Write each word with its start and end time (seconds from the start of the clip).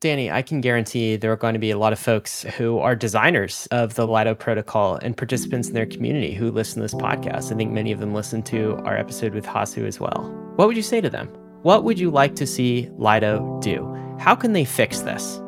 Danny, 0.00 0.30
I 0.30 0.42
can 0.42 0.60
guarantee 0.60 1.16
there 1.16 1.32
are 1.32 1.36
going 1.36 1.54
to 1.54 1.58
be 1.58 1.70
a 1.70 1.78
lot 1.78 1.94
of 1.94 1.98
folks 1.98 2.42
who 2.42 2.78
are 2.78 2.94
designers 2.94 3.66
of 3.70 3.94
the 3.94 4.06
Lido 4.06 4.34
protocol 4.34 4.96
and 4.96 5.16
participants 5.16 5.68
in 5.68 5.74
their 5.74 5.86
community 5.86 6.34
who 6.34 6.50
listen 6.50 6.76
to 6.76 6.82
this 6.82 6.94
podcast. 6.94 7.50
I 7.50 7.56
think 7.56 7.72
many 7.72 7.92
of 7.92 7.98
them 7.98 8.12
listen 8.12 8.42
to 8.44 8.76
our 8.84 8.94
episode 8.96 9.32
with 9.32 9.46
Hasu 9.46 9.86
as 9.86 9.98
well. 9.98 10.30
What 10.56 10.68
would 10.68 10.76
you 10.76 10.82
say 10.82 11.00
to 11.00 11.08
them? 11.08 11.28
What 11.62 11.84
would 11.84 11.98
you 11.98 12.10
like 12.10 12.34
to 12.36 12.46
see 12.46 12.90
Lido 12.98 13.58
do? 13.62 13.90
How 14.20 14.34
can 14.34 14.52
they 14.52 14.66
fix 14.66 15.00
this? 15.00 15.40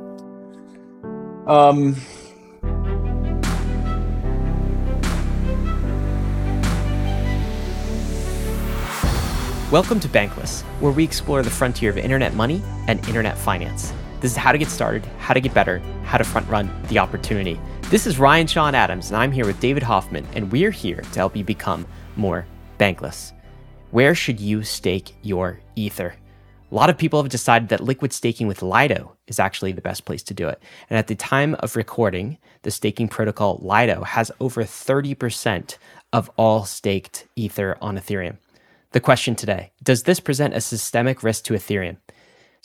Um, 1.46 1.95
Welcome 9.71 10.01
to 10.01 10.09
Bankless, 10.09 10.62
where 10.80 10.93
we 10.93 11.05
explore 11.05 11.43
the 11.43 11.51
frontier 11.51 11.91
of 11.91 11.99
internet 11.99 12.33
money 12.33 12.62
and 12.87 13.07
internet 13.07 13.37
finance. 13.37 13.93
This 14.21 14.32
is 14.32 14.37
how 14.37 14.50
to 14.50 14.59
get 14.59 14.69
started, 14.69 15.07
how 15.19 15.32
to 15.32 15.41
get 15.41 15.55
better, 15.55 15.79
how 16.02 16.19
to 16.19 16.24
front 16.24 16.48
run 16.48 16.69
the 16.88 16.98
opportunity. 16.98 17.61
This 17.83 18.05
is 18.05 18.19
Ryan 18.19 18.48
Sean 18.48 18.75
Adams, 18.75 19.11
and 19.11 19.16
I'm 19.16 19.30
here 19.30 19.47
with 19.47 19.61
David 19.61 19.84
Hoffman, 19.84 20.27
and 20.34 20.51
we're 20.51 20.73
here 20.73 21.02
to 21.02 21.19
help 21.19 21.37
you 21.37 21.45
become 21.45 21.87
more 22.16 22.45
bankless. 22.80 23.33
Where 23.92 24.16
should 24.16 24.41
you 24.41 24.65
stake 24.65 25.15
your 25.23 25.61
Ether? 25.77 26.16
A 26.70 26.75
lot 26.75 26.91
of 26.91 26.98
people 26.98 27.23
have 27.23 27.30
decided 27.30 27.69
that 27.69 27.80
liquid 27.80 28.12
staking 28.12 28.48
with 28.48 28.61
Lido 28.61 29.16
is 29.28 29.39
actually 29.39 29.70
the 29.70 29.80
best 29.80 30.05
place 30.05 30.25
to 30.25 30.34
do 30.34 30.48
it. 30.48 30.61
And 30.91 30.98
at 30.98 31.06
the 31.06 31.14
time 31.14 31.55
of 31.61 31.77
recording, 31.77 32.39
the 32.62 32.73
staking 32.73 33.06
protocol 33.06 33.61
Lido 33.62 34.03
has 34.03 34.33
over 34.41 34.64
30% 34.64 35.78
of 36.12 36.28
all 36.37 36.64
staked 36.64 37.28
Ether 37.37 37.78
on 37.80 37.97
Ethereum. 37.97 38.39
The 38.91 39.00
question 39.00 39.37
today 39.37 39.70
Does 39.83 40.03
this 40.03 40.19
present 40.19 40.55
a 40.55 40.61
systemic 40.61 41.23
risk 41.23 41.45
to 41.45 41.55
Ethereum? 41.55 41.98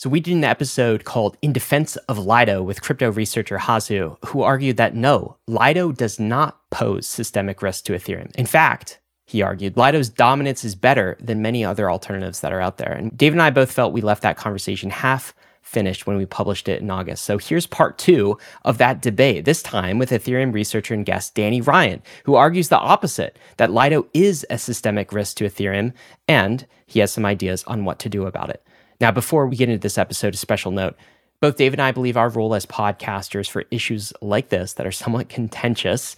So, 0.03 0.09
we 0.09 0.20
did 0.20 0.34
an 0.34 0.43
episode 0.43 1.05
called 1.05 1.38
In 1.41 1.53
Defense 1.53 1.95
of 2.09 2.20
Lido 2.20 2.62
with 2.62 2.81
crypto 2.81 3.09
researcher 3.09 3.57
Hasu, 3.57 4.17
who 4.26 4.41
argued 4.41 4.76
that 4.76 4.93
no, 4.93 5.37
Lido 5.48 5.93
does 5.93 6.20
not 6.20 6.60
pose 6.71 7.07
systemic 7.07 7.62
risk 7.62 7.85
to 7.85 7.93
Ethereum. 7.93 8.35
In 8.35 8.45
fact, 8.45 8.99
he 9.26 9.41
argued, 9.41 9.77
Lido's 9.77 10.10
dominance 10.10 10.65
is 10.65 10.76
better 10.76 11.15
than 11.21 11.41
many 11.41 11.63
other 11.63 11.90
alternatives 11.90 12.41
that 12.41 12.51
are 12.51 12.60
out 12.60 12.79
there. 12.79 12.91
And 12.91 13.18
Dave 13.18 13.32
and 13.32 13.41
I 13.41 13.49
both 13.49 13.71
felt 13.71 13.93
we 13.93 14.01
left 14.01 14.23
that 14.23 14.35
conversation 14.35 14.90
half 14.90 15.34
finished 15.62 16.05
when 16.05 16.17
we 16.17 16.26
published 16.26 16.67
it 16.67 16.82
in 16.82 16.91
August. 16.91 17.23
So 17.23 17.38
here's 17.38 17.65
part 17.65 17.98
two 17.98 18.38
of 18.65 18.79
that 18.79 19.01
debate, 19.01 19.45
this 19.45 19.63
time 19.63 19.99
with 19.99 20.10
Ethereum 20.10 20.54
researcher 20.54 20.93
and 20.93 21.05
guest 21.05 21.34
Danny 21.34 21.62
Ryan, 21.62 22.04
who 22.26 22.35
argues 22.35 22.67
the 22.67 22.77
opposite 22.77 23.40
that 23.55 23.71
Lido 23.71 24.05
is 24.13 24.45
a 24.49 24.57
systemic 24.57 25.13
risk 25.13 25.38
to 25.38 25.45
Ethereum, 25.45 25.93
and 26.27 26.67
he 26.88 26.99
has 26.99 27.13
some 27.13 27.26
ideas 27.26 27.63
on 27.67 27.85
what 27.85 27.99
to 27.99 28.10
do 28.10 28.26
about 28.26 28.49
it. 28.49 28.67
Now, 29.02 29.12
before 29.12 29.48
we 29.48 29.55
get 29.55 29.70
into 29.70 29.82
this 29.82 29.98
episode, 29.98 30.34
a 30.34 30.38
special 30.38 30.72
note. 30.72 30.96
Both 31.40 31.58
Dave 31.58 31.74
and 31.74 31.82
I 31.82 31.91
believe 31.91 32.16
our 32.16 32.30
role 32.30 32.55
as 32.55 32.66
podcasters 32.66 33.50
for 33.50 33.66
issues 33.70 34.13
like 34.22 34.48
this 34.50 34.74
that 34.74 34.88
are 34.88 34.91
somewhat 34.91 35.27
contentious 35.27 36.16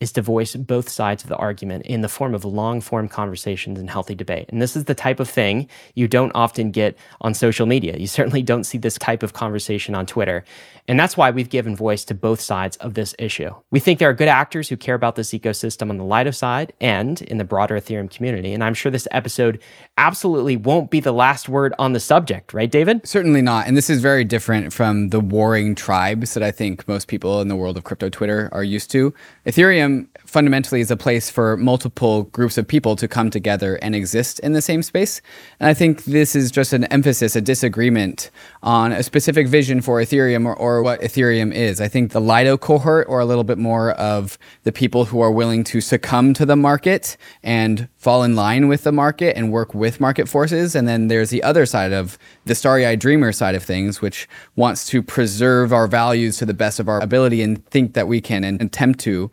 is 0.00 0.12
to 0.12 0.22
voice 0.22 0.56
both 0.56 0.88
sides 0.88 1.22
of 1.22 1.28
the 1.28 1.36
argument 1.36 1.86
in 1.86 2.00
the 2.00 2.08
form 2.08 2.34
of 2.34 2.44
long 2.44 2.80
form 2.80 3.08
conversations 3.08 3.78
and 3.78 3.88
healthy 3.88 4.14
debate. 4.14 4.46
And 4.48 4.60
this 4.60 4.74
is 4.74 4.84
the 4.84 4.94
type 4.94 5.20
of 5.20 5.30
thing 5.30 5.68
you 5.94 6.08
don't 6.08 6.32
often 6.34 6.72
get 6.72 6.98
on 7.20 7.32
social 7.32 7.66
media. 7.66 7.96
You 7.96 8.06
certainly 8.06 8.42
don't 8.42 8.64
see 8.64 8.76
this 8.76 8.98
type 8.98 9.22
of 9.22 9.32
conversation 9.32 9.94
on 9.94 10.04
Twitter. 10.04 10.44
And 10.88 10.98
that's 10.98 11.16
why 11.16 11.30
we've 11.30 11.48
given 11.48 11.76
voice 11.76 12.04
to 12.06 12.14
both 12.14 12.40
sides 12.40 12.76
of 12.78 12.94
this 12.94 13.14
issue. 13.18 13.50
We 13.70 13.80
think 13.80 13.98
there 13.98 14.10
are 14.10 14.14
good 14.14 14.28
actors 14.28 14.68
who 14.68 14.76
care 14.76 14.94
about 14.94 15.14
this 15.14 15.30
ecosystem 15.30 15.88
on 15.88 15.96
the 15.96 16.04
Lido 16.04 16.32
side 16.32 16.72
and 16.80 17.22
in 17.22 17.38
the 17.38 17.44
broader 17.44 17.80
Ethereum 17.80 18.10
community. 18.10 18.52
And 18.52 18.62
I'm 18.62 18.74
sure 18.74 18.90
this 18.90 19.08
episode 19.12 19.62
absolutely 19.96 20.56
won't 20.56 20.90
be 20.90 21.00
the 21.00 21.12
last 21.12 21.48
word 21.48 21.72
on 21.78 21.92
the 21.92 22.00
subject, 22.00 22.52
right, 22.52 22.70
David? 22.70 23.06
Certainly 23.06 23.42
not. 23.42 23.66
And 23.66 23.76
this 23.76 23.88
is 23.88 24.00
very 24.00 24.24
different 24.24 24.72
from 24.72 25.10
the 25.10 25.20
warring 25.20 25.74
tribes 25.74 26.34
that 26.34 26.42
I 26.42 26.50
think 26.50 26.86
most 26.88 27.06
people 27.06 27.40
in 27.40 27.48
the 27.48 27.56
world 27.56 27.76
of 27.76 27.84
crypto 27.84 28.08
Twitter 28.08 28.48
are 28.52 28.64
used 28.64 28.90
to. 28.90 29.14
Ethereum 29.46 30.08
fundamentally 30.26 30.80
is 30.80 30.90
a 30.90 30.96
place 30.96 31.30
for 31.30 31.56
multiple 31.56 32.24
groups 32.24 32.58
of 32.58 32.66
people 32.66 32.96
to 32.96 33.06
come 33.06 33.30
together 33.30 33.76
and 33.76 33.94
exist 33.94 34.40
in 34.40 34.52
the 34.52 34.62
same 34.62 34.82
space. 34.82 35.22
And 35.60 35.68
I 35.68 35.74
think 35.74 36.04
this 36.04 36.34
is 36.34 36.50
just 36.50 36.72
an 36.72 36.84
emphasis, 36.84 37.36
a 37.36 37.40
disagreement 37.40 38.30
on 38.62 38.90
a 38.90 39.02
specific 39.02 39.46
vision 39.46 39.80
for 39.80 40.00
Ethereum 40.00 40.44
or, 40.44 40.56
or 40.56 40.82
what 40.82 41.00
Ethereum 41.02 41.52
is. 41.52 41.80
I 41.80 41.86
think 41.86 42.10
the 42.10 42.20
Lido 42.20 42.56
cohort, 42.56 43.06
or 43.08 43.20
a 43.20 43.24
little 43.24 43.44
bit 43.44 43.58
more 43.58 43.92
of 43.92 44.38
the 44.64 44.72
people 44.72 45.04
who 45.04 45.20
are 45.20 45.30
willing 45.30 45.62
to 45.64 45.80
succumb 45.80 46.34
to 46.34 46.44
the 46.44 46.56
market 46.56 47.16
and 47.42 47.88
fall 48.04 48.22
in 48.22 48.36
line 48.36 48.68
with 48.68 48.84
the 48.84 48.92
market 48.92 49.34
and 49.34 49.50
work 49.50 49.72
with 49.72 49.98
market 49.98 50.28
forces. 50.28 50.74
And 50.74 50.86
then 50.86 51.08
there's 51.08 51.30
the 51.30 51.42
other 51.42 51.64
side 51.64 51.90
of 51.90 52.18
the 52.44 52.54
starry 52.54 52.84
eyed 52.84 53.00
dreamer 53.00 53.32
side 53.32 53.54
of 53.54 53.62
things, 53.62 54.02
which 54.02 54.28
wants 54.56 54.86
to 54.88 55.02
preserve 55.02 55.72
our 55.72 55.86
values 55.86 56.36
to 56.36 56.44
the 56.44 56.52
best 56.52 56.78
of 56.78 56.86
our 56.86 57.00
ability 57.00 57.40
and 57.40 57.64
think 57.68 57.94
that 57.94 58.06
we 58.06 58.20
can 58.20 58.44
and 58.44 58.60
attempt 58.60 59.00
to 59.00 59.30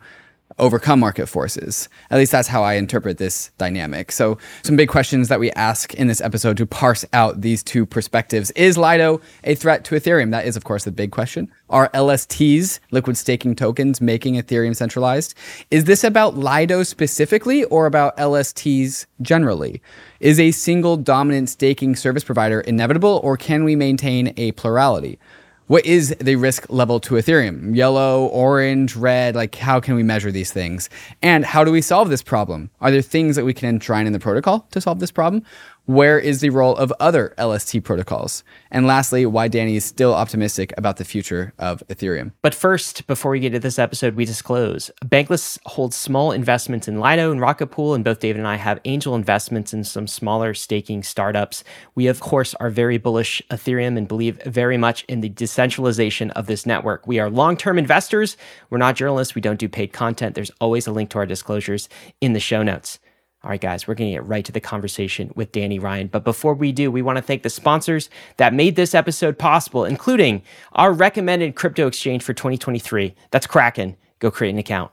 overcome 0.58 1.00
market 1.00 1.26
forces. 1.28 1.88
At 2.10 2.18
least 2.18 2.32
that's 2.32 2.48
how 2.48 2.62
I 2.62 2.74
interpret 2.74 3.18
this 3.18 3.50
dynamic. 3.58 4.12
So, 4.12 4.38
some 4.62 4.76
big 4.76 4.88
questions 4.88 5.28
that 5.28 5.40
we 5.40 5.50
ask 5.52 5.94
in 5.94 6.06
this 6.06 6.20
episode 6.20 6.56
to 6.58 6.66
parse 6.66 7.04
out 7.12 7.40
these 7.40 7.62
two 7.62 7.86
perspectives. 7.86 8.50
Is 8.52 8.78
Lido 8.78 9.20
a 9.44 9.54
threat 9.54 9.84
to 9.84 9.94
Ethereum? 9.94 10.30
That 10.30 10.46
is, 10.46 10.56
of 10.56 10.64
course, 10.64 10.84
the 10.84 10.92
big 10.92 11.12
question. 11.12 11.50
Are 11.70 11.88
LSTs, 11.90 12.80
liquid 12.90 13.16
staking 13.16 13.54
tokens, 13.56 14.00
making 14.00 14.34
Ethereum 14.34 14.76
centralized? 14.76 15.34
Is 15.70 15.84
this 15.84 16.04
about 16.04 16.36
Lido 16.36 16.82
specifically 16.82 17.64
or 17.64 17.86
about 17.86 18.16
LSTs 18.16 19.06
generally? 19.22 19.80
Is 20.20 20.38
a 20.38 20.50
single 20.50 20.96
dominant 20.96 21.48
staking 21.48 21.96
service 21.96 22.24
provider 22.24 22.60
inevitable 22.60 23.20
or 23.24 23.36
can 23.36 23.64
we 23.64 23.74
maintain 23.74 24.34
a 24.36 24.52
plurality? 24.52 25.18
What 25.66 25.86
is 25.86 26.14
the 26.20 26.36
risk 26.36 26.66
level 26.68 27.00
to 27.00 27.14
Ethereum? 27.14 27.74
Yellow, 27.74 28.26
orange, 28.26 28.96
red, 28.96 29.34
like 29.34 29.54
how 29.54 29.80
can 29.80 29.94
we 29.94 30.02
measure 30.02 30.32
these 30.32 30.52
things? 30.52 30.90
And 31.22 31.44
how 31.44 31.64
do 31.64 31.70
we 31.70 31.80
solve 31.80 32.10
this 32.10 32.22
problem? 32.22 32.70
Are 32.80 32.90
there 32.90 33.02
things 33.02 33.36
that 33.36 33.44
we 33.44 33.54
can 33.54 33.68
enshrine 33.68 34.06
in 34.06 34.12
the 34.12 34.18
protocol 34.18 34.66
to 34.72 34.80
solve 34.80 34.98
this 34.98 35.10
problem? 35.10 35.44
Where 35.86 36.16
is 36.16 36.40
the 36.40 36.50
role 36.50 36.76
of 36.76 36.92
other 37.00 37.34
LST 37.36 37.82
protocols? 37.82 38.44
And 38.70 38.86
lastly, 38.86 39.26
why 39.26 39.48
Danny 39.48 39.74
is 39.74 39.84
still 39.84 40.14
optimistic 40.14 40.72
about 40.78 40.98
the 40.98 41.04
future 41.04 41.54
of 41.58 41.82
Ethereum. 41.88 42.30
But 42.40 42.54
first, 42.54 43.04
before 43.08 43.32
we 43.32 43.40
get 43.40 43.50
to 43.50 43.58
this 43.58 43.80
episode, 43.80 44.14
we 44.14 44.24
disclose 44.24 44.92
Bankless 45.04 45.58
holds 45.66 45.96
small 45.96 46.30
investments 46.30 46.86
in 46.86 47.00
Lido 47.00 47.32
and 47.32 47.40
Rocket 47.40 47.66
Pool, 47.66 47.94
and 47.94 48.04
both 48.04 48.20
David 48.20 48.38
and 48.38 48.46
I 48.46 48.54
have 48.54 48.78
angel 48.84 49.16
investments 49.16 49.74
in 49.74 49.82
some 49.82 50.06
smaller 50.06 50.54
staking 50.54 51.02
startups. 51.02 51.64
We, 51.96 52.06
of 52.06 52.20
course, 52.20 52.54
are 52.60 52.70
very 52.70 52.96
bullish 52.96 53.42
Ethereum 53.50 53.98
and 53.98 54.06
believe 54.06 54.40
very 54.44 54.76
much 54.76 55.02
in 55.08 55.20
the 55.20 55.30
decentralization 55.30 56.30
of 56.30 56.46
this 56.46 56.64
network. 56.64 57.08
We 57.08 57.18
are 57.18 57.28
long 57.28 57.56
term 57.56 57.76
investors. 57.76 58.36
We're 58.70 58.78
not 58.78 58.94
journalists. 58.94 59.34
We 59.34 59.42
don't 59.42 59.58
do 59.58 59.68
paid 59.68 59.92
content. 59.92 60.36
There's 60.36 60.52
always 60.60 60.86
a 60.86 60.92
link 60.92 61.10
to 61.10 61.18
our 61.18 61.26
disclosures 61.26 61.88
in 62.20 62.34
the 62.34 62.40
show 62.40 62.62
notes. 62.62 63.00
All 63.44 63.50
right, 63.50 63.60
guys, 63.60 63.88
we're 63.88 63.94
going 63.94 64.10
to 64.10 64.14
get 64.14 64.26
right 64.26 64.44
to 64.44 64.52
the 64.52 64.60
conversation 64.60 65.32
with 65.34 65.50
Danny 65.50 65.80
Ryan. 65.80 66.06
But 66.06 66.22
before 66.22 66.54
we 66.54 66.70
do, 66.70 66.92
we 66.92 67.02
want 67.02 67.16
to 67.16 67.22
thank 67.22 67.42
the 67.42 67.50
sponsors 67.50 68.08
that 68.36 68.54
made 68.54 68.76
this 68.76 68.94
episode 68.94 69.36
possible, 69.36 69.84
including 69.84 70.42
our 70.74 70.92
recommended 70.92 71.56
crypto 71.56 71.88
exchange 71.88 72.22
for 72.22 72.34
2023. 72.34 73.16
That's 73.32 73.48
Kraken. 73.48 73.96
Go 74.20 74.30
create 74.30 74.50
an 74.50 74.58
account. 74.58 74.92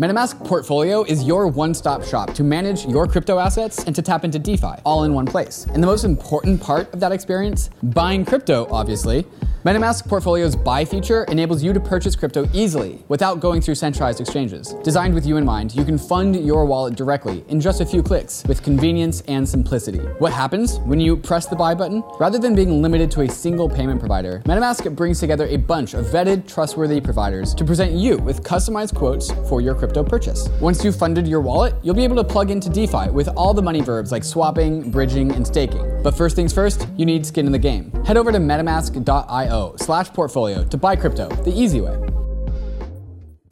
MetaMask 0.00 0.46
Portfolio 0.46 1.02
is 1.02 1.24
your 1.24 1.48
one 1.48 1.74
stop 1.74 2.04
shop 2.04 2.32
to 2.34 2.44
manage 2.44 2.86
your 2.86 3.08
crypto 3.08 3.40
assets 3.40 3.82
and 3.82 3.96
to 3.96 4.00
tap 4.00 4.22
into 4.22 4.38
DeFi 4.38 4.80
all 4.84 5.02
in 5.02 5.12
one 5.12 5.26
place. 5.26 5.66
And 5.74 5.82
the 5.82 5.88
most 5.88 6.04
important 6.04 6.60
part 6.60 6.94
of 6.94 7.00
that 7.00 7.10
experience, 7.10 7.68
buying 7.82 8.24
crypto, 8.24 8.68
obviously, 8.70 9.26
MetaMask 9.64 10.06
Portfolio's 10.06 10.54
buy 10.54 10.84
feature 10.84 11.24
enables 11.24 11.64
you 11.64 11.72
to 11.72 11.80
purchase 11.80 12.14
crypto 12.14 12.48
easily 12.54 13.02
without 13.08 13.40
going 13.40 13.60
through 13.60 13.74
centralized 13.74 14.20
exchanges. 14.20 14.72
Designed 14.84 15.14
with 15.14 15.26
you 15.26 15.36
in 15.36 15.44
mind, 15.44 15.74
you 15.74 15.84
can 15.84 15.98
fund 15.98 16.36
your 16.46 16.64
wallet 16.64 16.94
directly 16.94 17.44
in 17.48 17.60
just 17.60 17.80
a 17.80 17.84
few 17.84 18.00
clicks 18.00 18.44
with 18.46 18.62
convenience 18.62 19.22
and 19.22 19.46
simplicity. 19.48 19.98
What 20.20 20.32
happens 20.32 20.78
when 20.86 21.00
you 21.00 21.16
press 21.16 21.46
the 21.46 21.56
buy 21.56 21.74
button? 21.74 22.04
Rather 22.20 22.38
than 22.38 22.54
being 22.54 22.80
limited 22.80 23.10
to 23.10 23.22
a 23.22 23.28
single 23.28 23.68
payment 23.68 23.98
provider, 23.98 24.42
MetaMask 24.44 24.94
brings 24.94 25.18
together 25.18 25.48
a 25.48 25.56
bunch 25.56 25.94
of 25.94 26.06
vetted, 26.06 26.46
trustworthy 26.46 27.00
providers 27.00 27.52
to 27.54 27.64
present 27.64 27.94
you 27.94 28.16
with 28.18 28.44
customized 28.44 28.94
quotes 28.94 29.32
for 29.48 29.60
your 29.60 29.74
crypto 29.74 29.87
purchase. 30.04 30.48
Once 30.60 30.84
you've 30.84 30.96
funded 30.96 31.26
your 31.26 31.40
wallet, 31.40 31.74
you'll 31.82 31.94
be 31.94 32.04
able 32.04 32.16
to 32.16 32.24
plug 32.24 32.50
into 32.50 32.68
DeFi 32.68 33.10
with 33.10 33.28
all 33.28 33.54
the 33.54 33.62
money 33.62 33.80
verbs 33.80 34.12
like 34.12 34.24
swapping, 34.24 34.90
bridging, 34.90 35.32
and 35.32 35.46
staking. 35.46 36.02
But 36.02 36.16
first 36.16 36.36
things 36.36 36.52
first, 36.52 36.86
you 36.96 37.06
need 37.06 37.24
skin 37.24 37.46
in 37.46 37.52
the 37.52 37.58
game. 37.58 37.92
Head 38.04 38.16
over 38.16 38.32
to 38.32 38.38
metamask.io 38.38 39.76
slash 39.76 40.08
portfolio 40.10 40.64
to 40.64 40.76
buy 40.76 40.96
crypto 40.96 41.28
the 41.44 41.52
easy 41.52 41.80
way. 41.80 42.17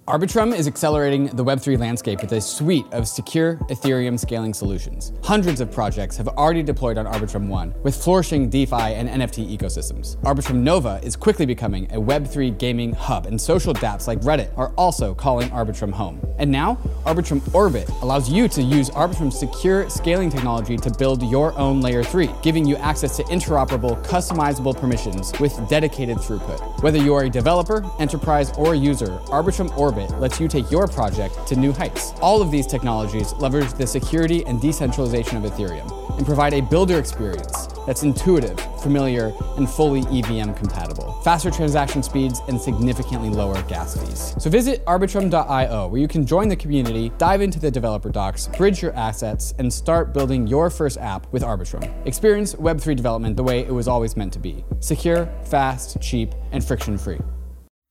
Arbitrum 0.08 0.56
is 0.56 0.68
accelerating 0.68 1.26
the 1.34 1.44
Web3 1.44 1.80
landscape 1.80 2.20
with 2.20 2.30
a 2.30 2.40
suite 2.40 2.86
of 2.92 3.08
secure 3.08 3.56
Ethereum 3.70 4.16
scaling 4.16 4.54
solutions. 4.54 5.12
Hundreds 5.24 5.60
of 5.60 5.72
projects 5.72 6.16
have 6.16 6.28
already 6.28 6.62
deployed 6.62 6.96
on 6.96 7.06
Arbitrum 7.06 7.48
One, 7.48 7.74
with 7.82 7.96
flourishing 7.96 8.48
DeFi 8.48 8.76
and 8.76 9.08
NFT 9.08 9.58
ecosystems. 9.58 10.16
Arbitrum 10.18 10.62
Nova 10.62 11.00
is 11.02 11.16
quickly 11.16 11.44
becoming 11.44 11.86
a 11.92 12.00
Web3 12.00 12.56
gaming 12.56 12.92
hub, 12.92 13.26
and 13.26 13.40
social 13.40 13.74
dApps 13.74 14.06
like 14.06 14.20
Reddit 14.20 14.56
are 14.56 14.72
also 14.76 15.12
calling 15.12 15.48
Arbitrum 15.48 15.90
home. 15.90 16.24
And 16.38 16.52
now, 16.52 16.76
Arbitrum 17.04 17.42
Orbit 17.52 17.88
allows 18.00 18.30
you 18.30 18.46
to 18.46 18.62
use 18.62 18.90
Arbitrum's 18.90 19.36
secure 19.36 19.90
scaling 19.90 20.30
technology 20.30 20.76
to 20.76 20.90
build 20.98 21.20
your 21.24 21.52
own 21.58 21.80
Layer 21.80 22.04
3, 22.04 22.30
giving 22.44 22.64
you 22.64 22.76
access 22.76 23.16
to 23.16 23.24
interoperable, 23.24 24.00
customizable 24.04 24.78
permissions 24.78 25.32
with 25.40 25.68
dedicated 25.68 26.18
throughput. 26.18 26.80
Whether 26.84 26.98
you 26.98 27.12
are 27.14 27.24
a 27.24 27.28
developer, 27.28 27.84
enterprise, 27.98 28.52
or 28.56 28.76
user, 28.76 29.18
Arbitrum 29.26 29.76
Orbit 29.76 29.95
lets 30.18 30.38
you 30.38 30.48
take 30.48 30.70
your 30.70 30.86
project 30.86 31.46
to 31.46 31.56
new 31.56 31.72
heights. 31.72 32.12
All 32.20 32.42
of 32.42 32.50
these 32.50 32.66
technologies 32.66 33.32
leverage 33.34 33.72
the 33.72 33.86
security 33.86 34.44
and 34.46 34.60
decentralization 34.60 35.36
of 35.36 35.44
Ethereum 35.44 36.06
and 36.16 36.26
provide 36.26 36.54
a 36.54 36.60
builder 36.60 36.98
experience 36.98 37.68
that's 37.86 38.02
intuitive, 38.02 38.58
familiar, 38.82 39.32
and 39.56 39.68
fully 39.68 40.00
EVM 40.00 40.52
compatible. 40.54 41.12
Faster 41.22 41.50
transaction 41.50 42.02
speeds 42.02 42.40
and 42.48 42.60
significantly 42.60 43.30
lower 43.30 43.60
gas 43.62 43.96
fees. 43.96 44.34
So 44.38 44.50
visit 44.50 44.84
arbitrum.io 44.86 45.86
where 45.86 46.00
you 46.00 46.08
can 46.08 46.26
join 46.26 46.48
the 46.48 46.56
community, 46.56 47.12
dive 47.18 47.40
into 47.40 47.60
the 47.60 47.70
developer 47.70 48.10
docs, 48.10 48.48
bridge 48.48 48.82
your 48.82 48.92
assets, 48.94 49.54
and 49.58 49.72
start 49.72 50.12
building 50.12 50.46
your 50.46 50.68
first 50.68 50.98
app 50.98 51.32
with 51.32 51.42
Arbitrum. 51.42 52.06
Experience 52.06 52.54
Web3 52.54 52.96
development 52.96 53.36
the 53.36 53.44
way 53.44 53.60
it 53.60 53.72
was 53.72 53.86
always 53.86 54.16
meant 54.16 54.32
to 54.32 54.38
be 54.38 54.64
secure, 54.80 55.26
fast, 55.44 56.00
cheap, 56.00 56.34
and 56.52 56.64
friction 56.64 56.98
free. 56.98 57.18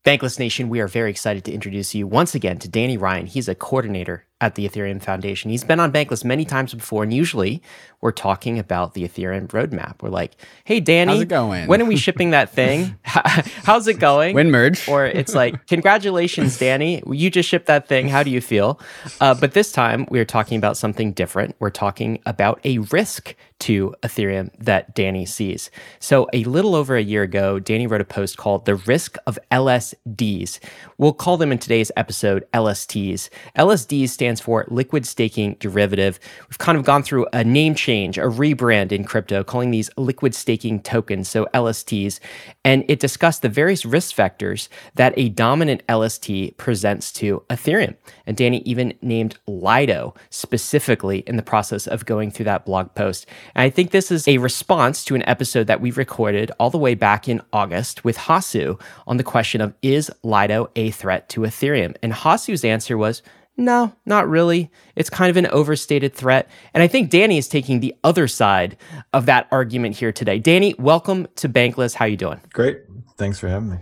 Bankless 0.06 0.38
Nation, 0.38 0.70
we 0.70 0.80
are 0.82 0.88
very 0.88 1.10
excited 1.10 1.44
to 1.46 1.52
introduce 1.52 1.96
you 1.96 2.06
once 2.06 2.36
again 2.36 2.60
to 2.60 2.70
Danny 2.70 2.96
Ryan. 2.96 3.26
He's 3.26 3.50
a 3.50 3.56
coordinator 3.56 4.28
at 4.40 4.54
the 4.54 4.70
Ethereum 4.70 5.02
Foundation. 5.02 5.50
He's 5.50 5.64
been 5.64 5.80
on 5.80 5.92
Bankless 5.92 6.24
many 6.24 6.46
times 6.46 6.76
before, 6.76 7.02
and 7.02 7.12
usually 7.12 7.60
we're 8.06 8.12
talking 8.12 8.60
about 8.60 8.94
the 8.94 9.04
Ethereum 9.04 9.48
roadmap. 9.48 10.04
We're 10.04 10.10
like, 10.10 10.34
"Hey, 10.64 10.80
Danny, 10.80 11.14
how's 11.14 11.22
it 11.24 11.28
going? 11.28 11.68
When 11.68 11.82
are 11.82 11.86
we 11.86 11.98
shipping 11.98 12.30
that 12.30 12.52
thing? 12.52 12.96
how's 13.04 13.88
it 13.88 13.98
going? 13.98 14.36
When 14.36 14.52
merge?" 14.52 14.88
Or 14.88 15.08
it's 15.08 15.34
like, 15.34 15.66
"Congratulations, 15.68 16.60
Danny, 16.60 17.02
you 17.10 17.32
just 17.32 17.50
shipped 17.50 17.66
that 17.66 17.88
thing. 17.88 18.08
How 18.08 18.22
do 18.22 18.30
you 18.30 18.42
feel?" 18.42 18.80
Uh, 19.20 19.34
but 19.34 19.54
this 19.54 19.72
time 19.72 20.06
we're 20.12 20.24
talking 20.24 20.60
about 20.60 20.78
something 20.78 21.14
different. 21.14 21.56
We're 21.58 21.72
talking 21.72 22.20
about 22.28 22.60
a 22.64 22.78
risk 22.78 23.34
to 23.58 23.96
Ethereum 24.04 24.52
that 24.60 24.94
Danny 24.94 25.26
sees. 25.26 25.72
So 26.00 26.28
a 26.34 26.44
little 26.44 26.76
over 26.76 26.96
a 26.96 27.02
year 27.02 27.24
ago, 27.24 27.58
Danny 27.58 27.88
wrote 27.88 28.02
a 28.02 28.06
post 28.06 28.38
called 28.38 28.66
"The 28.66 28.76
Risk 28.76 29.18
of 29.26 29.40
LSDs." 29.52 30.60
We'll 31.00 31.14
call 31.14 31.38
them 31.38 31.52
in 31.52 31.58
today's 31.58 31.92
episode 31.98 32.46
LSTs. 32.54 33.30
LSDs 33.58 34.10
stands 34.10 34.40
for 34.40 34.66
liquid 34.68 35.08
staking 35.08 35.56
derivative. 35.60 36.20
We've 36.48 36.60
kind 36.60 36.78
of 36.78 36.86
gone 36.86 37.02
through 37.02 37.26
a 37.34 37.44
name 37.44 37.74
change, 37.74 37.95
a 37.96 38.30
rebrand 38.30 38.92
in 38.92 39.04
crypto, 39.04 39.44
calling 39.44 39.72
these 39.72 39.90
liquid 39.98 40.36
staking 40.36 40.82
tokens, 40.82 41.30
so 41.30 41.48
LSTs. 41.54 42.20
And 42.64 42.84
it 42.88 43.00
discussed 43.00 43.42
the 43.42 43.50
various 43.50 43.86
risk 43.86 44.16
factors 44.16 44.70
that 44.96 45.14
a 45.18 45.30
dominant 45.30 45.84
LST 45.90 46.58
presents 46.58 47.12
to 47.14 47.44
Ethereum. 47.50 47.96
And 48.26 48.36
Danny 48.36 48.62
even 48.66 48.94
named 49.02 49.38
Lido 49.48 50.14
specifically 50.30 51.20
in 51.20 51.38
the 51.38 51.44
process 51.44 51.88
of 51.88 52.06
going 52.06 52.32
through 52.32 52.46
that 52.46 52.66
blog 52.66 52.94
post. 52.96 53.26
And 53.56 53.64
I 53.64 53.70
think 53.70 53.92
this 53.92 54.12
is 54.12 54.28
a 54.28 54.38
response 54.38 55.06
to 55.06 55.16
an 55.16 55.28
episode 55.28 55.68
that 55.68 55.82
we 55.82 55.92
recorded 55.92 56.52
all 56.60 56.70
the 56.70 56.78
way 56.78 56.96
back 56.96 57.30
in 57.30 57.42
August 57.54 58.04
with 58.04 58.18
Hasu 58.18 58.80
on 59.08 59.18
the 59.18 59.24
question 59.24 59.62
of 59.62 59.74
is 59.82 60.12
Lido 60.24 60.70
a 60.76 60.92
threat 60.92 61.30
to 61.30 61.42
Ethereum? 61.42 61.96
And 62.04 62.14
Hasu's 62.14 62.66
answer 62.66 62.98
was 62.98 63.22
no, 63.58 63.94
not 64.06 64.28
really. 64.28 64.72
It's 64.96 65.10
kind 65.10 65.30
of 65.30 65.38
an 65.38 65.48
overstated 65.48 66.14
threat. 66.14 66.50
And 66.74 66.84
I 66.84 66.88
think 66.88 67.10
Danny 67.10 67.38
is 67.38 67.48
taking 67.48 67.80
the 67.80 67.96
other 68.04 68.28
side 68.28 68.78
of 69.14 69.26
that 69.28 69.48
argument 69.52 69.96
here 69.96 70.12
today. 70.12 70.40
Danny, 70.40 70.76
welcome 70.78 71.28
to 71.38 71.48
Bankless. 71.50 71.94
How 71.94 72.06
you 72.06 72.18
doing? 72.18 72.42
Great. 72.54 72.80
Thanks 73.18 73.40
for 73.40 73.48
having 73.48 73.70
me. 73.70 73.78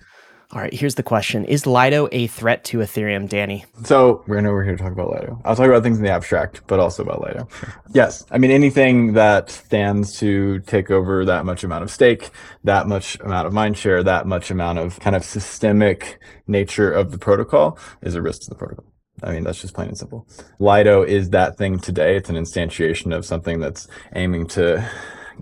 All 0.53 0.61
right, 0.61 0.71
here's 0.71 0.93
the 0.93 1.03
question. 1.03 1.45
Is 1.45 1.65
Lido 1.65 2.07
a 2.11 2.27
threat 2.27 2.63
to 2.65 2.77
Ethereum, 2.77 3.27
Danny? 3.27 3.65
So 3.85 4.23
we're 4.27 4.39
we're 4.43 4.63
here 4.63 4.77
to 4.77 4.83
talk 4.83 4.91
about 4.91 5.09
Lido. 5.09 5.41
I'll 5.45 5.55
talk 5.55 5.65
about 5.65 5.81
things 5.81 5.97
in 5.97 6.03
the 6.03 6.11
abstract, 6.11 6.61
but 6.67 6.79
also 6.79 7.01
about 7.01 7.23
Lido. 7.23 7.47
Yes. 7.91 8.23
I 8.29 8.37
mean 8.37 8.51
anything 8.51 9.13
that 9.13 9.49
stands 9.49 10.19
to 10.19 10.59
take 10.59 10.91
over 10.91 11.25
that 11.25 11.45
much 11.45 11.63
amount 11.63 11.83
of 11.83 11.89
stake, 11.89 12.29
that 12.65 12.85
much 12.85 13.19
amount 13.21 13.47
of 13.47 13.53
mind 13.53 13.79
share, 13.79 14.03
that 14.03 14.27
much 14.27 14.51
amount 14.51 14.77
of 14.77 14.99
kind 14.99 15.15
of 15.15 15.25
systemic 15.25 16.19
nature 16.45 16.91
of 16.91 17.09
the 17.09 17.17
protocol 17.17 17.79
is 18.03 18.13
a 18.13 18.21
risk 18.21 18.43
to 18.43 18.49
the 18.49 18.55
protocol. 18.55 18.92
I 19.21 19.33
mean, 19.33 19.43
that's 19.43 19.61
just 19.61 19.73
plain 19.73 19.89
and 19.89 19.97
simple. 19.97 20.27
Lido 20.59 21.03
is 21.03 21.29
that 21.29 21.57
thing 21.57 21.79
today. 21.79 22.17
It's 22.17 22.29
an 22.29 22.35
instantiation 22.35 23.15
of 23.15 23.25
something 23.25 23.59
that's 23.59 23.87
aiming 24.15 24.47
to 24.47 24.89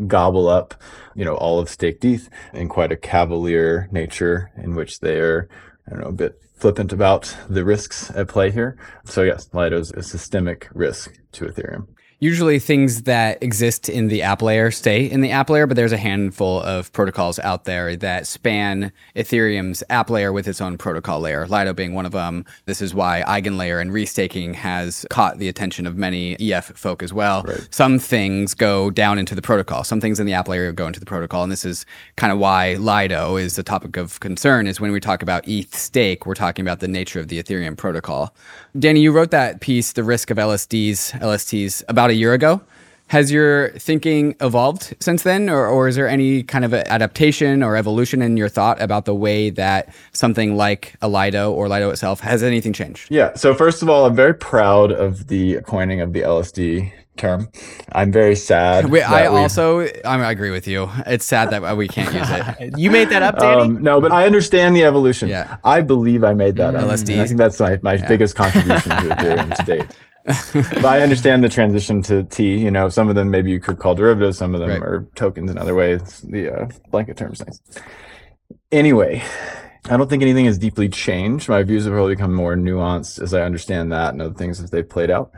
gobble 0.07 0.47
up, 0.47 0.75
you 1.15 1.25
know, 1.25 1.35
all 1.35 1.59
of 1.59 1.69
staked 1.69 2.03
ETH 2.05 2.29
in 2.53 2.67
quite 2.67 2.91
a 2.91 2.97
cavalier 2.97 3.87
nature 3.91 4.51
in 4.57 4.75
which 4.75 4.99
they're, 4.99 5.47
I 5.87 5.91
don't 5.91 6.01
know, 6.01 6.07
a 6.07 6.13
bit 6.13 6.41
flippant 6.55 6.93
about 6.93 7.35
the 7.49 7.63
risks 7.63 8.11
at 8.11 8.27
play 8.27 8.51
here. 8.51 8.77
So 9.05 9.23
yes, 9.23 9.49
Lido 9.53 9.79
is 9.79 9.91
a 9.91 10.03
systemic 10.03 10.67
risk 10.73 11.19
to 11.33 11.45
Ethereum 11.45 11.87
usually 12.21 12.59
things 12.59 13.01
that 13.01 13.41
exist 13.41 13.89
in 13.89 14.07
the 14.07 14.21
app 14.21 14.43
layer 14.43 14.69
stay 14.69 15.09
in 15.09 15.21
the 15.21 15.31
app 15.31 15.49
layer, 15.49 15.65
but 15.65 15.75
there's 15.75 15.91
a 15.91 15.97
handful 15.97 16.61
of 16.61 16.93
protocols 16.93 17.39
out 17.39 17.65
there 17.65 17.95
that 17.95 18.27
span 18.27 18.91
Ethereum's 19.15 19.83
app 19.89 20.07
layer 20.07 20.31
with 20.31 20.47
its 20.47 20.61
own 20.61 20.77
protocol 20.77 21.19
layer, 21.19 21.47
Lido 21.47 21.73
being 21.73 21.95
one 21.95 22.05
of 22.05 22.11
them. 22.11 22.45
This 22.65 22.79
is 22.79 22.93
why 22.93 23.23
Eigenlayer 23.27 23.81
and 23.81 23.89
restaking 23.89 24.53
has 24.53 25.03
caught 25.09 25.39
the 25.39 25.49
attention 25.49 25.87
of 25.87 25.97
many 25.97 26.37
EF 26.39 26.65
folk 26.77 27.01
as 27.01 27.11
well. 27.11 27.41
Right. 27.41 27.67
Some 27.71 27.97
things 27.97 28.53
go 28.53 28.91
down 28.91 29.17
into 29.17 29.33
the 29.33 29.41
protocol. 29.41 29.83
Some 29.83 29.99
things 29.99 30.19
in 30.19 30.27
the 30.27 30.33
app 30.33 30.47
layer 30.47 30.71
go 30.71 30.85
into 30.85 30.99
the 30.99 31.07
protocol. 31.07 31.41
And 31.41 31.51
this 31.51 31.65
is 31.65 31.87
kind 32.17 32.31
of 32.31 32.37
why 32.37 32.75
Lido 32.75 33.35
is 33.35 33.55
the 33.55 33.63
topic 33.63 33.97
of 33.97 34.19
concern 34.19 34.67
is 34.67 34.79
when 34.79 34.91
we 34.91 34.99
talk 34.99 35.23
about 35.23 35.47
ETH 35.47 35.73
stake, 35.73 36.27
we're 36.27 36.35
talking 36.35 36.63
about 36.63 36.81
the 36.81 36.87
nature 36.87 37.19
of 37.19 37.29
the 37.29 37.41
Ethereum 37.41 37.75
protocol. 37.75 38.35
Danny, 38.77 38.99
you 38.99 39.11
wrote 39.11 39.31
that 39.31 39.59
piece, 39.59 39.93
The 39.93 40.03
Risk 40.03 40.29
of 40.29 40.37
LSDs, 40.37 41.19
LSTs, 41.19 41.83
about 41.87 42.10
a 42.11 42.13
year 42.13 42.33
ago. 42.33 42.61
Has 43.07 43.29
your 43.29 43.71
thinking 43.71 44.35
evolved 44.39 44.95
since 45.01 45.23
then, 45.23 45.49
or, 45.49 45.67
or 45.67 45.89
is 45.89 45.97
there 45.97 46.07
any 46.07 46.43
kind 46.43 46.63
of 46.63 46.73
adaptation 46.73 47.61
or 47.61 47.75
evolution 47.75 48.21
in 48.21 48.37
your 48.37 48.47
thought 48.47 48.81
about 48.81 49.03
the 49.03 49.13
way 49.13 49.49
that 49.49 49.93
something 50.13 50.55
like 50.55 50.95
a 51.01 51.09
Lido 51.09 51.51
or 51.51 51.67
Lido 51.67 51.89
itself 51.89 52.21
has 52.21 52.41
anything 52.41 52.71
changed? 52.71 53.11
Yeah. 53.11 53.33
So 53.33 53.53
first 53.53 53.81
of 53.81 53.89
all, 53.89 54.05
I'm 54.05 54.15
very 54.15 54.33
proud 54.33 54.93
of 54.93 55.27
the 55.27 55.59
coining 55.63 55.99
of 55.99 56.13
the 56.13 56.21
LSD 56.21 56.93
term. 57.17 57.49
I'm 57.91 58.11
very 58.11 58.35
sad. 58.35 58.89
We, 58.89 59.01
I 59.01 59.25
also 59.25 59.81
I 60.05 60.31
agree 60.31 60.51
with 60.51 60.67
you. 60.67 60.89
It's 61.05 61.25
sad 61.25 61.49
that 61.51 61.77
we 61.77 61.87
can't 61.87 62.13
use 62.13 62.29
it. 62.29 62.77
you 62.77 62.91
made 62.91 63.09
that 63.09 63.21
up, 63.21 63.37
Danny? 63.37 63.61
Um, 63.63 63.83
no, 63.83 64.01
but 64.01 64.11
I 64.11 64.25
understand 64.25 64.75
the 64.75 64.83
evolution. 64.83 65.29
Yeah. 65.29 65.57
I 65.63 65.81
believe 65.81 66.23
I 66.23 66.33
made 66.33 66.55
that 66.57 66.75
up. 66.75 66.85
LSD. 66.85 67.19
I 67.19 67.27
think 67.27 67.37
that's 67.37 67.59
my, 67.59 67.77
my 67.81 67.95
yeah. 67.95 68.07
biggest 68.07 68.35
contribution 68.41 68.91
to 68.91 69.15
Ethereum 69.15 69.55
to 69.55 69.63
date. 69.63 69.85
But 70.25 70.85
I 70.85 71.01
understand 71.01 71.43
the 71.43 71.49
transition 71.49 72.01
to 72.03 72.23
T. 72.23 72.57
You 72.57 72.71
know, 72.71 72.89
some 72.89 73.09
of 73.09 73.15
them 73.15 73.31
maybe 73.31 73.51
you 73.51 73.59
could 73.59 73.79
call 73.79 73.95
derivatives, 73.95 74.37
some 74.37 74.53
of 74.53 74.61
them 74.61 74.69
right. 74.69 74.81
are 74.81 75.07
tokens 75.15 75.49
in 75.49 75.57
other 75.57 75.75
ways. 75.75 76.21
The 76.21 76.49
uh, 76.49 76.69
blanket 76.89 77.17
terms 77.17 77.41
nice. 77.45 77.59
Anyway, 78.71 79.23
I 79.89 79.97
don't 79.97 80.09
think 80.09 80.21
anything 80.21 80.45
has 80.45 80.57
deeply 80.57 80.89
changed. 80.89 81.49
My 81.49 81.63
views 81.63 81.85
have 81.85 81.93
probably 81.93 82.15
become 82.15 82.33
more 82.33 82.55
nuanced 82.55 83.21
as 83.21 83.33
I 83.33 83.41
understand 83.41 83.91
that 83.91 84.13
and 84.13 84.21
other 84.21 84.33
things 84.33 84.61
as 84.61 84.69
they've 84.69 84.87
played 84.87 85.09
out. 85.09 85.31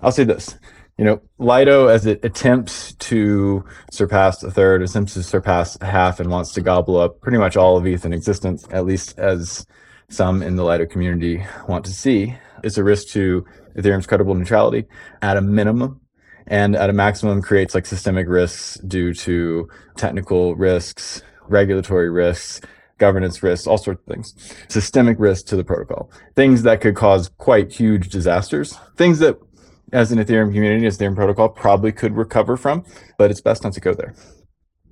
I'll 0.00 0.12
say 0.12 0.24
this. 0.24 0.58
You 0.98 1.04
know, 1.04 1.22
Lido, 1.38 1.88
as 1.88 2.06
it 2.06 2.24
attempts 2.24 2.94
to 2.94 3.64
surpass 3.90 4.42
a 4.42 4.50
third, 4.50 4.82
attempts 4.82 5.14
to 5.14 5.22
surpass 5.22 5.78
half, 5.80 6.20
and 6.20 6.30
wants 6.30 6.52
to 6.52 6.60
gobble 6.60 6.98
up 6.98 7.20
pretty 7.20 7.38
much 7.38 7.56
all 7.56 7.76
of 7.76 7.86
ETH 7.86 8.04
in 8.04 8.12
existence, 8.12 8.66
at 8.70 8.84
least 8.84 9.18
as 9.18 9.66
some 10.10 10.42
in 10.42 10.56
the 10.56 10.64
Lido 10.64 10.86
community 10.86 11.44
want 11.66 11.84
to 11.86 11.92
see, 11.92 12.36
is 12.62 12.76
a 12.76 12.84
risk 12.84 13.08
to 13.08 13.44
Ethereum's 13.76 14.06
credible 14.06 14.34
neutrality 14.34 14.86
at 15.20 15.36
a 15.36 15.40
minimum 15.40 16.00
and 16.46 16.74
at 16.76 16.90
a 16.90 16.92
maximum 16.92 17.40
creates 17.42 17.74
like 17.74 17.86
systemic 17.86 18.28
risks 18.28 18.74
due 18.86 19.14
to 19.14 19.68
technical 19.96 20.54
risks, 20.56 21.22
regulatory 21.48 22.10
risks, 22.10 22.60
governance 22.98 23.42
risks, 23.42 23.66
all 23.66 23.78
sorts 23.78 24.00
of 24.00 24.06
things, 24.06 24.34
systemic 24.68 25.18
risk 25.18 25.46
to 25.46 25.56
the 25.56 25.64
protocol, 25.64 26.10
things 26.36 26.62
that 26.62 26.80
could 26.80 26.94
cause 26.94 27.30
quite 27.38 27.72
huge 27.72 28.08
disasters, 28.08 28.78
things 28.96 29.18
that 29.18 29.36
as 29.92 30.10
an 30.10 30.18
Ethereum 30.18 30.52
community, 30.52 30.86
as 30.86 30.98
Ethereum 30.98 31.16
protocol 31.16 31.48
probably 31.48 31.92
could 31.92 32.16
recover 32.16 32.56
from, 32.56 32.84
but 33.18 33.30
it's 33.30 33.40
best 33.40 33.64
not 33.64 33.72
to 33.72 33.80
go 33.80 33.92
there. 33.92 34.14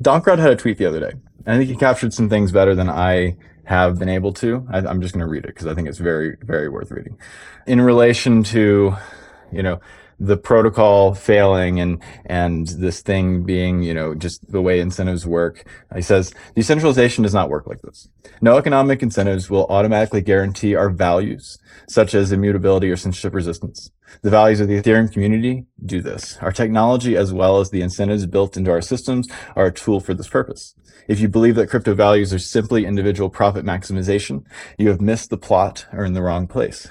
Dankrad 0.02 0.38
had 0.38 0.50
a 0.50 0.56
tweet 0.56 0.78
the 0.78 0.86
other 0.86 1.00
day. 1.00 1.12
I 1.46 1.56
think 1.56 1.68
he 1.68 1.76
captured 1.76 2.14
some 2.14 2.28
things 2.28 2.52
better 2.52 2.74
than 2.74 2.88
I 2.88 3.36
have 3.64 3.98
been 3.98 4.08
able 4.08 4.32
to. 4.34 4.66
I, 4.70 4.78
am 4.78 5.00
just 5.00 5.14
going 5.14 5.24
to 5.24 5.30
read 5.30 5.44
it 5.44 5.48
because 5.48 5.66
I 5.66 5.74
think 5.74 5.88
it's 5.88 5.98
very, 5.98 6.36
very 6.42 6.68
worth 6.68 6.90
reading. 6.90 7.18
In 7.66 7.80
relation 7.80 8.42
to, 8.44 8.96
you 9.52 9.62
know, 9.62 9.80
the 10.20 10.36
protocol 10.36 11.14
failing 11.14 11.80
and 11.80 12.00
and 12.26 12.68
this 12.68 13.00
thing 13.00 13.42
being 13.42 13.82
you 13.82 13.94
know 13.94 14.14
just 14.14 14.52
the 14.52 14.60
way 14.60 14.78
incentives 14.78 15.26
work. 15.26 15.66
He 15.94 16.02
says 16.02 16.32
decentralization 16.54 17.22
does 17.22 17.34
not 17.34 17.48
work 17.48 17.66
like 17.66 17.80
this. 17.80 18.08
No 18.42 18.58
economic 18.58 19.02
incentives 19.02 19.48
will 19.48 19.66
automatically 19.66 20.20
guarantee 20.20 20.74
our 20.74 20.90
values 20.90 21.58
such 21.88 22.14
as 22.14 22.32
immutability 22.32 22.90
or 22.90 22.96
censorship 22.96 23.34
resistance. 23.34 23.90
The 24.22 24.30
values 24.30 24.60
of 24.60 24.68
the 24.68 24.80
ethereum 24.80 25.10
community 25.10 25.64
do 25.86 26.02
this. 26.02 26.36
Our 26.38 26.52
technology 26.52 27.16
as 27.16 27.32
well 27.32 27.58
as 27.60 27.70
the 27.70 27.80
incentives 27.80 28.26
built 28.26 28.56
into 28.56 28.70
our 28.70 28.82
systems 28.82 29.26
are 29.56 29.66
a 29.66 29.72
tool 29.72 30.00
for 30.00 30.14
this 30.14 30.28
purpose. 30.28 30.74
If 31.08 31.20
you 31.20 31.28
believe 31.28 31.54
that 31.54 31.70
crypto 31.70 31.94
values 31.94 32.34
are 32.34 32.38
simply 32.38 32.84
individual 32.84 33.30
profit 33.30 33.64
maximization 33.64 34.44
you 34.78 34.88
have 34.88 35.00
missed 35.00 35.30
the 35.30 35.38
plot 35.38 35.86
or 35.92 36.04
in 36.04 36.12
the 36.12 36.22
wrong 36.22 36.46
place 36.46 36.88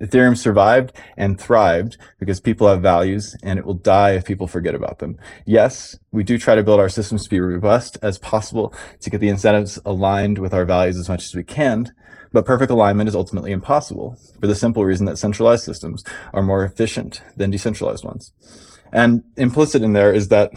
Ethereum 0.00 0.36
survived 0.36 0.92
and 1.16 1.40
thrived 1.40 1.96
because 2.18 2.40
people 2.40 2.68
have 2.68 2.80
values 2.80 3.36
and 3.42 3.58
it 3.58 3.64
will 3.64 3.74
die 3.74 4.12
if 4.12 4.24
people 4.24 4.46
forget 4.46 4.74
about 4.74 4.98
them. 4.98 5.18
Yes, 5.46 5.98
we 6.10 6.24
do 6.24 6.38
try 6.38 6.54
to 6.54 6.62
build 6.62 6.80
our 6.80 6.88
systems 6.88 7.24
to 7.24 7.30
be 7.30 7.40
robust 7.40 7.98
as 8.02 8.18
possible 8.18 8.74
to 9.00 9.10
get 9.10 9.20
the 9.20 9.28
incentives 9.28 9.78
aligned 9.84 10.38
with 10.38 10.54
our 10.54 10.64
values 10.64 10.98
as 10.98 11.08
much 11.08 11.24
as 11.24 11.34
we 11.34 11.44
can, 11.44 11.92
but 12.32 12.46
perfect 12.46 12.70
alignment 12.70 13.08
is 13.08 13.14
ultimately 13.14 13.52
impossible 13.52 14.16
for 14.40 14.46
the 14.46 14.54
simple 14.54 14.84
reason 14.84 15.06
that 15.06 15.18
centralized 15.18 15.64
systems 15.64 16.04
are 16.32 16.42
more 16.42 16.64
efficient 16.64 17.22
than 17.36 17.50
decentralized 17.50 18.04
ones. 18.04 18.32
And 18.92 19.22
implicit 19.36 19.82
in 19.82 19.92
there 19.92 20.12
is 20.12 20.28
that 20.28 20.52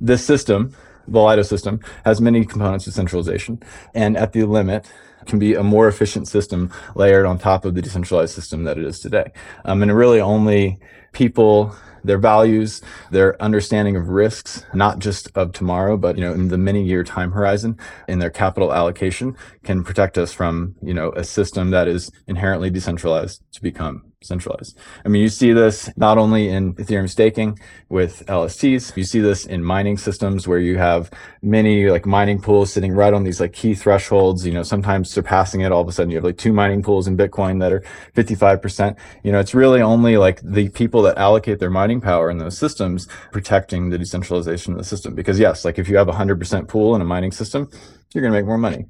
this 0.00 0.24
system, 0.24 0.74
the 1.12 1.20
Lido 1.20 1.42
system, 1.42 1.80
has 2.04 2.20
many 2.20 2.44
components 2.44 2.86
of 2.86 2.94
centralization. 2.94 3.62
And 3.94 4.16
at 4.16 4.32
the 4.32 4.44
limit, 4.44 4.90
can 5.26 5.38
be 5.38 5.54
a 5.54 5.62
more 5.62 5.88
efficient 5.88 6.28
system 6.28 6.72
layered 6.94 7.26
on 7.26 7.38
top 7.38 7.64
of 7.64 7.74
the 7.74 7.82
decentralized 7.82 8.34
system 8.34 8.64
that 8.64 8.78
it 8.78 8.84
is 8.84 8.98
today. 9.00 9.30
Um, 9.64 9.82
and 9.82 9.96
really 9.96 10.20
only 10.20 10.78
people 11.12 11.74
their 12.04 12.18
values, 12.18 12.82
their 13.10 13.40
understanding 13.40 13.96
of 13.96 14.08
risks, 14.08 14.64
not 14.74 14.98
just 14.98 15.30
of 15.36 15.52
tomorrow, 15.52 15.96
but 15.96 16.16
you 16.16 16.24
know, 16.24 16.32
in 16.32 16.48
the 16.48 16.58
many 16.58 16.82
year 16.82 17.04
time 17.04 17.30
horizon 17.30 17.78
in 18.08 18.18
their 18.18 18.30
capital 18.30 18.72
allocation 18.72 19.36
can 19.62 19.84
protect 19.84 20.18
us 20.18 20.32
from, 20.32 20.74
you 20.82 20.94
know, 20.94 21.12
a 21.12 21.24
system 21.24 21.70
that 21.70 21.88
is 21.88 22.10
inherently 22.26 22.70
decentralized 22.70 23.42
to 23.52 23.62
become 23.62 24.11
centralized. 24.24 24.78
I 25.04 25.08
mean, 25.08 25.22
you 25.22 25.28
see 25.28 25.52
this 25.52 25.90
not 25.96 26.18
only 26.18 26.48
in 26.48 26.74
Ethereum 26.74 27.08
staking 27.08 27.58
with 27.88 28.24
LSTs, 28.26 28.96
you 28.96 29.04
see 29.04 29.20
this 29.20 29.46
in 29.46 29.62
mining 29.62 29.96
systems 29.96 30.48
where 30.48 30.58
you 30.58 30.78
have 30.78 31.10
many 31.42 31.90
like 31.90 32.06
mining 32.06 32.40
pools 32.40 32.72
sitting 32.72 32.92
right 32.92 33.12
on 33.12 33.24
these 33.24 33.40
like 33.40 33.52
key 33.52 33.74
thresholds, 33.74 34.46
you 34.46 34.52
know, 34.52 34.62
sometimes 34.62 35.10
surpassing 35.10 35.62
it. 35.62 35.72
All 35.72 35.82
of 35.82 35.88
a 35.88 35.92
sudden 35.92 36.10
you 36.10 36.16
have 36.16 36.24
like 36.24 36.38
two 36.38 36.52
mining 36.52 36.82
pools 36.82 37.06
in 37.06 37.16
Bitcoin 37.16 37.60
that 37.60 37.72
are 37.72 37.82
55%. 38.14 38.96
You 39.22 39.32
know, 39.32 39.40
it's 39.40 39.54
really 39.54 39.82
only 39.82 40.16
like 40.16 40.40
the 40.42 40.68
people 40.70 41.02
that 41.02 41.18
allocate 41.18 41.58
their 41.58 41.70
mining 41.70 42.00
power 42.00 42.30
in 42.30 42.38
those 42.38 42.56
systems 42.58 43.08
protecting 43.32 43.90
the 43.90 43.98
decentralization 43.98 44.72
of 44.72 44.78
the 44.78 44.84
system. 44.84 45.14
Because 45.14 45.38
yes, 45.38 45.64
like 45.64 45.78
if 45.78 45.88
you 45.88 45.96
have 45.96 46.08
a 46.08 46.12
hundred 46.12 46.38
percent 46.38 46.68
pool 46.68 46.94
in 46.94 47.00
a 47.00 47.04
mining 47.04 47.32
system, 47.32 47.68
you're 48.14 48.22
going 48.22 48.32
to 48.32 48.38
make 48.38 48.46
more 48.46 48.58
money 48.58 48.86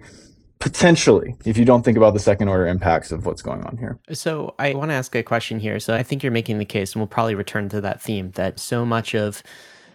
potentially 0.62 1.34
if 1.44 1.56
you 1.56 1.64
don't 1.64 1.84
think 1.84 1.96
about 1.96 2.14
the 2.14 2.20
second 2.20 2.46
order 2.46 2.68
impacts 2.68 3.10
of 3.10 3.26
what's 3.26 3.42
going 3.42 3.64
on 3.64 3.76
here. 3.76 3.98
So 4.12 4.54
I 4.60 4.74
want 4.74 4.92
to 4.92 4.94
ask 4.94 5.12
a 5.16 5.22
question 5.24 5.58
here. 5.58 5.80
So 5.80 5.92
I 5.92 6.04
think 6.04 6.22
you're 6.22 6.30
making 6.30 6.58
the 6.58 6.64
case, 6.64 6.92
and 6.92 7.00
we'll 7.00 7.08
probably 7.08 7.34
return 7.34 7.68
to 7.70 7.80
that 7.80 8.00
theme 8.00 8.30
that 8.32 8.60
so 8.60 8.84
much 8.84 9.12
of 9.12 9.42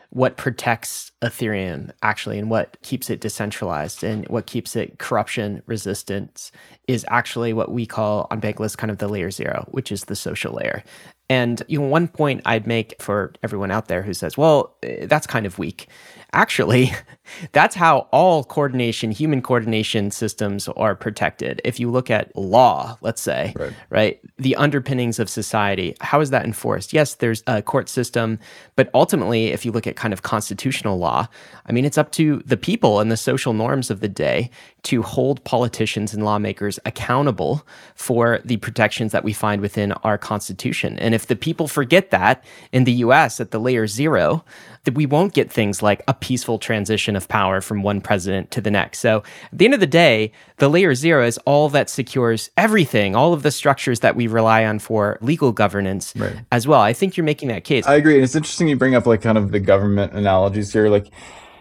what 0.10 0.36
protects 0.36 1.12
Ethereum 1.22 1.92
actually 2.02 2.38
and 2.38 2.50
what 2.50 2.78
keeps 2.82 3.10
it 3.10 3.22
decentralized 3.22 4.04
and 4.04 4.28
what 4.28 4.46
keeps 4.46 4.76
it 4.76 5.00
corruption 5.00 5.62
resistant 5.68 6.52
is 6.88 7.06
actually 7.10 7.54
what 7.54 7.72
we 7.72 7.86
call 7.86 8.28
on 8.30 8.42
Bankless 8.42 8.78
kind 8.78 8.92
of 8.92 8.98
the 8.98 9.08
layer 9.08 9.32
zero, 9.32 9.66
which 9.72 9.92
is 9.92 10.06
the 10.06 10.16
social 10.16 10.54
layer. 10.54 10.84
And 11.30 11.62
you 11.68 11.80
know, 11.80 11.88
one 11.88 12.08
point 12.08 12.42
I'd 12.46 12.68
make 12.68 13.02
for 13.02 13.34
everyone 13.42 13.72
out 13.72 13.88
there 13.88 14.02
who 14.02 14.14
says, 14.14 14.38
well, 14.38 14.76
eh, 14.84 15.06
that's 15.06 15.28
kind 15.28 15.46
of 15.46 15.60
weak. 15.60 15.88
Actually, 16.34 16.92
that's 17.52 17.76
how 17.76 18.08
all 18.12 18.44
coordination, 18.44 19.12
human 19.12 19.42
coordination 19.42 20.12
systems 20.12 20.68
are 20.70 20.96
protected. 20.96 21.62
If 21.64 21.80
you 21.80 21.90
look 21.92 22.10
at 22.10 22.36
law, 22.36 22.98
let's 23.02 23.22
say, 23.22 23.54
right. 23.56 23.74
right, 23.90 24.20
the 24.38 24.56
underpinnings 24.56 25.20
of 25.20 25.30
society, 25.30 25.96
how 26.02 26.22
is 26.22 26.30
that 26.30 26.46
enforced? 26.46 26.94
Yes, 26.94 27.16
there's 27.16 27.44
a 27.48 27.62
court 27.62 27.90
system, 27.90 28.40
but 28.76 28.90
ultimately, 28.94 29.48
if 29.48 29.66
you 29.66 29.72
look 29.72 29.88
at 29.88 29.96
kind 29.96 30.14
of 30.14 30.22
constitutional 30.22 30.98
law, 30.98 31.28
I 31.66 31.72
mean, 31.72 31.86
it's 31.86 31.98
up 31.98 32.12
to 32.14 32.42
the 32.46 32.58
people 32.58 33.00
and 33.00 33.12
the 33.12 33.18
social 33.18 33.54
norms 33.54 33.92
of 33.92 34.00
the 34.00 34.08
day 34.08 34.50
to 34.84 35.02
hold 35.02 35.44
politicians 35.44 36.14
and 36.14 36.24
lawmakers 36.24 36.80
accountable 36.86 37.68
for 37.96 38.40
the 38.46 38.56
protections 38.58 39.12
that 39.12 39.26
we 39.26 39.34
find 39.34 39.62
within 39.62 39.92
our 39.92 40.18
constitution. 40.18 40.98
And 41.00 41.14
if 41.14 41.28
the 41.28 41.36
people 41.36 41.68
forget 41.68 42.10
that 42.12 42.42
in 42.72 42.86
the 42.86 42.94
US 42.94 43.42
at 43.42 43.52
the 43.52 43.60
layer 43.60 43.86
zero, 43.86 44.46
that 44.86 44.94
we 44.94 45.06
won't 45.06 45.34
get 45.34 45.52
things 45.52 45.84
like 45.84 46.02
a 46.08 46.14
peaceful 46.14 46.58
transition 46.58 47.17
of 47.18 47.28
power 47.28 47.60
from 47.60 47.84
one 47.84 48.00
president 48.00 48.52
to 48.52 48.62
the 48.62 48.72
next. 48.72 49.00
So 49.00 49.24
at 49.52 49.58
the 49.58 49.66
end 49.66 49.74
of 49.74 49.80
the 49.80 49.88
day, 49.88 50.32
the 50.58 50.70
layer 50.70 50.96
zero 50.96 51.26
is 51.26 51.38
all 51.40 51.70
that 51.70 51.90
secures 51.90 52.50
everything, 52.56 53.16
all 53.16 53.34
of 53.34 53.44
the 53.44 53.52
structures 53.52 54.00
that 54.00 54.16
we 54.16 54.28
rely 54.28 54.66
on 54.66 54.80
for 54.80 55.18
legal 55.22 55.52
governance 55.52 56.14
right. 56.16 56.36
as 56.52 56.68
well. 56.68 56.80
I 56.80 56.94
think 56.94 57.18
you're 57.18 57.26
making 57.26 57.50
that 57.50 57.64
case. 57.64 57.86
I 57.86 57.96
agree. 57.96 58.16
And 58.16 58.24
it's 58.24 58.36
interesting 58.36 58.68
you 58.68 58.78
bring 58.78 58.96
up 58.96 59.06
like 59.06 59.22
kind 59.22 59.38
of 59.38 59.52
the 59.52 59.60
government 59.60 60.14
analogies 60.14 60.72
here. 60.72 60.88
Like 60.90 61.12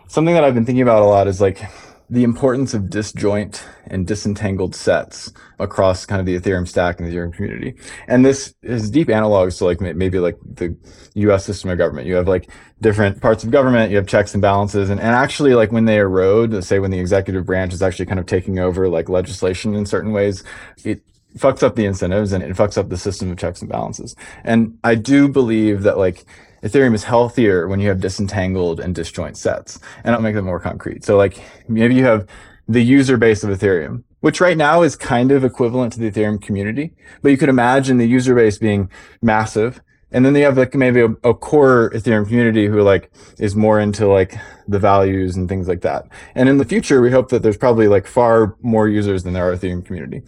something 0.06 0.34
that 0.34 0.44
I've 0.44 0.54
been 0.54 0.64
thinking 0.64 0.82
about 0.82 1.02
a 1.02 1.06
lot 1.06 1.26
is 1.26 1.40
like 1.40 1.60
the 2.08 2.22
importance 2.22 2.72
of 2.72 2.88
disjoint 2.88 3.64
and 3.88 4.06
disentangled 4.06 4.74
sets 4.74 5.32
across 5.58 6.06
kind 6.06 6.20
of 6.20 6.26
the 6.26 6.38
Ethereum 6.38 6.66
stack 6.66 7.00
and 7.00 7.08
the 7.08 7.12
Ethereum 7.12 7.32
community. 7.32 7.74
And 8.06 8.24
this 8.24 8.54
is 8.62 8.90
deep 8.90 9.08
analogs 9.08 9.58
to 9.58 9.64
like 9.64 9.80
maybe 9.80 10.18
like 10.20 10.38
the 10.44 10.76
US 11.14 11.44
system 11.44 11.70
of 11.70 11.78
government. 11.78 12.06
You 12.06 12.14
have 12.14 12.28
like 12.28 12.48
different 12.80 13.20
parts 13.20 13.42
of 13.42 13.50
government, 13.50 13.90
you 13.90 13.96
have 13.96 14.06
checks 14.06 14.34
and 14.34 14.42
balances. 14.42 14.88
And, 14.88 15.00
and 15.00 15.10
actually 15.10 15.54
like 15.54 15.72
when 15.72 15.86
they 15.86 15.98
erode, 15.98 16.62
say 16.62 16.78
when 16.78 16.92
the 16.92 17.00
executive 17.00 17.44
branch 17.44 17.72
is 17.72 17.82
actually 17.82 18.06
kind 18.06 18.20
of 18.20 18.26
taking 18.26 18.58
over 18.60 18.88
like 18.88 19.08
legislation 19.08 19.74
in 19.74 19.84
certain 19.84 20.12
ways, 20.12 20.44
it 20.84 21.02
fucks 21.36 21.62
up 21.62 21.74
the 21.74 21.84
incentives 21.84 22.32
and 22.32 22.42
it 22.42 22.56
fucks 22.56 22.78
up 22.78 22.88
the 22.88 22.96
system 22.96 23.30
of 23.30 23.38
checks 23.38 23.60
and 23.60 23.70
balances. 23.70 24.14
And 24.44 24.78
I 24.84 24.94
do 24.94 25.28
believe 25.28 25.82
that 25.82 25.98
like 25.98 26.24
Ethereum 26.66 26.94
is 26.94 27.04
healthier 27.04 27.68
when 27.68 27.78
you 27.78 27.88
have 27.88 28.00
disentangled 28.00 28.80
and 28.80 28.94
disjoint 28.94 29.36
sets. 29.36 29.78
And 30.02 30.14
I'll 30.14 30.20
make 30.20 30.34
them 30.34 30.44
more 30.44 30.60
concrete. 30.60 31.04
So 31.04 31.16
like 31.16 31.40
maybe 31.68 31.94
you 31.94 32.04
have 32.04 32.26
the 32.66 32.82
user 32.82 33.16
base 33.16 33.44
of 33.44 33.50
Ethereum, 33.50 34.02
which 34.20 34.40
right 34.40 34.56
now 34.56 34.82
is 34.82 34.96
kind 34.96 35.30
of 35.30 35.44
equivalent 35.44 35.92
to 35.92 36.00
the 36.00 36.10
Ethereum 36.10 36.42
community, 36.42 36.92
but 37.22 37.30
you 37.30 37.36
could 37.36 37.48
imagine 37.48 37.98
the 37.98 38.08
user 38.08 38.34
base 38.34 38.58
being 38.58 38.90
massive. 39.22 39.80
And 40.10 40.24
then 40.24 40.34
you 40.34 40.44
have 40.44 40.56
like 40.56 40.74
maybe 40.74 41.00
a, 41.00 41.10
a 41.22 41.34
core 41.34 41.90
Ethereum 41.90 42.26
community 42.26 42.66
who 42.66 42.82
like 42.82 43.10
is 43.38 43.54
more 43.54 43.78
into 43.78 44.08
like 44.08 44.34
the 44.66 44.78
values 44.78 45.36
and 45.36 45.48
things 45.48 45.68
like 45.68 45.82
that. 45.82 46.06
And 46.34 46.48
in 46.48 46.58
the 46.58 46.64
future, 46.64 47.00
we 47.00 47.10
hope 47.10 47.28
that 47.28 47.42
there's 47.42 47.56
probably 47.56 47.86
like 47.86 48.06
far 48.06 48.56
more 48.62 48.88
users 48.88 49.22
than 49.22 49.34
there 49.34 49.48
are 49.48 49.56
Ethereum 49.56 49.84
community 49.84 50.22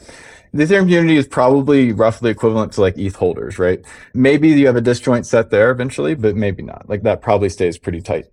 the 0.52 0.64
Ethereum 0.64 0.80
community 0.80 1.16
is 1.16 1.26
probably 1.26 1.92
roughly 1.92 2.30
equivalent 2.30 2.72
to 2.72 2.80
like 2.80 2.96
ETH 2.98 3.16
holders, 3.16 3.58
right? 3.58 3.84
Maybe 4.14 4.48
you 4.48 4.66
have 4.66 4.76
a 4.76 4.80
disjoint 4.80 5.26
set 5.26 5.50
there 5.50 5.70
eventually, 5.70 6.14
but 6.14 6.36
maybe 6.36 6.62
not. 6.62 6.88
Like 6.88 7.02
that 7.02 7.22
probably 7.22 7.48
stays 7.48 7.78
pretty 7.78 8.00
tight. 8.00 8.26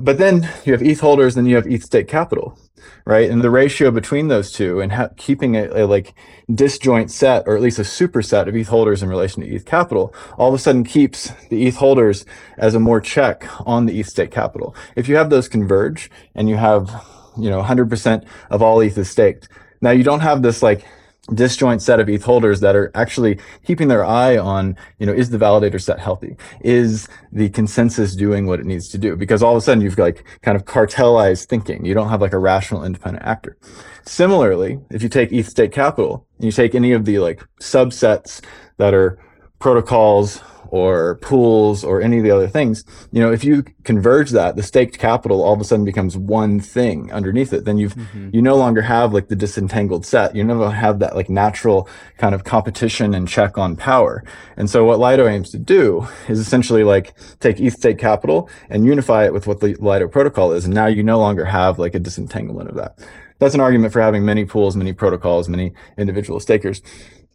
But 0.00 0.18
then 0.18 0.48
you 0.64 0.72
have 0.72 0.82
ETH 0.82 1.00
holders, 1.00 1.36
and 1.36 1.48
you 1.48 1.56
have 1.56 1.66
ETH 1.66 1.82
stake 1.82 2.06
capital, 2.06 2.56
right? 3.04 3.28
And 3.28 3.42
the 3.42 3.50
ratio 3.50 3.90
between 3.90 4.28
those 4.28 4.52
two 4.52 4.80
and 4.80 4.92
ha- 4.92 5.08
keeping 5.16 5.56
a, 5.56 5.64
a, 5.64 5.84
uh, 5.84 5.86
like 5.88 6.14
disjoint 6.54 7.10
set 7.10 7.42
or 7.46 7.56
at 7.56 7.62
least 7.62 7.80
a 7.80 7.82
superset 7.82 8.46
of 8.46 8.54
ETH 8.54 8.68
holders 8.68 9.02
in 9.02 9.08
relation 9.08 9.42
to 9.42 9.48
ETH 9.48 9.64
capital 9.64 10.14
all 10.38 10.48
of 10.48 10.54
a 10.54 10.58
sudden 10.58 10.84
keeps 10.84 11.32
the 11.48 11.66
ETH 11.66 11.76
holders 11.76 12.24
as 12.56 12.74
a 12.74 12.80
more 12.80 13.00
check 13.00 13.44
on 13.66 13.86
the 13.86 13.98
ETH 13.98 14.06
stake 14.06 14.30
capital. 14.30 14.76
If 14.94 15.08
you 15.08 15.16
have 15.16 15.28
those 15.28 15.48
converge 15.48 16.08
and 16.36 16.48
you 16.48 16.56
have, 16.56 16.88
you 17.36 17.50
know, 17.50 17.60
100% 17.60 18.24
of 18.50 18.62
all 18.62 18.80
ETH 18.80 18.96
is 18.96 19.10
staked, 19.10 19.48
now 19.80 19.90
you 19.90 20.04
don't 20.04 20.20
have 20.20 20.42
this 20.42 20.62
like 20.62 20.84
disjoint 21.34 21.82
set 21.82 22.00
of 22.00 22.08
ETH 22.08 22.22
holders 22.22 22.60
that 22.60 22.76
are 22.76 22.90
actually 22.94 23.38
keeping 23.64 23.88
their 23.88 24.04
eye 24.04 24.36
on, 24.36 24.76
you 24.98 25.06
know, 25.06 25.12
is 25.12 25.30
the 25.30 25.38
validator 25.38 25.80
set 25.80 25.98
healthy? 25.98 26.36
Is 26.60 27.08
the 27.32 27.48
consensus 27.50 28.14
doing 28.14 28.46
what 28.46 28.60
it 28.60 28.66
needs 28.66 28.88
to 28.88 28.98
do? 28.98 29.16
Because 29.16 29.42
all 29.42 29.52
of 29.52 29.58
a 29.58 29.60
sudden 29.60 29.82
you've 29.82 29.98
like 29.98 30.24
kind 30.42 30.56
of 30.56 30.64
cartelized 30.64 31.46
thinking. 31.46 31.84
You 31.84 31.94
don't 31.94 32.08
have 32.08 32.20
like 32.20 32.32
a 32.32 32.38
rational 32.38 32.84
independent 32.84 33.24
actor. 33.24 33.56
Similarly, 34.04 34.80
if 34.90 35.02
you 35.02 35.08
take 35.08 35.32
ETH 35.32 35.48
state 35.48 35.72
capital, 35.72 36.26
and 36.38 36.46
you 36.46 36.52
take 36.52 36.74
any 36.74 36.92
of 36.92 37.04
the 37.04 37.18
like 37.18 37.42
subsets 37.60 38.40
that 38.78 38.94
are 38.94 39.18
protocols 39.58 40.42
or 40.70 41.16
pools 41.16 41.84
or 41.84 42.00
any 42.00 42.18
of 42.18 42.24
the 42.24 42.30
other 42.30 42.48
things, 42.48 42.84
you 43.12 43.20
know, 43.20 43.32
if 43.32 43.44
you 43.44 43.64
converge 43.84 44.30
that, 44.30 44.56
the 44.56 44.62
staked 44.62 44.98
capital 44.98 45.42
all 45.42 45.52
of 45.52 45.60
a 45.60 45.64
sudden 45.64 45.84
becomes 45.84 46.16
one 46.16 46.60
thing 46.60 47.12
underneath 47.12 47.52
it. 47.52 47.64
Then 47.64 47.76
you've 47.78 47.94
mm-hmm. 47.94 48.30
you 48.32 48.40
no 48.40 48.56
longer 48.56 48.82
have 48.82 49.12
like 49.12 49.28
the 49.28 49.36
disentangled 49.36 50.06
set. 50.06 50.34
You 50.34 50.44
never 50.44 50.70
have 50.70 51.00
that 51.00 51.16
like 51.16 51.28
natural 51.28 51.88
kind 52.18 52.34
of 52.34 52.44
competition 52.44 53.14
and 53.14 53.28
check 53.28 53.58
on 53.58 53.76
power. 53.76 54.24
And 54.56 54.70
so 54.70 54.84
what 54.84 55.00
Lido 55.00 55.26
aims 55.26 55.50
to 55.50 55.58
do 55.58 56.06
is 56.28 56.38
essentially 56.38 56.84
like 56.84 57.14
take 57.40 57.60
ETH 57.60 57.74
stake 57.74 57.98
capital 57.98 58.48
and 58.68 58.86
unify 58.86 59.24
it 59.24 59.32
with 59.32 59.46
what 59.46 59.60
the 59.60 59.74
Lido 59.74 60.08
protocol 60.08 60.52
is. 60.52 60.64
And 60.64 60.74
now 60.74 60.86
you 60.86 61.02
no 61.02 61.18
longer 61.18 61.44
have 61.44 61.78
like 61.78 61.94
a 61.94 61.98
disentanglement 62.00 62.68
of 62.68 62.76
that. 62.76 62.98
That's 63.40 63.54
an 63.54 63.60
argument 63.60 63.92
for 63.92 64.02
having 64.02 64.24
many 64.24 64.44
pools, 64.44 64.76
many 64.76 64.92
protocols, 64.92 65.48
many 65.48 65.72
individual 65.96 66.40
stakers. 66.40 66.82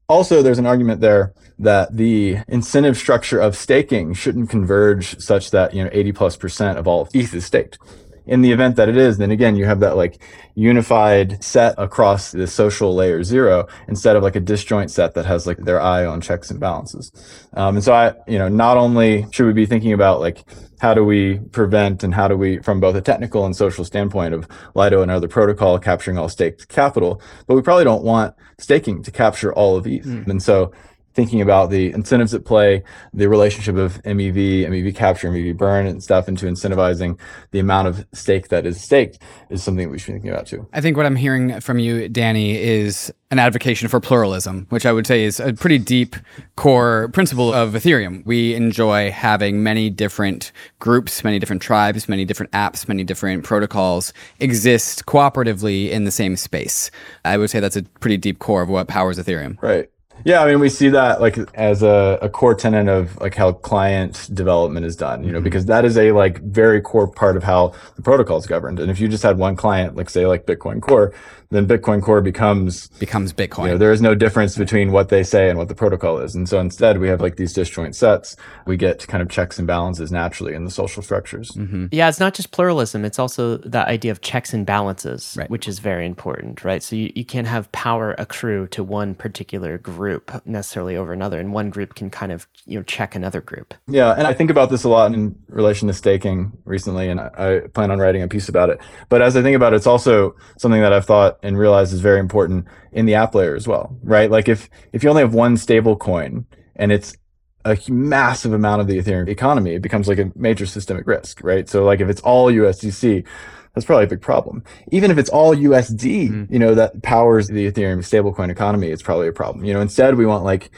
Also, 0.07 0.41
there's 0.41 0.59
an 0.59 0.67
argument 0.67 1.01
there 1.01 1.33
that 1.57 1.95
the 1.95 2.37
incentive 2.47 2.97
structure 2.97 3.39
of 3.39 3.55
staking 3.55 4.13
shouldn't 4.13 4.49
converge 4.49 5.19
such 5.19 5.51
that, 5.51 5.73
you 5.73 5.83
know, 5.83 5.89
80 5.91 6.11
plus 6.11 6.35
percent 6.37 6.77
of 6.77 6.87
all 6.87 7.09
ETH 7.13 7.33
is 7.33 7.45
staked. 7.45 7.79
In 8.27 8.41
the 8.41 8.51
event 8.51 8.75
that 8.75 8.89
it 8.89 8.97
is, 8.97 9.17
then 9.17 9.31
again, 9.31 9.55
you 9.55 9.65
have 9.65 9.79
that 9.81 9.95
like 9.95 10.21
unified 10.55 11.43
set 11.43 11.75
across 11.77 12.31
the 12.31 12.47
social 12.47 12.95
layer 12.95 13.23
zero 13.23 13.67
instead 13.87 14.15
of 14.15 14.23
like 14.23 14.35
a 14.35 14.39
disjoint 14.39 14.89
set 14.89 15.13
that 15.13 15.25
has 15.25 15.45
like 15.45 15.57
their 15.59 15.81
eye 15.81 16.05
on 16.05 16.21
checks 16.21 16.49
and 16.49 16.59
balances. 16.59 17.11
Um, 17.53 17.75
and 17.75 17.83
so 17.83 17.93
I, 17.93 18.13
you 18.27 18.39
know, 18.39 18.47
not 18.47 18.77
only 18.77 19.27
should 19.31 19.45
we 19.45 19.53
be 19.53 19.65
thinking 19.65 19.93
about 19.93 20.19
like 20.19 20.43
how 20.79 20.93
do 20.93 21.03
we 21.03 21.39
prevent 21.51 22.03
and 22.03 22.13
how 22.13 22.27
do 22.27 22.37
we, 22.37 22.59
from 22.59 22.79
both 22.79 22.95
a 22.95 23.01
technical 23.01 23.45
and 23.45 23.55
social 23.55 23.85
standpoint 23.85 24.33
of 24.33 24.47
Lido 24.73 25.01
and 25.01 25.11
other 25.11 25.27
protocol 25.27 25.79
capturing 25.79 26.17
all 26.17 26.29
staked 26.29 26.67
capital, 26.67 27.21
but 27.47 27.55
we 27.55 27.61
probably 27.61 27.83
don't 27.83 28.03
want 28.03 28.35
staking 28.59 29.03
to 29.03 29.11
capture 29.11 29.53
all 29.53 29.77
of 29.77 29.87
ETH. 29.87 30.05
Mm. 30.05 30.27
And 30.27 30.43
so 30.43 30.71
thinking 31.15 31.41
about 31.41 31.69
the 31.69 31.91
incentives 31.93 32.33
at 32.33 32.45
play, 32.45 32.83
the 33.13 33.27
relationship 33.27 33.77
of 33.77 34.01
MEV, 34.03 34.67
MEV 34.67 34.93
capture, 34.95 35.31
MEV 35.31 35.57
burn 35.57 35.87
and 35.87 36.03
stuff 36.03 36.27
into 36.27 36.45
incentivizing 36.45 37.17
the 37.51 37.59
amount 37.59 37.87
of 37.87 38.05
stake 38.13 38.49
that 38.49 38.65
is 38.65 38.81
staked 38.81 39.19
is 39.49 39.63
something 39.63 39.89
we 39.89 39.97
should 39.97 40.07
be 40.07 40.13
thinking 40.13 40.31
about 40.31 40.45
too. 40.45 40.67
I 40.73 40.81
think 40.81 40.97
what 40.97 41.05
I'm 41.05 41.15
hearing 41.15 41.61
from 41.61 41.79
you, 41.79 42.09
Danny, 42.09 42.61
is 42.61 43.13
an 43.31 43.39
advocacy 43.39 43.87
for 43.87 43.99
pluralism, 43.99 44.67
which 44.69 44.85
I 44.85 44.91
would 44.91 45.07
say 45.07 45.23
is 45.23 45.39
a 45.39 45.53
pretty 45.53 45.79
deep 45.79 46.15
core 46.57 47.09
principle 47.13 47.53
of 47.53 47.73
Ethereum. 47.73 48.25
We 48.25 48.53
enjoy 48.53 49.11
having 49.11 49.63
many 49.63 49.89
different 49.89 50.51
groups, 50.79 51.23
many 51.23 51.39
different 51.39 51.61
tribes, 51.61 52.07
many 52.07 52.25
different 52.25 52.51
apps, 52.51 52.87
many 52.87 53.03
different 53.03 53.43
protocols 53.43 54.13
exist 54.39 55.05
cooperatively 55.05 55.89
in 55.89 56.03
the 56.03 56.11
same 56.11 56.35
space. 56.35 56.91
I 57.23 57.37
would 57.37 57.49
say 57.49 57.59
that's 57.59 57.77
a 57.77 57.83
pretty 57.83 58.17
deep 58.17 58.39
core 58.39 58.61
of 58.61 58.69
what 58.69 58.87
powers 58.87 59.17
Ethereum. 59.17 59.61
Right. 59.61 59.89
Yeah, 60.23 60.41
I 60.41 60.47
mean, 60.47 60.59
we 60.59 60.69
see 60.69 60.89
that 60.89 61.21
like 61.21 61.37
as 61.53 61.83
a, 61.83 62.17
a 62.21 62.29
core 62.29 62.55
tenet 62.55 62.87
of 62.87 63.15
like 63.17 63.35
how 63.35 63.51
client 63.51 64.29
development 64.33 64.85
is 64.85 64.95
done, 64.95 65.23
you 65.23 65.31
know, 65.31 65.37
mm-hmm. 65.37 65.43
because 65.43 65.65
that 65.65 65.85
is 65.85 65.97
a 65.97 66.11
like 66.13 66.41
very 66.41 66.81
core 66.81 67.07
part 67.07 67.37
of 67.37 67.43
how 67.43 67.73
the 67.95 68.01
protocol 68.01 68.37
is 68.37 68.47
governed. 68.47 68.79
And 68.79 68.89
if 68.89 68.99
you 68.99 69.07
just 69.07 69.23
had 69.23 69.37
one 69.37 69.55
client, 69.55 69.95
like 69.95 70.09
say 70.09 70.25
like 70.25 70.45
Bitcoin 70.45 70.81
Core, 70.81 71.13
then 71.55 71.67
Bitcoin 71.67 72.01
Core 72.01 72.21
becomes 72.21 72.87
becomes 72.99 73.33
Bitcoin. 73.33 73.65
You 73.65 73.71
know, 73.71 73.77
there 73.77 73.91
is 73.91 74.01
no 74.01 74.15
difference 74.15 74.57
between 74.57 74.91
what 74.91 75.09
they 75.09 75.23
say 75.23 75.49
and 75.49 75.57
what 75.57 75.67
the 75.67 75.75
protocol 75.75 76.19
is. 76.19 76.35
And 76.35 76.47
so 76.47 76.59
instead, 76.59 76.99
we 76.99 77.07
have 77.07 77.21
like 77.21 77.35
these 77.37 77.53
disjoint 77.53 77.95
sets. 77.95 78.35
We 78.65 78.77
get 78.77 79.07
kind 79.07 79.21
of 79.21 79.29
checks 79.29 79.57
and 79.57 79.67
balances 79.67 80.11
naturally 80.11 80.53
in 80.53 80.65
the 80.65 80.71
social 80.71 81.01
structures. 81.01 81.51
Mm-hmm. 81.51 81.87
Yeah, 81.91 82.09
it's 82.09 82.19
not 82.19 82.33
just 82.33 82.51
pluralism; 82.51 83.05
it's 83.05 83.19
also 83.19 83.57
that 83.57 83.87
idea 83.87 84.11
of 84.11 84.21
checks 84.21 84.53
and 84.53 84.65
balances, 84.65 85.35
right. 85.37 85.49
which 85.49 85.67
is 85.67 85.79
very 85.79 86.05
important, 86.05 86.63
right? 86.63 86.81
So 86.81 86.95
you, 86.95 87.11
you 87.15 87.25
can't 87.25 87.47
have 87.47 87.71
power 87.71 88.15
accrue 88.17 88.67
to 88.67 88.83
one 88.83 89.15
particular 89.15 89.77
group 89.77 90.31
necessarily 90.45 90.95
over 90.95 91.13
another, 91.13 91.39
and 91.39 91.53
one 91.53 91.69
group 91.69 91.95
can 91.95 92.09
kind 92.09 92.31
of 92.31 92.47
you 92.65 92.77
know 92.79 92.83
check 92.83 93.15
another 93.15 93.41
group. 93.41 93.73
Yeah, 93.87 94.11
and 94.11 94.27
I 94.27 94.33
think 94.33 94.49
about 94.49 94.69
this 94.69 94.83
a 94.83 94.89
lot 94.89 95.13
in 95.13 95.35
relation 95.47 95.87
to 95.87 95.93
staking 95.93 96.51
recently, 96.65 97.09
and 97.09 97.19
I, 97.19 97.29
I 97.37 97.67
plan 97.67 97.91
on 97.91 97.99
writing 97.99 98.21
a 98.21 98.27
piece 98.27 98.49
about 98.49 98.69
it. 98.69 98.79
But 99.09 99.21
as 99.21 99.35
I 99.35 99.41
think 99.41 99.55
about 99.55 99.73
it, 99.73 99.77
it's 99.77 99.87
also 99.87 100.35
something 100.57 100.81
that 100.81 100.93
I've 100.93 101.05
thought 101.05 101.39
and 101.45 101.57
realize 101.57 101.93
is 101.93 102.01
very 102.01 102.19
important 102.19 102.65
in 102.91 103.05
the 103.05 103.13
app 103.13 103.35
layer 103.35 103.55
as 103.55 103.67
well, 103.67 103.95
right? 104.03 104.31
Like 104.31 104.49
if 104.49 104.69
if 104.91 105.03
you 105.03 105.09
only 105.09 105.21
have 105.21 105.33
one 105.33 105.57
stable 105.57 105.95
coin 105.95 106.45
and 106.75 106.91
it's 106.91 107.15
a 107.63 107.77
massive 107.89 108.53
amount 108.53 108.81
of 108.81 108.87
the 108.87 108.97
Ethereum 108.97 109.27
economy, 109.27 109.75
it 109.75 109.81
becomes 109.81 110.07
like 110.07 110.19
a 110.19 110.31
major 110.35 110.65
systemic 110.65 111.07
risk, 111.07 111.43
right? 111.43 111.69
So 111.69 111.83
like 111.83 111.99
if 111.99 112.09
it's 112.09 112.21
all 112.21 112.51
USDC, 112.51 113.25
that's 113.73 113.85
probably 113.85 114.05
a 114.05 114.07
big 114.07 114.21
problem. 114.21 114.63
Even 114.91 115.11
if 115.11 115.17
it's 115.17 115.29
all 115.29 115.55
USD, 115.55 116.29
mm. 116.29 116.51
you 116.51 116.59
know, 116.59 116.75
that 116.75 117.01
powers 117.01 117.47
the 117.47 117.71
Ethereum 117.71 117.99
stablecoin 117.99 118.49
economy, 118.49 118.89
it's 118.89 119.03
probably 119.03 119.27
a 119.27 119.33
problem. 119.33 119.65
You 119.65 119.73
know, 119.73 119.81
instead 119.81 120.15
we 120.15 120.25
want 120.25 120.43
like 120.43 120.71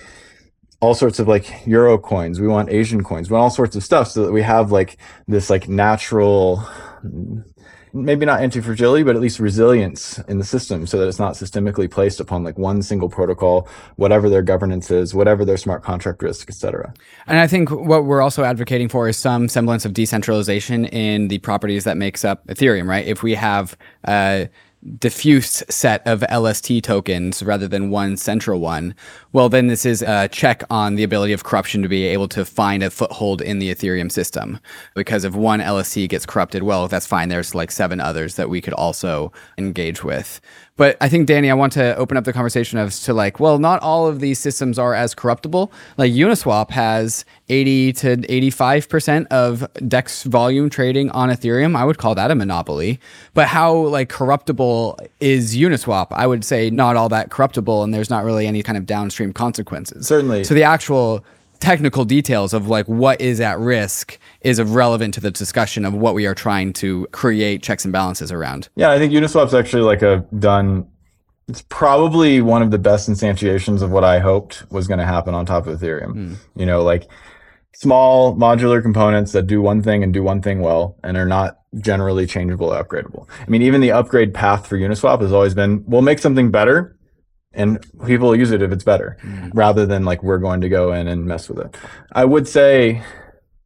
all 0.79 0.93
sorts 0.93 1.19
of 1.19 1.27
like 1.27 1.65
euro 1.65 1.97
coins, 1.97 2.39
we 2.39 2.47
want 2.47 2.69
Asian 2.69 3.03
coins, 3.03 3.29
we 3.29 3.33
want 3.33 3.43
all 3.43 3.49
sorts 3.49 3.75
of 3.75 3.83
stuff 3.83 4.09
so 4.09 4.25
that 4.25 4.31
we 4.31 4.41
have 4.41 4.71
like 4.71 4.97
this 5.27 5.49
like 5.49 5.67
natural 5.67 6.67
maybe 8.03 8.25
not 8.25 8.39
anti-fragility, 8.41 9.03
but 9.03 9.15
at 9.15 9.21
least 9.21 9.39
resilience 9.39 10.19
in 10.27 10.37
the 10.37 10.43
system 10.43 10.87
so 10.87 10.97
that 10.97 11.07
it's 11.07 11.19
not 11.19 11.33
systemically 11.33 11.89
placed 11.89 12.19
upon 12.19 12.43
like 12.43 12.57
one 12.57 12.81
single 12.81 13.09
protocol, 13.09 13.67
whatever 13.95 14.29
their 14.29 14.41
governance 14.41 14.91
is, 14.91 15.13
whatever 15.13 15.43
their 15.43 15.57
smart 15.57 15.83
contract 15.83 16.21
risk, 16.21 16.49
et 16.49 16.55
cetera. 16.55 16.93
And 17.27 17.39
I 17.39 17.47
think 17.47 17.69
what 17.71 18.05
we're 18.05 18.21
also 18.21 18.43
advocating 18.43 18.89
for 18.89 19.09
is 19.09 19.17
some 19.17 19.49
semblance 19.49 19.85
of 19.85 19.93
decentralization 19.93 20.85
in 20.85 21.27
the 21.27 21.39
properties 21.39 21.83
that 21.83 21.97
makes 21.97 22.23
up 22.23 22.45
Ethereum, 22.47 22.87
right? 22.87 23.05
If 23.05 23.23
we 23.23 23.35
have 23.35 23.75
uh, 24.05 24.45
diffuse 24.99 25.63
set 25.69 26.05
of 26.07 26.23
LST 26.31 26.83
tokens 26.83 27.43
rather 27.43 27.67
than 27.67 27.89
one 27.89 28.17
central 28.17 28.59
one, 28.59 28.95
well, 29.33 29.49
then 29.49 29.67
this 29.67 29.85
is 29.85 30.01
a 30.01 30.27
check 30.29 30.63
on 30.69 30.95
the 30.95 31.03
ability 31.03 31.33
of 31.33 31.43
corruption 31.43 31.81
to 31.81 31.89
be 31.89 32.05
able 32.05 32.27
to 32.29 32.45
find 32.45 32.83
a 32.83 32.89
foothold 32.89 33.41
in 33.41 33.59
the 33.59 33.73
Ethereum 33.73 34.11
system. 34.11 34.59
Because 34.95 35.23
if 35.23 35.35
one 35.35 35.59
LST 35.59 36.07
gets 36.09 36.25
corrupted, 36.25 36.63
well, 36.63 36.87
that's 36.87 37.07
fine. 37.07 37.29
There's 37.29 37.55
like 37.55 37.71
seven 37.71 37.99
others 37.99 38.35
that 38.35 38.49
we 38.49 38.61
could 38.61 38.73
also 38.73 39.31
engage 39.57 40.03
with. 40.03 40.39
But 40.77 40.95
I 41.01 41.09
think, 41.09 41.27
Danny, 41.27 41.49
I 41.49 41.53
want 41.55 41.73
to 41.73 41.95
open 41.97 42.17
up 42.17 42.23
the 42.23 42.31
conversation 42.31 42.79
as 42.79 43.01
to 43.01 43.13
like, 43.13 43.39
well, 43.39 43.59
not 43.59 43.81
all 43.81 44.07
of 44.07 44.19
these 44.19 44.39
systems 44.39 44.79
are 44.79 44.93
as 44.93 45.13
corruptible. 45.13 45.71
Like 45.97 46.13
Uniswap 46.13 46.69
has 46.71 47.25
80 47.49 47.93
to 47.93 48.17
85% 48.17 49.27
of 49.27 49.67
DEX 49.87 50.23
volume 50.23 50.69
trading 50.69 51.09
on 51.11 51.29
Ethereum. 51.29 51.75
I 51.75 51.83
would 51.83 51.97
call 51.97 52.15
that 52.15 52.31
a 52.31 52.35
monopoly. 52.35 52.99
But 53.33 53.47
how 53.47 53.73
like 53.75 54.09
corruptible 54.09 54.99
is 55.19 55.57
Uniswap? 55.57 56.07
I 56.11 56.27
would 56.27 56.45
say 56.45 56.69
not 56.69 56.95
all 56.95 57.09
that 57.09 57.31
corruptible, 57.31 57.83
and 57.83 57.93
there's 57.93 58.09
not 58.09 58.23
really 58.23 58.45
any 58.47 58.61
kind 58.61 58.77
of 58.77 58.85
downstream 58.85 59.33
consequences. 59.33 60.07
Certainly. 60.07 60.43
So 60.43 60.53
the 60.53 60.63
actual 60.63 61.25
technical 61.59 62.05
details 62.05 62.53
of 62.53 62.67
like 62.67 62.85
what 62.87 63.19
is 63.21 63.39
at 63.41 63.59
risk 63.59 64.19
is 64.41 64.61
relevant 64.61 65.13
to 65.15 65.21
the 65.21 65.31
discussion 65.31 65.85
of 65.85 65.93
what 65.93 66.13
we 66.13 66.25
are 66.25 66.35
trying 66.35 66.73
to 66.73 67.07
create 67.11 67.63
checks 67.63 67.85
and 67.85 67.91
balances 67.91 68.31
around. 68.31 68.69
Yeah, 68.75 68.91
I 68.91 68.97
think 68.97 69.13
Uniswap's 69.13 69.53
actually 69.53 69.83
like 69.83 70.01
a 70.01 70.25
done 70.37 70.87
it's 71.47 71.63
probably 71.69 72.41
one 72.41 72.61
of 72.61 72.71
the 72.71 72.77
best 72.77 73.09
instantiations 73.09 73.81
of 73.81 73.89
what 73.91 74.03
I 74.03 74.19
hoped 74.19 74.69
was 74.69 74.87
going 74.87 74.99
to 74.99 75.05
happen 75.05 75.33
on 75.33 75.45
top 75.45 75.65
of 75.65 75.79
Ethereum. 75.79 76.13
Mm. 76.13 76.35
You 76.57 76.65
know, 76.65 76.83
like 76.83 77.09
small 77.73 78.35
modular 78.35 78.81
components 78.81 79.31
that 79.31 79.47
do 79.47 79.61
one 79.61 79.81
thing 79.81 80.03
and 80.03 80.13
do 80.13 80.23
one 80.23 80.41
thing 80.41 80.61
well 80.61 80.97
and 81.03 81.15
are 81.15 81.25
not 81.25 81.59
generally 81.79 82.25
changeable 82.25 82.73
or 82.73 82.83
upgradable. 82.83 83.27
I 83.39 83.49
mean, 83.49 83.61
even 83.61 83.81
the 83.81 83.91
upgrade 83.91 84.33
path 84.33 84.67
for 84.67 84.77
Uniswap 84.77 85.21
has 85.21 85.31
always 85.31 85.53
been 85.53 85.83
we'll 85.87 86.01
make 86.01 86.19
something 86.19 86.51
better 86.51 86.96
and 87.57 87.85
people 88.05 88.35
use 88.35 88.51
it 88.51 88.61
if 88.61 88.71
it's 88.71 88.83
better 88.83 89.17
mm. 89.21 89.51
rather 89.53 89.85
than 89.85 90.05
like 90.05 90.23
we're 90.23 90.37
going 90.37 90.61
to 90.61 90.69
go 90.69 90.93
in 90.93 91.07
and 91.07 91.25
mess 91.25 91.49
with 91.49 91.59
it. 91.59 91.75
I 92.13 92.23
would 92.23 92.47
say 92.47 93.03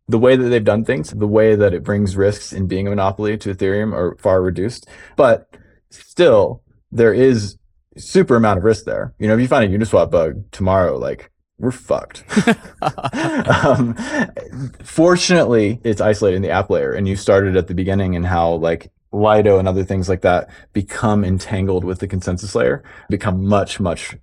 the 0.07 0.17
way 0.17 0.35
that 0.35 0.45
they've 0.45 0.63
done 0.63 0.83
things, 0.83 1.11
the 1.11 1.27
way 1.27 1.55
that 1.55 1.73
it 1.73 1.83
brings 1.83 2.15
risks 2.15 2.53
in 2.53 2.67
being 2.67 2.87
a 2.87 2.89
monopoly 2.89 3.37
to 3.37 3.53
Ethereum 3.53 3.93
are 3.93 4.15
far 4.17 4.41
reduced, 4.41 4.87
but 5.15 5.55
still 5.89 6.63
there 6.91 7.13
is 7.13 7.57
super 7.97 8.35
amount 8.37 8.57
of 8.57 8.63
risk 8.63 8.85
there. 8.85 9.13
You 9.19 9.27
know, 9.27 9.35
if 9.35 9.41
you 9.41 9.47
find 9.47 9.71
a 9.71 9.77
Uniswap 9.77 10.09
bug 10.09 10.49
tomorrow, 10.51 10.97
like 10.97 11.29
we're 11.57 11.71
fucked. 11.71 12.23
um, 12.81 13.95
fortunately, 14.83 15.79
it's 15.83 16.01
isolated 16.01 16.37
in 16.37 16.41
the 16.41 16.49
app 16.49 16.69
layer, 16.69 16.93
and 16.93 17.07
you 17.07 17.15
started 17.15 17.55
at 17.55 17.67
the 17.67 17.75
beginning 17.75 18.15
and 18.15 18.25
how 18.25 18.53
like 18.53 18.91
Lido 19.11 19.59
and 19.59 19.67
other 19.67 19.83
things 19.83 20.07
like 20.07 20.21
that 20.21 20.49
become 20.73 21.23
entangled 21.23 21.83
with 21.83 21.99
the 21.99 22.07
consensus 22.07 22.55
layer, 22.55 22.83
become 23.09 23.45
much, 23.45 23.79
much 23.79 24.15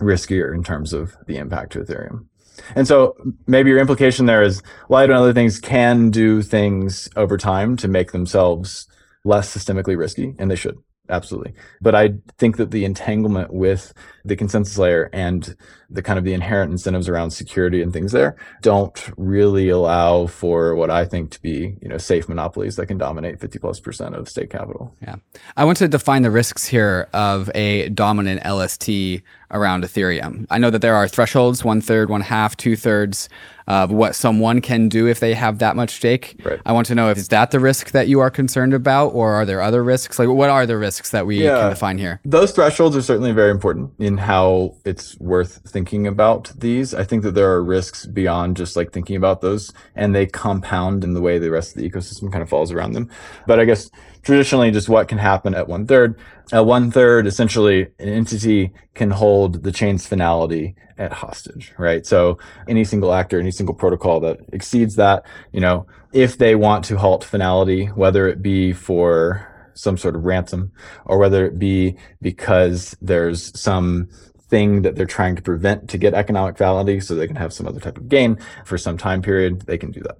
riskier 0.00 0.54
in 0.54 0.62
terms 0.62 0.92
of 0.92 1.16
the 1.26 1.36
impact 1.36 1.72
to 1.72 1.80
Ethereum. 1.80 2.26
And 2.74 2.86
so 2.86 3.16
maybe 3.46 3.70
your 3.70 3.78
implication 3.78 4.26
there 4.26 4.42
is 4.42 4.62
Lido 4.88 5.12
and 5.12 5.20
other 5.20 5.32
things 5.32 5.60
can 5.60 6.10
do 6.10 6.42
things 6.42 7.08
over 7.16 7.36
time 7.36 7.76
to 7.78 7.88
make 7.88 8.12
themselves 8.12 8.86
less 9.24 9.54
systemically 9.54 9.96
risky, 9.96 10.34
and 10.38 10.50
they 10.50 10.56
should 10.56 10.76
absolutely. 11.08 11.54
But 11.80 11.94
I 11.94 12.14
think 12.38 12.56
that 12.56 12.70
the 12.70 12.84
entanglement 12.84 13.52
with 13.52 13.92
the 14.24 14.36
consensus 14.36 14.78
layer 14.78 15.10
and 15.12 15.56
the 15.90 16.02
kind 16.02 16.18
of 16.18 16.24
the 16.24 16.34
inherent 16.34 16.70
incentives 16.70 17.08
around 17.08 17.30
security 17.30 17.80
and 17.80 17.92
things 17.92 18.12
there 18.12 18.36
don't 18.60 19.10
really 19.16 19.70
allow 19.70 20.26
for 20.26 20.74
what 20.74 20.90
I 20.90 21.06
think 21.06 21.30
to 21.30 21.40
be, 21.40 21.76
you 21.80 21.88
know, 21.88 21.96
safe 21.96 22.28
monopolies 22.28 22.76
that 22.76 22.86
can 22.86 22.98
dominate 22.98 23.40
50 23.40 23.58
plus 23.58 23.80
percent 23.80 24.14
of 24.14 24.28
state 24.28 24.50
capital. 24.50 24.94
Yeah. 25.00 25.16
I 25.56 25.64
want 25.64 25.78
to 25.78 25.88
define 25.88 26.22
the 26.22 26.30
risks 26.30 26.66
here 26.66 27.08
of 27.14 27.50
a 27.54 27.88
dominant 27.88 28.44
LST 28.44 29.22
around 29.50 29.82
Ethereum. 29.82 30.46
I 30.50 30.58
know 30.58 30.68
that 30.70 30.82
there 30.82 30.94
are 30.94 31.08
thresholds 31.08 31.64
one 31.64 31.80
third, 31.80 32.10
one 32.10 32.20
half, 32.20 32.54
two 32.56 32.76
thirds 32.76 33.30
of 33.66 33.90
what 33.90 34.14
someone 34.14 34.60
can 34.60 34.88
do 34.88 35.06
if 35.06 35.20
they 35.20 35.34
have 35.34 35.58
that 35.58 35.76
much 35.76 35.90
stake. 35.90 36.40
Right. 36.42 36.60
I 36.64 36.72
want 36.72 36.86
to 36.86 36.94
know 36.94 37.10
if 37.10 37.18
is 37.18 37.28
that 37.28 37.50
the 37.50 37.60
risk 37.60 37.90
that 37.90 38.08
you 38.08 38.20
are 38.20 38.30
concerned 38.30 38.72
about, 38.72 39.08
or 39.08 39.34
are 39.34 39.44
there 39.44 39.60
other 39.60 39.84
risks? 39.84 40.18
Like, 40.18 40.28
what 40.28 40.48
are 40.48 40.64
the 40.64 40.78
risks 40.78 41.10
that 41.10 41.26
we 41.26 41.44
yeah, 41.44 41.60
can 41.60 41.70
define 41.70 41.98
here? 41.98 42.20
Those 42.24 42.52
thresholds 42.52 42.96
are 42.96 43.02
certainly 43.02 43.32
very 43.32 43.50
important 43.50 43.92
in 43.98 44.16
how 44.16 44.74
it's 44.84 45.18
worth 45.20 45.60
thinking 45.66 45.77
about 46.06 46.52
these. 46.58 46.94
I 46.94 47.04
think 47.04 47.22
that 47.22 47.34
there 47.34 47.50
are 47.50 47.62
risks 47.62 48.06
beyond 48.06 48.56
just 48.56 48.76
like 48.76 48.92
thinking 48.92 49.16
about 49.16 49.40
those, 49.40 49.72
and 49.94 50.14
they 50.14 50.26
compound 50.26 51.04
in 51.04 51.14
the 51.14 51.20
way 51.20 51.38
the 51.38 51.50
rest 51.50 51.76
of 51.76 51.82
the 51.82 51.88
ecosystem 51.88 52.30
kind 52.32 52.42
of 52.42 52.48
falls 52.48 52.72
around 52.72 52.92
them. 52.92 53.10
But 53.46 53.60
I 53.60 53.64
guess 53.64 53.90
traditionally, 54.22 54.70
just 54.70 54.88
what 54.88 55.08
can 55.08 55.18
happen 55.18 55.54
at 55.54 55.68
one 55.68 55.86
third. 55.86 56.18
At 56.52 56.66
one 56.66 56.90
third, 56.90 57.26
essentially, 57.26 57.82
an 57.98 58.08
entity 58.08 58.72
can 58.94 59.10
hold 59.10 59.62
the 59.62 59.72
chain's 59.72 60.06
finality 60.06 60.74
at 60.98 61.12
hostage, 61.12 61.72
right? 61.78 62.04
So 62.04 62.38
any 62.66 62.84
single 62.84 63.12
actor, 63.12 63.38
any 63.38 63.50
single 63.50 63.74
protocol 63.74 64.20
that 64.20 64.40
exceeds 64.52 64.96
that, 64.96 65.24
you 65.52 65.60
know, 65.60 65.86
if 66.12 66.38
they 66.38 66.54
want 66.54 66.84
to 66.86 66.96
halt 66.96 67.24
finality, 67.24 67.86
whether 67.86 68.26
it 68.26 68.42
be 68.42 68.72
for 68.72 69.46
some 69.78 69.96
sort 69.96 70.16
of 70.16 70.24
ransom 70.24 70.72
or 71.04 71.18
whether 71.18 71.46
it 71.46 71.58
be 71.58 71.96
because 72.20 72.96
there's 73.00 73.58
some 73.58 74.08
thing 74.48 74.82
that 74.82 74.96
they're 74.96 75.06
trying 75.06 75.36
to 75.36 75.42
prevent 75.42 75.88
to 75.90 75.98
get 75.98 76.14
economic 76.14 76.56
validity 76.56 77.00
so 77.00 77.14
they 77.14 77.26
can 77.26 77.36
have 77.36 77.52
some 77.52 77.66
other 77.66 77.80
type 77.80 77.98
of 77.98 78.08
gain 78.08 78.38
for 78.64 78.78
some 78.78 78.96
time 78.96 79.22
period, 79.22 79.62
they 79.62 79.78
can 79.78 79.90
do 79.90 80.00
that. 80.00 80.16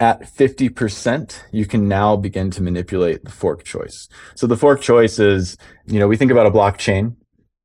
At 0.00 0.22
50%, 0.22 1.40
you 1.50 1.66
can 1.66 1.88
now 1.88 2.16
begin 2.16 2.50
to 2.52 2.62
manipulate 2.62 3.24
the 3.24 3.32
fork 3.32 3.64
choice. 3.64 4.08
So 4.36 4.46
the 4.46 4.56
fork 4.56 4.80
choice 4.80 5.18
is, 5.18 5.56
you 5.86 5.98
know, 5.98 6.06
we 6.06 6.16
think 6.16 6.30
about 6.30 6.46
a 6.46 6.50
blockchain, 6.50 7.16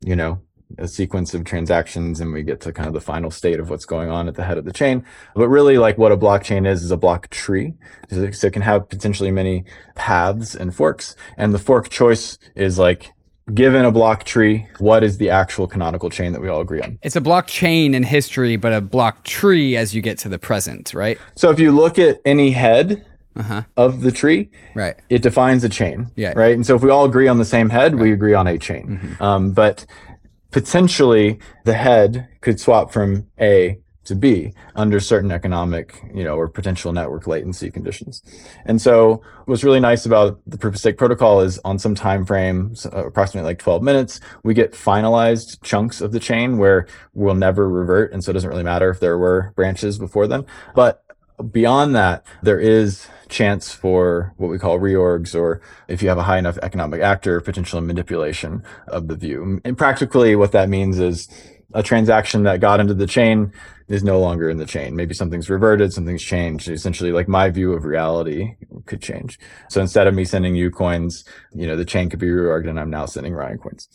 you 0.03 0.15
know, 0.15 0.41
a 0.79 0.87
sequence 0.87 1.35
of 1.35 1.43
transactions 1.43 2.19
and 2.19 2.33
we 2.33 2.41
get 2.41 2.59
to 2.61 2.73
kind 2.73 2.87
of 2.87 2.93
the 2.93 3.01
final 3.01 3.29
state 3.29 3.59
of 3.59 3.69
what's 3.69 3.85
going 3.85 4.09
on 4.09 4.27
at 4.27 4.33
the 4.33 4.43
head 4.43 4.57
of 4.57 4.65
the 4.65 4.73
chain. 4.73 5.05
But 5.35 5.49
really 5.49 5.77
like 5.77 5.99
what 5.99 6.11
a 6.11 6.17
blockchain 6.17 6.67
is, 6.67 6.83
is 6.83 6.89
a 6.89 6.97
block 6.97 7.29
tree. 7.29 7.73
So 8.09 8.23
it 8.23 8.53
can 8.53 8.63
have 8.63 8.89
potentially 8.89 9.31
many 9.31 9.65
paths 9.93 10.55
and 10.55 10.75
forks. 10.75 11.15
And 11.37 11.53
the 11.53 11.59
fork 11.59 11.89
choice 11.89 12.39
is 12.55 12.79
like 12.79 13.11
given 13.53 13.83
a 13.83 13.91
block 13.91 14.23
tree, 14.23 14.67
what 14.79 15.03
is 15.03 15.17
the 15.17 15.29
actual 15.29 15.67
canonical 15.67 16.09
chain 16.09 16.31
that 16.33 16.41
we 16.41 16.47
all 16.47 16.61
agree 16.61 16.81
on? 16.81 16.99
It's 17.01 17.15
a 17.15 17.21
blockchain 17.21 17.93
in 17.93 18.03
history, 18.03 18.55
but 18.55 18.73
a 18.73 18.81
block 18.81 19.23
tree 19.23 19.75
as 19.75 19.93
you 19.93 20.01
get 20.01 20.17
to 20.19 20.29
the 20.29 20.39
present, 20.39 20.93
right? 20.93 21.17
So 21.35 21.49
if 21.49 21.59
you 21.59 21.71
look 21.71 21.99
at 21.99 22.21
any 22.25 22.51
head 22.51 23.05
uh-huh. 23.35 23.63
of 23.75 24.01
the 24.01 24.11
tree, 24.11 24.49
right, 24.75 24.95
it 25.09 25.21
defines 25.21 25.63
a 25.63 25.69
chain, 25.69 26.11
yeah, 26.15 26.33
right. 26.35 26.53
And 26.53 26.65
so 26.65 26.75
if 26.75 26.83
we 26.83 26.89
all 26.89 27.05
agree 27.05 27.27
on 27.27 27.37
the 27.37 27.45
same 27.45 27.69
head, 27.69 27.93
right. 27.93 28.01
we 28.01 28.13
agree 28.13 28.33
on 28.33 28.47
a 28.47 28.57
chain. 28.57 28.99
Mm-hmm. 29.01 29.23
Um, 29.23 29.51
but 29.51 29.85
potentially, 30.51 31.39
the 31.65 31.73
head 31.73 32.29
could 32.41 32.59
swap 32.59 32.93
from 32.93 33.27
A 33.41 33.79
to 34.05 34.15
be 34.15 34.53
under 34.75 34.99
certain 34.99 35.31
economic, 35.31 36.01
you 36.13 36.23
know, 36.23 36.35
or 36.35 36.47
potential 36.47 36.91
network 36.91 37.27
latency 37.27 37.71
conditions. 37.71 38.21
And 38.65 38.81
so 38.81 39.21
what's 39.45 39.63
really 39.63 39.79
nice 39.79 40.05
about 40.05 40.39
the 40.45 40.57
proof 40.57 40.75
of 40.75 40.79
stake 40.79 40.97
protocol 40.97 41.41
is 41.41 41.59
on 41.63 41.79
some 41.79 41.95
time 41.95 42.25
frame, 42.25 42.75
uh, 42.85 43.05
approximately 43.07 43.49
like 43.49 43.59
12 43.59 43.81
minutes, 43.81 44.19
we 44.43 44.53
get 44.53 44.73
finalized 44.73 45.61
chunks 45.63 46.01
of 46.01 46.11
the 46.11 46.19
chain 46.19 46.57
where 46.57 46.87
we'll 47.13 47.35
never 47.35 47.69
revert. 47.69 48.11
And 48.11 48.23
so 48.23 48.31
it 48.31 48.33
doesn't 48.33 48.49
really 48.49 48.63
matter 48.63 48.89
if 48.89 48.99
there 48.99 49.17
were 49.17 49.53
branches 49.55 49.97
before 49.97 50.27
then. 50.27 50.45
But 50.75 51.03
beyond 51.51 51.95
that, 51.95 52.25
there 52.41 52.59
is 52.59 53.07
chance 53.29 53.73
for 53.73 54.33
what 54.37 54.49
we 54.49 54.59
call 54.59 54.79
reorgs, 54.79 55.33
or 55.33 55.61
if 55.87 56.03
you 56.03 56.09
have 56.09 56.17
a 56.17 56.23
high 56.23 56.37
enough 56.37 56.57
economic 56.61 57.01
actor, 57.01 57.41
potential 57.41 57.81
manipulation 57.81 58.63
of 58.87 59.07
the 59.07 59.15
view. 59.15 59.59
And 59.65 59.77
practically 59.77 60.35
what 60.35 60.51
that 60.51 60.69
means 60.69 60.99
is 60.99 61.27
a 61.73 61.83
transaction 61.83 62.43
that 62.43 62.59
got 62.59 62.79
into 62.79 62.93
the 62.93 63.07
chain 63.07 63.51
is 63.87 64.03
no 64.03 64.19
longer 64.19 64.49
in 64.49 64.57
the 64.57 64.65
chain. 64.65 64.95
Maybe 64.95 65.13
something's 65.13 65.49
reverted, 65.49 65.93
something's 65.93 66.23
changed. 66.23 66.69
Essentially, 66.69 67.11
like 67.11 67.27
my 67.27 67.49
view 67.49 67.73
of 67.73 67.83
reality 67.83 68.55
could 68.85 69.01
change. 69.01 69.39
So 69.69 69.81
instead 69.81 70.07
of 70.07 70.13
me 70.13 70.25
sending 70.25 70.55
you 70.55 70.71
coins, 70.71 71.25
you 71.53 71.67
know, 71.67 71.75
the 71.75 71.85
chain 71.85 72.09
could 72.09 72.19
be 72.19 72.27
reorged 72.27 72.69
and 72.69 72.79
I'm 72.79 72.89
now 72.89 73.05
sending 73.05 73.33
Ryan 73.33 73.57
coins. 73.57 73.89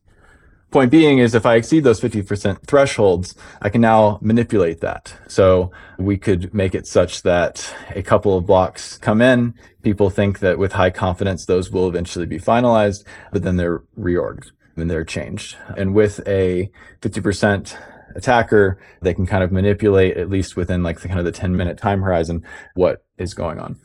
Point 0.71 0.91
being 0.91 1.19
is 1.19 1.35
if 1.35 1.47
I 1.47 1.55
exceed 1.55 1.85
those 1.85 1.99
50% 1.99 2.67
thresholds, 2.67 3.35
I 3.63 3.71
can 3.71 3.81
now 3.81 4.19
manipulate 4.21 4.83
that. 4.83 5.15
So 5.27 5.71
we 5.99 6.19
could 6.19 6.53
make 6.53 6.75
it 6.75 6.87
such 6.87 7.23
that 7.23 7.75
a 7.95 8.03
couple 8.03 8.37
of 8.37 8.45
blocks 8.45 8.99
come 8.99 9.23
in. 9.23 9.55
People 9.83 10.11
think 10.11 10.41
that 10.41 10.59
with 10.59 10.73
high 10.73 10.91
confidence, 10.91 11.47
those 11.47 11.71
will 11.71 11.89
eventually 11.89 12.27
be 12.27 12.39
finalized, 12.39 13.05
but 13.33 13.43
then 13.45 13.57
they're 13.57 13.79
reorged 13.99 14.51
and 14.81 14.91
they're 14.91 15.05
changed. 15.05 15.57
And 15.77 15.95
with 15.95 16.21
a 16.27 16.71
50% 17.01 17.77
attacker, 18.15 18.79
they 19.03 19.15
can 19.15 19.27
kind 19.27 19.43
of 19.43 19.53
manipulate, 19.53 20.17
at 20.17 20.31
least 20.31 20.57
within 20.57 20.83
like 20.83 21.01
the 21.01 21.09
kind 21.09 21.21
of 21.21 21.25
the 21.25 21.33
10 21.33 21.57
minute 21.57 21.79
time 21.79 22.03
horizon, 22.03 22.45
what 22.75 23.05
is 23.19 23.35
going 23.35 23.59
on. 23.59 23.79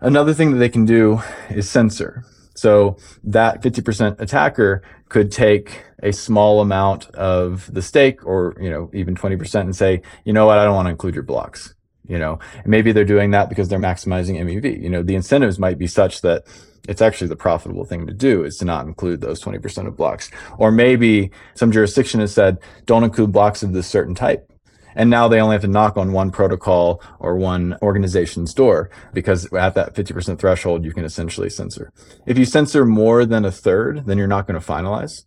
Another 0.00 0.34
thing 0.34 0.52
that 0.52 0.58
they 0.58 0.68
can 0.68 0.84
do 0.84 1.20
is 1.50 1.68
censor. 1.68 2.24
So 2.54 2.96
that 3.22 3.62
50% 3.62 4.20
attacker 4.20 4.82
could 5.08 5.30
take 5.30 5.84
a 6.02 6.12
small 6.12 6.60
amount 6.60 7.08
of 7.10 7.72
the 7.72 7.82
stake 7.82 8.24
or, 8.26 8.56
you 8.60 8.68
know, 8.68 8.90
even 8.92 9.14
20% 9.14 9.60
and 9.60 9.76
say, 9.76 10.02
you 10.24 10.32
know 10.32 10.46
what, 10.46 10.58
I 10.58 10.64
don't 10.64 10.74
want 10.74 10.86
to 10.86 10.90
include 10.90 11.14
your 11.14 11.22
blocks. 11.24 11.74
You 12.08 12.18
know, 12.18 12.38
maybe 12.64 12.90
they're 12.92 13.04
doing 13.04 13.32
that 13.32 13.48
because 13.48 13.68
they're 13.68 13.78
maximizing 13.78 14.40
MEV. 14.40 14.82
You 14.82 14.88
know, 14.88 15.02
the 15.02 15.14
incentives 15.14 15.58
might 15.58 15.78
be 15.78 15.86
such 15.86 16.22
that 16.22 16.44
it's 16.88 17.02
actually 17.02 17.28
the 17.28 17.36
profitable 17.36 17.84
thing 17.84 18.06
to 18.06 18.14
do 18.14 18.42
is 18.44 18.56
to 18.56 18.64
not 18.64 18.86
include 18.86 19.20
those 19.20 19.42
20% 19.42 19.86
of 19.86 19.96
blocks. 19.96 20.30
Or 20.56 20.72
maybe 20.72 21.30
some 21.54 21.70
jurisdiction 21.70 22.20
has 22.20 22.32
said, 22.32 22.58
don't 22.86 23.04
include 23.04 23.30
blocks 23.30 23.62
of 23.62 23.74
this 23.74 23.86
certain 23.86 24.14
type. 24.14 24.50
And 24.94 25.10
now 25.10 25.28
they 25.28 25.40
only 25.40 25.54
have 25.54 25.62
to 25.62 25.68
knock 25.68 25.96
on 25.96 26.12
one 26.12 26.32
protocol 26.32 27.02
or 27.20 27.36
one 27.36 27.76
organization's 27.82 28.54
door 28.54 28.90
because 29.12 29.52
at 29.52 29.74
that 29.74 29.94
50% 29.94 30.38
threshold, 30.40 30.84
you 30.84 30.92
can 30.92 31.04
essentially 31.04 31.50
censor. 31.50 31.92
If 32.26 32.38
you 32.38 32.46
censor 32.46 32.84
more 32.84 33.24
than 33.26 33.44
a 33.44 33.52
third, 33.52 34.06
then 34.06 34.18
you're 34.18 34.26
not 34.26 34.46
going 34.46 34.58
to 34.58 34.66
finalize. 34.66 35.24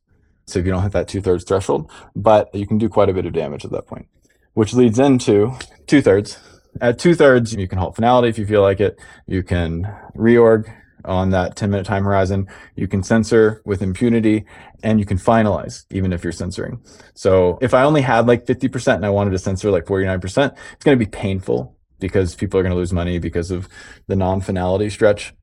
So 0.47 0.59
if 0.59 0.65
you 0.65 0.71
don't 0.71 0.83
hit 0.83 0.91
that 0.93 1.07
two 1.07 1.21
thirds 1.21 1.43
threshold, 1.43 1.89
but 2.15 2.53
you 2.53 2.67
can 2.67 2.79
do 2.79 2.89
quite 2.89 3.07
a 3.07 3.13
bit 3.13 3.27
of 3.27 3.33
damage 3.33 3.63
at 3.63 3.71
that 3.71 3.85
point, 3.85 4.07
which 4.55 4.73
leads 4.73 4.99
into 4.99 5.53
two 5.85 6.01
thirds. 6.01 6.37
At 6.81 6.97
two 6.97 7.15
thirds, 7.15 7.53
you 7.53 7.67
can 7.67 7.77
halt 7.77 7.95
finality 7.95 8.29
if 8.29 8.39
you 8.39 8.47
feel 8.47 8.61
like 8.61 8.79
it. 8.79 8.99
You 9.27 9.43
can 9.43 9.83
reorg 10.15 10.73
on 11.05 11.31
that 11.31 11.55
10 11.55 11.69
minute 11.69 11.85
time 11.85 12.03
horizon. 12.03 12.47
You 12.75 12.87
can 12.87 13.03
censor 13.03 13.61
with 13.65 13.81
impunity 13.81 14.45
and 14.83 14.99
you 14.99 15.05
can 15.05 15.17
finalize 15.17 15.85
even 15.91 16.13
if 16.13 16.23
you're 16.23 16.33
censoring. 16.33 16.79
So 17.13 17.57
if 17.61 17.73
I 17.73 17.83
only 17.83 18.01
had 18.01 18.27
like 18.27 18.45
50% 18.45 18.95
and 18.95 19.05
I 19.05 19.09
wanted 19.09 19.31
to 19.31 19.39
censor 19.39 19.71
like 19.71 19.85
49%, 19.85 20.55
it's 20.73 20.83
going 20.83 20.97
to 20.97 21.05
be 21.05 21.09
painful 21.09 21.77
because 21.99 22.35
people 22.35 22.59
are 22.59 22.63
going 22.63 22.71
to 22.73 22.77
lose 22.77 22.93
money 22.93 23.19
because 23.19 23.51
of 23.51 23.69
the 24.07 24.15
non 24.15 24.41
finality 24.41 24.89
stretch. 24.89 25.33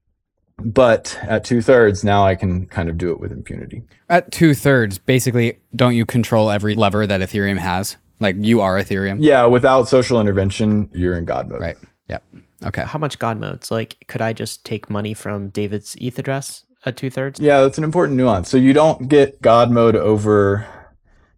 But 0.59 1.17
at 1.23 1.45
two 1.45 1.63
thirds, 1.63 2.03
now 2.03 2.27
I 2.27 2.35
can 2.35 2.67
kind 2.67 2.89
of 2.89 2.99
do 2.99 3.13
it 3.13 3.21
with 3.21 3.31
impunity. 3.31 3.85
At 4.09 4.33
two 4.33 4.55
thirds, 4.55 4.99
basically, 4.99 5.61
don't 5.75 5.95
you 5.95 6.05
control 6.05 6.51
every 6.51 6.75
lever 6.75 7.07
that 7.07 7.21
Ethereum 7.21 7.59
has? 7.59 7.97
Like 8.19 8.35
you 8.41 8.61
are 8.61 8.77
Ethereum? 8.77 9.19
Yeah, 9.21 9.47
without 9.47 9.89
social 9.89 10.21
intervention, 10.21 10.91
you're 10.93 11.17
in 11.17 11.25
God 11.25 11.49
mode. 11.49 11.61
Right. 11.61 11.77
Yep. 12.09 12.25
Okay. 12.65 12.83
How 12.83 12.99
much 12.99 13.19
God 13.19 13.39
modes? 13.39 13.71
Like, 13.71 14.05
could 14.09 14.21
I 14.21 14.33
just 14.33 14.65
take 14.65 14.91
money 14.91 15.15
from 15.15 15.51
David's 15.51 15.97
ETH 16.01 16.19
address 16.19 16.65
at 16.85 16.97
two 16.97 17.11
thirds? 17.11 17.41
Yeah, 17.41 17.61
that's 17.61 17.79
an 17.79 17.85
important 17.85 18.17
nuance. 18.17 18.49
So 18.49 18.57
you 18.57 18.73
don't 18.73 19.09
get 19.09 19.41
God 19.41 19.71
mode 19.71 19.97
over 19.97 20.67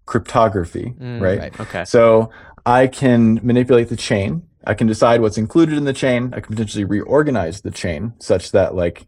cryptography, 0.06 0.94
mm, 0.98 1.20
right? 1.20 1.38
right? 1.38 1.60
Okay. 1.60 1.84
So 1.84 2.30
I 2.66 2.86
can 2.86 3.40
manipulate 3.42 3.88
the 3.88 3.96
chain. 3.96 4.42
I 4.66 4.74
can 4.74 4.86
decide 4.86 5.20
what's 5.20 5.38
included 5.38 5.76
in 5.76 5.84
the 5.84 5.92
chain. 5.92 6.32
I 6.34 6.40
can 6.40 6.54
potentially 6.54 6.84
reorganize 6.84 7.60
the 7.60 7.70
chain 7.70 8.14
such 8.18 8.52
that 8.52 8.74
like 8.74 9.06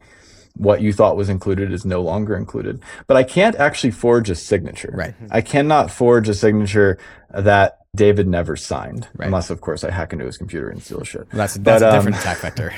what 0.54 0.82
you 0.82 0.92
thought 0.92 1.16
was 1.16 1.28
included 1.28 1.72
is 1.72 1.84
no 1.84 2.02
longer 2.02 2.36
included. 2.36 2.82
But 3.06 3.16
I 3.16 3.22
can't 3.22 3.56
actually 3.56 3.90
forge 3.90 4.30
a 4.30 4.34
signature. 4.34 4.92
Right. 4.92 5.14
I 5.30 5.40
cannot 5.40 5.90
forge 5.90 6.28
a 6.28 6.34
signature 6.34 6.98
that 7.30 7.78
David 7.94 8.26
never 8.26 8.56
signed, 8.56 9.06
right. 9.16 9.26
unless 9.26 9.50
of 9.50 9.60
course 9.60 9.84
I 9.84 9.90
hack 9.90 10.14
into 10.14 10.24
his 10.24 10.38
computer 10.38 10.70
and 10.70 10.82
steal 10.82 11.04
shit. 11.04 11.28
That's, 11.28 11.54
that's 11.56 11.82
but, 11.82 11.82
a 11.82 11.90
um, 11.90 11.96
different 11.96 12.16
attack 12.16 12.38
vector. 12.38 12.72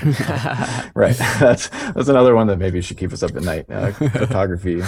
right. 0.96 1.16
That's 1.38 1.68
that's 1.68 2.08
another 2.08 2.34
one 2.34 2.48
that 2.48 2.58
maybe 2.58 2.80
should 2.80 2.98
keep 2.98 3.12
us 3.12 3.22
up 3.22 3.36
at 3.36 3.42
night. 3.42 3.66
Uh, 3.70 3.92
cryptography, 3.92 4.82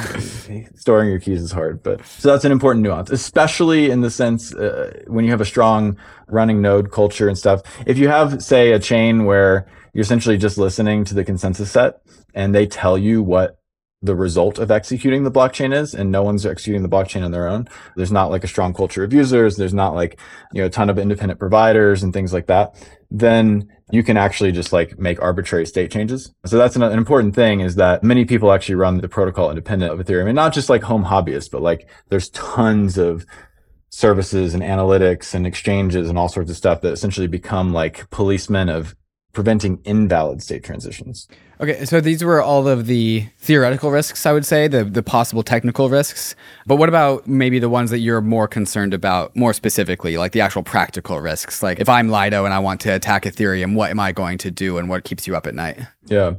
storing 0.74 1.10
your 1.10 1.20
keys 1.20 1.40
is 1.40 1.52
hard, 1.52 1.82
but 1.82 2.04
so 2.06 2.28
that's 2.28 2.44
an 2.44 2.50
important 2.50 2.82
nuance, 2.82 3.10
especially 3.10 3.90
in 3.90 4.00
the 4.00 4.10
sense 4.10 4.52
uh, 4.54 5.02
when 5.06 5.24
you 5.24 5.30
have 5.30 5.40
a 5.40 5.44
strong 5.44 5.96
running 6.26 6.60
node 6.60 6.90
culture 6.90 7.28
and 7.28 7.38
stuff. 7.38 7.62
If 7.86 7.98
you 7.98 8.08
have, 8.08 8.42
say, 8.42 8.72
a 8.72 8.80
chain 8.80 9.26
where 9.26 9.68
you're 9.92 10.02
essentially 10.02 10.38
just 10.38 10.58
listening 10.58 11.04
to 11.04 11.14
the 11.14 11.24
consensus 11.24 11.70
set 11.70 12.00
and 12.34 12.54
they 12.54 12.66
tell 12.66 12.98
you 12.98 13.22
what 13.22 13.58
the 14.06 14.16
result 14.16 14.58
of 14.58 14.70
executing 14.70 15.24
the 15.24 15.30
blockchain 15.30 15.74
is 15.74 15.94
and 15.94 16.10
no 16.10 16.22
one's 16.22 16.46
executing 16.46 16.82
the 16.82 16.88
blockchain 16.88 17.24
on 17.24 17.30
their 17.32 17.46
own. 17.46 17.68
There's 17.96 18.12
not 18.12 18.30
like 18.30 18.44
a 18.44 18.48
strong 18.48 18.72
culture 18.72 19.04
of 19.04 19.12
users. 19.12 19.56
There's 19.56 19.74
not 19.74 19.94
like 19.94 20.18
you 20.52 20.62
know 20.62 20.66
a 20.66 20.70
ton 20.70 20.88
of 20.88 20.98
independent 20.98 21.38
providers 21.38 22.02
and 22.02 22.12
things 22.12 22.32
like 22.32 22.46
that. 22.46 22.74
Then 23.10 23.68
you 23.92 24.02
can 24.02 24.16
actually 24.16 24.52
just 24.52 24.72
like 24.72 24.98
make 24.98 25.20
arbitrary 25.22 25.66
state 25.66 25.90
changes. 25.90 26.32
So 26.44 26.56
that's 26.56 26.74
an, 26.74 26.82
an 26.82 26.98
important 26.98 27.34
thing 27.34 27.60
is 27.60 27.76
that 27.76 28.02
many 28.02 28.24
people 28.24 28.52
actually 28.52 28.74
run 28.74 28.98
the 28.98 29.08
protocol 29.08 29.50
independent 29.50 29.92
of 29.92 30.04
ethereum 30.04 30.26
and 30.26 30.34
not 30.34 30.54
just 30.54 30.68
like 30.68 30.82
home 30.82 31.04
hobbyists 31.04 31.50
but 31.50 31.62
like 31.62 31.88
there's 32.08 32.30
tons 32.30 32.98
of 32.98 33.24
services 33.90 34.54
and 34.54 34.62
analytics 34.62 35.34
and 35.34 35.46
exchanges 35.46 36.08
and 36.08 36.18
all 36.18 36.28
sorts 36.28 36.50
of 36.50 36.56
stuff 36.56 36.80
that 36.80 36.92
essentially 36.92 37.26
become 37.26 37.72
like 37.72 38.08
policemen 38.10 38.68
of 38.68 38.94
preventing 39.37 39.79
invalid 39.85 40.42
state 40.42 40.64
transitions. 40.64 41.29
Okay, 41.61 41.85
so 41.85 42.01
these 42.01 42.25
were 42.25 42.40
all 42.40 42.66
of 42.66 42.87
the 42.87 43.27
theoretical 43.38 43.90
risks, 43.90 44.25
I 44.25 44.33
would 44.33 44.46
say, 44.46 44.66
the 44.66 44.83
the 44.83 45.03
possible 45.03 45.42
technical 45.42 45.90
risks. 45.90 46.35
But 46.66 46.77
what 46.77 46.88
about 46.88 47.29
maybe 47.29 47.59
the 47.59 47.68
ones 47.68 47.90
that 47.90 47.99
you're 47.99 48.22
more 48.22 48.49
concerned 48.49 48.94
about 48.94 49.37
more 49.37 49.53
specifically, 49.53 50.16
like 50.16 50.33
the 50.33 50.40
actual 50.40 50.62
practical 50.62 51.20
risks? 51.20 51.62
Like 51.62 51.79
if 51.79 51.88
I'm 51.88 52.09
Lido 52.09 52.46
and 52.46 52.55
I 52.55 52.59
want 52.59 52.81
to 52.81 52.94
attack 52.94 53.25
Ethereum, 53.25 53.75
what 53.75 53.90
am 53.90 54.01
I 54.01 54.11
going 54.11 54.38
to 54.38 54.51
do 54.51 54.79
and 54.79 54.88
what 54.88 55.05
keeps 55.05 55.27
you 55.27 55.37
up 55.37 55.46
at 55.46 55.55
night? 55.55 55.81
Yeah. 56.07 56.35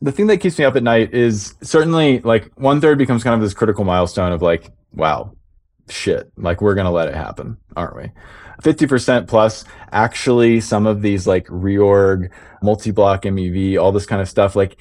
The 0.00 0.12
thing 0.12 0.28
that 0.28 0.38
keeps 0.38 0.56
me 0.60 0.64
up 0.64 0.76
at 0.76 0.84
night 0.84 1.12
is 1.12 1.56
certainly 1.60 2.20
like 2.20 2.52
one 2.54 2.80
third 2.80 2.98
becomes 2.98 3.24
kind 3.24 3.34
of 3.34 3.40
this 3.40 3.52
critical 3.52 3.84
milestone 3.84 4.30
of 4.30 4.42
like, 4.42 4.70
wow, 4.94 5.32
shit, 5.90 6.30
like 6.36 6.62
we're 6.62 6.76
going 6.76 6.84
to 6.84 6.92
let 6.92 7.08
it 7.08 7.14
happen, 7.14 7.56
aren't 7.76 7.96
we? 7.96 8.12
50% 8.62 9.28
plus 9.28 9.64
actually 9.92 10.60
some 10.60 10.86
of 10.86 11.02
these 11.02 11.26
like 11.26 11.46
reorg, 11.46 12.30
multi-block 12.62 13.22
MEV, 13.22 13.80
all 13.80 13.92
this 13.92 14.06
kind 14.06 14.20
of 14.20 14.28
stuff, 14.28 14.56
like 14.56 14.76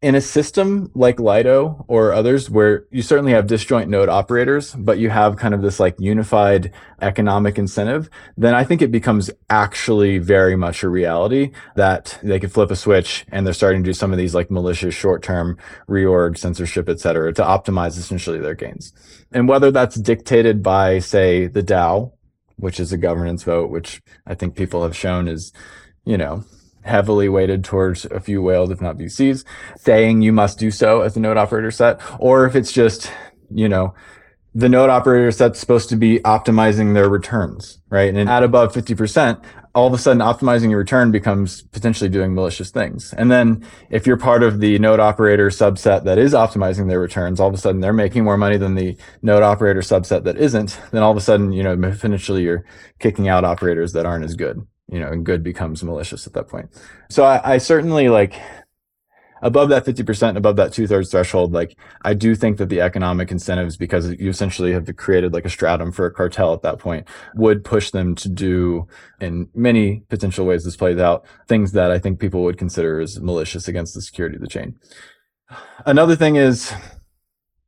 in 0.00 0.14
a 0.14 0.20
system 0.20 0.92
like 0.94 1.18
Lido 1.18 1.84
or 1.88 2.12
others 2.12 2.48
where 2.48 2.86
you 2.92 3.02
certainly 3.02 3.32
have 3.32 3.48
disjoint 3.48 3.88
node 3.88 4.08
operators, 4.08 4.72
but 4.76 4.98
you 4.98 5.10
have 5.10 5.36
kind 5.36 5.54
of 5.54 5.60
this 5.60 5.80
like 5.80 5.96
unified 5.98 6.72
economic 7.02 7.58
incentive, 7.58 8.08
then 8.36 8.54
I 8.54 8.62
think 8.62 8.80
it 8.80 8.92
becomes 8.92 9.28
actually 9.50 10.18
very 10.18 10.54
much 10.54 10.84
a 10.84 10.88
reality 10.88 11.50
that 11.74 12.16
they 12.22 12.38
could 12.38 12.52
flip 12.52 12.70
a 12.70 12.76
switch 12.76 13.26
and 13.32 13.44
they're 13.44 13.52
starting 13.52 13.82
to 13.82 13.88
do 13.88 13.92
some 13.94 14.12
of 14.12 14.18
these 14.18 14.36
like 14.36 14.52
malicious 14.52 14.94
short-term 14.94 15.58
reorg, 15.88 16.38
censorship, 16.38 16.88
et 16.88 17.00
cetera, 17.00 17.32
to 17.32 17.42
optimize 17.42 17.98
essentially 17.98 18.38
their 18.38 18.54
gains. 18.54 18.92
And 19.32 19.48
whether 19.48 19.72
that's 19.72 19.96
dictated 19.96 20.62
by, 20.62 21.00
say, 21.00 21.48
the 21.48 21.62
DAO 21.62 22.12
which 22.58 22.78
is 22.78 22.92
a 22.92 22.98
governance 22.98 23.42
vote, 23.42 23.70
which 23.70 24.02
I 24.26 24.34
think 24.34 24.54
people 24.54 24.82
have 24.82 24.96
shown 24.96 25.28
is, 25.28 25.52
you 26.04 26.18
know, 26.18 26.44
heavily 26.82 27.28
weighted 27.28 27.64
towards 27.64 28.04
a 28.06 28.20
few 28.20 28.42
whales, 28.42 28.70
if 28.70 28.80
not 28.80 28.96
VCs, 28.96 29.44
saying 29.76 30.22
you 30.22 30.32
must 30.32 30.58
do 30.58 30.70
so 30.70 31.02
as 31.02 31.16
a 31.16 31.20
node 31.20 31.36
operator 31.36 31.70
set, 31.70 32.00
or 32.18 32.46
if 32.46 32.54
it's 32.54 32.72
just, 32.72 33.10
you 33.50 33.68
know, 33.68 33.94
the 34.58 34.68
node 34.68 34.90
operator 34.90 35.30
set's 35.30 35.60
supposed 35.60 35.88
to 35.88 35.94
be 35.94 36.18
optimizing 36.20 36.92
their 36.92 37.08
returns, 37.08 37.78
right? 37.90 38.12
And 38.12 38.28
at 38.28 38.42
above 38.42 38.74
50%, 38.74 39.40
all 39.72 39.86
of 39.86 39.92
a 39.92 39.98
sudden 39.98 40.20
optimizing 40.20 40.70
your 40.70 40.80
return 40.80 41.12
becomes 41.12 41.62
potentially 41.62 42.10
doing 42.10 42.34
malicious 42.34 42.72
things. 42.72 43.12
And 43.12 43.30
then 43.30 43.64
if 43.88 44.04
you're 44.04 44.16
part 44.16 44.42
of 44.42 44.58
the 44.58 44.76
node 44.80 44.98
operator 44.98 45.50
subset 45.50 46.02
that 46.06 46.18
is 46.18 46.34
optimizing 46.34 46.88
their 46.88 46.98
returns, 46.98 47.38
all 47.38 47.46
of 47.46 47.54
a 47.54 47.56
sudden 47.58 47.80
they're 47.80 47.92
making 47.92 48.24
more 48.24 48.36
money 48.36 48.56
than 48.56 48.74
the 48.74 48.96
node 49.22 49.44
operator 49.44 49.80
subset 49.80 50.24
that 50.24 50.36
isn't, 50.36 50.80
then 50.90 51.04
all 51.04 51.12
of 51.12 51.16
a 51.16 51.20
sudden, 51.20 51.52
you 51.52 51.62
know, 51.62 51.76
potentially 51.76 52.42
you're 52.42 52.64
kicking 52.98 53.28
out 53.28 53.44
operators 53.44 53.92
that 53.92 54.06
aren't 54.06 54.24
as 54.24 54.34
good, 54.34 54.66
you 54.90 54.98
know, 54.98 55.06
and 55.06 55.24
good 55.24 55.44
becomes 55.44 55.84
malicious 55.84 56.26
at 56.26 56.32
that 56.32 56.48
point. 56.48 56.68
So 57.10 57.22
I, 57.22 57.54
I 57.54 57.58
certainly 57.58 58.08
like 58.08 58.34
above 59.42 59.68
that 59.68 59.84
50% 59.84 60.36
above 60.36 60.56
that 60.56 60.72
two 60.72 60.86
thirds 60.86 61.10
threshold, 61.10 61.52
like 61.52 61.76
I 62.02 62.14
do 62.14 62.34
think 62.34 62.58
that 62.58 62.68
the 62.68 62.80
economic 62.80 63.30
incentives, 63.30 63.76
because 63.76 64.10
you 64.18 64.28
essentially 64.30 64.72
have 64.72 64.88
created 64.96 65.32
like 65.32 65.44
a 65.44 65.50
stratum 65.50 65.92
for 65.92 66.06
a 66.06 66.12
cartel 66.12 66.52
at 66.54 66.62
that 66.62 66.78
point, 66.78 67.06
would 67.34 67.64
push 67.64 67.90
them 67.90 68.14
to 68.16 68.28
do 68.28 68.86
in 69.20 69.48
many 69.54 70.00
potential 70.08 70.46
ways 70.46 70.64
this 70.64 70.76
plays 70.76 70.98
out, 70.98 71.24
things 71.46 71.72
that 71.72 71.90
I 71.90 71.98
think 71.98 72.20
people 72.20 72.42
would 72.42 72.58
consider 72.58 73.00
as 73.00 73.20
malicious 73.20 73.68
against 73.68 73.94
the 73.94 74.02
security 74.02 74.36
of 74.36 74.42
the 74.42 74.48
chain. 74.48 74.76
Another 75.86 76.16
thing 76.16 76.36
is 76.36 76.72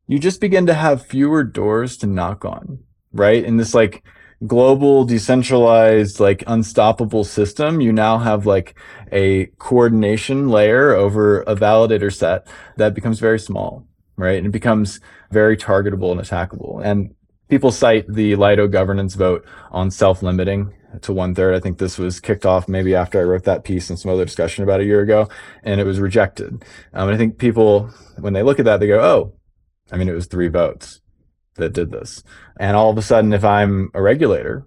you 0.07 0.19
just 0.19 0.41
begin 0.41 0.67
to 0.67 0.75
have 0.75 1.07
fewer 1.07 1.45
doors 1.45 1.97
to 1.99 2.07
knock 2.07 2.45
on, 2.45 2.81
right? 3.13 3.45
In 3.45 3.57
this 3.57 3.75
like 3.75 4.05
global, 4.47 5.05
decentralized, 5.05 6.19
like 6.19 6.43
unstoppable 6.47 7.25
system, 7.25 7.81
you 7.81 7.93
now 7.93 8.19
have 8.19 8.47
like 8.47 8.79
a 9.13 9.47
coordination 9.59 10.49
layer 10.49 10.93
over 10.93 11.43
a 11.43 11.55
validator 11.55 12.13
set 12.13 12.47
that 12.77 12.95
becomes 12.95 13.21
very 13.21 13.39
small, 13.39 13.87
right? 14.17 14.39
And 14.39 14.47
it 14.47 14.53
becomes 14.53 15.01
very 15.31 15.57
targetable 15.57 16.11
and 16.13 16.21
attackable. 16.21 16.83
And 16.83 17.15
people 17.49 17.71
cite 17.71 18.07
the 18.09 18.35
Lido 18.37 18.67
governance 18.67 19.15
vote 19.15 19.45
on 19.71 19.91
self-limiting 19.91 20.73
to 21.03 21.13
one 21.13 21.35
third. 21.35 21.55
I 21.55 21.61
think 21.61 21.79
this 21.79 21.99
was 21.99 22.19
kicked 22.19 22.47
off 22.47 22.69
maybe 22.69 22.95
after 22.95 23.21
I 23.21 23.25
wrote 23.25 23.45
that 23.45 23.65
piece 23.65 23.91
and 23.91 23.99
some 23.99 24.11
other 24.11 24.25
discussion 24.25 24.65
about 24.65 24.81
a 24.81 24.85
year 24.85 25.03
ago, 25.03 25.29
and 25.63 25.81
it 25.81 25.85
was 25.85 26.01
rejected. 26.01 26.65
Um, 26.95 27.09
and 27.09 27.15
I 27.15 27.17
think 27.17 27.39
people, 27.39 27.91
when 28.19 28.33
they 28.33 28.43
look 28.43 28.59
at 28.59 28.65
that, 28.65 28.81
they 28.81 28.89
go, 28.89 29.01
"Oh, 29.01 29.35
I 29.93 29.97
mean, 29.99 30.09
it 30.09 30.15
was 30.15 30.27
three 30.27 30.49
votes 30.49 31.01
that 31.57 31.73
did 31.73 31.91
this." 31.91 32.23
And 32.59 32.77
all 32.77 32.91
of 32.91 32.99
a 32.99 33.03
sudden, 33.03 33.33
if 33.33 33.45
I'm 33.45 33.91
a 33.95 34.03
regulator, 34.03 34.67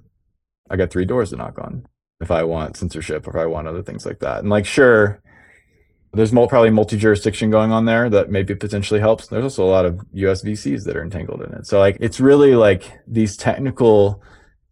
I 0.70 0.76
got 0.76 0.92
three 0.92 1.06
doors 1.06 1.30
to 1.32 1.38
knock 1.38 1.60
on 1.60 1.86
if 2.22 2.32
I 2.32 2.44
want 2.44 2.78
censorship 2.78 3.28
or 3.28 3.32
if 3.32 3.36
I 3.36 3.46
want 3.46 3.68
other 3.68 3.84
things 3.84 4.06
like 4.06 4.20
that. 4.20 4.40
And 4.40 4.50
like, 4.50 4.66
sure, 4.66 5.22
there's 6.14 6.32
probably 6.32 6.70
multi 6.70 6.98
jurisdiction 6.98 7.50
going 7.50 7.72
on 7.72 7.86
there 7.86 8.10
that 8.10 8.30
maybe 8.30 8.56
potentially 8.56 9.00
helps. 9.00 9.28
There's 9.28 9.44
also 9.44 9.66
a 9.66 9.70
lot 9.70 9.86
of 9.86 10.02
US 10.14 10.44
VCs 10.44 10.86
that 10.86 10.96
are 10.96 11.04
entangled 11.04 11.42
in 11.42 11.54
it. 11.54 11.66
So 11.66 11.80
like, 11.80 11.98
it's 12.00 12.20
really 12.20 12.56
like 12.56 13.00
these 13.08 13.36
technical 13.36 14.22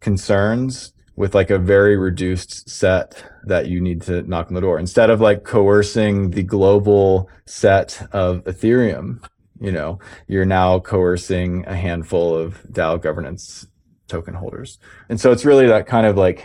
concerns 0.00 0.92
with 1.16 1.34
like 1.34 1.50
a 1.50 1.58
very 1.58 1.96
reduced 1.96 2.68
set 2.70 3.24
that 3.44 3.66
you 3.66 3.80
need 3.80 4.02
to 4.02 4.22
knock 4.22 4.48
on 4.48 4.54
the 4.54 4.60
door 4.60 4.78
instead 4.78 5.10
of 5.10 5.20
like 5.20 5.44
coercing 5.44 6.30
the 6.30 6.42
global 6.42 7.28
set 7.46 8.08
of 8.12 8.42
Ethereum. 8.44 9.22
You 9.62 9.70
know, 9.70 10.00
you're 10.26 10.44
now 10.44 10.80
coercing 10.80 11.64
a 11.66 11.76
handful 11.76 12.34
of 12.34 12.62
DAO 12.72 13.00
governance 13.00 13.66
token 14.08 14.34
holders. 14.34 14.78
And 15.08 15.20
so 15.20 15.30
it's 15.30 15.44
really 15.44 15.66
that 15.68 15.86
kind 15.86 16.06
of 16.06 16.16
like 16.16 16.44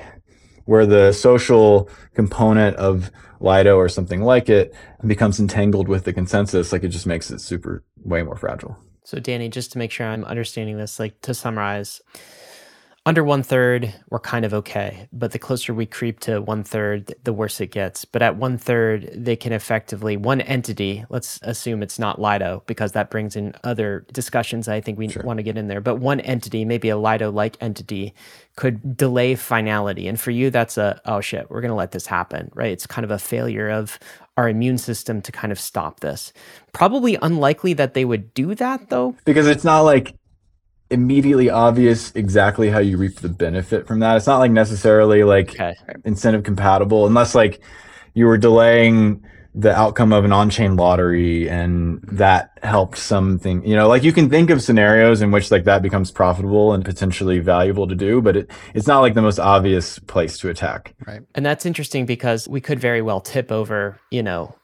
where 0.65 0.85
the 0.85 1.11
social 1.13 1.89
component 2.13 2.77
of 2.77 3.09
Lido 3.39 3.75
or 3.75 3.89
something 3.89 4.21
like 4.21 4.49
it 4.49 4.73
becomes 5.05 5.39
entangled 5.39 5.87
with 5.87 6.03
the 6.03 6.13
consensus, 6.13 6.71
like 6.71 6.83
it 6.83 6.89
just 6.89 7.07
makes 7.07 7.31
it 7.31 7.41
super 7.41 7.83
way 8.03 8.21
more 8.21 8.35
fragile. 8.35 8.77
So, 9.03 9.19
Danny, 9.19 9.49
just 9.49 9.71
to 9.71 9.77
make 9.77 9.91
sure 9.91 10.05
I'm 10.05 10.25
understanding 10.25 10.77
this, 10.77 10.99
like 10.99 11.21
to 11.21 11.33
summarize, 11.33 12.01
under 13.07 13.23
one 13.23 13.41
third, 13.41 13.93
we're 14.09 14.19
kind 14.19 14.43
of 14.43 14.53
okay. 14.53 15.07
But 15.13 15.31
the 15.31 15.39
closer 15.39 15.73
we 15.73 15.85
creep 15.85 16.19
to 16.21 16.41
one 16.41 16.61
third, 16.61 17.15
the 17.23 17.31
worse 17.31 17.61
it 17.61 17.67
gets. 17.67 18.03
But 18.03 18.21
at 18.21 18.35
one 18.35 18.57
third, 18.57 19.09
they 19.15 19.37
can 19.37 19.53
effectively, 19.53 20.17
one 20.17 20.41
entity, 20.41 21.05
let's 21.07 21.39
assume 21.43 21.81
it's 21.81 21.97
not 21.97 22.19
Lido, 22.19 22.63
because 22.67 22.91
that 22.91 23.09
brings 23.09 23.37
in 23.37 23.55
other 23.63 24.05
discussions 24.11 24.67
I 24.67 24.81
think 24.81 24.99
we 24.99 25.07
sure. 25.07 25.23
want 25.23 25.37
to 25.37 25.43
get 25.43 25.57
in 25.57 25.67
there. 25.69 25.79
But 25.79 25.99
one 25.99 26.19
entity, 26.19 26.65
maybe 26.65 26.89
a 26.89 26.97
Lido 26.97 27.31
like 27.31 27.55
entity, 27.61 28.13
could 28.57 28.97
delay 28.97 29.35
finality. 29.35 30.09
And 30.09 30.19
for 30.19 30.31
you, 30.31 30.49
that's 30.49 30.77
a, 30.77 30.99
oh 31.05 31.21
shit, 31.21 31.49
we're 31.49 31.61
going 31.61 31.69
to 31.69 31.75
let 31.75 31.91
this 31.91 32.07
happen, 32.07 32.51
right? 32.55 32.73
It's 32.73 32.85
kind 32.85 33.05
of 33.05 33.11
a 33.11 33.19
failure 33.19 33.69
of 33.69 33.99
our 34.35 34.49
immune 34.49 34.77
system 34.77 35.21
to 35.21 35.31
kind 35.31 35.53
of 35.53 35.59
stop 35.61 36.01
this. 36.01 36.33
Probably 36.73 37.17
unlikely 37.21 37.71
that 37.73 37.93
they 37.93 38.03
would 38.03 38.33
do 38.33 38.53
that 38.55 38.89
though. 38.89 39.15
Because 39.23 39.47
it's 39.47 39.63
not 39.63 39.81
like 39.81 40.13
immediately 40.89 41.49
obvious 41.49 42.11
exactly 42.15 42.69
how 42.69 42.79
you 42.79 42.97
reap 42.97 43.17
the 43.17 43.29
benefit 43.29 43.87
from 43.87 43.99
that. 43.99 44.17
It's 44.17 44.27
not 44.27 44.39
like 44.39 44.51
necessarily 44.51 45.23
like 45.23 45.49
okay. 45.49 45.75
incentive 46.05 46.43
compatible 46.43 47.05
unless 47.05 47.35
like 47.35 47.61
you 48.13 48.25
were 48.25 48.37
delaying 48.37 49.23
the 49.57 49.75
outcome 49.75 50.13
of 50.13 50.23
an 50.23 50.31
on-chain 50.31 50.75
lottery 50.75 51.49
and 51.49 51.99
that 52.03 52.51
helped 52.61 52.95
something 52.95 53.65
you 53.65 53.75
know 53.75 53.87
like 53.87 54.03
you 54.03 54.13
can 54.13 54.29
think 54.29 54.51
of 54.51 54.61
scenarios 54.61 55.19
in 55.19 55.31
which 55.31 55.49
like 55.49 55.63
that 55.63 55.81
becomes 55.81 56.11
profitable 56.11 56.73
and 56.73 56.85
potentially 56.85 57.39
valuable 57.39 57.87
to 57.87 57.95
do 57.95 58.21
but 58.21 58.37
it, 58.37 58.51
it's 58.75 58.85
not 58.85 58.99
like 58.99 59.15
the 59.15 59.21
most 59.21 59.39
obvious 59.39 59.97
place 59.97 60.37
to 60.37 60.47
attack 60.47 60.93
right 61.07 61.21
and 61.33 61.43
that's 61.43 61.65
interesting 61.65 62.05
because 62.05 62.47
we 62.47 62.61
could 62.61 62.79
very 62.79 63.01
well 63.01 63.19
tip 63.19 63.51
over 63.51 63.99
you 64.11 64.21
know 64.21 64.55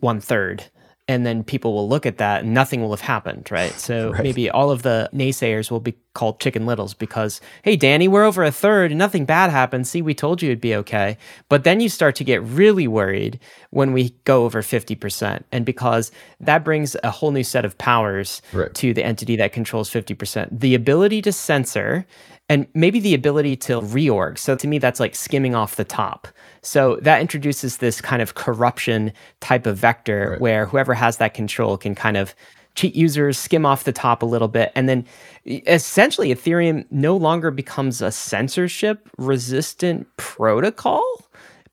one 0.00 0.18
third 0.18 0.64
and 1.08 1.24
then 1.24 1.42
people 1.42 1.72
will 1.72 1.88
look 1.88 2.04
at 2.04 2.18
that 2.18 2.44
and 2.44 2.52
nothing 2.52 2.82
will 2.82 2.90
have 2.90 3.00
happened, 3.00 3.50
right? 3.50 3.72
So 3.72 4.10
right. 4.12 4.22
maybe 4.22 4.50
all 4.50 4.70
of 4.70 4.82
the 4.82 5.08
naysayers 5.14 5.70
will 5.70 5.80
be 5.80 5.96
called 6.12 6.38
chicken 6.38 6.66
littles 6.66 6.92
because, 6.92 7.40
hey, 7.62 7.76
Danny, 7.76 8.06
we're 8.08 8.24
over 8.24 8.44
a 8.44 8.52
third 8.52 8.90
and 8.92 8.98
nothing 8.98 9.24
bad 9.24 9.50
happened. 9.50 9.86
See, 9.86 10.02
we 10.02 10.14
told 10.14 10.42
you 10.42 10.50
it'd 10.50 10.60
be 10.60 10.74
okay. 10.74 11.16
But 11.48 11.64
then 11.64 11.80
you 11.80 11.88
start 11.88 12.14
to 12.16 12.24
get 12.24 12.42
really 12.42 12.86
worried 12.86 13.40
when 13.70 13.92
we 13.92 14.10
go 14.24 14.44
over 14.44 14.60
50%. 14.60 15.44
And 15.50 15.64
because 15.64 16.12
that 16.40 16.62
brings 16.62 16.94
a 17.02 17.10
whole 17.10 17.30
new 17.30 17.44
set 17.44 17.64
of 17.64 17.78
powers 17.78 18.42
right. 18.52 18.72
to 18.74 18.92
the 18.92 19.04
entity 19.04 19.36
that 19.36 19.52
controls 19.52 19.90
50%. 19.90 20.60
The 20.60 20.74
ability 20.74 21.22
to 21.22 21.32
censor 21.32 22.06
and 22.48 22.66
maybe 22.74 22.98
the 23.00 23.14
ability 23.14 23.56
to 23.56 23.80
reorg. 23.80 24.38
So 24.38 24.56
to 24.56 24.66
me, 24.66 24.78
that's 24.78 25.00
like 25.00 25.14
skimming 25.14 25.54
off 25.54 25.76
the 25.76 25.84
top. 25.84 26.28
So 26.62 26.96
that 27.02 27.20
introduces 27.20 27.78
this 27.78 28.00
kind 28.00 28.22
of 28.22 28.34
corruption 28.34 29.12
type 29.40 29.66
of 29.66 29.76
vector 29.76 30.30
right. 30.30 30.40
where 30.40 30.66
whoever 30.66 30.94
has 30.94 31.18
that 31.18 31.34
control 31.34 31.76
can 31.76 31.94
kind 31.94 32.16
of 32.16 32.34
cheat 32.74 32.94
users, 32.94 33.36
skim 33.36 33.66
off 33.66 33.84
the 33.84 33.92
top 33.92 34.22
a 34.22 34.26
little 34.26 34.48
bit. 34.48 34.70
And 34.76 34.88
then 34.88 35.04
essentially, 35.46 36.32
Ethereum 36.32 36.86
no 36.90 37.16
longer 37.16 37.50
becomes 37.50 38.00
a 38.00 38.12
censorship 38.12 39.08
resistant 39.18 40.06
protocol 40.16 41.04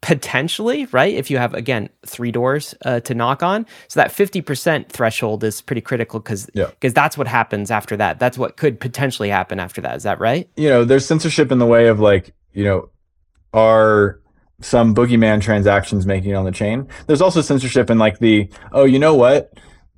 potentially, 0.05 0.85
right? 0.91 1.15
If 1.15 1.31
you 1.31 1.39
have, 1.39 1.55
again, 1.55 1.89
three 2.05 2.31
doors 2.31 2.75
uh, 2.85 2.99
to 3.01 3.15
knock 3.15 3.41
on. 3.41 3.65
So 3.87 3.99
that 3.99 4.11
50% 4.11 4.89
threshold 4.89 5.43
is 5.43 5.61
pretty 5.61 5.81
critical 5.81 6.19
because 6.19 6.47
yeah. 6.53 6.69
Cause 6.79 6.93
that's 6.93 7.17
what 7.17 7.27
happens 7.27 7.71
after 7.71 7.97
that. 7.97 8.19
That's 8.19 8.37
what 8.37 8.55
could 8.55 8.79
potentially 8.79 9.29
happen 9.29 9.59
after 9.59 9.81
that. 9.81 9.95
Is 9.95 10.03
that 10.03 10.19
right? 10.19 10.47
You 10.57 10.69
know, 10.69 10.85
there's 10.85 11.07
censorship 11.07 11.51
in 11.51 11.57
the 11.57 11.65
way 11.65 11.87
of 11.87 11.99
like, 11.99 12.35
you 12.53 12.63
know, 12.63 12.89
are 13.51 14.19
some 14.61 14.93
boogeyman 14.93 15.41
transactions 15.41 16.05
making 16.05 16.31
it 16.31 16.35
on 16.35 16.45
the 16.45 16.51
chain. 16.51 16.87
There's 17.07 17.21
also 17.21 17.41
censorship 17.41 17.89
in 17.89 17.97
like 17.97 18.19
the, 18.19 18.47
oh, 18.73 18.83
you 18.83 18.99
know 18.99 19.15
what? 19.15 19.53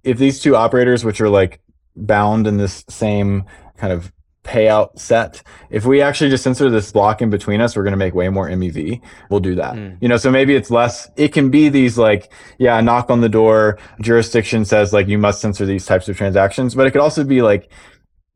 If 0.06 0.18
these 0.18 0.40
two 0.40 0.56
operators, 0.56 1.04
which 1.04 1.20
are 1.20 1.30
like 1.30 1.60
bound 1.98 2.48
in 2.48 2.56
this 2.56 2.86
same 2.88 3.44
kind 3.76 3.92
of 3.92 4.14
payout 4.48 4.98
set. 4.98 5.44
If 5.70 5.86
we 5.86 6.02
actually 6.02 6.30
just 6.30 6.44
censor 6.44 6.70
this 6.70 6.92
block 6.92 7.22
in 7.22 7.30
between 7.30 7.62
us, 7.62 7.76
we're 7.76 7.84
going 7.84 7.92
to 7.92 7.98
make 7.98 8.16
way 8.16 8.30
more 8.30 8.48
MEV. 8.48 9.02
We'll 9.30 9.42
do 9.42 9.56
that. 9.56 9.76
Mm. 9.76 9.98
You 10.02 10.08
know, 10.08 10.18
so 10.18 10.32
maybe 10.32 10.56
it's 10.56 10.72
less, 10.72 11.10
it 11.18 11.34
can 11.34 11.52
be 11.52 11.70
these 11.70 11.98
like, 11.98 12.32
yeah, 12.58 12.80
knock 12.82 13.10
on 13.10 13.22
the 13.22 13.30
door, 13.30 13.78
jurisdiction 14.02 14.66
says 14.66 14.94
like 14.94 15.08
you 15.08 15.18
must 15.18 15.42
censor 15.42 15.66
these 15.66 15.86
types 15.86 16.08
of 16.08 16.18
transactions, 16.18 16.74
but 16.74 16.88
it 16.88 16.92
could 16.92 17.02
also 17.02 17.24
be 17.24 17.42
like, 17.42 17.70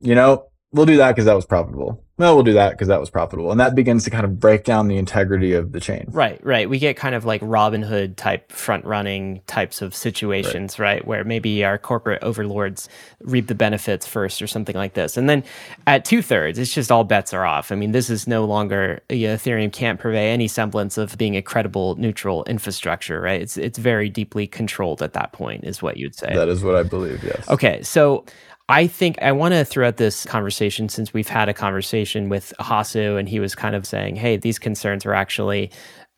you 0.02 0.14
know, 0.16 0.51
we'll 0.72 0.86
do 0.86 0.98
that 0.98 1.12
because 1.12 1.26
that 1.26 1.36
was 1.36 1.46
profitable 1.46 2.04
no, 2.22 2.36
we'll 2.36 2.44
do 2.44 2.54
that 2.54 2.72
because 2.72 2.88
that 2.88 3.00
was 3.00 3.10
profitable. 3.10 3.50
And 3.50 3.60
that 3.60 3.74
begins 3.74 4.04
to 4.04 4.12
kind 4.12 4.26
of 4.26 4.40
break 4.40 4.64
down 4.64 4.88
the 4.88 4.98
integrity 4.98 5.54
of 5.54 5.72
the 5.72 5.80
chain. 5.80 6.06
Right, 6.10 6.40
right. 6.46 6.70
We 6.70 6.78
get 6.78 6.96
kind 6.96 7.16
of 7.16 7.26
like 7.26 7.42
Robinhood 7.42 8.16
type 8.16 8.52
front 8.52 8.86
running 8.86 9.42
types 9.48 9.82
of 9.82 9.96
situations, 9.96 10.78
right. 10.78 10.98
right. 10.98 11.08
Where 11.08 11.24
maybe 11.24 11.66
our 11.66 11.80
corporate 11.80 12.22
overlords 12.22 12.90
reap 13.22 13.48
the 13.48 13.56
benefits 13.56 14.06
first 14.06 14.40
or 14.40 14.46
something 14.46 14.76
like 14.76 14.94
this. 14.94 15.18
And 15.18 15.28
then 15.28 15.44
at 15.88 16.06
two 16.06 16.22
thirds, 16.22 16.60
it's 16.60 16.72
just 16.72 16.92
all 16.92 17.04
bets 17.04 17.34
are 17.34 17.44
off. 17.44 17.72
I 17.72 17.76
mean, 17.76 17.92
this 17.92 18.12
is 18.12 18.28
no 18.28 18.46
longer, 18.46 19.02
you 19.10 19.30
know, 19.30 19.34
Ethereum 19.34 19.74
can't 19.74 20.00
purvey 20.00 20.30
any 20.30 20.48
semblance 20.48 21.00
of 21.00 21.18
being 21.18 21.36
a 21.36 21.42
credible 21.42 21.96
neutral 21.96 22.44
infrastructure, 22.44 23.20
right? 23.20 23.42
It's, 23.42 23.58
it's 23.58 23.80
very 23.80 24.10
deeply 24.10 24.46
controlled 24.46 25.02
at 25.02 25.14
that 25.14 25.34
point, 25.34 25.64
is 25.64 25.82
what 25.82 25.98
you'd 25.98 26.14
say. 26.14 26.36
That 26.36 26.50
is 26.50 26.64
what 26.64 26.76
I 26.76 26.84
believe, 26.84 27.24
yes. 27.24 27.50
Okay. 27.50 27.82
So 27.82 28.26
I 28.72 28.88
think 28.88 29.22
I 29.22 29.34
want 29.34 29.54
to 29.54 29.66
throughout 29.66 29.98
this 29.98 30.24
conversation, 30.24 30.88
since 30.88 31.14
we've 31.14 31.28
had 31.28 31.50
a 31.50 31.54
conversation 31.54 32.30
with 32.30 32.54
Hasu 32.58 33.20
and 33.20 33.28
he 33.28 33.42
was 33.42 33.54
kind 33.54 33.76
of 33.76 33.86
saying, 33.86 34.16
hey, 34.16 34.38
these 34.38 34.58
concerns 34.58 35.06
are 35.06 35.14
actually 35.14 35.72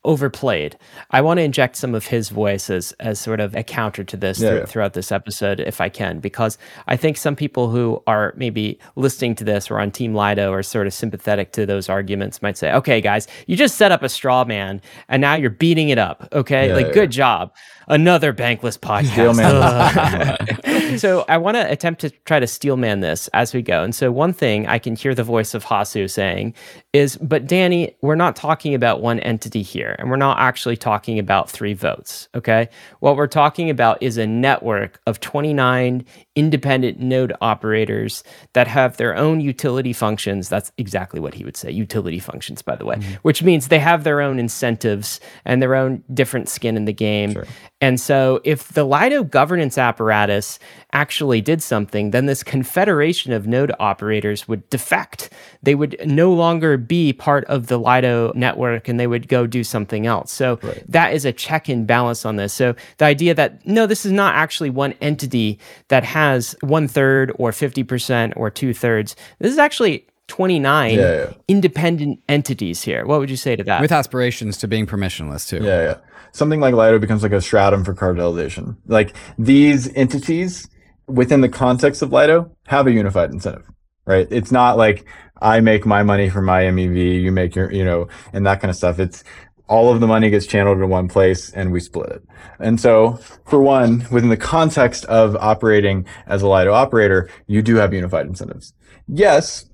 overplayed. 0.04 0.78
I 1.10 1.20
want 1.20 1.38
to 1.38 1.42
inject 1.42 1.74
some 1.74 1.96
of 1.96 2.06
his 2.06 2.28
voice 2.28 2.70
as, 2.70 2.92
as 3.00 3.18
sort 3.18 3.40
of 3.40 3.56
a 3.56 3.64
counter 3.64 4.04
to 4.04 4.16
this 4.16 4.38
yeah, 4.38 4.50
th- 4.50 4.60
yeah. 4.60 4.66
throughout 4.66 4.92
this 4.92 5.10
episode, 5.10 5.58
if 5.58 5.80
I 5.80 5.88
can, 5.88 6.20
because 6.20 6.56
I 6.86 6.96
think 6.96 7.16
some 7.16 7.34
people 7.34 7.70
who 7.70 8.00
are 8.06 8.34
maybe 8.36 8.78
listening 8.94 9.34
to 9.36 9.44
this 9.44 9.68
or 9.68 9.80
on 9.80 9.90
Team 9.90 10.14
Lido 10.14 10.52
or 10.52 10.62
sort 10.62 10.86
of 10.86 10.94
sympathetic 10.94 11.52
to 11.52 11.66
those 11.66 11.88
arguments 11.88 12.40
might 12.40 12.56
say, 12.56 12.72
okay, 12.72 13.00
guys, 13.00 13.26
you 13.48 13.56
just 13.56 13.76
set 13.76 13.90
up 13.90 14.04
a 14.04 14.08
straw 14.08 14.44
man 14.44 14.80
and 15.08 15.20
now 15.20 15.34
you're 15.34 15.50
beating 15.50 15.88
it 15.88 15.98
up. 15.98 16.28
Okay. 16.32 16.68
Yeah, 16.68 16.74
like, 16.74 16.92
good 16.92 17.10
job 17.10 17.52
another 17.88 18.32
bankless 18.32 18.78
podcast. 18.78 19.34
so 20.96 21.24
I 21.28 21.38
want 21.38 21.56
to 21.56 21.70
attempt 21.70 22.00
to 22.02 22.10
try 22.10 22.40
to 22.40 22.46
steelman 22.46 23.00
this 23.00 23.28
as 23.28 23.54
we 23.54 23.62
go. 23.62 23.82
And 23.82 23.94
so 23.94 24.10
one 24.10 24.32
thing 24.32 24.66
I 24.66 24.78
can 24.78 24.96
hear 24.96 25.14
the 25.14 25.24
voice 25.24 25.54
of 25.54 25.64
Hasu 25.64 26.10
saying 26.10 26.54
is, 26.92 27.16
but 27.16 27.46
Danny, 27.46 27.94
we're 28.00 28.14
not 28.14 28.36
talking 28.36 28.74
about 28.74 29.00
one 29.00 29.20
entity 29.20 29.62
here, 29.62 29.96
and 29.98 30.10
we're 30.10 30.16
not 30.16 30.38
actually 30.38 30.76
talking 30.76 31.18
about 31.18 31.50
three 31.50 31.74
votes. 31.74 32.28
Okay. 32.34 32.68
What 33.00 33.16
we're 33.16 33.26
talking 33.26 33.70
about 33.70 34.02
is 34.02 34.16
a 34.16 34.26
network 34.26 35.00
of 35.06 35.20
29 35.20 36.04
independent 36.36 36.98
node 36.98 37.32
operators 37.40 38.24
that 38.54 38.66
have 38.66 38.96
their 38.96 39.16
own 39.16 39.40
utility 39.40 39.92
functions. 39.92 40.48
That's 40.48 40.72
exactly 40.76 41.20
what 41.20 41.34
he 41.34 41.44
would 41.44 41.56
say 41.56 41.70
utility 41.70 42.18
functions, 42.18 42.62
by 42.62 42.76
the 42.76 42.84
way, 42.84 42.96
mm-hmm. 42.96 43.14
which 43.22 43.42
means 43.42 43.68
they 43.68 43.78
have 43.78 44.04
their 44.04 44.20
own 44.20 44.38
incentives 44.38 45.20
and 45.44 45.62
their 45.62 45.74
own 45.74 46.02
different 46.12 46.48
skin 46.48 46.76
in 46.76 46.84
the 46.84 46.92
game. 46.92 47.32
Sure. 47.32 47.46
And 47.80 48.00
so, 48.00 48.40
if 48.44 48.68
the 48.68 48.84
Lido 48.84 49.22
governance 49.22 49.76
apparatus 49.76 50.58
actually 50.94 51.40
did 51.40 51.62
something, 51.62 52.12
then 52.12 52.26
this 52.26 52.42
confederation 52.42 53.32
of 53.32 53.46
node 53.46 53.72
operators 53.78 54.48
would 54.48 54.68
defect. 54.70 55.30
They 55.62 55.74
would 55.74 55.96
no 56.06 56.32
longer 56.32 56.78
be 56.78 57.12
part 57.12 57.44
of 57.46 57.66
the 57.66 57.78
Lido 57.78 58.32
network 58.34 58.88
and 58.88 58.98
they 58.98 59.06
would 59.06 59.28
go 59.28 59.46
do 59.46 59.64
something 59.64 60.06
else. 60.06 60.32
So, 60.32 60.58
right. 60.62 60.82
that 60.88 61.12
is 61.12 61.24
a 61.24 61.32
check 61.32 61.68
and 61.68 61.86
balance 61.86 62.24
on 62.24 62.36
this. 62.36 62.54
So, 62.54 62.74
the 62.98 63.04
idea 63.04 63.34
that 63.34 63.66
no, 63.66 63.86
this 63.86 64.06
is 64.06 64.12
not 64.12 64.34
actually 64.36 64.70
one 64.70 64.94
entity 65.00 65.58
that 65.88 66.04
has 66.04 66.56
one 66.60 66.88
third 66.88 67.32
or 67.38 67.50
50% 67.50 68.32
or 68.36 68.50
two 68.50 68.72
thirds, 68.72 69.16
this 69.40 69.52
is 69.52 69.58
actually 69.58 70.06
29 70.28 70.94
yeah, 70.94 71.00
yeah. 71.00 71.32
independent 71.48 72.20
entities 72.28 72.82
here. 72.82 73.04
What 73.04 73.20
would 73.20 73.30
you 73.30 73.36
say 73.36 73.56
to 73.56 73.64
that? 73.64 73.80
With 73.80 73.92
aspirations 73.92 74.56
to 74.58 74.68
being 74.68 74.86
permissionless 74.86 75.48
too. 75.48 75.62
Yeah, 75.62 75.82
yeah. 75.82 75.96
Something 76.32 76.60
like 76.60 76.74
Lido 76.74 76.98
becomes 76.98 77.22
like 77.22 77.32
a 77.32 77.40
stratum 77.40 77.84
for 77.84 77.94
cartelization. 77.94 78.76
Like 78.86 79.14
these 79.38 79.92
entities 79.94 80.68
within 81.06 81.40
the 81.40 81.48
context 81.48 82.02
of 82.02 82.12
Lido 82.12 82.54
have 82.66 82.86
a 82.86 82.92
unified 82.92 83.30
incentive, 83.30 83.68
right? 84.06 84.26
It's 84.30 84.52
not 84.52 84.76
like 84.76 85.06
I 85.40 85.60
make 85.60 85.86
my 85.86 86.02
money 86.02 86.30
from 86.30 86.44
my 86.44 86.62
MEV, 86.62 87.22
you 87.22 87.32
make 87.32 87.54
your, 87.54 87.70
you 87.72 87.84
know, 87.84 88.08
and 88.32 88.46
that 88.46 88.60
kind 88.60 88.70
of 88.70 88.76
stuff. 88.76 88.98
It's 88.98 89.24
all 89.66 89.92
of 89.92 90.00
the 90.00 90.06
money 90.06 90.30
gets 90.30 90.46
channeled 90.46 90.78
in 90.78 90.88
one 90.88 91.08
place 91.08 91.50
and 91.52 91.72
we 91.72 91.80
split 91.80 92.10
it. 92.10 92.22
And 92.58 92.80
so, 92.80 93.18
for 93.46 93.60
one, 93.62 94.06
within 94.10 94.28
the 94.28 94.36
context 94.36 95.04
of 95.06 95.36
operating 95.36 96.06
as 96.26 96.42
a 96.42 96.48
Lido 96.48 96.72
operator, 96.72 97.30
you 97.46 97.62
do 97.62 97.76
have 97.76 97.94
unified 97.94 98.26
incentives. 98.26 98.74
Yes, 99.08 99.66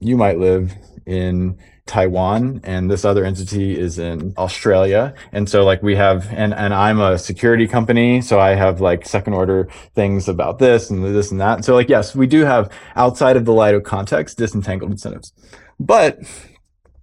you 0.00 0.16
might 0.16 0.38
live 0.38 0.72
in 1.06 1.58
Taiwan 1.86 2.60
and 2.62 2.90
this 2.90 3.04
other 3.04 3.24
entity 3.24 3.78
is 3.78 3.98
in 3.98 4.34
Australia. 4.38 5.14
And 5.32 5.48
so 5.48 5.64
like 5.64 5.82
we 5.82 5.96
have 5.96 6.32
and 6.32 6.54
and 6.54 6.72
I'm 6.72 7.00
a 7.00 7.18
security 7.18 7.66
company, 7.66 8.20
so 8.20 8.38
I 8.38 8.54
have 8.54 8.80
like 8.80 9.06
second 9.06 9.34
order 9.34 9.68
things 9.94 10.28
about 10.28 10.58
this 10.58 10.90
and 10.90 11.04
this 11.04 11.30
and 11.30 11.40
that. 11.40 11.64
So 11.64 11.74
like 11.74 11.88
yes, 11.88 12.14
we 12.14 12.26
do 12.26 12.44
have 12.44 12.70
outside 12.94 13.36
of 13.36 13.44
the 13.44 13.52
Lido 13.52 13.80
context 13.80 14.38
disentangled 14.38 14.92
incentives. 14.92 15.32
But 15.80 16.18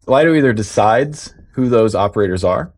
Lido 0.08 0.34
either 0.34 0.54
decides 0.54 1.34
who 1.54 1.68
those 1.68 1.94
operators 1.94 2.44
are 2.44 2.74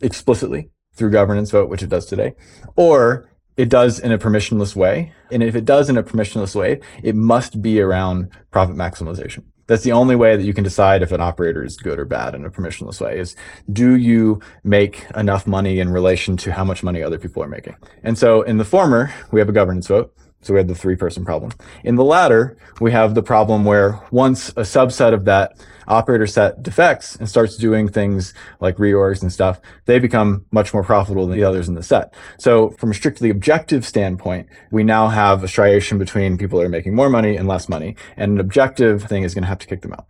explicitly 0.00 0.70
through 0.94 1.10
governance 1.10 1.50
vote, 1.50 1.68
which 1.68 1.82
it 1.82 1.88
does 1.88 2.06
today, 2.06 2.34
or 2.76 3.30
it 3.56 3.68
does 3.68 3.98
in 3.98 4.12
a 4.12 4.18
permissionless 4.18 4.74
way. 4.74 5.12
And 5.30 5.42
if 5.42 5.54
it 5.54 5.64
does 5.64 5.90
in 5.90 5.98
a 5.98 6.02
permissionless 6.02 6.54
way, 6.54 6.80
it 7.02 7.14
must 7.14 7.60
be 7.60 7.80
around 7.80 8.30
profit 8.50 8.76
maximization. 8.76 9.44
That's 9.72 9.84
the 9.84 9.92
only 9.92 10.16
way 10.16 10.36
that 10.36 10.42
you 10.42 10.52
can 10.52 10.64
decide 10.64 11.00
if 11.00 11.12
an 11.12 11.22
operator 11.22 11.64
is 11.64 11.78
good 11.78 11.98
or 11.98 12.04
bad 12.04 12.34
in 12.34 12.44
a 12.44 12.50
permissionless 12.50 13.00
way 13.00 13.18
is 13.18 13.34
do 13.72 13.96
you 13.96 14.38
make 14.64 15.06
enough 15.16 15.46
money 15.46 15.80
in 15.80 15.88
relation 15.88 16.36
to 16.36 16.52
how 16.52 16.62
much 16.62 16.82
money 16.82 17.02
other 17.02 17.18
people 17.18 17.42
are 17.42 17.48
making? 17.48 17.74
And 18.02 18.18
so 18.18 18.42
in 18.42 18.58
the 18.58 18.66
former, 18.66 19.10
we 19.30 19.40
have 19.40 19.48
a 19.48 19.52
governance 19.52 19.86
vote. 19.86 20.14
So 20.42 20.52
we 20.52 20.58
have 20.58 20.68
the 20.68 20.74
three 20.74 20.96
person 20.96 21.24
problem. 21.24 21.52
In 21.84 21.94
the 21.94 22.04
latter, 22.04 22.56
we 22.80 22.90
have 22.92 23.14
the 23.14 23.22
problem 23.22 23.64
where 23.64 24.00
once 24.10 24.50
a 24.50 24.62
subset 24.62 25.14
of 25.14 25.24
that 25.24 25.56
operator 25.88 26.26
set 26.26 26.62
defects 26.62 27.16
and 27.16 27.28
starts 27.28 27.56
doing 27.56 27.88
things 27.88 28.34
like 28.60 28.76
reorgs 28.76 29.22
and 29.22 29.32
stuff, 29.32 29.60
they 29.86 29.98
become 29.98 30.44
much 30.50 30.72
more 30.72 30.82
profitable 30.82 31.26
than 31.26 31.36
the 31.36 31.44
others 31.44 31.68
in 31.68 31.74
the 31.74 31.82
set. 31.82 32.14
So 32.38 32.70
from 32.70 32.90
a 32.90 32.94
strictly 32.94 33.30
objective 33.30 33.86
standpoint, 33.86 34.48
we 34.70 34.84
now 34.84 35.08
have 35.08 35.42
a 35.42 35.48
striation 35.48 35.98
between 35.98 36.38
people 36.38 36.58
that 36.58 36.66
are 36.66 36.70
making 36.70 36.94
more 36.94 37.08
money 37.08 37.36
and 37.36 37.48
less 37.48 37.68
money. 37.68 37.96
And 38.16 38.32
an 38.32 38.40
objective 38.40 39.04
thing 39.04 39.22
is 39.22 39.34
going 39.34 39.42
to 39.42 39.48
have 39.48 39.58
to 39.60 39.66
kick 39.66 39.82
them 39.82 39.92
out. 39.92 40.06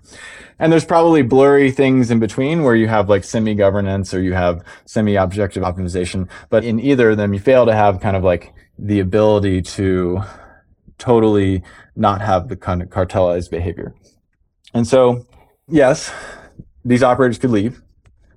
And 0.59 0.73
there's 0.73 0.85
probably 0.85 1.23
blurry 1.23 1.71
things 1.71 2.11
in 2.11 2.21
between 2.21 2.63
where 2.63 2.77
you 2.77 2.89
have 2.89 3.09
like 3.09 3.25
semi 3.25 3.55
governance 3.55 4.15
or 4.15 4.23
you 4.23 4.35
have 4.35 4.63
semi 4.85 5.17
objective 5.17 5.63
optimization. 5.63 6.29
But 6.51 6.65
in 6.65 6.79
either 6.79 7.11
of 7.11 7.17
them, 7.17 7.35
you 7.35 7.41
fail 7.41 7.67
to 7.67 7.75
have 7.75 8.01
kind 8.01 8.17
of 8.17 8.23
like 8.23 8.53
the 8.83 9.01
ability 9.01 9.63
to 9.63 10.21
totally 10.99 11.63
not 11.97 12.21
have 12.21 12.49
the 12.49 12.57
kind 12.57 12.83
of 12.83 12.89
cartelized 12.89 13.51
behavior. 13.51 13.95
And 14.75 14.87
so 14.87 15.27
yes, 15.69 16.13
these 16.85 17.03
operators 17.03 17.39
could 17.39 17.51
leave, 17.51 17.81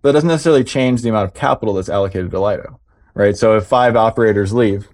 but 0.01 0.09
it 0.09 0.13
doesn't 0.13 0.29
necessarily 0.29 0.63
change 0.63 1.01
the 1.01 1.09
amount 1.09 1.25
of 1.25 1.33
capital 1.33 1.73
that's 1.73 1.89
allocated 1.89 2.31
to 2.31 2.39
Lido, 2.39 2.79
right? 3.13 3.35
So 3.35 3.57
if 3.57 3.65
five 3.65 3.95
operators 3.95 4.53
leave, 4.53 4.87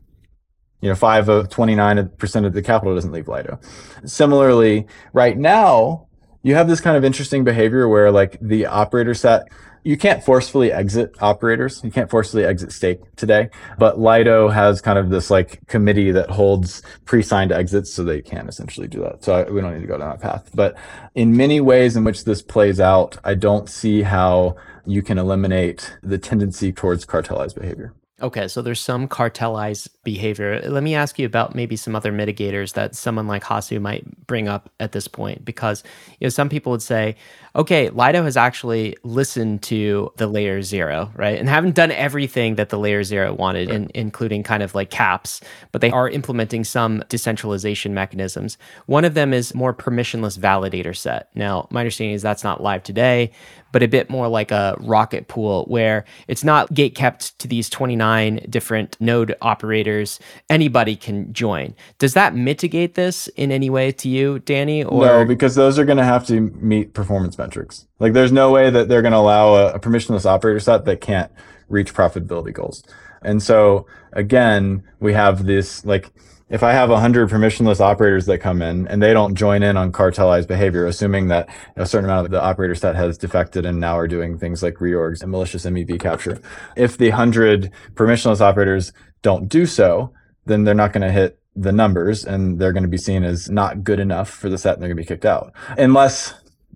you 0.81 0.89
know, 0.89 0.95
five 0.95 1.29
of 1.29 1.49
29% 1.49 2.45
of 2.45 2.53
the 2.53 2.61
capital 2.61 2.95
doesn't 2.95 3.11
leave 3.11 3.27
Lido. 3.27 3.59
Similarly, 4.05 4.87
right 5.13 5.37
now, 5.37 6.07
you 6.43 6.55
have 6.55 6.67
this 6.67 6.81
kind 6.81 6.97
of 6.97 7.03
interesting 7.03 7.43
behavior 7.43 7.87
where 7.87 8.09
like 8.09 8.37
the 8.41 8.65
operator 8.65 9.13
set 9.13 9.47
you 9.83 9.97
can't 9.97 10.23
forcefully 10.23 10.71
exit 10.71 11.15
operators. 11.21 11.81
You 11.83 11.91
can't 11.91 12.09
forcefully 12.09 12.45
exit 12.45 12.71
stake 12.71 12.99
today, 13.15 13.49
but 13.77 13.99
Lido 13.99 14.47
has 14.49 14.81
kind 14.81 14.99
of 14.99 15.09
this 15.09 15.29
like 15.29 15.65
committee 15.67 16.11
that 16.11 16.29
holds 16.29 16.81
pre-signed 17.05 17.51
exits, 17.51 17.93
so 17.93 18.03
they 18.03 18.21
can 18.21 18.47
essentially 18.47 18.87
do 18.87 19.01
that. 19.01 19.23
So 19.23 19.33
I, 19.33 19.49
we 19.49 19.61
don't 19.61 19.73
need 19.73 19.81
to 19.81 19.87
go 19.87 19.97
down 19.97 20.09
that 20.09 20.21
path. 20.21 20.49
But 20.53 20.75
in 21.15 21.35
many 21.35 21.61
ways 21.61 21.95
in 21.95 22.03
which 22.03 22.25
this 22.25 22.41
plays 22.41 22.79
out, 22.79 23.17
I 23.23 23.33
don't 23.33 23.69
see 23.69 24.01
how 24.01 24.55
you 24.85 25.01
can 25.01 25.17
eliminate 25.17 25.95
the 26.03 26.17
tendency 26.17 26.71
towards 26.71 27.05
cartelized 27.05 27.55
behavior. 27.55 27.93
Okay, 28.21 28.47
so 28.47 28.61
there's 28.61 28.79
some 28.79 29.07
cartelized 29.07 29.89
behavior. 30.03 30.61
Let 30.61 30.83
me 30.83 30.93
ask 30.95 31.17
you 31.17 31.25
about 31.25 31.55
maybe 31.55 31.75
some 31.75 31.95
other 31.95 32.11
mitigators 32.11 32.73
that 32.73 32.95
someone 32.95 33.27
like 33.27 33.43
Hasu 33.43 33.81
might 33.81 34.27
bring 34.27 34.47
up 34.47 34.69
at 34.79 34.91
this 34.91 35.07
point, 35.07 35.43
because 35.43 35.83
you 36.19 36.25
know 36.25 36.29
some 36.29 36.49
people 36.49 36.71
would 36.71 36.81
say, 36.81 37.15
okay, 37.55 37.89
Lido 37.89 38.23
has 38.23 38.37
actually 38.37 38.95
listened 39.03 39.61
to 39.63 40.11
the 40.17 40.27
layer 40.27 40.61
zero, 40.61 41.11
right, 41.15 41.37
and 41.37 41.49
haven't 41.49 41.75
done 41.75 41.91
everything 41.91 42.55
that 42.55 42.69
the 42.69 42.79
layer 42.79 43.03
zero 43.03 43.33
wanted, 43.33 43.69
right. 43.69 43.75
in, 43.75 43.91
including 43.95 44.43
kind 44.43 44.63
of 44.63 44.75
like 44.75 44.89
caps, 44.89 45.41
but 45.71 45.81
they 45.81 45.91
are 45.91 46.07
implementing 46.07 46.63
some 46.63 47.03
decentralization 47.09 47.93
mechanisms. 47.93 48.57
One 48.85 49.03
of 49.03 49.15
them 49.15 49.33
is 49.33 49.55
more 49.55 49.73
permissionless 49.73 50.37
validator 50.37 50.95
set. 50.95 51.29
Now, 51.35 51.67
my 51.71 51.81
understanding 51.81 52.13
is 52.13 52.21
that's 52.21 52.43
not 52.43 52.61
live 52.61 52.83
today, 52.83 53.31
but 53.71 53.83
a 53.83 53.87
bit 53.87 54.09
more 54.09 54.27
like 54.27 54.51
a 54.51 54.75
rocket 54.79 55.27
pool 55.27 55.65
where 55.65 56.05
it's 56.27 56.43
not 56.43 56.73
gate 56.73 56.95
kept 56.95 57.37
to 57.39 57.47
these 57.47 57.69
29 57.69 58.45
different 58.49 58.97
node 58.99 59.35
operators. 59.41 60.19
Anybody 60.49 60.95
can 60.95 61.31
join. 61.33 61.75
Does 61.99 62.13
that 62.13 62.35
mitigate 62.35 62.95
this 62.95 63.27
in 63.29 63.51
any 63.51 63.69
way 63.69 63.91
to 63.93 64.09
you, 64.09 64.39
Danny? 64.39 64.83
Or 64.83 65.05
no, 65.05 65.25
because 65.25 65.55
those 65.55 65.79
are 65.79 65.85
going 65.85 65.97
to 65.97 66.03
have 66.03 66.25
to 66.27 66.39
meet 66.39 66.93
performance 66.93 67.37
metrics. 67.37 67.87
Like 67.99 68.13
there's 68.13 68.31
no 68.31 68.51
way 68.51 68.69
that 68.69 68.89
they're 68.89 69.01
going 69.01 69.13
to 69.13 69.17
allow 69.17 69.55
a, 69.55 69.73
a 69.73 69.79
permissionless 69.79 70.25
operator 70.25 70.59
set 70.59 70.85
that 70.85 71.01
can't 71.01 71.31
reach 71.69 71.93
profitability 71.93 72.53
goals. 72.53 72.83
And 73.21 73.41
so 73.41 73.85
again, 74.13 74.83
we 74.99 75.13
have 75.13 75.45
this 75.45 75.85
like 75.85 76.11
if 76.51 76.63
I 76.63 76.73
have 76.73 76.89
100 76.89 77.29
permissionless 77.29 77.79
operators 77.79 78.25
that 78.25 78.39
come 78.39 78.61
in 78.61 78.85
and 78.87 79.01
they 79.01 79.13
don't 79.13 79.35
join 79.35 79.63
in 79.63 79.77
on 79.77 79.93
cartelized 79.93 80.47
behavior, 80.47 80.85
assuming 80.85 81.29
that 81.29 81.49
a 81.77 81.85
certain 81.85 82.09
amount 82.09 82.25
of 82.25 82.31
the 82.31 82.41
operator 82.41 82.75
set 82.75 82.95
has 82.95 83.17
defected 83.17 83.65
and 83.65 83.79
now 83.79 83.97
are 83.97 84.07
doing 84.07 84.37
things 84.37 84.61
like 84.61 84.75
reorgs 84.75 85.21
and 85.21 85.31
malicious 85.31 85.65
MEV 85.65 85.97
capture, 85.99 86.41
if 86.75 86.97
the 86.97 87.09
100 87.09 87.71
permissionless 87.93 88.41
operators 88.41 88.91
don't 89.21 89.47
do 89.47 89.65
so, 89.65 90.13
then 90.45 90.65
they're 90.65 90.75
not 90.75 90.91
going 90.91 91.07
to 91.07 91.11
hit 91.11 91.39
the 91.55 91.71
numbers 91.71 92.25
and 92.25 92.59
they're 92.59 92.73
going 92.73 92.83
to 92.83 92.89
be 92.89 92.97
seen 92.97 93.23
as 93.23 93.49
not 93.49 93.83
good 93.83 93.99
enough 93.99 94.29
for 94.29 94.49
the 94.49 94.57
set 94.57 94.73
and 94.73 94.81
they're 94.81 94.89
going 94.89 94.97
to 94.97 95.03
be 95.03 95.07
kicked 95.07 95.25
out. 95.25 95.53
Unless 95.77 96.33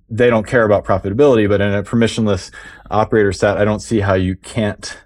they 0.09 0.29
don't 0.29 0.47
care 0.47 0.63
about 0.63 0.85
profitability, 0.85 1.49
but 1.49 1.59
in 1.59 1.73
a 1.73 1.83
permissionless 1.83 2.49
operator 2.91 3.33
set, 3.33 3.57
I 3.57 3.65
don't 3.65 3.81
see 3.81 3.99
how 3.99 4.13
you 4.13 4.37
can't 4.37 4.97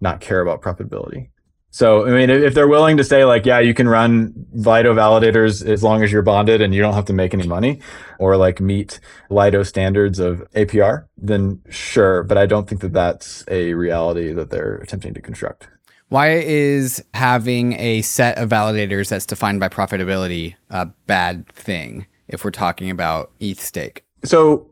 not 0.00 0.20
care 0.20 0.40
about 0.40 0.62
profitability. 0.62 1.30
So, 1.74 2.06
I 2.06 2.10
mean, 2.10 2.30
if 2.30 2.54
they're 2.54 2.68
willing 2.68 2.98
to 2.98 3.02
say 3.02 3.24
like, 3.24 3.44
yeah, 3.44 3.58
you 3.58 3.74
can 3.74 3.88
run 3.88 4.32
Lido 4.52 4.94
validators 4.94 5.68
as 5.68 5.82
long 5.82 6.04
as 6.04 6.12
you're 6.12 6.22
bonded 6.22 6.62
and 6.62 6.72
you 6.72 6.80
don't 6.80 6.94
have 6.94 7.06
to 7.06 7.12
make 7.12 7.34
any 7.34 7.48
money 7.48 7.80
or 8.20 8.36
like 8.36 8.60
meet 8.60 9.00
Lido 9.28 9.64
standards 9.64 10.20
of 10.20 10.48
APR, 10.52 11.06
then 11.18 11.60
sure. 11.70 12.22
But 12.22 12.38
I 12.38 12.46
don't 12.46 12.68
think 12.68 12.80
that 12.82 12.92
that's 12.92 13.44
a 13.48 13.74
reality 13.74 14.32
that 14.34 14.50
they're 14.50 14.76
attempting 14.76 15.14
to 15.14 15.20
construct. 15.20 15.66
Why 16.10 16.36
is 16.36 17.02
having 17.12 17.72
a 17.72 18.02
set 18.02 18.38
of 18.38 18.50
validators 18.50 19.08
that's 19.08 19.26
defined 19.26 19.58
by 19.58 19.68
profitability 19.68 20.54
a 20.70 20.86
bad 21.08 21.48
thing 21.48 22.06
if 22.28 22.44
we're 22.44 22.52
talking 22.52 22.88
about 22.88 23.32
ETH 23.40 23.58
stake? 23.58 24.04
So 24.22 24.70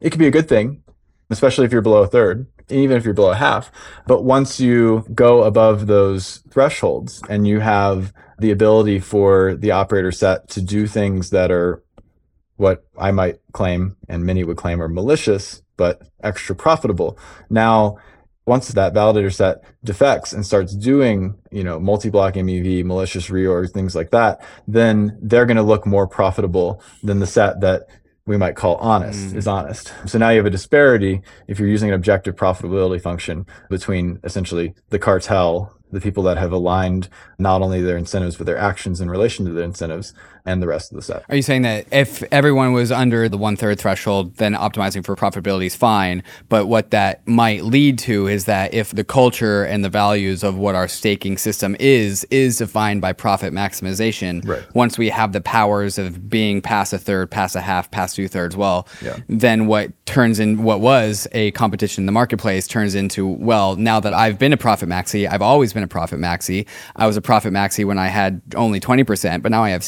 it 0.00 0.08
could 0.08 0.18
be 0.18 0.28
a 0.28 0.30
good 0.30 0.48
thing, 0.48 0.82
especially 1.28 1.66
if 1.66 1.72
you're 1.72 1.82
below 1.82 2.04
a 2.04 2.08
third 2.08 2.46
even 2.68 2.96
if 2.96 3.04
you're 3.04 3.14
below 3.14 3.32
half. 3.32 3.70
But 4.06 4.22
once 4.22 4.60
you 4.60 5.04
go 5.14 5.44
above 5.44 5.86
those 5.86 6.42
thresholds 6.50 7.22
and 7.28 7.46
you 7.46 7.60
have 7.60 8.12
the 8.38 8.50
ability 8.50 9.00
for 9.00 9.54
the 9.54 9.70
operator 9.70 10.12
set 10.12 10.48
to 10.50 10.60
do 10.60 10.86
things 10.86 11.30
that 11.30 11.50
are 11.50 11.82
what 12.56 12.86
I 12.98 13.10
might 13.10 13.38
claim 13.52 13.96
and 14.08 14.24
many 14.24 14.44
would 14.44 14.56
claim 14.56 14.82
are 14.82 14.88
malicious, 14.88 15.62
but 15.76 16.02
extra 16.22 16.56
profitable. 16.56 17.18
Now, 17.50 17.98
once 18.46 18.68
that 18.68 18.94
validator 18.94 19.32
set 19.32 19.64
defects 19.84 20.32
and 20.32 20.46
starts 20.46 20.74
doing, 20.74 21.36
you 21.50 21.64
know, 21.64 21.80
multi-block 21.80 22.34
MEV, 22.34 22.84
malicious 22.84 23.28
reorgs, 23.28 23.72
things 23.72 23.94
like 23.94 24.10
that, 24.12 24.40
then 24.68 25.18
they're 25.20 25.46
going 25.46 25.56
to 25.56 25.62
look 25.62 25.84
more 25.84 26.06
profitable 26.06 26.80
than 27.02 27.18
the 27.18 27.26
set 27.26 27.60
that 27.60 27.88
we 28.26 28.36
might 28.36 28.56
call 28.56 28.76
honest 28.76 29.32
mm. 29.32 29.36
is 29.36 29.46
honest. 29.46 29.92
So 30.06 30.18
now 30.18 30.30
you 30.30 30.38
have 30.38 30.46
a 30.46 30.50
disparity 30.50 31.22
if 31.46 31.58
you're 31.58 31.68
using 31.68 31.88
an 31.88 31.94
objective 31.94 32.34
profitability 32.34 33.00
function 33.00 33.46
between 33.70 34.18
essentially 34.24 34.74
the 34.90 34.98
cartel 34.98 35.72
the 35.92 36.00
people 36.00 36.24
that 36.24 36.36
have 36.36 36.50
aligned 36.52 37.08
not 37.38 37.62
only 37.62 37.80
their 37.80 37.96
incentives 37.96 38.36
but 38.36 38.44
their 38.44 38.58
actions 38.58 39.00
in 39.00 39.08
relation 39.08 39.46
to 39.46 39.52
their 39.52 39.64
incentives 39.64 40.12
and 40.46 40.62
the 40.62 40.66
rest 40.66 40.92
of 40.92 40.96
the 40.96 41.02
set. 41.02 41.24
Are 41.28 41.36
you 41.36 41.42
saying 41.42 41.62
that 41.62 41.86
if 41.92 42.22
everyone 42.32 42.72
was 42.72 42.92
under 42.92 43.28
the 43.28 43.36
one 43.36 43.56
third 43.56 43.78
threshold, 43.78 44.36
then 44.36 44.54
optimizing 44.54 45.04
for 45.04 45.16
profitability 45.16 45.66
is 45.66 45.76
fine? 45.76 46.22
But 46.48 46.66
what 46.66 46.92
that 46.92 47.26
might 47.26 47.64
lead 47.64 47.98
to 48.00 48.28
is 48.28 48.44
that 48.44 48.72
if 48.72 48.92
the 48.92 49.04
culture 49.04 49.64
and 49.64 49.84
the 49.84 49.88
values 49.88 50.44
of 50.44 50.56
what 50.56 50.74
our 50.74 50.88
staking 50.88 51.36
system 51.36 51.76
is 51.80 52.24
is 52.30 52.58
defined 52.58 53.00
by 53.00 53.12
profit 53.12 53.52
maximization, 53.52 54.46
right. 54.46 54.62
once 54.74 54.96
we 54.96 55.08
have 55.08 55.32
the 55.32 55.40
powers 55.40 55.98
of 55.98 56.30
being 56.30 56.62
past 56.62 56.92
a 56.92 56.98
third, 56.98 57.30
past 57.30 57.56
a 57.56 57.60
half, 57.60 57.90
past 57.90 58.16
two 58.16 58.28
thirds, 58.28 58.56
well, 58.56 58.86
yeah. 59.02 59.18
then 59.28 59.66
what 59.66 59.90
turns 60.06 60.38
in 60.38 60.62
what 60.62 60.80
was 60.80 61.26
a 61.32 61.50
competition 61.52 62.02
in 62.02 62.06
the 62.06 62.12
marketplace 62.12 62.68
turns 62.68 62.94
into 62.94 63.26
well, 63.26 63.74
now 63.74 63.98
that 63.98 64.14
I've 64.14 64.38
been 64.38 64.52
a 64.52 64.56
profit 64.56 64.88
maxi, 64.88 65.28
I've 65.28 65.42
always 65.42 65.72
been 65.72 65.82
a 65.82 65.88
profit 65.88 66.20
maxi. 66.20 66.66
I 66.94 67.06
was 67.06 67.16
a 67.16 67.22
profit 67.22 67.52
maxi 67.52 67.84
when 67.84 67.98
I 67.98 68.06
had 68.06 68.40
only 68.54 68.78
20%, 68.78 69.42
but 69.42 69.50
now 69.50 69.64
I 69.64 69.70
have 69.70 69.82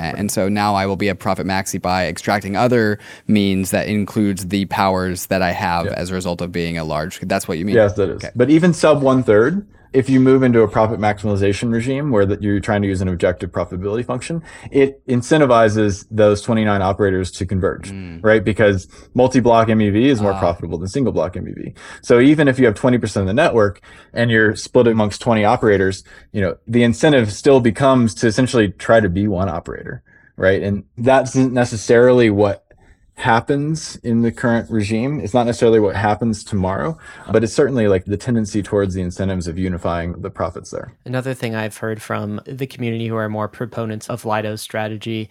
60%. 0.00 0.14
And 0.18 0.30
so 0.30 0.48
now 0.48 0.74
I 0.74 0.86
will 0.86 0.96
be 0.96 1.08
a 1.08 1.14
profit 1.14 1.46
maxi 1.46 1.80
by 1.80 2.06
extracting 2.06 2.56
other 2.56 2.98
means 3.26 3.70
that 3.70 3.88
includes 3.88 4.48
the 4.48 4.66
powers 4.66 5.26
that 5.26 5.42
I 5.42 5.52
have 5.52 5.86
yeah. 5.86 5.92
as 5.92 6.10
a 6.10 6.14
result 6.14 6.40
of 6.40 6.52
being 6.52 6.78
a 6.78 6.84
large. 6.84 7.20
That's 7.20 7.46
what 7.46 7.58
you 7.58 7.64
mean? 7.64 7.74
Yes, 7.74 7.94
that 7.94 8.08
is. 8.10 8.16
Okay. 8.16 8.30
But 8.34 8.50
even 8.50 8.72
sub 8.72 9.02
one 9.02 9.22
third, 9.22 9.66
if 9.92 10.08
you 10.08 10.20
move 10.20 10.42
into 10.42 10.62
a 10.62 10.68
profit 10.68 11.00
maximization 11.00 11.72
regime 11.72 12.10
where 12.10 12.24
that 12.26 12.42
you're 12.42 12.60
trying 12.60 12.82
to 12.82 12.88
use 12.88 13.00
an 13.00 13.08
objective 13.08 13.50
profitability 13.50 14.04
function, 14.04 14.42
it 14.70 15.04
incentivizes 15.06 16.06
those 16.10 16.42
29 16.42 16.80
operators 16.80 17.30
to 17.32 17.46
converge, 17.46 17.90
mm. 17.90 18.22
right? 18.22 18.44
Because 18.44 18.86
multi-block 19.14 19.68
MEV 19.68 20.04
is 20.06 20.20
more 20.20 20.32
ah. 20.32 20.38
profitable 20.38 20.78
than 20.78 20.88
single 20.88 21.12
block 21.12 21.34
MEV. 21.34 21.76
So 22.02 22.20
even 22.20 22.46
if 22.46 22.58
you 22.58 22.66
have 22.66 22.74
20% 22.74 23.16
of 23.16 23.26
the 23.26 23.34
network 23.34 23.80
and 24.12 24.30
you're 24.30 24.54
split 24.54 24.86
amongst 24.86 25.20
20 25.20 25.44
operators, 25.44 26.04
you 26.32 26.40
know, 26.40 26.56
the 26.66 26.84
incentive 26.84 27.32
still 27.32 27.60
becomes 27.60 28.14
to 28.16 28.28
essentially 28.28 28.70
try 28.70 29.00
to 29.00 29.08
be 29.08 29.26
one 29.26 29.48
operator, 29.48 30.02
right? 30.36 30.62
And 30.62 30.84
that 30.98 31.24
isn't 31.24 31.52
necessarily 31.52 32.30
what 32.30 32.64
happens 33.20 33.96
in 33.96 34.22
the 34.22 34.32
current 34.32 34.70
regime. 34.70 35.20
It's 35.20 35.34
not 35.34 35.44
necessarily 35.44 35.78
what 35.78 35.94
happens 35.94 36.42
tomorrow, 36.42 36.98
but 37.30 37.44
it's 37.44 37.52
certainly 37.52 37.86
like 37.86 38.06
the 38.06 38.16
tendency 38.16 38.62
towards 38.62 38.94
the 38.94 39.02
incentives 39.02 39.46
of 39.46 39.58
unifying 39.58 40.20
the 40.22 40.30
profits 40.30 40.70
there. 40.70 40.96
Another 41.04 41.34
thing 41.34 41.54
I've 41.54 41.76
heard 41.76 42.00
from 42.00 42.40
the 42.46 42.66
community 42.66 43.06
who 43.06 43.16
are 43.16 43.28
more 43.28 43.46
proponents 43.46 44.08
of 44.08 44.24
Lido's 44.24 44.62
strategy 44.62 45.28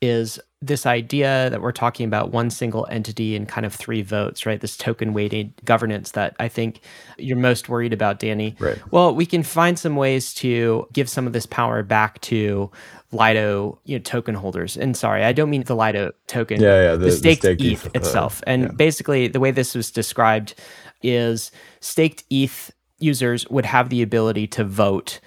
is 0.00 0.38
this 0.60 0.86
idea 0.86 1.50
that 1.50 1.60
we're 1.60 1.72
talking 1.72 2.06
about 2.06 2.30
one 2.30 2.48
single 2.48 2.86
entity 2.90 3.34
and 3.34 3.48
kind 3.48 3.66
of 3.66 3.74
three 3.74 4.02
votes, 4.02 4.46
right? 4.46 4.60
This 4.60 4.76
token 4.76 5.12
weighted 5.12 5.52
governance 5.64 6.12
that 6.12 6.36
I 6.38 6.48
think 6.48 6.80
you're 7.18 7.36
most 7.36 7.68
worried 7.68 7.92
about, 7.92 8.20
Danny. 8.20 8.54
Right. 8.60 8.78
Well, 8.92 9.14
we 9.14 9.26
can 9.26 9.42
find 9.42 9.78
some 9.78 9.96
ways 9.96 10.32
to 10.34 10.86
give 10.92 11.08
some 11.08 11.26
of 11.26 11.32
this 11.32 11.46
power 11.46 11.82
back 11.82 12.20
to 12.22 12.70
Lido, 13.12 13.78
you 13.84 13.98
know, 13.98 14.02
token 14.02 14.34
holders. 14.34 14.76
And 14.76 14.96
sorry, 14.96 15.24
I 15.24 15.32
don't 15.32 15.50
mean 15.50 15.62
the 15.64 15.76
Lido 15.76 16.12
token. 16.26 16.60
Yeah, 16.60 16.82
yeah. 16.82 16.90
The, 16.92 17.06
the 17.06 17.12
staked, 17.12 17.42
the 17.42 17.52
ETH, 17.52 17.94
itself. 17.94 18.40
Uh, 18.40 18.50
and 18.50 18.62
yeah. 18.62 18.68
basically, 18.72 19.28
the 19.28 19.40
way 19.40 19.50
this 19.50 19.74
was 19.74 19.90
described 19.90 20.54
is 21.02 21.52
staked 21.80 22.24
ETH 22.30 22.70
users 22.98 23.46
would 23.48 23.66
have 23.66 23.88
the 23.90 24.02
ability 24.02 24.46
to 24.46 24.64
vote 24.64 25.20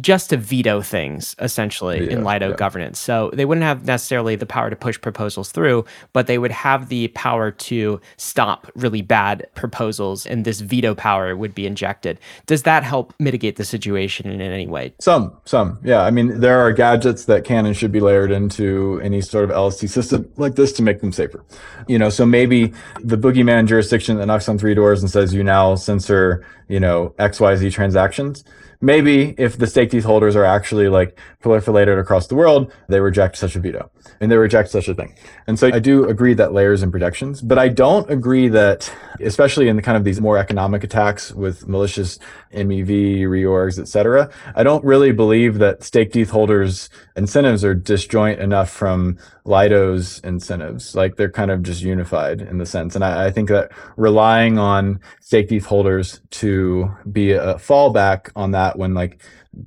just 0.00 0.28
to 0.28 0.36
veto 0.36 0.82
things 0.82 1.34
essentially 1.38 2.04
yeah, 2.04 2.12
in 2.12 2.24
Lido 2.24 2.50
yeah. 2.50 2.56
governance. 2.56 2.98
So 2.98 3.30
they 3.32 3.46
wouldn't 3.46 3.64
have 3.64 3.86
necessarily 3.86 4.36
the 4.36 4.44
power 4.44 4.68
to 4.68 4.76
push 4.76 5.00
proposals 5.00 5.50
through, 5.50 5.86
but 6.12 6.26
they 6.26 6.36
would 6.36 6.50
have 6.50 6.90
the 6.90 7.08
power 7.08 7.50
to 7.50 7.98
stop 8.18 8.70
really 8.74 9.00
bad 9.00 9.46
proposals 9.54 10.26
and 10.26 10.44
this 10.44 10.60
veto 10.60 10.94
power 10.94 11.34
would 11.34 11.54
be 11.54 11.66
injected. 11.66 12.20
Does 12.44 12.64
that 12.64 12.84
help 12.84 13.14
mitigate 13.18 13.56
the 13.56 13.64
situation 13.64 14.30
in 14.30 14.42
any 14.42 14.66
way? 14.66 14.92
Some, 15.00 15.34
some. 15.46 15.78
Yeah, 15.82 16.02
I 16.02 16.10
mean 16.10 16.40
there 16.40 16.60
are 16.60 16.72
gadgets 16.72 17.24
that 17.24 17.44
can 17.44 17.64
and 17.64 17.74
should 17.74 17.92
be 17.92 18.00
layered 18.00 18.30
into 18.30 19.00
any 19.02 19.22
sort 19.22 19.50
of 19.50 19.56
LST 19.56 19.88
system 19.88 20.30
like 20.36 20.56
this 20.56 20.72
to 20.72 20.82
make 20.82 21.00
them 21.00 21.12
safer. 21.12 21.42
You 21.88 21.98
know, 21.98 22.10
so 22.10 22.26
maybe 22.26 22.74
the 23.00 23.16
boogeyman 23.16 23.66
jurisdiction 23.66 24.18
that 24.18 24.26
knocks 24.26 24.48
on 24.48 24.58
three 24.58 24.74
doors 24.74 25.00
and 25.00 25.10
says 25.10 25.32
you 25.32 25.42
now 25.42 25.74
censor, 25.74 26.44
you 26.70 26.80
know, 26.80 27.14
XYZ 27.18 27.72
transactions 27.72 28.44
maybe 28.80 29.34
if 29.38 29.58
the 29.58 29.66
staked 29.66 29.94
ETH 29.94 30.04
holders 30.04 30.34
are 30.34 30.44
actually 30.44 30.88
like 30.88 31.18
proliferated 31.42 32.00
across 32.00 32.26
the 32.26 32.34
world, 32.34 32.72
they 32.88 33.00
reject 33.00 33.36
such 33.36 33.56
a 33.56 33.60
veto 33.60 33.90
and 34.20 34.30
they 34.30 34.36
reject 34.36 34.70
such 34.70 34.88
a 34.88 34.94
thing. 34.94 35.14
And 35.46 35.58
so 35.58 35.68
I 35.68 35.78
do 35.78 36.08
agree 36.08 36.34
that 36.34 36.52
layers 36.52 36.82
and 36.82 36.90
protections, 36.90 37.42
but 37.42 37.58
I 37.58 37.68
don't 37.68 38.10
agree 38.10 38.48
that, 38.48 38.92
especially 39.20 39.68
in 39.68 39.76
the 39.76 39.82
kind 39.82 39.96
of 39.96 40.04
these 40.04 40.20
more 40.20 40.38
economic 40.38 40.84
attacks 40.84 41.32
with 41.32 41.68
malicious 41.68 42.18
MEV 42.52 43.22
reorgs, 43.22 43.78
et 43.78 43.88
cetera. 43.88 44.30
I 44.54 44.62
don't 44.62 44.84
really 44.84 45.12
believe 45.12 45.58
that 45.58 45.82
staked 45.82 46.16
ETH 46.16 46.30
holders 46.30 46.90
incentives 47.16 47.64
are 47.64 47.74
disjoint 47.74 48.40
enough 48.40 48.70
from 48.70 49.18
Lido's 49.44 50.20
incentives. 50.20 50.94
Like 50.94 51.16
they're 51.16 51.30
kind 51.30 51.50
of 51.50 51.62
just 51.62 51.82
unified 51.82 52.40
in 52.40 52.58
the 52.58 52.66
sense. 52.66 52.94
And 52.94 53.04
I, 53.04 53.26
I 53.26 53.30
think 53.30 53.48
that 53.48 53.70
relying 53.96 54.58
on 54.58 55.00
staked 55.20 55.52
ETH 55.52 55.66
holders 55.66 56.20
to 56.30 56.90
be 57.10 57.32
a 57.32 57.54
fallback 57.54 58.30
on 58.34 58.50
that 58.52 58.78
when 58.78 58.94
like 58.94 59.22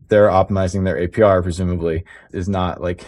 they're 0.07 0.29
optimizing 0.29 0.83
their 0.83 1.07
APR, 1.07 1.43
presumably, 1.43 2.05
is 2.31 2.47
not 2.49 2.81
like, 2.81 3.05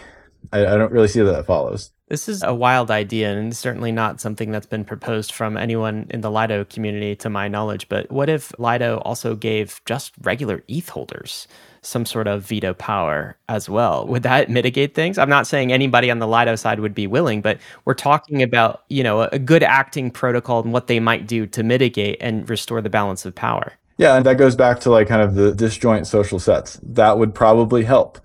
I, 0.51 0.59
I 0.65 0.77
don't 0.77 0.91
really 0.91 1.07
see 1.07 1.21
that 1.21 1.31
that 1.31 1.45
follows. 1.45 1.91
This 2.07 2.29
is 2.29 2.43
a 2.43 2.53
wild 2.53 2.91
idea 2.91 3.35
and 3.35 3.55
certainly 3.57 3.91
not 3.91 4.21
something 4.21 4.51
that's 4.51 4.67
been 4.67 4.85
proposed 4.85 5.31
from 5.31 5.57
anyone 5.57 6.05
in 6.11 6.21
the 6.21 6.29
Lido 6.29 6.63
community 6.63 7.15
to 7.15 7.31
my 7.31 7.47
knowledge. 7.47 7.89
But 7.89 8.11
what 8.11 8.29
if 8.29 8.53
Lido 8.59 8.99
also 8.99 9.35
gave 9.35 9.81
just 9.85 10.13
regular 10.21 10.63
ETH 10.67 10.87
holders 10.87 11.47
some 11.81 12.05
sort 12.05 12.27
of 12.27 12.43
veto 12.43 12.75
power 12.75 13.37
as 13.49 13.67
well? 13.67 14.05
Would 14.05 14.21
that 14.21 14.51
mitigate 14.51 14.93
things? 14.93 15.17
I'm 15.17 15.29
not 15.29 15.47
saying 15.47 15.73
anybody 15.73 16.11
on 16.11 16.19
the 16.19 16.27
Lido 16.27 16.55
side 16.55 16.79
would 16.79 16.93
be 16.93 17.07
willing, 17.07 17.41
but 17.41 17.57
we're 17.85 17.95
talking 17.95 18.43
about, 18.43 18.83
you 18.87 19.01
know, 19.01 19.21
a 19.21 19.39
good 19.39 19.63
acting 19.63 20.11
protocol 20.11 20.61
and 20.61 20.71
what 20.71 20.85
they 20.85 20.99
might 20.99 21.25
do 21.25 21.47
to 21.47 21.63
mitigate 21.63 22.17
and 22.21 22.47
restore 22.47 22.81
the 22.81 22.89
balance 22.89 23.25
of 23.25 23.33
power. 23.33 23.73
Yeah, 23.97 24.15
and 24.15 24.23
that 24.27 24.37
goes 24.37 24.55
back 24.55 24.79
to 24.81 24.91
like 24.91 25.07
kind 25.07 25.23
of 25.23 25.33
the 25.33 25.55
disjoint 25.55 26.05
social 26.05 26.37
sets. 26.37 26.79
That 26.83 27.17
would 27.17 27.33
probably 27.33 27.83
help. 27.83 28.19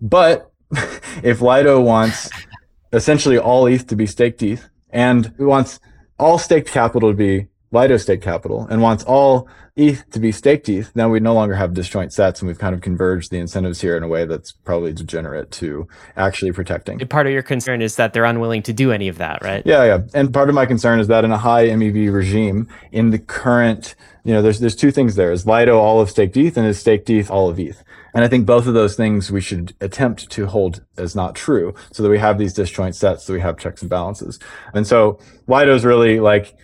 But 0.00 0.52
if 1.24 1.40
Lido 1.40 1.80
wants 1.80 2.30
essentially 2.96 3.38
all 3.38 3.66
ETH 3.66 3.86
to 3.88 3.96
be 3.96 4.06
staked 4.06 4.42
ETH 4.42 4.68
and 4.90 5.32
wants 5.38 5.78
all 6.18 6.38
staked 6.38 6.68
capital 6.68 7.10
to 7.10 7.16
be 7.16 7.48
Lido 7.72 7.96
staked 7.96 8.22
capital 8.22 8.66
and 8.70 8.80
wants 8.80 9.04
all 9.04 9.48
ETH 9.76 10.08
to 10.10 10.18
be 10.18 10.32
staked 10.32 10.68
ETH, 10.70 10.94
now 10.96 11.10
we 11.10 11.20
no 11.20 11.34
longer 11.34 11.54
have 11.54 11.74
disjoint 11.74 12.10
sets 12.10 12.40
and 12.40 12.48
we've 12.48 12.58
kind 12.58 12.74
of 12.74 12.80
converged 12.80 13.30
the 13.30 13.38
incentives 13.38 13.82
here 13.82 13.96
in 13.96 14.02
a 14.02 14.08
way 14.08 14.24
that's 14.24 14.50
probably 14.52 14.92
degenerate 14.92 15.50
to 15.50 15.86
actually 16.16 16.52
protecting. 16.52 16.98
Part 17.00 17.26
of 17.26 17.32
your 17.34 17.42
concern 17.42 17.82
is 17.82 17.96
that 17.96 18.14
they're 18.14 18.24
unwilling 18.24 18.62
to 18.62 18.72
do 18.72 18.90
any 18.92 19.08
of 19.08 19.18
that, 19.18 19.42
right? 19.42 19.62
Yeah, 19.66 19.84
yeah. 19.84 19.98
And 20.14 20.32
part 20.32 20.48
of 20.48 20.54
my 20.54 20.64
concern 20.64 20.98
is 20.98 21.08
that 21.08 21.24
in 21.24 21.32
a 21.32 21.36
high 21.36 21.66
MEV 21.66 22.10
regime, 22.10 22.68
in 22.90 23.10
the 23.10 23.18
current, 23.18 23.94
you 24.24 24.32
know, 24.32 24.40
there's 24.40 24.60
there's 24.60 24.76
two 24.76 24.90
things 24.90 25.16
there. 25.16 25.30
Is 25.30 25.46
Lido 25.46 25.78
all 25.78 26.00
of 26.00 26.08
staked 26.08 26.36
ETH 26.38 26.56
and 26.56 26.66
is 26.66 26.78
staked 26.78 27.10
ETH 27.10 27.30
all 27.30 27.50
of 27.50 27.60
ETH? 27.60 27.84
And 28.16 28.24
I 28.24 28.28
think 28.28 28.46
both 28.46 28.66
of 28.66 28.72
those 28.72 28.96
things 28.96 29.30
we 29.30 29.42
should 29.42 29.76
attempt 29.82 30.30
to 30.30 30.46
hold 30.46 30.82
as 30.96 31.14
not 31.14 31.34
true 31.34 31.74
so 31.92 32.02
that 32.02 32.08
we 32.08 32.18
have 32.18 32.38
these 32.38 32.54
disjoint 32.54 32.96
sets, 32.96 33.26
so 33.26 33.34
we 33.34 33.40
have 33.40 33.58
checks 33.58 33.82
and 33.82 33.90
balances. 33.90 34.38
And 34.72 34.86
so 34.86 35.18
Lido's 35.48 35.84
really 35.84 36.18
like, 36.18 36.56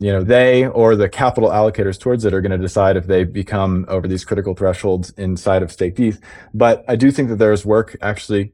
you 0.00 0.10
know, 0.10 0.24
they 0.24 0.66
or 0.66 0.96
the 0.96 1.08
capital 1.08 1.50
allocators 1.50 1.96
towards 1.96 2.24
it 2.24 2.34
are 2.34 2.40
going 2.40 2.50
to 2.50 2.58
decide 2.58 2.96
if 2.96 3.06
they 3.06 3.22
become 3.22 3.86
over 3.86 4.08
these 4.08 4.24
critical 4.24 4.52
thresholds 4.52 5.10
inside 5.10 5.62
of 5.62 5.70
staked 5.70 6.00
ETH. 6.00 6.20
But 6.52 6.84
I 6.88 6.96
do 6.96 7.12
think 7.12 7.28
that 7.28 7.36
there's 7.36 7.64
work 7.64 7.96
actually, 8.02 8.52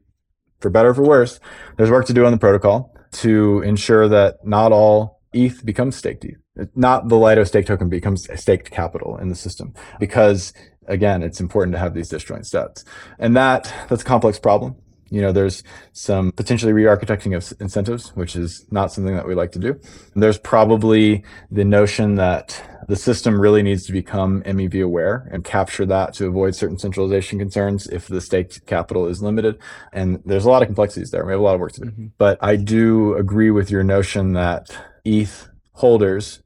for 0.59 0.69
better 0.69 0.89
or 0.89 0.93
for 0.93 1.05
worse, 1.05 1.39
there's 1.77 1.89
work 1.89 2.05
to 2.05 2.13
do 2.13 2.23
on 2.23 2.31
the 2.31 2.37
protocol 2.37 2.95
to 3.13 3.63
ensure 3.63 4.07
that 4.09 4.45
not 4.45 4.71
all 4.71 5.21
ETH 5.33 5.65
becomes 5.65 5.95
staked 5.95 6.23
ETH. 6.23 6.37
Not 6.75 7.07
the 7.07 7.17
Lido 7.17 7.43
stake 7.43 7.65
token 7.65 7.89
becomes 7.89 8.27
staked 8.39 8.69
capital 8.69 9.17
in 9.17 9.29
the 9.29 9.35
system 9.35 9.73
because 9.99 10.53
again, 10.87 11.23
it's 11.23 11.39
important 11.39 11.73
to 11.73 11.79
have 11.79 11.93
these 11.93 12.09
disjoint 12.09 12.47
sets. 12.47 12.85
And 13.19 13.35
that, 13.35 13.73
that's 13.89 14.01
a 14.01 14.05
complex 14.05 14.39
problem. 14.39 14.75
You 15.09 15.21
know, 15.21 15.31
there's 15.31 15.63
some 15.93 16.33
potentially 16.33 16.73
re-architecting 16.73 17.35
of 17.35 17.61
incentives, 17.61 18.09
which 18.09 18.35
is 18.35 18.65
not 18.71 18.91
something 18.91 19.15
that 19.15 19.27
we 19.27 19.35
like 19.35 19.53
to 19.53 19.59
do. 19.59 19.79
And 20.13 20.21
there's 20.21 20.37
probably 20.37 21.23
the 21.49 21.63
notion 21.63 22.15
that 22.15 22.61
the 22.89 22.95
system 22.95 23.39
really 23.39 23.63
needs 23.63 23.85
to 23.85 23.93
become 23.93 24.41
MEV 24.43 24.83
aware 24.83 25.29
and 25.31 25.43
capture 25.43 25.85
that 25.85 26.13
to 26.15 26.27
avoid 26.27 26.55
certain 26.55 26.77
centralization 26.77 27.39
concerns 27.39 27.87
if 27.87 28.07
the 28.07 28.21
staked 28.21 28.65
capital 28.65 29.07
is 29.07 29.21
limited. 29.21 29.57
And 29.93 30.21
there's 30.25 30.45
a 30.45 30.49
lot 30.49 30.61
of 30.61 30.67
complexities 30.67 31.11
there. 31.11 31.25
We 31.25 31.31
have 31.31 31.39
a 31.39 31.43
lot 31.43 31.55
of 31.55 31.61
work 31.61 31.73
to 31.73 31.81
do. 31.81 31.87
Mm-hmm. 31.87 32.07
But 32.17 32.37
I 32.41 32.55
do 32.55 33.15
agree 33.15 33.51
with 33.51 33.71
your 33.71 33.83
notion 33.83 34.33
that 34.33 34.69
ETH 35.05 35.49
holders 35.73 36.41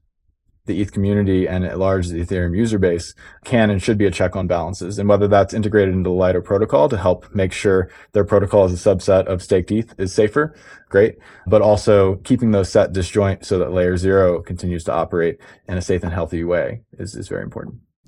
the 0.71 0.81
ETH 0.81 0.91
community 0.91 1.47
and 1.47 1.65
at 1.65 1.77
large 1.77 2.07
the 2.07 2.23
Ethereum 2.23 2.55
user 2.55 2.79
base 2.79 3.13
can 3.43 3.69
and 3.69 3.81
should 3.81 3.97
be 3.97 4.05
a 4.05 4.11
check 4.11 4.35
on 4.35 4.47
balances. 4.47 4.97
And 4.97 5.09
whether 5.09 5.27
that's 5.27 5.53
integrated 5.53 5.93
into 5.93 6.09
the 6.09 6.15
Lido 6.15 6.41
protocol 6.41 6.87
to 6.89 6.97
help 6.97 7.33
make 7.35 7.51
sure 7.51 7.89
their 8.13 8.23
protocol 8.23 8.63
as 8.63 8.73
a 8.73 8.89
subset 8.89 9.25
of 9.25 9.43
staked 9.43 9.71
ETH 9.71 9.93
is 9.99 10.13
safer, 10.13 10.55
great. 10.89 11.17
But 11.45 11.61
also 11.61 12.15
keeping 12.17 12.51
those 12.51 12.69
set 12.69 12.93
disjoint 12.93 13.45
so 13.45 13.59
that 13.59 13.73
layer 13.73 13.97
zero 13.97 14.41
continues 14.41 14.83
to 14.85 14.93
operate 14.93 15.39
in 15.67 15.77
a 15.77 15.81
safe 15.81 16.03
and 16.03 16.13
healthy 16.13 16.43
way 16.43 16.81
is, 16.97 17.15
is 17.15 17.27
very 17.27 17.43
important. 17.43 17.75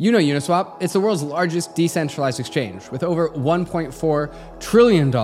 You 0.00 0.10
know 0.12 0.18
Uniswap, 0.18 0.78
it's 0.80 0.94
the 0.94 1.00
world's 1.00 1.22
largest 1.22 1.74
decentralized 1.74 2.40
exchange 2.40 2.90
with 2.90 3.02
over 3.02 3.28
$1.4 3.28 4.58
trillion 4.58 5.14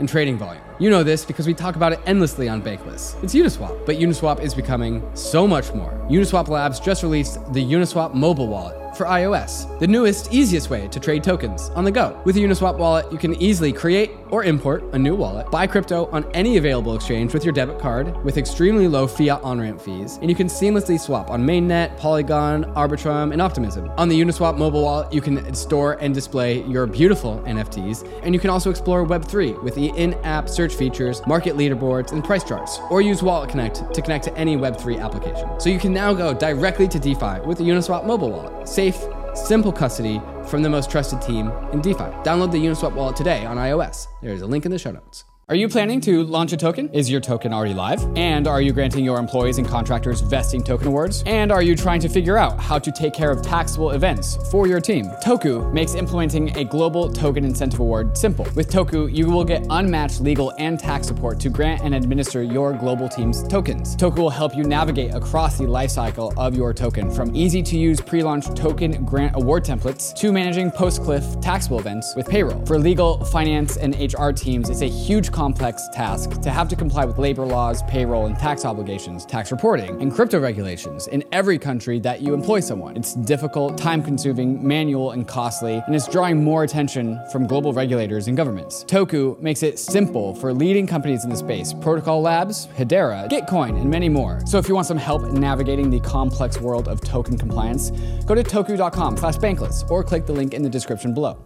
in 0.00 0.06
trading 0.08 0.36
volume. 0.36 0.62
You 0.80 0.90
know 0.90 1.04
this 1.04 1.24
because 1.24 1.46
we 1.46 1.54
talk 1.54 1.76
about 1.76 1.92
it 1.92 2.00
endlessly 2.04 2.48
on 2.48 2.60
Bankless. 2.60 3.22
It's 3.22 3.32
Uniswap, 3.32 3.86
but 3.86 3.98
Uniswap 3.98 4.40
is 4.40 4.56
becoming 4.56 5.08
so 5.14 5.46
much 5.46 5.72
more. 5.72 5.92
Uniswap 6.10 6.48
Labs 6.48 6.80
just 6.80 7.04
released 7.04 7.34
the 7.52 7.64
Uniswap 7.64 8.12
mobile 8.12 8.48
wallet 8.48 8.87
for 8.98 9.06
iOS, 9.06 9.78
the 9.78 9.86
newest, 9.86 10.32
easiest 10.32 10.68
way 10.68 10.88
to 10.88 11.00
trade 11.00 11.24
tokens 11.24 11.70
on 11.70 11.84
the 11.84 11.90
go. 11.90 12.20
With 12.24 12.34
the 12.34 12.42
Uniswap 12.42 12.76
wallet, 12.76 13.10
you 13.10 13.16
can 13.16 13.34
easily 13.40 13.72
create 13.72 14.10
or 14.30 14.44
import 14.44 14.84
a 14.92 14.98
new 14.98 15.14
wallet, 15.14 15.50
buy 15.50 15.66
crypto 15.66 16.06
on 16.06 16.30
any 16.34 16.56
available 16.58 16.94
exchange 16.94 17.32
with 17.32 17.44
your 17.44 17.52
debit 17.52 17.78
card 17.78 18.22
with 18.24 18.36
extremely 18.36 18.88
low 18.88 19.06
fiat 19.06 19.40
on 19.42 19.60
ramp 19.60 19.80
fees, 19.80 20.18
and 20.20 20.28
you 20.28 20.36
can 20.36 20.48
seamlessly 20.48 20.98
swap 20.98 21.30
on 21.30 21.46
Mainnet, 21.46 21.96
Polygon, 21.96 22.64
Arbitrum, 22.74 23.32
and 23.32 23.40
Optimism. 23.40 23.90
On 23.96 24.08
the 24.08 24.20
Uniswap 24.20 24.58
mobile 24.58 24.82
wallet, 24.82 25.12
you 25.12 25.20
can 25.20 25.54
store 25.54 25.94
and 26.00 26.12
display 26.12 26.62
your 26.64 26.86
beautiful 26.86 27.42
NFTs, 27.46 28.06
and 28.24 28.34
you 28.34 28.40
can 28.40 28.50
also 28.50 28.68
explore 28.68 29.06
Web3 29.06 29.62
with 29.62 29.74
the 29.74 29.88
in 29.96 30.14
app 30.24 30.48
search 30.48 30.74
features, 30.74 31.22
market 31.26 31.56
leaderboards, 31.56 32.12
and 32.12 32.24
price 32.24 32.44
charts, 32.44 32.80
or 32.90 33.00
use 33.00 33.22
Wallet 33.22 33.48
Connect 33.48 33.94
to 33.94 34.02
connect 34.02 34.24
to 34.24 34.36
any 34.36 34.56
Web3 34.56 35.00
application. 35.00 35.48
So 35.60 35.70
you 35.70 35.78
can 35.78 35.92
now 35.92 36.12
go 36.12 36.34
directly 36.34 36.88
to 36.88 36.98
DeFi 36.98 37.40
with 37.46 37.58
the 37.58 37.64
Uniswap 37.64 38.04
mobile 38.04 38.30
wallet. 38.30 38.68
Save 38.68 38.87
safe, 38.92 39.08
simple 39.34 39.72
custody 39.72 40.20
from 40.48 40.62
the 40.62 40.70
most 40.70 40.90
trusted 40.90 41.20
team 41.20 41.50
in 41.72 41.80
DeFi. 41.80 42.04
Download 42.24 42.50
the 42.50 42.58
Uniswap 42.58 42.94
wallet 42.94 43.16
today 43.16 43.44
on 43.44 43.56
iOS. 43.56 44.06
There's 44.22 44.42
a 44.42 44.46
link 44.46 44.64
in 44.64 44.70
the 44.70 44.78
show 44.78 44.90
notes. 44.90 45.24
Are 45.50 45.56
you 45.56 45.66
planning 45.66 45.98
to 46.02 46.24
launch 46.24 46.52
a 46.52 46.58
token? 46.58 46.90
Is 46.92 47.08
your 47.08 47.22
token 47.22 47.54
already 47.54 47.72
live? 47.72 48.04
And 48.18 48.46
are 48.46 48.60
you 48.60 48.70
granting 48.70 49.02
your 49.02 49.18
employees 49.18 49.56
and 49.56 49.66
contractors 49.66 50.20
vesting 50.20 50.62
token 50.62 50.88
awards? 50.88 51.22
And 51.24 51.50
are 51.50 51.62
you 51.62 51.74
trying 51.74 52.00
to 52.00 52.08
figure 52.10 52.36
out 52.36 52.60
how 52.60 52.78
to 52.78 52.92
take 52.92 53.14
care 53.14 53.30
of 53.30 53.40
taxable 53.40 53.92
events 53.92 54.36
for 54.50 54.66
your 54.66 54.78
team? 54.78 55.06
Toku 55.24 55.72
makes 55.72 55.94
implementing 55.94 56.54
a 56.58 56.64
global 56.64 57.10
token 57.10 57.46
incentive 57.46 57.80
award 57.80 58.14
simple. 58.14 58.46
With 58.54 58.70
Toku, 58.70 59.10
you 59.10 59.30
will 59.30 59.42
get 59.42 59.66
unmatched 59.70 60.20
legal 60.20 60.52
and 60.58 60.78
tax 60.78 61.06
support 61.06 61.40
to 61.40 61.48
grant 61.48 61.80
and 61.80 61.94
administer 61.94 62.42
your 62.42 62.74
global 62.74 63.08
team's 63.08 63.42
tokens. 63.48 63.96
Toku 63.96 64.18
will 64.18 64.28
help 64.28 64.54
you 64.54 64.64
navigate 64.64 65.14
across 65.14 65.56
the 65.56 65.64
lifecycle 65.64 66.36
of 66.36 66.56
your 66.56 66.74
token, 66.74 67.10
from 67.10 67.34
easy 67.34 67.62
to 67.62 67.78
use 67.78 68.02
pre 68.02 68.22
launch 68.22 68.54
token 68.54 69.02
grant 69.06 69.34
award 69.34 69.64
templates 69.64 70.14
to 70.16 70.30
managing 70.30 70.70
post 70.70 71.02
cliff 71.02 71.24
taxable 71.40 71.78
events 71.78 72.14
with 72.16 72.28
payroll. 72.28 72.62
For 72.66 72.78
legal, 72.78 73.24
finance, 73.24 73.78
and 73.78 73.96
HR 73.98 74.28
teams, 74.28 74.68
it's 74.68 74.82
a 74.82 74.90
huge 74.90 75.32
complex 75.38 75.88
task 75.90 76.40
to 76.40 76.50
have 76.50 76.66
to 76.66 76.74
comply 76.74 77.04
with 77.04 77.16
labor 77.16 77.46
laws, 77.46 77.84
payroll 77.84 78.26
and 78.26 78.36
tax 78.36 78.64
obligations, 78.64 79.24
tax 79.24 79.52
reporting, 79.52 80.02
and 80.02 80.12
crypto 80.12 80.40
regulations 80.40 81.06
in 81.06 81.22
every 81.30 81.56
country 81.56 82.00
that 82.00 82.20
you 82.20 82.34
employ 82.34 82.58
someone. 82.58 82.96
It's 82.96 83.14
difficult, 83.14 83.78
time 83.78 84.02
consuming, 84.02 84.66
manual, 84.66 85.12
and 85.12 85.28
costly, 85.28 85.80
and 85.86 85.94
it's 85.94 86.08
drawing 86.08 86.42
more 86.42 86.64
attention 86.64 87.20
from 87.30 87.46
global 87.46 87.72
regulators 87.72 88.26
and 88.26 88.36
governments. 88.36 88.84
Toku 88.88 89.40
makes 89.40 89.62
it 89.62 89.78
simple 89.78 90.34
for 90.34 90.52
leading 90.52 90.88
companies 90.88 91.22
in 91.22 91.30
the 91.30 91.36
space 91.36 91.72
Protocol 91.72 92.20
Labs, 92.20 92.66
Hedera, 92.76 93.28
Gitcoin, 93.28 93.80
and 93.80 93.88
many 93.88 94.08
more. 94.08 94.42
So 94.44 94.58
if 94.58 94.68
you 94.68 94.74
want 94.74 94.88
some 94.88 94.98
help 94.98 95.22
navigating 95.30 95.88
the 95.88 96.00
complex 96.00 96.60
world 96.60 96.88
of 96.88 97.00
token 97.00 97.38
compliance, 97.38 97.92
go 98.26 98.34
to 98.34 98.42
toku.com 98.42 99.16
slash 99.16 99.36
bankless 99.36 99.88
or 99.88 100.02
click 100.02 100.26
the 100.26 100.32
link 100.32 100.52
in 100.52 100.64
the 100.64 100.70
description 100.70 101.14
below. 101.14 101.38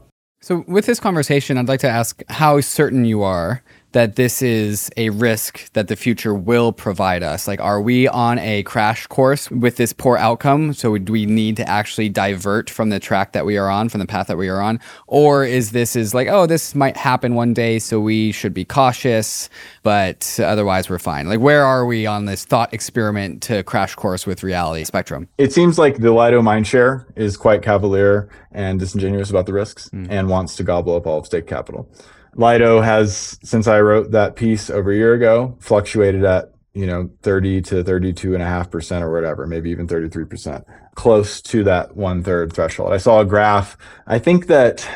So, 0.43 0.65
with 0.67 0.87
this 0.87 0.99
conversation, 0.99 1.57
I'd 1.57 1.69
like 1.69 1.79
to 1.81 1.89
ask 1.89 2.21
how 2.29 2.61
certain 2.61 3.05
you 3.05 3.23
are 3.23 3.63
that 3.93 4.17
this 4.17 4.43
is 4.43 4.91
a 4.97 5.11
risk 5.11 5.73
that 5.73 5.89
the 5.89 5.97
future 5.97 6.35
will 6.35 6.73
provide 6.73 7.23
us? 7.23 7.47
Like, 7.47 7.61
are 7.61 7.81
we 7.81 8.09
on 8.09 8.39
a 8.39 8.63
crash 8.65 9.07
course 9.07 9.51
with 9.51 9.77
this 9.77 9.93
poor 9.93 10.17
outcome? 10.17 10.73
So, 10.73 10.97
do 10.99 11.13
we 11.13 11.27
need 11.27 11.57
to 11.57 11.69
actually 11.69 12.09
divert 12.09 12.69
from 12.69 12.91
the 12.91 12.99
track 12.99 13.33
that 13.33 13.47
we 13.47 13.57
are 13.57 13.69
on, 13.69 13.89
from 13.89 14.01
the 14.01 14.07
path 14.07 14.27
that 14.27 14.37
we 14.37 14.49
are 14.49 14.61
on? 14.61 14.81
Or 15.07 15.45
is 15.45 15.73
this 15.73 15.97
is 15.97 16.15
like, 16.15 16.29
oh, 16.29 16.47
this 16.47 16.75
might 16.75 16.97
happen 16.97 17.35
one 17.35 17.55
day, 17.55 17.79
so 17.79 18.01
we 18.01 18.33
should 18.33 18.55
be 18.55 18.65
cautious, 18.65 19.49
but 19.83 20.39
otherwise 20.43 20.89
we're 20.91 20.99
fine? 20.99 21.29
Like, 21.29 21.41
where 21.41 21.65
are 21.65 21.87
we 21.87 22.07
on 22.07 22.25
this 22.25 22.45
thought 22.45 22.73
experiment 22.75 23.43
to 23.45 23.63
crash 23.63 23.95
course 23.95 24.27
with 24.27 24.43
reality 24.43 24.85
spectrum? 24.85 25.29
It 25.39 25.53
seems 25.53 25.79
like 25.79 25.99
the 25.99 26.13
Lido 26.13 26.41
mindshare 26.43 27.05
is 27.17 27.37
quite 27.37 27.63
cavalier 27.63 28.29
and 28.53 28.79
disingenuous 28.79 29.31
about 29.31 29.47
the 29.47 29.53
risks 29.53 29.89
mm. 29.91 30.07
and 30.11 30.29
wants 30.29 30.57
to 30.57 30.63
gobble 30.63 30.97
up 30.97 31.07
all 31.07 31.19
of 31.19 31.27
state 31.27 31.47
capital. 31.47 31.89
Lido 32.35 32.81
has, 32.81 33.39
since 33.43 33.67
I 33.67 33.81
wrote 33.81 34.13
that 34.13 34.37
piece 34.37 34.71
over 34.71 34.91
a 34.91 34.97
year 34.97 35.15
ago, 35.15 35.57
fluctuated 35.61 36.25
at, 36.25 36.53
you 36.73 36.87
know, 36.87 37.11
30 37.23 37.61
to 37.63 37.85
32 37.85 38.35
and 38.35 38.43
a 38.43 38.47
half 38.47 38.71
percent 38.71 39.05
or 39.05 39.13
whatever, 39.13 39.47
maybe 39.47 39.71
even 39.71 39.87
33 39.87 40.25
percent, 40.25 40.65
close 40.95 41.43
to 41.43 41.65
that 41.65 41.97
one 41.97 42.23
third 42.23 42.53
threshold. 42.53 42.93
I 42.93 42.97
saw 42.97 43.21
a 43.21 43.25
graph. 43.25 43.77
I 44.07 44.19
think 44.19 44.47
that 44.47 44.89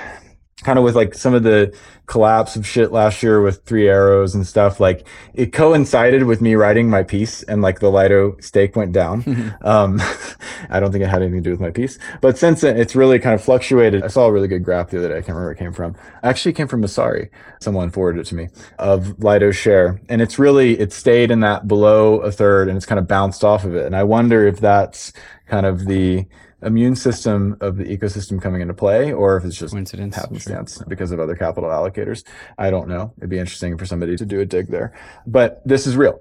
kind 0.63 0.79
of 0.79 0.85
with 0.85 0.97
like 0.97 1.15
some 1.15 1.35
of 1.35 1.43
the 1.43 1.77
collapse 2.07 2.55
of 2.57 2.67
shit 2.67 2.93
last 2.93 3.23
year 3.23 3.43
with 3.43 3.63
three 3.65 3.89
arrows 3.89 4.35
and 4.35 4.47
stuff 4.47 4.79
like 4.79 5.07
it 5.35 5.53
coincided 5.53 6.25
with 6.25 6.41
me 6.41 6.55
writing 6.55 6.89
my 6.89 7.03
piece 7.03 7.43
and 7.45 7.63
like 7.63 7.81
the 7.81 7.91
lido 7.91 8.37
stake 8.41 8.77
went 8.77 8.93
down. 8.93 9.25
Um, 9.63 10.01
i 10.71 10.79
don't 10.79 10.93
think 10.93 11.03
it 11.03 11.09
had 11.09 11.23
anything 11.23 11.43
to 11.43 11.49
do 11.49 11.51
with 11.51 11.61
my 11.61 11.71
piece 11.71 11.99
but 12.21 12.39
since 12.39 12.61
then 12.61 12.77
it's 12.77 12.95
really 12.95 13.19
kind 13.19 13.35
of 13.35 13.43
fluctuated. 13.43 14.03
I 14.03 14.09
saw 14.09 14.27
a 14.27 14.33
really 14.33 14.49
good 14.49 14.65
graph 14.65 14.91
the 14.91 14.99
other 14.99 15.09
day. 15.09 15.15
I 15.15 15.19
can't 15.19 15.29
remember 15.29 15.47
where 15.47 15.53
it 15.53 15.59
came 15.59 15.73
from. 15.73 15.97
Actually 16.23 16.53
it 16.53 16.55
came 16.55 16.69
from 16.69 16.83
Messari 16.83 17.31
someone 17.61 17.91
forwarded 17.91 18.21
it 18.21 18.29
to 18.29 18.35
me 18.35 18.49
of 18.79 19.23
lido's 19.23 19.57
share 19.57 20.01
and 20.09 20.23
it's 20.23 20.39
really 20.39 20.79
it 20.79 20.93
stayed 20.93 21.31
in 21.31 21.41
that 21.41 21.67
below 21.67 22.19
a 22.21 22.31
third 22.31 22.69
and 22.69 22.77
it's 22.77 22.87
kind 22.87 22.99
of 22.99 23.09
bounced 23.09 23.45
off 23.45 23.65
of 23.65 23.75
it. 23.75 23.87
And 23.87 23.97
i 23.97 24.05
wonder 24.05 24.47
if 24.47 24.61
that's 24.61 25.13
kind 25.47 25.67
of 25.67 25.87
the 25.87 26.27
immune 26.63 26.97
system 26.97 27.57
of 27.61 27.77
the 27.77 27.85
ecosystem 27.85 28.41
coming 28.41 28.61
into 28.61 28.75
play, 28.75 29.13
or 29.13 29.37
if 29.37 29.45
it's 29.45 29.57
just 29.57 29.73
coincidence 29.73 30.17
happenstance 30.17 30.77
sure. 30.77 30.87
because 30.89 31.13
of 31.13 31.21
other 31.21 31.37
capital 31.37 31.71
allocators. 31.71 32.25
I 32.59 32.71
don't 32.71 32.89
know. 32.89 33.13
It'd 33.19 33.31
be 33.31 33.39
interesting 33.39 33.77
for 33.77 33.87
somebody 33.87 34.17
to 34.17 34.25
do 34.25 34.41
a 34.41 34.47
dig 34.47 34.69
there. 34.69 34.97
But 35.27 35.63
this 35.67 35.87
is 35.87 35.97
real. 35.97 36.21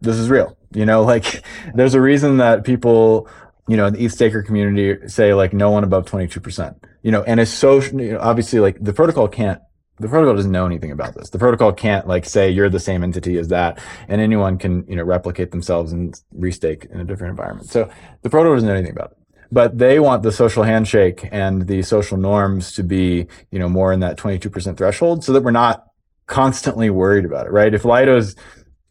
This 0.00 0.16
is 0.16 0.28
real. 0.28 0.56
You 0.72 0.86
know, 0.86 1.02
like 1.04 1.42
there's 1.74 1.94
a 1.94 2.00
reason 2.00 2.36
that 2.38 2.64
people, 2.64 3.28
you 3.68 3.76
know, 3.76 3.86
in 3.86 3.94
the 3.94 4.04
EthStaker 4.04 4.44
community 4.44 5.08
say 5.08 5.34
like 5.34 5.52
no 5.52 5.70
one 5.70 5.84
above 5.84 6.06
22%. 6.06 6.76
You 7.02 7.12
know, 7.12 7.22
and 7.22 7.40
it's 7.40 7.52
so 7.52 7.80
you 7.80 8.12
know, 8.12 8.18
obviously 8.20 8.60
like 8.60 8.82
the 8.82 8.92
protocol 8.92 9.28
can't 9.28 9.60
the 9.98 10.08
protocol 10.08 10.36
doesn't 10.36 10.52
know 10.52 10.66
anything 10.66 10.90
about 10.90 11.14
this. 11.14 11.30
The 11.30 11.38
protocol 11.38 11.72
can't 11.72 12.06
like 12.06 12.26
say 12.26 12.50
you're 12.50 12.68
the 12.68 12.78
same 12.78 13.02
entity 13.02 13.38
as 13.38 13.48
that, 13.48 13.82
and 14.08 14.20
anyone 14.20 14.58
can 14.58 14.84
you 14.86 14.94
know 14.94 15.02
replicate 15.02 15.52
themselves 15.52 15.90
and 15.90 16.20
restake 16.38 16.90
in 16.90 17.00
a 17.00 17.04
different 17.04 17.30
environment. 17.30 17.70
So 17.70 17.88
the 18.20 18.28
protocol 18.28 18.56
doesn't 18.56 18.68
know 18.68 18.74
anything 18.74 18.92
about 18.92 19.12
it 19.12 19.18
but 19.50 19.78
they 19.78 20.00
want 20.00 20.22
the 20.22 20.32
social 20.32 20.62
handshake 20.62 21.28
and 21.32 21.66
the 21.66 21.82
social 21.82 22.16
norms 22.16 22.72
to 22.72 22.82
be, 22.82 23.26
you 23.50 23.58
know, 23.58 23.68
more 23.68 23.92
in 23.92 24.00
that 24.00 24.18
22% 24.18 24.76
threshold 24.76 25.24
so 25.24 25.32
that 25.32 25.42
we're 25.42 25.50
not 25.50 25.86
constantly 26.26 26.90
worried 26.90 27.24
about 27.24 27.46
it, 27.46 27.52
right? 27.52 27.72
If 27.72 27.84
Lido's 27.84 28.34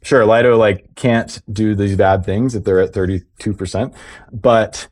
sure, 0.06 0.26
Lido 0.26 0.56
like 0.56 0.94
can't 0.96 1.42
do 1.52 1.76
these 1.76 1.96
bad 1.98 2.24
things 2.24 2.56
if 2.56 2.64
they're 2.64 2.80
at 2.80 2.94
32%, 2.94 3.96
but 4.32 4.88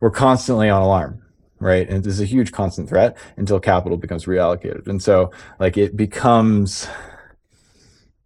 we're 0.00 0.10
constantly 0.10 0.68
on 0.68 0.82
alarm, 0.82 1.22
right? 1.58 1.88
And 1.88 2.04
this 2.04 2.12
is 2.12 2.20
a 2.20 2.26
huge 2.26 2.52
constant 2.52 2.88
threat 2.88 3.16
until 3.36 3.58
capital 3.58 3.96
becomes 3.96 4.26
reallocated. 4.26 4.86
And 4.86 5.02
so 5.02 5.32
like 5.58 5.78
it 5.78 5.96
becomes 5.96 6.86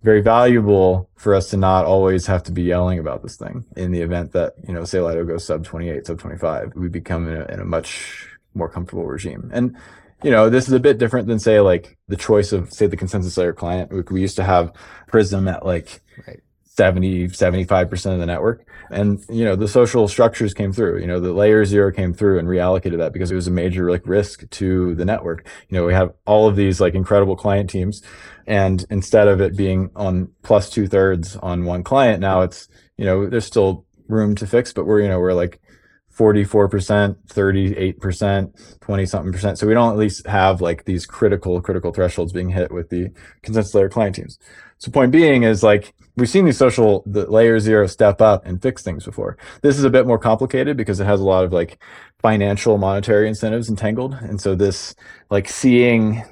very 0.02 0.20
valuable 0.20 1.08
for 1.16 1.34
us 1.34 1.50
to 1.50 1.56
not 1.56 1.84
always 1.84 2.26
have 2.26 2.42
to 2.44 2.52
be 2.52 2.62
yelling 2.62 2.98
about 2.98 3.22
this 3.22 3.36
thing 3.36 3.64
in 3.76 3.92
the 3.92 4.00
event 4.00 4.32
that, 4.32 4.54
you 4.66 4.74
know, 4.74 4.84
say 4.84 5.00
Lido 5.00 5.24
goes 5.24 5.44
sub 5.44 5.64
28, 5.64 6.06
sub 6.06 6.18
25, 6.18 6.74
we 6.74 6.88
become 6.88 7.28
in 7.28 7.40
a, 7.40 7.44
in 7.46 7.60
a 7.60 7.64
much 7.64 8.26
more 8.54 8.68
comfortable 8.68 9.04
regime. 9.04 9.50
And, 9.52 9.76
you 10.22 10.30
know, 10.30 10.50
this 10.50 10.66
is 10.66 10.72
a 10.72 10.80
bit 10.80 10.98
different 10.98 11.28
than 11.28 11.38
say 11.38 11.60
like 11.60 11.96
the 12.08 12.16
choice 12.16 12.52
of 12.52 12.72
say 12.72 12.86
the 12.86 12.96
consensus 12.96 13.36
layer 13.36 13.52
client. 13.52 13.92
We, 13.92 14.02
we 14.02 14.20
used 14.20 14.36
to 14.36 14.44
have 14.44 14.72
Prism 15.06 15.48
at 15.48 15.64
like 15.64 16.00
right. 16.26 16.40
70, 16.76 17.28
75% 17.28 18.14
of 18.14 18.18
the 18.18 18.26
network. 18.26 18.66
And, 18.90 19.22
you 19.28 19.44
know, 19.44 19.56
the 19.56 19.68
social 19.68 20.08
structures 20.08 20.54
came 20.54 20.72
through, 20.72 21.00
you 21.00 21.06
know, 21.06 21.20
the 21.20 21.32
layer 21.32 21.64
zero 21.64 21.92
came 21.92 22.14
through 22.14 22.38
and 22.38 22.48
reallocated 22.48 22.98
that 22.98 23.12
because 23.12 23.30
it 23.30 23.34
was 23.34 23.46
a 23.46 23.50
major 23.50 23.90
like 23.90 24.06
risk 24.06 24.48
to 24.50 24.94
the 24.94 25.04
network. 25.04 25.46
You 25.68 25.78
know, 25.78 25.84
we 25.84 25.92
have 25.92 26.12
all 26.26 26.48
of 26.48 26.56
these 26.56 26.80
like 26.80 26.94
incredible 26.94 27.36
client 27.36 27.68
teams 27.68 28.02
and 28.46 28.84
instead 28.90 29.28
of 29.28 29.40
it 29.40 29.56
being 29.56 29.90
on 29.94 30.30
plus 30.42 30.70
two 30.70 30.86
thirds 30.86 31.36
on 31.36 31.64
one 31.64 31.84
client, 31.84 32.20
now 32.20 32.40
it's, 32.40 32.68
you 32.96 33.04
know, 33.04 33.28
there's 33.28 33.44
still 33.44 33.84
room 34.08 34.34
to 34.36 34.46
fix, 34.46 34.72
but 34.72 34.86
we're, 34.86 35.00
you 35.02 35.08
know, 35.08 35.20
we're 35.20 35.34
like 35.34 35.60
44%, 36.16 37.16
38%, 37.28 38.80
20 38.80 39.06
something 39.06 39.32
percent. 39.32 39.58
So 39.58 39.66
we 39.66 39.74
don't 39.74 39.92
at 39.92 39.98
least 39.98 40.26
have 40.26 40.60
like 40.60 40.84
these 40.84 41.06
critical, 41.06 41.60
critical 41.60 41.92
thresholds 41.92 42.32
being 42.32 42.50
hit 42.50 42.72
with 42.72 42.90
the 42.90 43.10
consensus 43.42 43.74
layer 43.74 43.88
client 43.88 44.16
teams. 44.16 44.38
So 44.82 44.90
point 44.90 45.12
being 45.12 45.44
is 45.44 45.62
like, 45.62 45.94
we've 46.16 46.28
seen 46.28 46.44
these 46.44 46.58
social, 46.58 47.04
the 47.06 47.30
layer 47.30 47.60
zero 47.60 47.86
step 47.86 48.20
up 48.20 48.44
and 48.44 48.60
fix 48.60 48.82
things 48.82 49.04
before. 49.04 49.38
This 49.62 49.78
is 49.78 49.84
a 49.84 49.90
bit 49.90 50.08
more 50.08 50.18
complicated 50.18 50.76
because 50.76 50.98
it 50.98 51.04
has 51.04 51.20
a 51.20 51.24
lot 51.24 51.44
of 51.44 51.52
like 51.52 51.80
financial 52.20 52.76
monetary 52.78 53.28
incentives 53.28 53.68
entangled. 53.68 54.14
And 54.14 54.40
so 54.40 54.56
this 54.56 54.96
like 55.30 55.48
seeing 55.48 56.24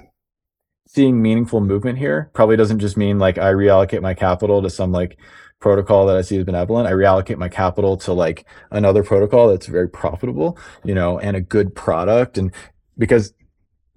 seeing 0.88 1.22
meaningful 1.22 1.60
movement 1.60 1.96
here 1.96 2.28
probably 2.34 2.56
doesn't 2.56 2.80
just 2.80 2.96
mean 2.96 3.20
like 3.20 3.38
I 3.38 3.52
reallocate 3.52 4.02
my 4.02 4.14
capital 4.14 4.60
to 4.62 4.68
some 4.68 4.90
like 4.90 5.16
protocol 5.60 6.06
that 6.06 6.16
I 6.16 6.22
see 6.22 6.36
as 6.36 6.44
benevolent. 6.44 6.88
I 6.88 6.92
reallocate 6.92 7.38
my 7.38 7.48
capital 7.48 7.96
to 7.98 8.12
like 8.12 8.48
another 8.72 9.04
protocol 9.04 9.46
that's 9.46 9.66
very 9.66 9.88
profitable, 9.88 10.58
you 10.82 10.96
know, 10.96 11.20
and 11.20 11.36
a 11.36 11.40
good 11.40 11.72
product. 11.76 12.36
And 12.36 12.52
because 12.98 13.32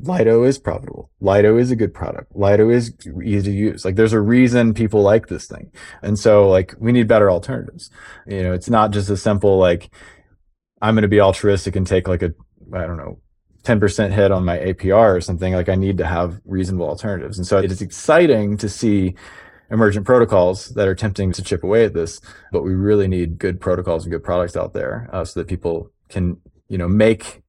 Lido 0.03 0.43
is 0.43 0.59
profitable. 0.59 1.09
Lido 1.21 1.57
is 1.57 1.71
a 1.71 1.75
good 1.75 1.93
product. 1.93 2.35
Lido 2.35 2.69
is 2.69 2.93
easy 3.23 3.51
to 3.51 3.57
use. 3.57 3.85
Like 3.85 3.95
there's 3.95 4.13
a 4.13 4.19
reason 4.19 4.73
people 4.73 5.01
like 5.01 5.27
this 5.27 5.47
thing. 5.47 5.71
And 6.01 6.19
so 6.19 6.49
like 6.49 6.75
we 6.77 6.91
need 6.91 7.07
better 7.07 7.31
alternatives. 7.31 7.89
You 8.27 8.43
know, 8.43 8.53
it's 8.53 8.69
not 8.69 8.91
just 8.91 9.09
a 9.09 9.17
simple 9.17 9.57
like 9.57 9.89
I'm 10.81 10.95
going 10.95 11.03
to 11.03 11.07
be 11.07 11.21
altruistic 11.21 11.75
and 11.75 11.87
take 11.87 12.07
like 12.07 12.21
a 12.21 12.33
I 12.73 12.81
don't 12.85 12.97
know 12.97 13.19
10% 13.63 14.11
hit 14.11 14.31
on 14.31 14.43
my 14.43 14.57
APR 14.57 15.15
or 15.15 15.21
something, 15.21 15.53
like 15.53 15.69
I 15.69 15.75
need 15.75 15.97
to 15.99 16.05
have 16.05 16.41
reasonable 16.43 16.89
alternatives. 16.89 17.37
And 17.37 17.47
so 17.47 17.59
it 17.59 17.71
is 17.71 17.81
exciting 17.81 18.57
to 18.57 18.67
see 18.67 19.15
emergent 19.71 20.05
protocols 20.05 20.67
that 20.69 20.85
are 20.85 20.91
attempting 20.91 21.31
to 21.31 21.41
chip 21.41 21.63
away 21.63 21.85
at 21.85 21.93
this, 21.93 22.19
but 22.51 22.63
we 22.63 22.73
really 22.73 23.07
need 23.07 23.37
good 23.37 23.61
protocols 23.61 24.03
and 24.03 24.11
good 24.11 24.23
products 24.23 24.57
out 24.57 24.73
there 24.73 25.09
uh, 25.13 25.23
so 25.23 25.39
that 25.39 25.47
people 25.47 25.89
can, 26.09 26.37
you 26.67 26.77
know, 26.77 26.89
make 26.89 27.42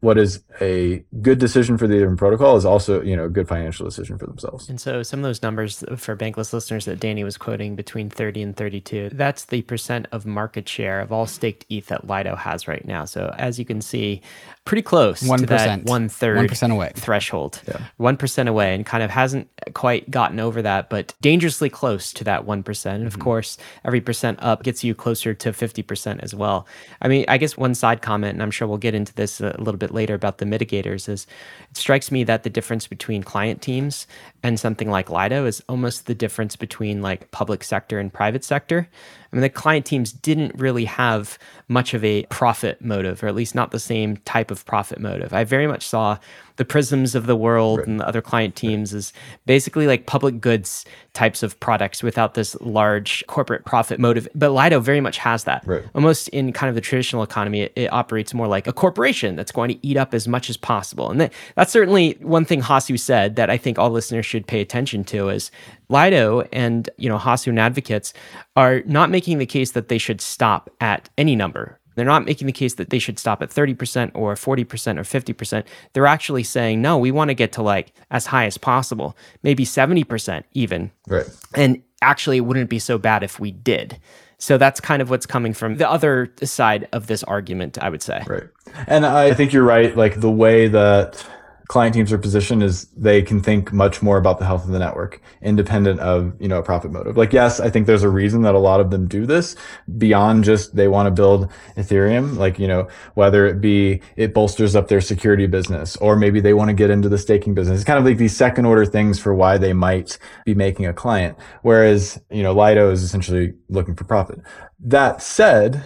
what 0.00 0.16
is 0.16 0.42
a 0.60 1.04
good 1.20 1.38
decision 1.38 1.76
for 1.76 1.86
the 1.86 1.94
different 1.94 2.18
protocol 2.18 2.56
is 2.56 2.64
also 2.64 3.02
you 3.02 3.14
know 3.14 3.26
a 3.26 3.28
good 3.28 3.46
financial 3.46 3.84
decision 3.84 4.18
for 4.18 4.26
themselves. 4.26 4.68
And 4.68 4.80
so 4.80 5.02
some 5.02 5.20
of 5.20 5.24
those 5.24 5.42
numbers 5.42 5.84
for 5.96 6.16
bankless 6.16 6.52
listeners 6.52 6.86
that 6.86 7.00
Danny 7.00 7.22
was 7.22 7.36
quoting 7.36 7.76
between 7.76 8.08
30 8.08 8.42
and 8.42 8.56
32, 8.56 9.10
that's 9.12 9.44
the 9.46 9.62
percent 9.62 10.06
of 10.12 10.24
market 10.24 10.68
share 10.68 11.00
of 11.00 11.12
all 11.12 11.26
staked 11.26 11.66
ETH 11.68 11.86
that 11.86 12.06
Lido 12.06 12.34
has 12.34 12.66
right 12.66 12.84
now. 12.84 13.04
So 13.04 13.34
as 13.38 13.58
you 13.58 13.64
can 13.64 13.80
see, 13.80 14.22
pretty 14.70 14.82
close 14.82 15.20
1%, 15.20 15.38
to 15.40 15.46
that 15.46 15.84
one 15.84 16.08
third 16.08 16.48
1% 16.48 16.72
away. 16.72 16.92
threshold. 16.94 17.60
Yeah. 17.68 17.82
1% 18.00 18.48
away 18.48 18.74
and 18.74 18.86
kind 18.86 19.02
of 19.02 19.10
hasn't 19.10 19.50
quite 19.74 20.10
gotten 20.10 20.40
over 20.40 20.62
that, 20.62 20.88
but 20.88 21.12
dangerously 21.20 21.68
close 21.68 22.12
to 22.14 22.24
that 22.24 22.46
1%. 22.46 22.56
And 22.56 22.64
mm-hmm. 22.64 23.06
of 23.06 23.18
course, 23.18 23.58
every 23.84 24.00
percent 24.00 24.38
up 24.40 24.62
gets 24.62 24.82
you 24.82 24.94
closer 24.94 25.34
to 25.34 25.50
50% 25.52 26.20
as 26.22 26.34
well. 26.34 26.66
I 27.02 27.08
mean, 27.08 27.26
I 27.28 27.36
guess 27.36 27.58
one 27.58 27.74
side 27.74 28.00
comment, 28.00 28.32
and 28.32 28.42
I'm 28.42 28.50
sure 28.50 28.66
we'll 28.66 28.78
get 28.78 28.94
into 28.94 29.12
this 29.14 29.42
a 29.42 29.54
little 29.58 29.76
bit 29.76 29.90
bit 29.90 29.94
later 29.94 30.14
about 30.14 30.38
the 30.38 30.44
mitigators 30.44 31.08
is 31.08 31.26
it 31.70 31.76
strikes 31.76 32.10
me 32.10 32.24
that 32.24 32.42
the 32.42 32.50
difference 32.50 32.86
between 32.86 33.22
client 33.22 33.60
teams 33.60 34.06
and 34.42 34.58
something 34.58 34.90
like 34.90 35.10
Lido 35.10 35.46
is 35.46 35.62
almost 35.68 36.06
the 36.06 36.14
difference 36.14 36.56
between 36.56 37.02
like 37.02 37.30
public 37.30 37.62
sector 37.64 37.98
and 37.98 38.12
private 38.12 38.44
sector. 38.44 38.88
I 39.32 39.36
mean, 39.36 39.42
the 39.42 39.48
client 39.48 39.86
teams 39.86 40.12
didn't 40.12 40.54
really 40.56 40.84
have 40.86 41.38
much 41.70 41.94
of 41.94 42.04
a 42.04 42.24
profit 42.24 42.82
motive, 42.84 43.22
or 43.22 43.28
at 43.28 43.34
least 43.34 43.54
not 43.54 43.70
the 43.70 43.78
same 43.78 44.16
type 44.18 44.50
of 44.50 44.66
profit 44.66 44.98
motive. 44.98 45.32
I 45.32 45.44
very 45.44 45.68
much 45.68 45.86
saw 45.86 46.18
the 46.56 46.64
Prisms 46.64 47.14
of 47.14 47.26
the 47.26 47.36
world 47.36 47.78
right. 47.78 47.86
and 47.86 48.00
the 48.00 48.06
other 48.06 48.20
client 48.20 48.56
teams 48.56 48.92
as 48.92 49.12
basically 49.46 49.86
like 49.86 50.04
public 50.04 50.40
goods 50.40 50.84
types 51.14 51.42
of 51.42 51.58
products 51.58 52.02
without 52.02 52.34
this 52.34 52.54
large 52.60 53.24
corporate 53.28 53.64
profit 53.64 53.98
motive. 53.98 54.28
But 54.34 54.50
Lido 54.50 54.80
very 54.80 55.00
much 55.00 55.16
has 55.18 55.44
that. 55.44 55.62
Right. 55.64 55.84
Almost 55.94 56.28
in 56.28 56.52
kind 56.52 56.68
of 56.68 56.74
the 56.74 56.80
traditional 56.80 57.22
economy, 57.22 57.62
it, 57.62 57.72
it, 57.76 57.92
operates 57.92 58.34
more 58.34 58.46
like 58.46 58.66
a 58.66 58.72
corporation 58.72 59.36
that's 59.36 59.52
going 59.52 59.70
to 59.70 59.86
eat 59.86 59.96
up 59.96 60.12
as 60.12 60.28
much 60.28 60.50
as 60.50 60.56
possible. 60.56 61.10
And 61.10 61.20
that, 61.20 61.32
that's 61.54 61.72
certainly 61.72 62.18
one 62.20 62.44
thing 62.44 62.60
Hasu 62.60 62.98
said 62.98 63.36
that 63.36 63.48
I 63.48 63.56
think 63.56 63.78
all 63.78 63.90
listeners 63.90 64.26
should 64.26 64.46
pay 64.46 64.60
attention 64.60 65.02
to 65.04 65.28
is 65.28 65.50
Lido 65.90 66.42
and 66.52 66.88
you 66.96 67.08
know 67.08 67.18
Hasu 67.18 67.48
and 67.48 67.58
advocates 67.58 68.12
are 68.56 68.82
not 68.86 69.10
making 69.10 69.38
the 69.38 69.46
case 69.46 69.72
that 69.72 69.88
they 69.88 69.98
should 69.98 70.20
stop 70.20 70.70
at 70.80 71.08
any 71.18 71.34
number 71.34 71.59
they're 72.00 72.06
not 72.06 72.24
making 72.24 72.46
the 72.46 72.52
case 72.52 72.74
that 72.74 72.88
they 72.88 72.98
should 72.98 73.18
stop 73.18 73.42
at 73.42 73.50
30% 73.50 74.12
or 74.14 74.34
40% 74.34 74.48
or 74.48 75.02
50%. 75.02 75.64
They're 75.92 76.06
actually 76.06 76.42
saying, 76.42 76.80
no, 76.80 76.96
we 76.96 77.10
want 77.10 77.28
to 77.28 77.34
get 77.34 77.52
to 77.52 77.62
like 77.62 77.92
as 78.10 78.26
high 78.26 78.46
as 78.46 78.56
possible, 78.56 79.16
maybe 79.42 79.66
70% 79.66 80.44
even. 80.52 80.90
Right. 81.06 81.26
And 81.54 81.82
actually, 82.00 82.38
it 82.38 82.40
wouldn't 82.40 82.70
be 82.70 82.78
so 82.78 82.96
bad 82.96 83.22
if 83.22 83.38
we 83.38 83.50
did. 83.52 84.00
So 84.38 84.56
that's 84.56 84.80
kind 84.80 85.02
of 85.02 85.10
what's 85.10 85.26
coming 85.26 85.52
from 85.52 85.76
the 85.76 85.88
other 85.88 86.32
side 86.42 86.88
of 86.92 87.08
this 87.08 87.22
argument, 87.24 87.76
I 87.82 87.90
would 87.90 88.02
say. 88.02 88.22
Right. 88.26 88.48
And 88.86 89.04
I 89.04 89.34
think 89.34 89.52
you're 89.52 89.62
right. 89.62 89.94
Like 89.94 90.20
the 90.20 90.30
way 90.30 90.66
that 90.68 91.22
client 91.70 91.94
teams 91.94 92.12
are 92.12 92.18
positioned 92.18 92.64
is 92.64 92.86
they 92.96 93.22
can 93.22 93.40
think 93.40 93.72
much 93.72 94.02
more 94.02 94.18
about 94.18 94.40
the 94.40 94.44
health 94.44 94.64
of 94.64 94.72
the 94.72 94.78
network 94.80 95.22
independent 95.40 96.00
of 96.00 96.34
you 96.40 96.48
know 96.48 96.58
a 96.58 96.64
profit 96.64 96.90
motive. 96.90 97.16
Like 97.16 97.32
yes 97.32 97.60
i 97.60 97.70
think 97.70 97.86
there's 97.86 98.02
a 98.02 98.08
reason 98.08 98.42
that 98.42 98.56
a 98.56 98.58
lot 98.58 98.80
of 98.80 98.90
them 98.90 99.06
do 99.06 99.24
this 99.24 99.54
beyond 99.96 100.42
just 100.42 100.74
they 100.74 100.88
want 100.88 101.06
to 101.06 101.12
build 101.12 101.48
ethereum. 101.76 102.36
Like 102.36 102.58
you 102.58 102.66
know 102.66 102.88
whether 103.14 103.46
it 103.46 103.60
be 103.60 104.00
it 104.16 104.34
bolsters 104.34 104.74
up 104.74 104.88
their 104.88 105.00
security 105.00 105.46
business 105.46 105.94
or 105.98 106.16
maybe 106.16 106.40
they 106.40 106.54
want 106.54 106.70
to 106.70 106.74
get 106.74 106.90
into 106.90 107.08
the 107.08 107.18
staking 107.18 107.54
business. 107.54 107.78
It's 107.78 107.86
kind 107.86 108.00
of 108.00 108.04
like 108.04 108.18
these 108.18 108.36
second 108.36 108.66
order 108.66 108.84
things 108.84 109.20
for 109.20 109.32
why 109.32 109.56
they 109.56 109.72
might 109.72 110.18
be 110.44 110.56
making 110.56 110.86
a 110.86 110.92
client. 110.92 111.38
Whereas 111.62 112.20
you 112.32 112.42
know 112.42 112.52
lido 112.52 112.90
is 112.90 113.04
essentially 113.04 113.54
looking 113.68 113.94
for 113.94 114.02
profit. 114.02 114.40
That 114.80 115.22
said 115.22 115.84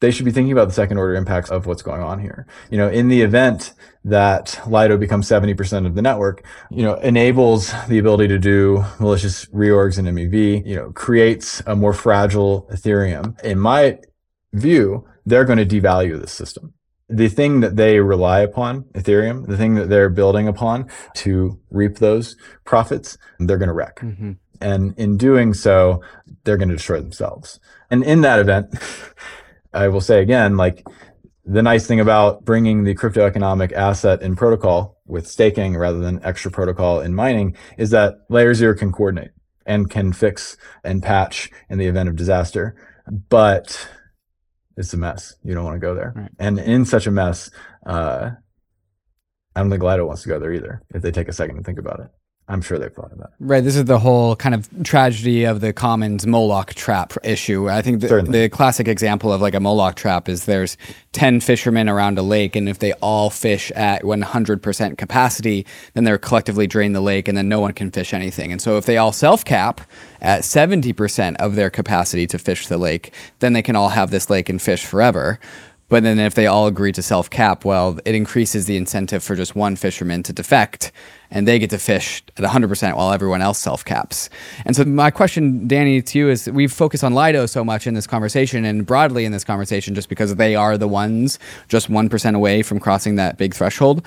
they 0.00 0.10
should 0.10 0.24
be 0.24 0.30
thinking 0.30 0.52
about 0.52 0.68
the 0.68 0.74
second 0.74 0.98
order 0.98 1.14
impacts 1.14 1.50
of 1.50 1.66
what's 1.66 1.82
going 1.82 2.02
on 2.02 2.20
here. 2.20 2.46
You 2.70 2.78
know, 2.78 2.88
in 2.88 3.08
the 3.08 3.22
event 3.22 3.72
that 4.04 4.60
Lido 4.66 4.96
becomes 4.96 5.28
70% 5.28 5.86
of 5.86 5.94
the 5.94 6.02
network, 6.02 6.44
you 6.70 6.82
know, 6.82 6.94
enables 6.96 7.72
the 7.88 7.98
ability 7.98 8.28
to 8.28 8.38
do 8.38 8.84
malicious 9.00 9.46
reorgs 9.46 9.98
in 9.98 10.04
MEV, 10.06 10.64
you 10.64 10.76
know, 10.76 10.92
creates 10.92 11.62
a 11.66 11.74
more 11.74 11.92
fragile 11.92 12.68
Ethereum. 12.72 13.38
In 13.42 13.58
my 13.58 13.98
view, 14.52 15.06
they're 15.26 15.44
going 15.44 15.58
to 15.58 15.80
devalue 15.80 16.20
this 16.20 16.32
system. 16.32 16.74
The 17.10 17.28
thing 17.28 17.60
that 17.60 17.76
they 17.76 18.00
rely 18.00 18.40
upon, 18.40 18.82
Ethereum, 18.94 19.46
the 19.46 19.56
thing 19.56 19.74
that 19.74 19.88
they're 19.88 20.10
building 20.10 20.46
upon 20.46 20.88
to 21.16 21.58
reap 21.70 21.96
those 21.96 22.36
profits, 22.64 23.16
they're 23.38 23.58
going 23.58 23.68
to 23.68 23.74
wreck. 23.74 24.00
Mm-hmm. 24.00 24.32
And 24.60 24.98
in 24.98 25.16
doing 25.16 25.54
so, 25.54 26.02
they're 26.44 26.56
going 26.56 26.68
to 26.68 26.76
destroy 26.76 27.00
themselves. 27.00 27.60
And 27.90 28.04
in 28.04 28.20
that 28.22 28.40
event, 28.40 28.74
I 29.72 29.88
will 29.88 30.00
say 30.00 30.22
again, 30.22 30.56
like 30.56 30.86
the 31.44 31.62
nice 31.62 31.86
thing 31.86 32.00
about 32.00 32.44
bringing 32.44 32.84
the 32.84 32.94
crypto 32.94 33.24
economic 33.26 33.72
asset 33.72 34.22
in 34.22 34.36
protocol 34.36 35.00
with 35.06 35.26
staking 35.26 35.76
rather 35.76 35.98
than 35.98 36.22
extra 36.22 36.50
protocol 36.50 37.00
in 37.00 37.14
mining 37.14 37.56
is 37.78 37.90
that 37.90 38.18
layer 38.28 38.54
zero 38.54 38.74
can 38.74 38.92
coordinate 38.92 39.30
and 39.64 39.90
can 39.90 40.12
fix 40.12 40.56
and 40.84 41.02
patch 41.02 41.50
in 41.70 41.78
the 41.78 41.86
event 41.86 42.08
of 42.08 42.16
disaster. 42.16 42.76
But 43.28 43.88
it's 44.76 44.92
a 44.92 44.96
mess. 44.96 45.34
You 45.42 45.54
don't 45.54 45.64
want 45.64 45.76
to 45.76 45.86
go 45.86 45.94
there. 45.94 46.12
Right. 46.14 46.30
And 46.38 46.58
in 46.58 46.84
such 46.84 47.06
a 47.06 47.10
mess, 47.10 47.50
uh, 47.86 48.30
I 49.56 49.60
don't 49.60 49.70
think 49.70 49.82
Lido 49.82 50.06
wants 50.06 50.22
to 50.22 50.28
go 50.28 50.38
there 50.38 50.52
either 50.52 50.82
if 50.94 51.02
they 51.02 51.10
take 51.10 51.28
a 51.28 51.32
second 51.32 51.56
to 51.56 51.62
think 51.62 51.78
about 51.78 52.00
it. 52.00 52.08
I'm 52.50 52.62
sure 52.62 52.78
they've 52.78 52.92
thought 52.92 53.12
about 53.12 53.30
that. 53.30 53.32
Right. 53.40 53.62
This 53.62 53.76
is 53.76 53.84
the 53.84 53.98
whole 53.98 54.34
kind 54.34 54.54
of 54.54 54.68
tragedy 54.82 55.44
of 55.44 55.60
the 55.60 55.74
commons 55.74 56.26
Moloch 56.26 56.72
trap 56.72 57.12
issue. 57.22 57.68
I 57.68 57.82
think 57.82 58.00
the, 58.00 58.22
the, 58.22 58.48
classic 58.48 58.88
example 58.88 59.30
of 59.30 59.42
like 59.42 59.54
a 59.54 59.60
Moloch 59.60 59.96
trap 59.96 60.30
is 60.30 60.46
there's 60.46 60.78
10 61.12 61.40
fishermen 61.40 61.90
around 61.90 62.18
a 62.18 62.22
lake, 62.22 62.56
and 62.56 62.66
if 62.66 62.78
they 62.78 62.94
all 62.94 63.28
fish 63.28 63.70
at 63.72 64.02
100% 64.02 64.96
capacity, 64.96 65.66
then 65.92 66.04
they're 66.04 66.16
collectively 66.16 66.66
drain 66.66 66.94
the 66.94 67.02
lake, 67.02 67.28
and 67.28 67.36
then 67.36 67.50
no 67.50 67.60
one 67.60 67.74
can 67.74 67.90
fish 67.90 68.14
anything. 68.14 68.50
And 68.50 68.62
so 68.62 68.78
if 68.78 68.86
they 68.86 68.96
all 68.96 69.12
self 69.12 69.44
cap 69.44 69.82
at 70.22 70.40
70% 70.40 71.36
of 71.36 71.54
their 71.54 71.68
capacity 71.68 72.26
to 72.28 72.38
fish 72.38 72.66
the 72.66 72.78
lake, 72.78 73.12
then 73.40 73.52
they 73.52 73.62
can 73.62 73.76
all 73.76 73.90
have 73.90 74.10
this 74.10 74.30
lake 74.30 74.48
and 74.48 74.60
fish 74.60 74.86
forever. 74.86 75.38
But 75.90 76.02
then 76.02 76.18
if 76.18 76.34
they 76.34 76.46
all 76.46 76.66
agree 76.66 76.92
to 76.92 77.02
self 77.02 77.28
cap, 77.28 77.66
well, 77.66 77.98
it 78.06 78.14
increases 78.14 78.64
the 78.64 78.76
incentive 78.78 79.22
for 79.22 79.36
just 79.36 79.54
one 79.54 79.76
fisherman 79.76 80.22
to 80.24 80.32
defect 80.32 80.92
and 81.30 81.46
they 81.46 81.58
get 81.58 81.70
to 81.70 81.78
fish 81.78 82.22
at 82.36 82.44
100% 82.44 82.96
while 82.96 83.12
everyone 83.12 83.42
else 83.42 83.58
self 83.58 83.84
caps. 83.84 84.30
And 84.64 84.74
so, 84.74 84.84
my 84.84 85.10
question, 85.10 85.68
Danny, 85.68 86.02
to 86.02 86.18
you 86.18 86.28
is 86.28 86.48
we've 86.50 86.72
focused 86.72 87.04
on 87.04 87.14
Lido 87.14 87.46
so 87.46 87.64
much 87.64 87.86
in 87.86 87.94
this 87.94 88.06
conversation 88.06 88.64
and 88.64 88.86
broadly 88.86 89.24
in 89.24 89.32
this 89.32 89.44
conversation 89.44 89.94
just 89.94 90.08
because 90.08 90.34
they 90.36 90.54
are 90.54 90.78
the 90.78 90.88
ones 90.88 91.38
just 91.68 91.90
1% 91.90 92.34
away 92.34 92.62
from 92.62 92.80
crossing 92.80 93.16
that 93.16 93.36
big 93.36 93.54
threshold. 93.54 94.06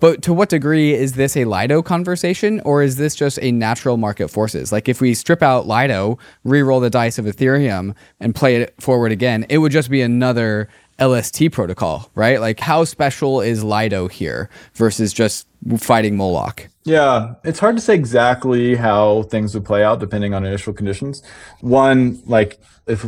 But 0.00 0.22
to 0.22 0.32
what 0.32 0.48
degree 0.48 0.94
is 0.94 1.12
this 1.12 1.36
a 1.36 1.44
Lido 1.44 1.82
conversation 1.82 2.60
or 2.60 2.82
is 2.82 2.96
this 2.96 3.14
just 3.14 3.38
a 3.42 3.52
natural 3.52 3.98
market 3.98 4.28
forces? 4.28 4.72
Like 4.72 4.88
if 4.88 5.00
we 5.00 5.12
strip 5.12 5.42
out 5.42 5.66
Lido, 5.66 6.18
re-roll 6.42 6.80
the 6.80 6.88
dice 6.88 7.18
of 7.18 7.26
Ethereum 7.26 7.94
and 8.18 8.34
play 8.34 8.56
it 8.56 8.74
forward 8.80 9.12
again, 9.12 9.44
it 9.50 9.58
would 9.58 9.72
just 9.72 9.90
be 9.90 10.00
another 10.00 10.68
LST 11.00 11.50
protocol, 11.52 12.10
right? 12.14 12.40
Like 12.40 12.60
how 12.60 12.84
special 12.84 13.40
is 13.40 13.64
Lido 13.64 14.08
here 14.08 14.50
versus 14.74 15.12
just 15.12 15.46
fighting 15.78 16.16
Moloch? 16.16 16.68
Yeah, 16.84 17.34
it's 17.44 17.58
hard 17.58 17.76
to 17.76 17.82
say 17.82 17.94
exactly 17.94 18.76
how 18.76 19.22
things 19.24 19.54
would 19.54 19.64
play 19.64 19.84
out 19.84 20.00
depending 20.00 20.34
on 20.34 20.44
initial 20.44 20.72
conditions. 20.72 21.22
One, 21.60 22.22
like 22.26 22.60
if 22.86 23.04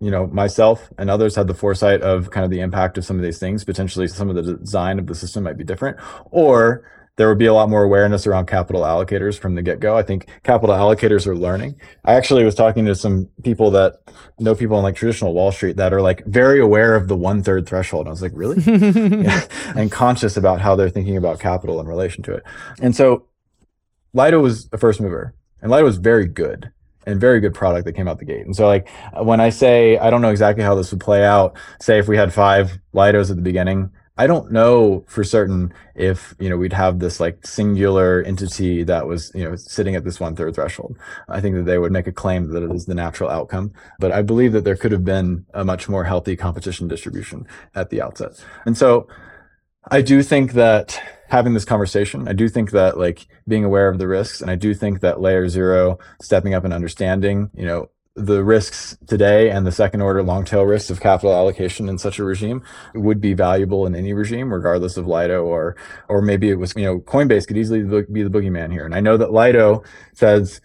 you 0.00 0.10
know 0.10 0.26
myself 0.26 0.88
and 0.98 1.08
others 1.08 1.36
had 1.36 1.46
the 1.46 1.54
foresight 1.54 2.02
of 2.02 2.30
kind 2.30 2.44
of 2.44 2.50
the 2.50 2.60
impact 2.60 2.98
of 2.98 3.04
some 3.04 3.16
of 3.16 3.22
these 3.22 3.38
things, 3.38 3.64
potentially 3.64 4.08
some 4.08 4.28
of 4.28 4.34
the 4.34 4.56
design 4.56 4.98
of 4.98 5.06
the 5.06 5.14
system 5.14 5.44
might 5.44 5.56
be 5.56 5.64
different, 5.64 5.96
or 6.30 6.84
there 7.22 7.28
would 7.28 7.38
be 7.38 7.46
a 7.46 7.54
lot 7.54 7.70
more 7.70 7.84
awareness 7.84 8.26
around 8.26 8.46
capital 8.46 8.82
allocators 8.82 9.38
from 9.38 9.54
the 9.54 9.62
get-go. 9.62 9.96
I 9.96 10.02
think 10.02 10.26
capital 10.42 10.74
allocators 10.74 11.24
are 11.24 11.36
learning. 11.36 11.80
I 12.04 12.14
actually 12.14 12.42
was 12.42 12.56
talking 12.56 12.84
to 12.86 12.96
some 12.96 13.28
people 13.44 13.70
that 13.70 14.02
know 14.40 14.56
people 14.56 14.76
in 14.76 14.82
like 14.82 14.96
traditional 14.96 15.32
Wall 15.32 15.52
Street 15.52 15.76
that 15.76 15.94
are 15.94 16.02
like 16.02 16.26
very 16.26 16.60
aware 16.60 16.96
of 16.96 17.06
the 17.06 17.14
one 17.14 17.44
third 17.44 17.68
threshold. 17.68 18.06
And 18.06 18.08
I 18.08 18.10
was 18.10 18.22
like, 18.22 18.32
really? 18.34 18.60
yeah. 19.22 19.46
And 19.76 19.88
conscious 19.92 20.36
about 20.36 20.60
how 20.60 20.74
they're 20.74 20.90
thinking 20.90 21.16
about 21.16 21.38
capital 21.38 21.78
in 21.78 21.86
relation 21.86 22.24
to 22.24 22.34
it. 22.34 22.42
And 22.80 22.96
so 22.96 23.28
Lido 24.14 24.40
was 24.40 24.68
a 24.72 24.78
first 24.78 25.00
mover 25.00 25.32
and 25.60 25.70
Lido 25.70 25.84
was 25.84 25.98
very 25.98 26.26
good 26.26 26.72
and 27.06 27.20
very 27.20 27.38
good 27.38 27.54
product 27.54 27.84
that 27.84 27.92
came 27.92 28.08
out 28.08 28.18
the 28.18 28.24
gate. 28.24 28.46
And 28.46 28.56
so 28.56 28.66
like 28.66 28.88
when 29.22 29.40
I 29.40 29.50
say, 29.50 29.96
I 29.96 30.10
don't 30.10 30.22
know 30.22 30.30
exactly 30.30 30.64
how 30.64 30.74
this 30.74 30.90
would 30.90 31.00
play 31.00 31.24
out, 31.24 31.56
say 31.80 32.00
if 32.00 32.08
we 32.08 32.16
had 32.16 32.34
five 32.34 32.80
Lidos 32.92 33.30
at 33.30 33.36
the 33.36 33.42
beginning, 33.42 33.92
I 34.18 34.26
don't 34.26 34.52
know 34.52 35.04
for 35.08 35.24
certain 35.24 35.72
if 35.94 36.34
you 36.38 36.50
know 36.50 36.56
we'd 36.56 36.74
have 36.74 36.98
this 36.98 37.18
like 37.18 37.46
singular 37.46 38.22
entity 38.22 38.82
that 38.84 39.06
was 39.06 39.32
you 39.34 39.42
know 39.42 39.56
sitting 39.56 39.96
at 39.96 40.04
this 40.04 40.20
one 40.20 40.36
third 40.36 40.54
threshold. 40.54 40.98
I 41.28 41.40
think 41.40 41.56
that 41.56 41.64
they 41.64 41.78
would 41.78 41.92
make 41.92 42.06
a 42.06 42.12
claim 42.12 42.48
that 42.48 42.62
it 42.62 42.70
is 42.72 42.86
the 42.86 42.94
natural 42.94 43.30
outcome, 43.30 43.72
but 43.98 44.12
I 44.12 44.20
believe 44.22 44.52
that 44.52 44.64
there 44.64 44.76
could 44.76 44.92
have 44.92 45.04
been 45.04 45.46
a 45.54 45.64
much 45.64 45.88
more 45.88 46.04
healthy 46.04 46.36
competition 46.36 46.88
distribution 46.88 47.46
at 47.74 47.88
the 47.88 48.02
outset. 48.02 48.44
And 48.66 48.76
so 48.76 49.08
I 49.90 50.02
do 50.02 50.22
think 50.22 50.52
that 50.52 51.00
having 51.28 51.54
this 51.54 51.64
conversation, 51.64 52.28
I 52.28 52.34
do 52.34 52.48
think 52.48 52.70
that 52.72 52.98
like 52.98 53.26
being 53.48 53.64
aware 53.64 53.88
of 53.88 53.98
the 53.98 54.06
risks, 54.06 54.42
and 54.42 54.50
I 54.50 54.56
do 54.56 54.74
think 54.74 55.00
that 55.00 55.22
layer 55.22 55.48
zero 55.48 55.98
stepping 56.20 56.52
up 56.52 56.64
and 56.64 56.74
understanding, 56.74 57.50
you 57.54 57.64
know, 57.64 57.88
the 58.14 58.44
risks 58.44 58.96
today 59.06 59.50
and 59.50 59.66
the 59.66 59.72
second 59.72 60.02
order 60.02 60.22
long 60.22 60.44
tail 60.44 60.64
risks 60.64 60.90
of 60.90 61.00
capital 61.00 61.32
allocation 61.32 61.88
in 61.88 61.96
such 61.96 62.18
a 62.18 62.24
regime 62.24 62.62
would 62.94 63.20
be 63.20 63.32
valuable 63.32 63.86
in 63.86 63.94
any 63.94 64.12
regime, 64.12 64.52
regardless 64.52 64.96
of 64.96 65.06
Lido 65.06 65.44
or 65.44 65.76
or 66.08 66.20
maybe 66.20 66.50
it 66.50 66.56
was 66.56 66.74
you 66.76 66.84
know 66.84 67.00
Coinbase 67.00 67.46
could 67.46 67.56
easily 67.56 67.82
be 68.04 68.22
the 68.22 68.30
boogeyman 68.30 68.70
here. 68.70 68.84
And 68.84 68.94
I 68.94 69.00
know 69.00 69.16
that 69.16 69.32
Lido 69.32 69.82
says 70.12 70.60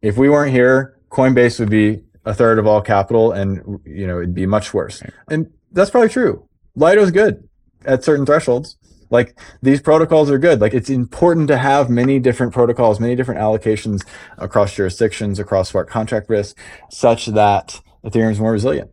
if 0.00 0.16
we 0.16 0.30
weren't 0.30 0.52
here, 0.52 0.98
Coinbase 1.10 1.60
would 1.60 1.70
be 1.70 2.02
a 2.24 2.32
third 2.32 2.58
of 2.58 2.66
all 2.66 2.80
capital, 2.80 3.32
and 3.32 3.80
you 3.84 4.06
know 4.06 4.18
it'd 4.18 4.34
be 4.34 4.46
much 4.46 4.72
worse. 4.72 5.02
And 5.28 5.50
that's 5.72 5.90
probably 5.90 6.08
true. 6.08 6.48
Lido's 6.76 7.10
good 7.10 7.46
at 7.84 8.04
certain 8.04 8.24
thresholds 8.24 8.76
like 9.14 9.38
these 9.62 9.80
protocols 9.80 10.30
are 10.30 10.38
good 10.38 10.60
like 10.60 10.74
it's 10.74 10.90
important 10.90 11.48
to 11.48 11.56
have 11.56 11.88
many 11.88 12.18
different 12.18 12.52
protocols 12.52 13.00
many 13.00 13.14
different 13.14 13.40
allocations 13.40 14.04
across 14.36 14.74
jurisdictions 14.74 15.38
across 15.38 15.70
smart 15.70 15.88
contract 15.88 16.28
risk 16.28 16.58
such 16.90 17.26
that 17.26 17.80
ethereum 18.04 18.32
is 18.32 18.40
more 18.40 18.52
resilient 18.52 18.90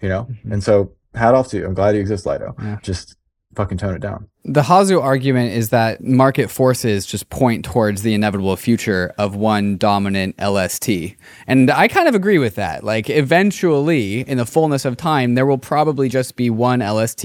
you 0.00 0.08
know 0.08 0.24
mm-hmm. 0.24 0.52
and 0.52 0.64
so 0.64 0.92
hat 1.14 1.34
off 1.34 1.48
to 1.48 1.58
you 1.58 1.66
i'm 1.66 1.74
glad 1.74 1.94
you 1.94 2.00
exist 2.00 2.24
lido 2.24 2.54
yeah. 2.62 2.78
just 2.82 3.16
fucking 3.54 3.78
tone 3.78 3.94
it 3.94 4.00
down. 4.00 4.28
The 4.44 4.62
Hasu 4.62 5.02
argument 5.02 5.52
is 5.52 5.70
that 5.70 6.04
market 6.04 6.50
forces 6.50 7.06
just 7.06 7.30
point 7.30 7.64
towards 7.64 8.02
the 8.02 8.12
inevitable 8.12 8.56
future 8.56 9.14
of 9.16 9.34
one 9.34 9.78
dominant 9.78 10.34
LST. 10.38 11.16
And 11.46 11.70
I 11.70 11.88
kind 11.88 12.08
of 12.08 12.14
agree 12.14 12.38
with 12.38 12.54
that. 12.56 12.84
Like, 12.84 13.08
eventually, 13.08 14.20
in 14.20 14.36
the 14.36 14.44
fullness 14.44 14.84
of 14.84 14.96
time, 14.96 15.34
there 15.34 15.46
will 15.46 15.58
probably 15.58 16.10
just 16.10 16.36
be 16.36 16.50
one 16.50 16.80
LST 16.80 17.24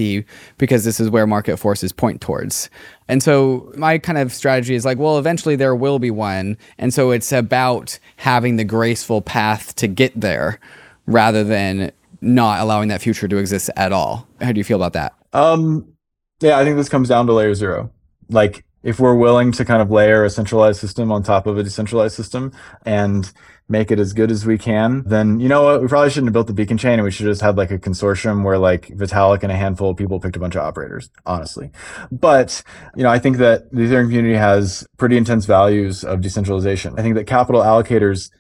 because 0.57 0.85
this 0.85 0.99
is 0.99 1.09
where 1.09 1.27
market 1.27 1.57
forces 1.57 1.91
point 1.91 2.21
towards. 2.21 2.69
And 3.09 3.21
so, 3.21 3.71
my 3.75 3.97
kind 3.97 4.17
of 4.17 4.31
strategy 4.31 4.75
is 4.75 4.85
like, 4.85 4.97
well, 4.97 5.17
eventually 5.17 5.57
there 5.57 5.75
will 5.75 5.99
be 5.99 6.11
one. 6.11 6.57
And 6.77 6.93
so, 6.93 7.11
it's 7.11 7.33
about 7.33 7.99
having 8.15 8.55
the 8.55 8.63
graceful 8.63 9.21
path 9.21 9.75
to 9.75 9.87
get 9.87 10.19
there 10.19 10.59
rather 11.05 11.43
than 11.43 11.91
not 12.21 12.61
allowing 12.61 12.89
that 12.89 13.01
future 13.01 13.27
to 13.27 13.37
exist 13.37 13.69
at 13.75 13.91
all. 13.91 14.27
How 14.41 14.51
do 14.51 14.59
you 14.59 14.63
feel 14.63 14.81
about 14.81 14.93
that? 14.93 15.13
Um, 15.33 15.85
yeah, 16.41 16.57
I 16.57 16.63
think 16.63 16.77
this 16.77 16.89
comes 16.89 17.09
down 17.09 17.27
to 17.27 17.33
layer 17.33 17.53
zero. 17.53 17.91
Like 18.29 18.63
if 18.83 18.99
we're 18.99 19.15
willing 19.15 19.51
to 19.51 19.65
kind 19.65 19.81
of 19.81 19.91
layer 19.91 20.23
a 20.23 20.29
centralized 20.29 20.79
system 20.79 21.11
on 21.11 21.23
top 21.23 21.47
of 21.47 21.57
a 21.57 21.63
decentralized 21.63 22.15
system 22.15 22.51
and 22.85 23.31
make 23.67 23.91
it 23.91 23.99
as 23.99 24.13
good 24.13 24.31
as 24.31 24.45
we 24.45 24.57
can, 24.57 25.03
then 25.05 25.39
you 25.39 25.47
know 25.47 25.63
what? 25.63 25.81
We 25.81 25.87
probably 25.87 26.09
shouldn't 26.09 26.27
have 26.27 26.33
built 26.33 26.47
the 26.47 26.53
beacon 26.53 26.77
chain 26.77 26.93
and 26.93 27.03
we 27.03 27.11
should 27.11 27.25
just 27.25 27.41
had 27.41 27.57
like 27.57 27.71
a 27.71 27.77
consortium 27.77 28.43
where 28.43 28.57
like 28.57 28.87
Vitalik 28.87 29.43
and 29.43 29.51
a 29.51 29.55
handful 29.55 29.91
of 29.91 29.97
people 29.97 30.19
picked 30.19 30.37
a 30.37 30.39
bunch 30.39 30.55
of 30.55 30.61
operators, 30.61 31.09
honestly. 31.25 31.71
But, 32.11 32.63
you 32.95 33.03
know, 33.03 33.09
I 33.09 33.19
think 33.19 33.37
that 33.37 33.69
the 33.71 33.81
Ethereum 33.81 34.05
community 34.05 34.35
has 34.35 34.87
pretty 34.97 35.17
intense 35.17 35.45
values 35.45 36.03
of 36.03 36.21
decentralization. 36.21 36.97
I 36.97 37.03
think 37.03 37.15
that 37.15 37.27
capital 37.27 37.61
allocators 37.61 38.31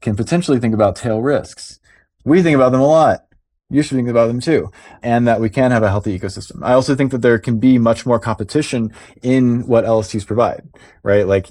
can 0.00 0.16
potentially 0.16 0.58
think 0.58 0.74
about 0.74 0.96
tail 0.96 1.22
risks. 1.22 1.78
We 2.24 2.42
think 2.42 2.56
about 2.56 2.72
them 2.72 2.80
a 2.80 2.86
lot 2.86 3.25
you 3.68 3.82
should 3.82 3.96
think 3.96 4.08
about 4.08 4.28
them 4.28 4.40
too, 4.40 4.70
and 5.02 5.26
that 5.26 5.40
we 5.40 5.50
can 5.50 5.70
have 5.70 5.82
a 5.82 5.90
healthy 5.90 6.18
ecosystem. 6.18 6.62
I 6.62 6.72
also 6.72 6.94
think 6.94 7.10
that 7.12 7.22
there 7.22 7.38
can 7.38 7.58
be 7.58 7.78
much 7.78 8.06
more 8.06 8.18
competition 8.18 8.92
in 9.22 9.66
what 9.66 9.84
LSTs 9.84 10.26
provide, 10.26 10.68
right? 11.02 11.26
Like 11.26 11.50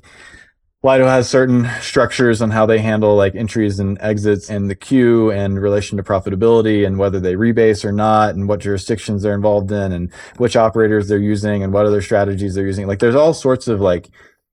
Lido 0.85 1.07
has 1.07 1.27
certain 1.27 1.67
structures 1.81 2.43
on 2.43 2.51
how 2.51 2.67
they 2.67 2.77
handle 2.77 3.15
like 3.15 3.33
entries 3.33 3.79
and 3.79 3.97
exits 4.01 4.51
and 4.51 4.69
the 4.69 4.75
queue 4.75 5.31
and 5.31 5.59
relation 5.59 5.97
to 5.97 6.03
profitability 6.03 6.85
and 6.85 6.99
whether 6.99 7.19
they 7.19 7.33
rebase 7.33 7.83
or 7.83 7.91
not 7.91 8.35
and 8.35 8.47
what 8.47 8.59
jurisdictions 8.59 9.23
they're 9.23 9.33
involved 9.33 9.71
in 9.71 9.91
and 9.91 10.13
which 10.37 10.55
operators 10.55 11.07
they're 11.07 11.17
using 11.17 11.63
and 11.63 11.73
what 11.73 11.87
other 11.87 12.03
strategies 12.03 12.53
they're 12.53 12.67
using. 12.67 12.85
Like 12.85 12.99
there's 12.99 13.15
all 13.15 13.33
sorts 13.33 13.67
of 13.67 13.81
like 13.81 14.09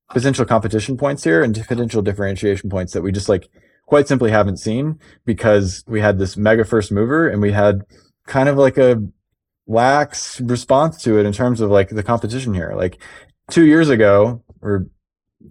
potential 0.08 0.46
competition 0.46 0.96
points 0.96 1.22
here 1.22 1.42
and 1.42 1.54
potential 1.68 2.00
differentiation 2.00 2.70
points 2.70 2.94
that 2.94 3.02
we 3.02 3.12
just 3.12 3.28
like 3.28 3.48
quite 3.92 4.08
simply 4.08 4.30
haven't 4.30 4.56
seen 4.56 4.98
because 5.26 5.84
we 5.86 6.00
had 6.00 6.18
this 6.18 6.34
mega 6.34 6.64
first 6.64 6.90
mover 6.90 7.28
and 7.28 7.42
we 7.42 7.52
had 7.52 7.84
kind 8.26 8.48
of 8.48 8.56
like 8.56 8.78
a 8.78 8.96
lax 9.66 10.40
response 10.40 11.02
to 11.02 11.18
it 11.18 11.26
in 11.26 11.32
terms 11.34 11.60
of 11.60 11.68
like 11.68 11.90
the 11.90 12.02
competition 12.02 12.54
here. 12.54 12.72
Like 12.74 13.02
two 13.50 13.66
years 13.66 13.90
ago 13.90 14.42
or 14.62 14.86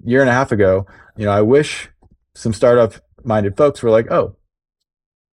year 0.04 0.22
and 0.22 0.30
a 0.32 0.34
half 0.34 0.52
ago, 0.52 0.88
you 1.18 1.26
know, 1.26 1.32
I 1.32 1.44
wish 1.44 1.88
some 2.34 2.52
startup 2.52 2.96
minded 3.24 3.56
folks 3.56 3.84
were 3.84 3.92
like, 3.92 4.10
oh, 4.10 4.36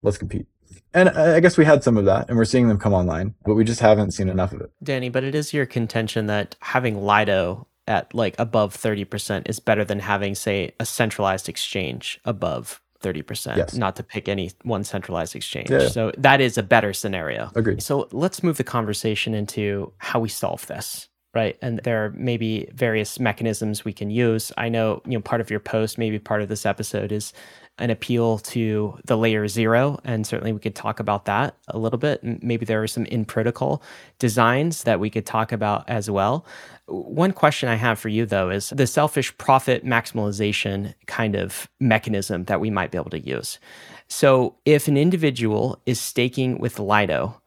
let's 0.02 0.18
compete. 0.18 0.44
And 0.92 1.08
I 1.08 1.40
guess 1.40 1.56
we 1.56 1.64
had 1.64 1.82
some 1.82 1.96
of 1.96 2.04
that 2.04 2.28
and 2.28 2.36
we're 2.36 2.44
seeing 2.44 2.68
them 2.68 2.78
come 2.78 2.92
online, 2.92 3.34
but 3.46 3.54
we 3.54 3.64
just 3.64 3.80
haven't 3.80 4.10
seen 4.10 4.28
enough 4.28 4.52
of 4.52 4.60
it. 4.60 4.70
Danny, 4.84 5.08
but 5.08 5.24
it 5.24 5.34
is 5.34 5.54
your 5.54 5.64
contention 5.64 6.26
that 6.26 6.56
having 6.60 7.00
Lido 7.00 7.68
at 7.86 8.12
like 8.12 8.34
above 8.38 8.76
30% 8.76 9.48
is 9.48 9.60
better 9.60 9.82
than 9.82 10.00
having, 10.00 10.34
say, 10.34 10.74
a 10.78 10.84
centralized 10.84 11.48
exchange 11.48 12.20
above 12.26 12.82
30%, 13.02 13.56
yes. 13.56 13.74
not 13.74 13.96
to 13.96 14.02
pick 14.02 14.28
any 14.28 14.50
one 14.62 14.84
centralized 14.84 15.36
exchange. 15.36 15.70
Yeah. 15.70 15.88
So 15.88 16.12
that 16.18 16.40
is 16.40 16.58
a 16.58 16.62
better 16.62 16.92
scenario. 16.92 17.50
Agreed. 17.54 17.82
So 17.82 18.08
let's 18.12 18.42
move 18.42 18.56
the 18.56 18.64
conversation 18.64 19.34
into 19.34 19.92
how 19.98 20.20
we 20.20 20.28
solve 20.28 20.66
this. 20.66 21.08
Right. 21.34 21.58
And 21.60 21.78
there 21.84 22.04
are 22.04 22.10
maybe 22.16 22.68
various 22.72 23.20
mechanisms 23.20 23.84
we 23.84 23.92
can 23.92 24.10
use. 24.10 24.50
I 24.56 24.70
know, 24.70 25.02
you 25.04 25.12
know, 25.12 25.20
part 25.20 25.40
of 25.40 25.50
your 25.50 25.60
post, 25.60 25.98
maybe 25.98 26.18
part 26.18 26.40
of 26.40 26.48
this 26.48 26.64
episode 26.64 27.12
is 27.12 27.32
an 27.78 27.90
appeal 27.90 28.38
to 28.38 28.98
the 29.04 29.16
layer 29.16 29.46
zero. 29.46 30.00
And 30.04 30.26
certainly 30.26 30.52
we 30.52 30.58
could 30.58 30.74
talk 30.74 30.98
about 31.00 31.26
that 31.26 31.56
a 31.68 31.78
little 31.78 31.98
bit. 31.98 32.24
Maybe 32.42 32.64
there 32.64 32.82
are 32.82 32.88
some 32.88 33.04
in 33.06 33.24
protocol 33.24 33.82
designs 34.18 34.82
that 34.84 35.00
we 35.00 35.10
could 35.10 35.26
talk 35.26 35.52
about 35.52 35.88
as 35.88 36.10
well. 36.10 36.44
One 36.88 37.32
question 37.32 37.68
I 37.68 37.74
have 37.74 37.98
for 37.98 38.08
you, 38.08 38.24
though, 38.24 38.48
is 38.48 38.70
the 38.70 38.86
selfish 38.86 39.36
profit 39.36 39.84
maximization 39.84 40.94
kind 41.06 41.36
of 41.36 41.68
mechanism 41.78 42.44
that 42.44 42.60
we 42.60 42.70
might 42.70 42.90
be 42.90 42.96
able 42.96 43.10
to 43.10 43.20
use. 43.20 43.58
So, 44.08 44.56
if 44.64 44.88
an 44.88 44.96
individual 44.96 45.82
is 45.84 46.00
staking 46.00 46.58
with 46.58 46.78
Lido, 46.78 47.42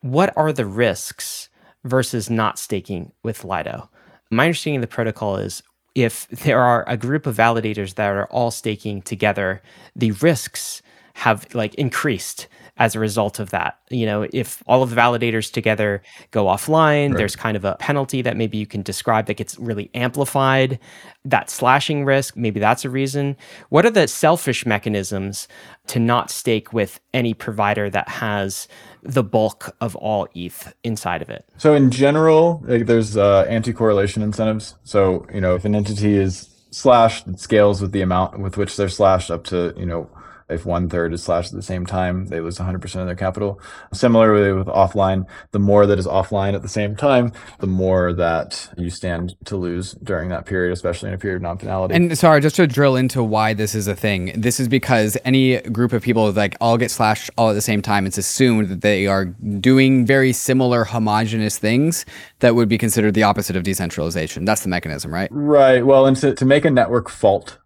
what 0.00 0.32
are 0.36 0.52
the 0.52 0.64
risks 0.64 1.48
versus 1.82 2.30
not 2.30 2.56
staking 2.56 3.10
with 3.24 3.44
Lido? 3.44 3.90
My 4.30 4.44
understanding 4.44 4.78
of 4.78 4.82
the 4.82 4.94
protocol 4.94 5.36
is 5.36 5.62
if 5.96 6.28
there 6.28 6.60
are 6.60 6.84
a 6.86 6.96
group 6.96 7.26
of 7.26 7.36
validators 7.36 7.94
that 7.96 8.06
are 8.08 8.26
all 8.26 8.52
staking 8.52 9.02
together, 9.02 9.60
the 9.96 10.12
risks 10.12 10.82
have 11.14 11.52
like 11.52 11.74
increased 11.74 12.46
as 12.78 12.94
a 12.94 13.00
result 13.00 13.38
of 13.38 13.50
that. 13.50 13.78
You 13.90 14.06
know, 14.06 14.26
if 14.32 14.62
all 14.66 14.82
of 14.82 14.90
the 14.90 14.96
validators 14.96 15.52
together 15.52 16.02
go 16.30 16.44
offline, 16.44 17.10
right. 17.10 17.18
there's 17.18 17.36
kind 17.36 17.56
of 17.56 17.64
a 17.64 17.76
penalty 17.76 18.22
that 18.22 18.36
maybe 18.36 18.56
you 18.56 18.66
can 18.66 18.82
describe 18.82 19.26
that 19.26 19.34
gets 19.34 19.58
really 19.58 19.90
amplified. 19.94 20.78
That 21.24 21.50
slashing 21.50 22.04
risk, 22.04 22.36
maybe 22.36 22.60
that's 22.60 22.84
a 22.84 22.90
reason. 22.90 23.36
What 23.68 23.84
are 23.84 23.90
the 23.90 24.06
selfish 24.08 24.64
mechanisms 24.64 25.48
to 25.88 25.98
not 25.98 26.30
stake 26.30 26.72
with 26.72 27.00
any 27.12 27.34
provider 27.34 27.90
that 27.90 28.08
has 28.08 28.68
the 29.02 29.24
bulk 29.24 29.74
of 29.80 29.96
all 29.96 30.28
ETH 30.34 30.72
inside 30.84 31.20
of 31.20 31.30
it? 31.30 31.44
So 31.58 31.74
in 31.74 31.90
general, 31.90 32.62
like, 32.64 32.86
there's 32.86 33.16
uh, 33.16 33.42
anti-correlation 33.48 34.22
incentives. 34.22 34.76
So 34.84 35.26
you 35.34 35.40
know, 35.40 35.54
if 35.56 35.64
an 35.64 35.74
entity 35.74 36.16
is 36.16 36.48
slashed, 36.70 37.26
it 37.26 37.40
scales 37.40 37.82
with 37.82 37.92
the 37.92 38.02
amount 38.02 38.38
with 38.38 38.56
which 38.56 38.76
they're 38.76 38.88
slashed 38.88 39.30
up 39.30 39.44
to 39.44 39.74
you 39.76 39.86
know 39.86 40.08
if 40.48 40.64
one 40.64 40.88
third 40.88 41.12
is 41.12 41.22
slashed 41.22 41.52
at 41.52 41.56
the 41.56 41.62
same 41.62 41.86
time, 41.86 42.26
they 42.26 42.40
lose 42.40 42.58
100% 42.58 42.84
of 43.00 43.06
their 43.06 43.14
capital. 43.14 43.60
Similarly 43.92 44.52
with 44.52 44.66
offline, 44.66 45.26
the 45.52 45.58
more 45.58 45.86
that 45.86 45.98
is 45.98 46.06
offline 46.06 46.54
at 46.54 46.62
the 46.62 46.68
same 46.68 46.96
time, 46.96 47.32
the 47.60 47.66
more 47.66 48.12
that 48.14 48.68
you 48.76 48.90
stand 48.90 49.36
to 49.46 49.56
lose 49.56 49.92
during 50.02 50.28
that 50.30 50.46
period, 50.46 50.72
especially 50.72 51.08
in 51.08 51.14
a 51.14 51.18
period 51.18 51.36
of 51.36 51.42
non-finality. 51.42 51.94
And 51.94 52.16
sorry, 52.16 52.40
just 52.40 52.56
to 52.56 52.66
drill 52.66 52.96
into 52.96 53.22
why 53.22 53.54
this 53.54 53.74
is 53.74 53.86
a 53.86 53.94
thing. 53.94 54.32
This 54.34 54.58
is 54.58 54.68
because 54.68 55.18
any 55.24 55.60
group 55.60 55.92
of 55.92 56.02
people 56.02 56.32
like 56.32 56.56
all 56.60 56.78
get 56.78 56.90
slashed 56.90 57.30
all 57.36 57.50
at 57.50 57.54
the 57.54 57.60
same 57.60 57.82
time. 57.82 58.06
It's 58.06 58.18
assumed 58.18 58.68
that 58.68 58.80
they 58.80 59.06
are 59.06 59.26
doing 59.26 60.06
very 60.06 60.32
similar 60.32 60.84
homogenous 60.84 61.58
things 61.58 62.06
that 62.40 62.54
would 62.54 62.68
be 62.68 62.78
considered 62.78 63.14
the 63.14 63.22
opposite 63.22 63.56
of 63.56 63.62
decentralization. 63.62 64.44
That's 64.44 64.62
the 64.62 64.68
mechanism, 64.68 65.12
right? 65.12 65.28
Right. 65.30 65.84
Well, 65.84 66.06
and 66.06 66.16
to, 66.18 66.34
to 66.34 66.44
make 66.44 66.64
a 66.64 66.70
network 66.70 67.08
fault 67.08 67.58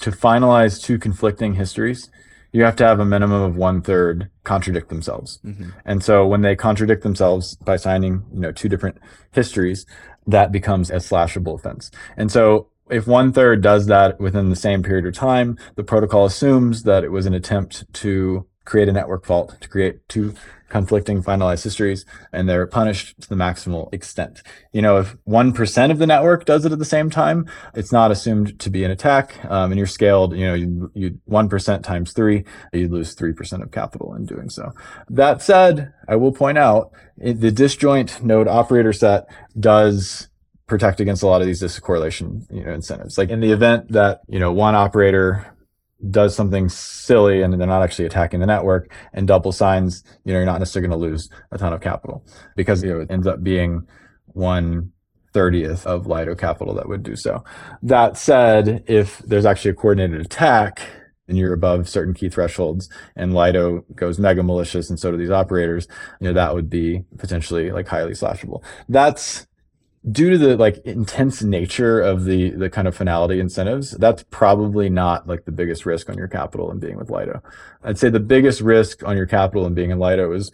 to 0.00 0.10
finalize 0.10 0.82
two 0.82 0.98
conflicting 0.98 1.54
histories, 1.54 2.10
you 2.52 2.64
have 2.64 2.76
to 2.76 2.84
have 2.84 3.00
a 3.00 3.04
minimum 3.04 3.42
of 3.42 3.56
one 3.56 3.80
third 3.80 4.28
contradict 4.44 4.88
themselves. 4.88 5.38
Mm-hmm. 5.44 5.70
And 5.84 6.02
so 6.02 6.26
when 6.26 6.42
they 6.42 6.56
contradict 6.56 7.02
themselves 7.02 7.54
by 7.56 7.76
signing, 7.76 8.24
you 8.32 8.40
know, 8.40 8.52
two 8.52 8.68
different 8.68 8.98
histories, 9.30 9.86
that 10.26 10.50
becomes 10.52 10.90
a 10.90 10.96
slashable 10.96 11.54
offense. 11.54 11.90
And 12.16 12.30
so 12.30 12.68
if 12.90 13.06
one 13.06 13.32
third 13.32 13.62
does 13.62 13.86
that 13.86 14.20
within 14.20 14.50
the 14.50 14.56
same 14.56 14.82
period 14.82 15.06
of 15.06 15.14
time, 15.14 15.58
the 15.76 15.84
protocol 15.84 16.24
assumes 16.24 16.82
that 16.82 17.04
it 17.04 17.12
was 17.12 17.26
an 17.26 17.34
attempt 17.34 17.92
to 17.94 18.46
create 18.64 18.88
a 18.88 18.92
network 18.92 19.24
fault, 19.24 19.56
to 19.60 19.68
create 19.68 20.08
two 20.08 20.34
conflicting 20.70 21.22
finalized 21.22 21.64
histories 21.64 22.06
and 22.32 22.48
they're 22.48 22.66
punished 22.66 23.20
to 23.20 23.28
the 23.28 23.34
maximal 23.34 23.92
extent. 23.92 24.42
You 24.72 24.80
know, 24.80 24.98
if 24.98 25.16
1% 25.28 25.90
of 25.90 25.98
the 25.98 26.06
network 26.06 26.46
does 26.46 26.64
it 26.64 26.72
at 26.72 26.78
the 26.78 26.84
same 26.84 27.10
time, 27.10 27.46
it's 27.74 27.92
not 27.92 28.10
assumed 28.10 28.58
to 28.60 28.70
be 28.70 28.84
an 28.84 28.90
attack. 28.90 29.44
Um, 29.44 29.72
and 29.72 29.78
you're 29.78 29.86
scaled, 29.86 30.34
you 30.34 30.46
know, 30.46 30.54
you, 30.54 30.90
you 30.94 31.18
1% 31.28 31.82
times 31.82 32.12
three, 32.12 32.44
you 32.72 32.88
lose 32.88 33.14
3% 33.14 33.62
of 33.62 33.70
capital 33.70 34.14
in 34.14 34.24
doing 34.24 34.48
so. 34.48 34.72
That 35.10 35.42
said, 35.42 35.92
I 36.08 36.16
will 36.16 36.32
point 36.32 36.56
out 36.56 36.92
the 37.18 37.50
disjoint 37.50 38.22
node 38.24 38.48
operator 38.48 38.92
set 38.92 39.28
does 39.58 40.28
protect 40.66 41.00
against 41.00 41.22
a 41.22 41.26
lot 41.26 41.40
of 41.40 41.48
these 41.48 41.60
discorrelation, 41.60 42.46
you 42.50 42.64
know, 42.64 42.72
incentives. 42.72 43.18
Like 43.18 43.30
in 43.30 43.40
the 43.40 43.50
event 43.50 43.90
that, 43.92 44.20
you 44.28 44.38
know, 44.38 44.52
one 44.52 44.76
operator 44.76 45.52
does 46.08 46.34
something 46.34 46.68
silly 46.68 47.42
and 47.42 47.52
they're 47.52 47.66
not 47.66 47.82
actually 47.82 48.06
attacking 48.06 48.40
the 48.40 48.46
network 48.46 48.92
and 49.12 49.26
double 49.26 49.52
signs, 49.52 50.02
you 50.24 50.32
know, 50.32 50.38
you're 50.38 50.46
not 50.46 50.58
necessarily 50.58 50.88
going 50.88 50.98
to 50.98 51.06
lose 51.08 51.28
a 51.50 51.58
ton 51.58 51.72
of 51.72 51.80
capital 51.80 52.24
because, 52.56 52.82
you 52.82 52.90
know, 52.90 53.00
it 53.00 53.10
ends 53.10 53.26
up 53.26 53.42
being 53.42 53.86
one 54.26 54.92
thirtieth 55.32 55.86
of 55.86 56.06
Lido 56.06 56.34
capital 56.34 56.74
that 56.74 56.88
would 56.88 57.02
do 57.02 57.16
so. 57.16 57.44
That 57.82 58.16
said, 58.16 58.84
if 58.86 59.18
there's 59.18 59.46
actually 59.46 59.72
a 59.72 59.74
coordinated 59.74 60.20
attack 60.20 60.80
and 61.28 61.38
you're 61.38 61.52
above 61.52 61.88
certain 61.88 62.14
key 62.14 62.28
thresholds 62.28 62.88
and 63.14 63.34
Lido 63.34 63.84
goes 63.94 64.18
mega 64.18 64.42
malicious 64.42 64.90
and 64.90 64.98
so 64.98 65.12
do 65.12 65.16
these 65.16 65.30
operators, 65.30 65.86
you 66.20 66.26
know, 66.26 66.32
that 66.34 66.54
would 66.54 66.68
be 66.68 67.04
potentially 67.18 67.70
like 67.70 67.86
highly 67.86 68.12
slashable. 68.12 68.64
That's 68.88 69.46
due 70.08 70.30
to 70.30 70.38
the 70.38 70.56
like 70.56 70.78
intense 70.78 71.42
nature 71.42 72.00
of 72.00 72.24
the 72.24 72.50
the 72.50 72.70
kind 72.70 72.88
of 72.88 72.96
finality 72.96 73.38
incentives, 73.40 73.92
that's 73.92 74.24
probably 74.30 74.88
not 74.88 75.26
like 75.26 75.44
the 75.44 75.52
biggest 75.52 75.84
risk 75.84 76.08
on 76.08 76.16
your 76.16 76.28
capital 76.28 76.70
and 76.70 76.80
being 76.80 76.96
with 76.96 77.10
Lido. 77.10 77.42
I'd 77.82 77.98
say 77.98 78.08
the 78.08 78.20
biggest 78.20 78.60
risk 78.60 79.02
on 79.04 79.16
your 79.16 79.26
capital 79.26 79.66
and 79.66 79.74
being 79.74 79.90
in 79.90 79.98
Lido 79.98 80.32
is 80.32 80.50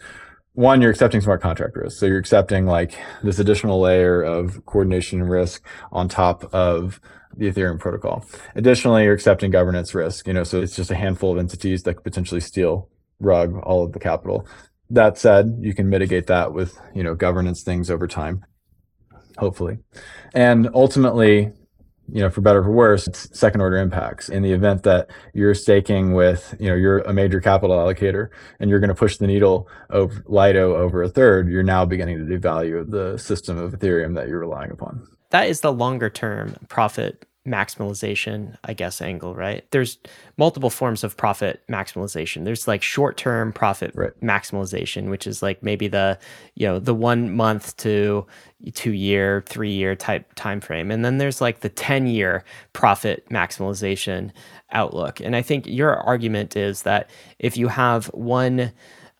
one, 0.53 0.81
you're 0.81 0.89
accepting 0.89 1.21
smart 1.21 1.39
contract 1.39 1.75
risk. 1.75 1.99
So 1.99 2.07
you're 2.07 2.17
accepting 2.17 2.65
like 2.65 2.97
this 3.21 3.37
additional 3.37 3.79
layer 3.79 4.23
of 4.23 4.65
coordination 4.65 5.21
risk 5.21 5.63
on 5.91 6.09
top 6.09 6.51
of 6.51 6.99
the 7.37 7.51
Ethereum 7.51 7.79
protocol. 7.79 8.25
Additionally, 8.55 9.03
you're 9.03 9.13
accepting 9.13 9.51
governance 9.51 9.93
risk. 9.93 10.27
You 10.27 10.33
know, 10.33 10.43
so 10.43 10.59
it's 10.59 10.75
just 10.75 10.89
a 10.89 10.95
handful 10.95 11.31
of 11.31 11.37
entities 11.37 11.83
that 11.83 11.93
could 11.93 12.03
potentially 12.03 12.41
steal, 12.41 12.89
rug 13.19 13.55
all 13.63 13.83
of 13.83 13.93
the 13.93 13.99
capital. 13.99 14.47
That 14.89 15.17
said, 15.17 15.59
you 15.61 15.75
can 15.75 15.89
mitigate 15.89 16.27
that 16.27 16.53
with 16.53 16.79
you 16.95 17.03
know 17.03 17.13
governance 17.13 17.61
things 17.61 17.91
over 17.91 18.07
time, 18.07 18.43
hopefully, 19.37 19.77
and 20.33 20.69
ultimately, 20.73 21.51
you 22.09 22.21
know, 22.21 22.29
for 22.29 22.41
better 22.41 22.59
or 22.59 22.63
for 22.63 22.71
worse, 22.71 23.07
it's 23.07 23.37
second 23.37 23.61
order 23.61 23.77
impacts. 23.77 24.29
In 24.29 24.41
the 24.41 24.51
event 24.51 24.83
that 24.83 25.09
you're 25.33 25.53
staking 25.53 26.13
with, 26.13 26.55
you 26.59 26.69
know, 26.69 26.75
you're 26.75 26.99
a 26.99 27.13
major 27.13 27.41
capital 27.41 27.75
allocator 27.75 28.29
and 28.59 28.69
you're 28.69 28.79
going 28.79 28.89
to 28.89 28.95
push 28.95 29.17
the 29.17 29.27
needle 29.27 29.67
of 29.89 30.23
Lido 30.25 30.75
over 30.75 31.03
a 31.03 31.09
third, 31.09 31.49
you're 31.49 31.63
now 31.63 31.85
beginning 31.85 32.17
to 32.17 32.23
devalue 32.23 32.89
the 32.89 33.17
system 33.17 33.57
of 33.57 33.73
Ethereum 33.73 34.15
that 34.15 34.29
you're 34.29 34.39
relying 34.39 34.71
upon. 34.71 35.05
That 35.31 35.49
is 35.49 35.59
the 35.59 35.73
longer 35.73 36.09
term 36.09 36.55
profit 36.69 37.25
maximalization, 37.47 38.57
I 38.65 38.73
guess, 38.73 39.01
angle, 39.01 39.33
right? 39.33 39.65
There's 39.71 39.97
multiple 40.37 40.69
forms 40.69 41.03
of 41.03 41.15
profit 41.15 41.63
maximalization. 41.69 42.43
There's 42.43 42.67
like 42.67 42.83
short-term 42.83 43.53
profit 43.53 43.91
right. 43.95 44.11
maximalization, 44.21 45.09
which 45.09 45.25
is 45.25 45.41
like 45.41 45.63
maybe 45.63 45.87
the, 45.87 46.19
you 46.55 46.67
know, 46.67 46.77
the 46.79 46.93
one 46.93 47.35
month 47.35 47.75
to 47.77 48.27
two 48.73 48.91
year, 48.91 49.43
three 49.47 49.71
year 49.71 49.95
type 49.95 50.33
time 50.35 50.59
frame. 50.59 50.91
And 50.91 51.05
then 51.05 51.17
there's 51.17 51.41
like 51.41 51.61
the 51.61 51.69
10 51.69 52.07
year 52.07 52.43
profit 52.73 53.27
maximalization 53.29 54.31
outlook. 54.71 55.21
And 55.21 55.35
I 55.35 55.41
think 55.41 55.65
your 55.65 55.95
argument 55.95 56.55
is 56.55 56.83
that 56.83 57.09
if 57.39 57.55
you 57.55 57.69
have 57.69 58.07
one, 58.07 58.71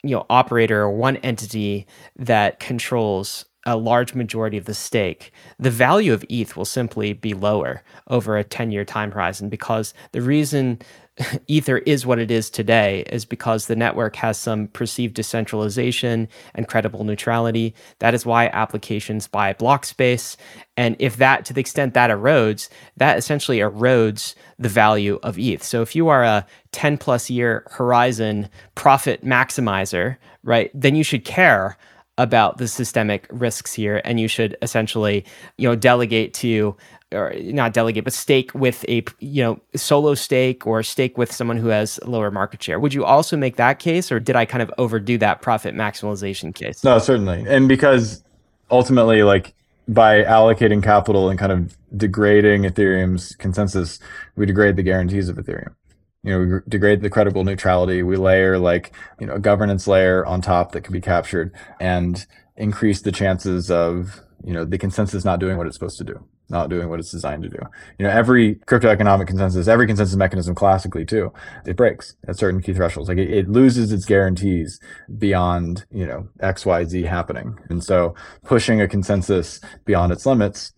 you 0.04 0.16
know, 0.16 0.26
operator 0.30 0.82
or 0.82 0.92
one 0.92 1.18
entity 1.18 1.88
that 2.18 2.60
controls 2.60 3.46
a 3.68 3.76
large 3.76 4.16
majority 4.16 4.58
of 4.58 4.66
the 4.66 4.74
stake, 4.74 5.32
the 5.60 5.70
value 5.70 6.14
of 6.14 6.26
ETH 6.30 6.56
will 6.56 6.66
simply 6.66 7.12
be 7.12 7.34
lower 7.34 7.84
over 8.08 8.38
a 8.38 8.44
10 8.44 8.72
year 8.72 8.86
time 8.86 9.12
horizon 9.12 9.50
because 9.50 9.94
the 10.14 10.22
reason 10.22 10.80
Ether 11.48 11.80
is 11.80 12.06
what 12.06 12.20
it 12.20 12.32
is 12.32 12.50
today 12.50 13.04
is 13.10 13.26
because 13.26 13.68
the 13.68 13.76
network 13.76 14.16
has 14.16 14.38
some 14.38 14.68
perceived 14.68 15.16
decentralization 15.16 16.30
and 16.56 16.68
credible 16.68 17.04
neutrality. 17.04 17.74
That 18.00 18.14
is 18.14 18.26
why 18.26 18.48
applications 18.48 19.28
buy 19.28 19.52
block 19.54 19.84
space. 19.84 20.38
And 20.78 20.96
if 21.00 21.18
that, 21.18 21.44
to 21.46 21.54
the 21.54 21.62
extent 21.62 21.94
that 21.96 22.10
erodes, 22.10 22.70
that 22.96 23.18
essentially 23.18 23.58
erodes 23.58 24.36
the 24.58 24.70
value 24.70 25.20
of 25.24 25.38
ETH. 25.38 25.64
So 25.64 25.82
if 25.82 25.94
you 25.94 26.08
are 26.08 26.24
a 26.24 26.46
10 26.72 26.98
plus 27.00 27.30
year 27.30 27.64
horizon 27.72 28.48
profit 28.76 29.26
maximizer, 29.26 30.18
right, 30.44 30.72
then 30.74 30.96
you 30.96 31.04
should 31.04 31.26
care 31.26 31.78
about 32.18 32.58
the 32.58 32.68
systemic 32.68 33.28
risks 33.32 33.74
here 33.74 34.02
and 34.04 34.20
you 34.20 34.28
should 34.28 34.58
essentially 34.62 35.24
you 35.58 35.68
know 35.68 35.76
delegate 35.76 36.34
to 36.34 36.76
or 37.14 37.34
not 37.38 37.74
delegate 37.74 38.04
but 38.04 38.14
stake 38.14 38.54
with 38.54 38.84
a 38.90 39.04
you 39.20 39.44
know 39.44 39.60
solo 39.76 40.14
stake 40.14 40.66
or 40.66 40.84
stake 40.84 41.18
with 41.18 41.32
someone 41.32 41.58
who 41.58 41.68
has 41.68 42.00
lower 42.06 42.32
market 42.32 42.62
share. 42.62 42.80
Would 42.80 42.94
you 42.94 43.06
also 43.06 43.38
make 43.38 43.56
that 43.58 43.80
case 43.80 44.12
or 44.12 44.20
did 44.20 44.36
i 44.36 44.46
kind 44.46 44.62
of 44.62 44.72
overdo 44.78 45.18
that 45.20 45.42
profit 45.42 45.76
maximization 45.76 46.54
case? 46.54 46.84
No 46.84 47.00
certainly. 47.00 47.46
And 47.48 47.68
because 47.68 48.24
ultimately 48.72 49.24
like 49.24 49.54
by 49.88 50.24
allocating 50.24 50.84
capital 50.84 51.30
and 51.30 51.40
kind 51.40 51.52
of 51.52 51.78
degrading 51.96 52.64
ethereum's 52.64 53.36
consensus 53.36 54.00
we 54.36 54.46
degrade 54.46 54.76
the 54.76 54.84
guarantees 54.84 55.30
of 55.30 55.38
ethereum 55.38 55.74
you 56.28 56.34
know, 56.34 56.40
we 56.40 56.60
degrade 56.68 57.02
the 57.02 57.10
credible 57.10 57.46
neutrality. 57.46 58.04
We 58.04 58.18
layer 58.18 58.60
like, 58.60 58.94
you 59.18 59.26
know, 59.26 59.36
a 59.36 59.40
governance 59.40 59.88
layer 59.88 60.26
on 60.26 60.42
top 60.42 60.74
that 60.74 60.82
can 60.82 60.92
be 60.92 61.00
captured 61.00 61.54
and 61.80 62.26
increase 62.58 63.02
the 63.02 63.14
chances 63.14 63.72
of, 63.72 64.20
you 64.44 64.52
know, 64.52 64.66
the 64.66 64.78
consensus 64.78 65.24
not 65.24 65.40
doing 65.40 65.56
what 65.56 65.68
it's 65.68 65.78
supposed 65.78 65.98
to 66.00 66.04
do, 66.04 66.22
not 66.50 66.70
doing 66.70 66.90
what 66.90 67.00
it's 67.00 67.12
designed 67.12 67.44
to 67.44 67.50
do. 67.50 67.60
You 67.98 68.06
know, 68.06 68.12
every 68.12 68.56
crypto 68.56 68.90
economic 68.90 69.30
consensus, 69.30 69.70
every 69.70 69.88
consensus 69.88 70.18
mechanism 70.18 70.54
classically 70.54 71.06
too, 71.06 71.32
it 71.66 71.78
breaks 71.78 72.18
at 72.28 72.38
certain 72.38 72.62
key 72.62 72.74
thresholds. 72.74 73.08
Like 73.08 73.20
it, 73.20 73.32
it 73.32 73.48
loses 73.48 73.94
its 73.94 74.04
guarantees 74.04 74.82
beyond, 75.18 75.86
you 75.92 76.06
know, 76.06 76.28
X, 76.42 76.66
Y, 76.66 76.84
Z 76.84 77.04
happening. 77.04 77.58
And 77.70 77.82
so 77.82 78.16
pushing 78.44 78.82
a 78.82 78.88
consensus 78.90 79.62
beyond 79.86 80.12
its 80.12 80.26
limits 80.26 80.74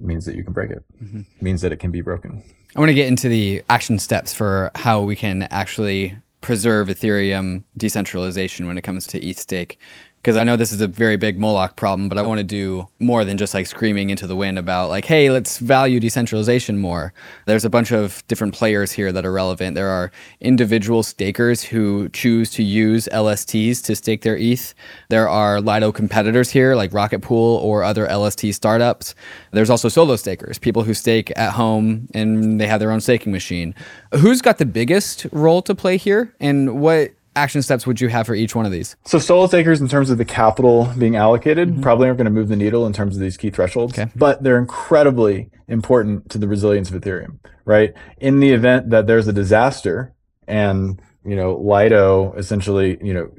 means 0.00 0.24
that 0.24 0.34
you 0.34 0.42
can 0.42 0.52
break 0.52 0.72
it, 0.72 0.82
mm-hmm. 1.00 1.20
means 1.40 1.60
that 1.60 1.70
it 1.70 1.78
can 1.78 1.92
be 1.92 2.00
broken. 2.00 2.42
I 2.74 2.78
want 2.78 2.90
to 2.90 2.94
get 2.94 3.08
into 3.08 3.28
the 3.28 3.62
action 3.68 3.98
steps 3.98 4.32
for 4.32 4.70
how 4.76 5.02
we 5.02 5.16
can 5.16 5.42
actually 5.44 6.16
preserve 6.40 6.88
Ethereum 6.88 7.64
decentralization 7.76 8.66
when 8.66 8.78
it 8.78 8.82
comes 8.82 9.06
to 9.08 9.24
ETH 9.24 9.38
stake 9.38 9.78
because 10.22 10.36
I 10.36 10.44
know 10.44 10.56
this 10.56 10.70
is 10.70 10.82
a 10.82 10.86
very 10.86 11.16
big 11.16 11.38
Moloch 11.38 11.76
problem, 11.76 12.10
but 12.10 12.18
I 12.18 12.22
want 12.22 12.38
to 12.38 12.44
do 12.44 12.88
more 12.98 13.24
than 13.24 13.38
just 13.38 13.54
like 13.54 13.66
screaming 13.66 14.10
into 14.10 14.26
the 14.26 14.36
wind 14.36 14.58
about 14.58 14.90
like, 14.90 15.06
hey, 15.06 15.30
let's 15.30 15.56
value 15.56 15.98
decentralization 15.98 16.78
more. 16.78 17.14
There's 17.46 17.64
a 17.64 17.70
bunch 17.70 17.90
of 17.90 18.22
different 18.28 18.52
players 18.52 18.92
here 18.92 19.12
that 19.12 19.24
are 19.24 19.32
relevant. 19.32 19.76
There 19.76 19.88
are 19.88 20.12
individual 20.40 21.02
stakers 21.02 21.62
who 21.62 22.10
choose 22.10 22.50
to 22.50 22.62
use 22.62 23.08
LSTs 23.10 23.82
to 23.84 23.96
stake 23.96 24.20
their 24.20 24.36
ETH. 24.36 24.74
There 25.08 25.26
are 25.26 25.58
Lido 25.58 25.90
competitors 25.90 26.50
here 26.50 26.74
like 26.74 26.92
Rocket 26.92 27.20
Pool 27.20 27.56
or 27.56 27.82
other 27.82 28.06
LST 28.06 28.52
startups. 28.52 29.14
There's 29.52 29.70
also 29.70 29.88
solo 29.88 30.16
stakers, 30.16 30.58
people 30.58 30.82
who 30.82 30.92
stake 30.92 31.32
at 31.36 31.52
home 31.52 32.08
and 32.12 32.60
they 32.60 32.66
have 32.66 32.80
their 32.80 32.90
own 32.90 33.00
staking 33.00 33.32
machine. 33.32 33.74
Who's 34.12 34.42
got 34.42 34.58
the 34.58 34.66
biggest 34.66 35.26
role 35.32 35.62
to 35.62 35.74
play 35.74 35.96
here 35.96 36.34
and 36.40 36.78
what 36.78 37.12
action 37.40 37.62
steps 37.62 37.86
would 37.86 38.00
you 38.00 38.08
have 38.08 38.26
for 38.26 38.34
each 38.34 38.54
one 38.54 38.66
of 38.66 38.72
these? 38.72 38.96
So 39.06 39.18
solo 39.18 39.46
stakers, 39.46 39.80
in 39.80 39.88
terms 39.88 40.10
of 40.10 40.18
the 40.18 40.24
capital 40.24 40.92
being 40.98 41.16
allocated, 41.16 41.70
mm-hmm. 41.70 41.80
probably 41.80 42.06
aren't 42.06 42.18
going 42.18 42.26
to 42.26 42.30
move 42.30 42.48
the 42.48 42.56
needle 42.56 42.86
in 42.86 42.92
terms 42.92 43.16
of 43.16 43.22
these 43.22 43.36
key 43.36 43.50
thresholds, 43.50 43.98
okay. 43.98 44.10
but 44.14 44.42
they're 44.42 44.58
incredibly 44.58 45.50
important 45.68 46.30
to 46.30 46.38
the 46.38 46.46
resilience 46.46 46.90
of 46.90 47.00
Ethereum, 47.00 47.38
right? 47.64 47.94
In 48.18 48.40
the 48.40 48.50
event 48.50 48.90
that 48.90 49.06
there's 49.06 49.26
a 49.26 49.32
disaster 49.32 50.14
and, 50.46 51.00
you 51.24 51.36
know, 51.36 51.56
Lido 51.56 52.32
essentially, 52.34 52.98
you 53.02 53.14
know, 53.14 53.30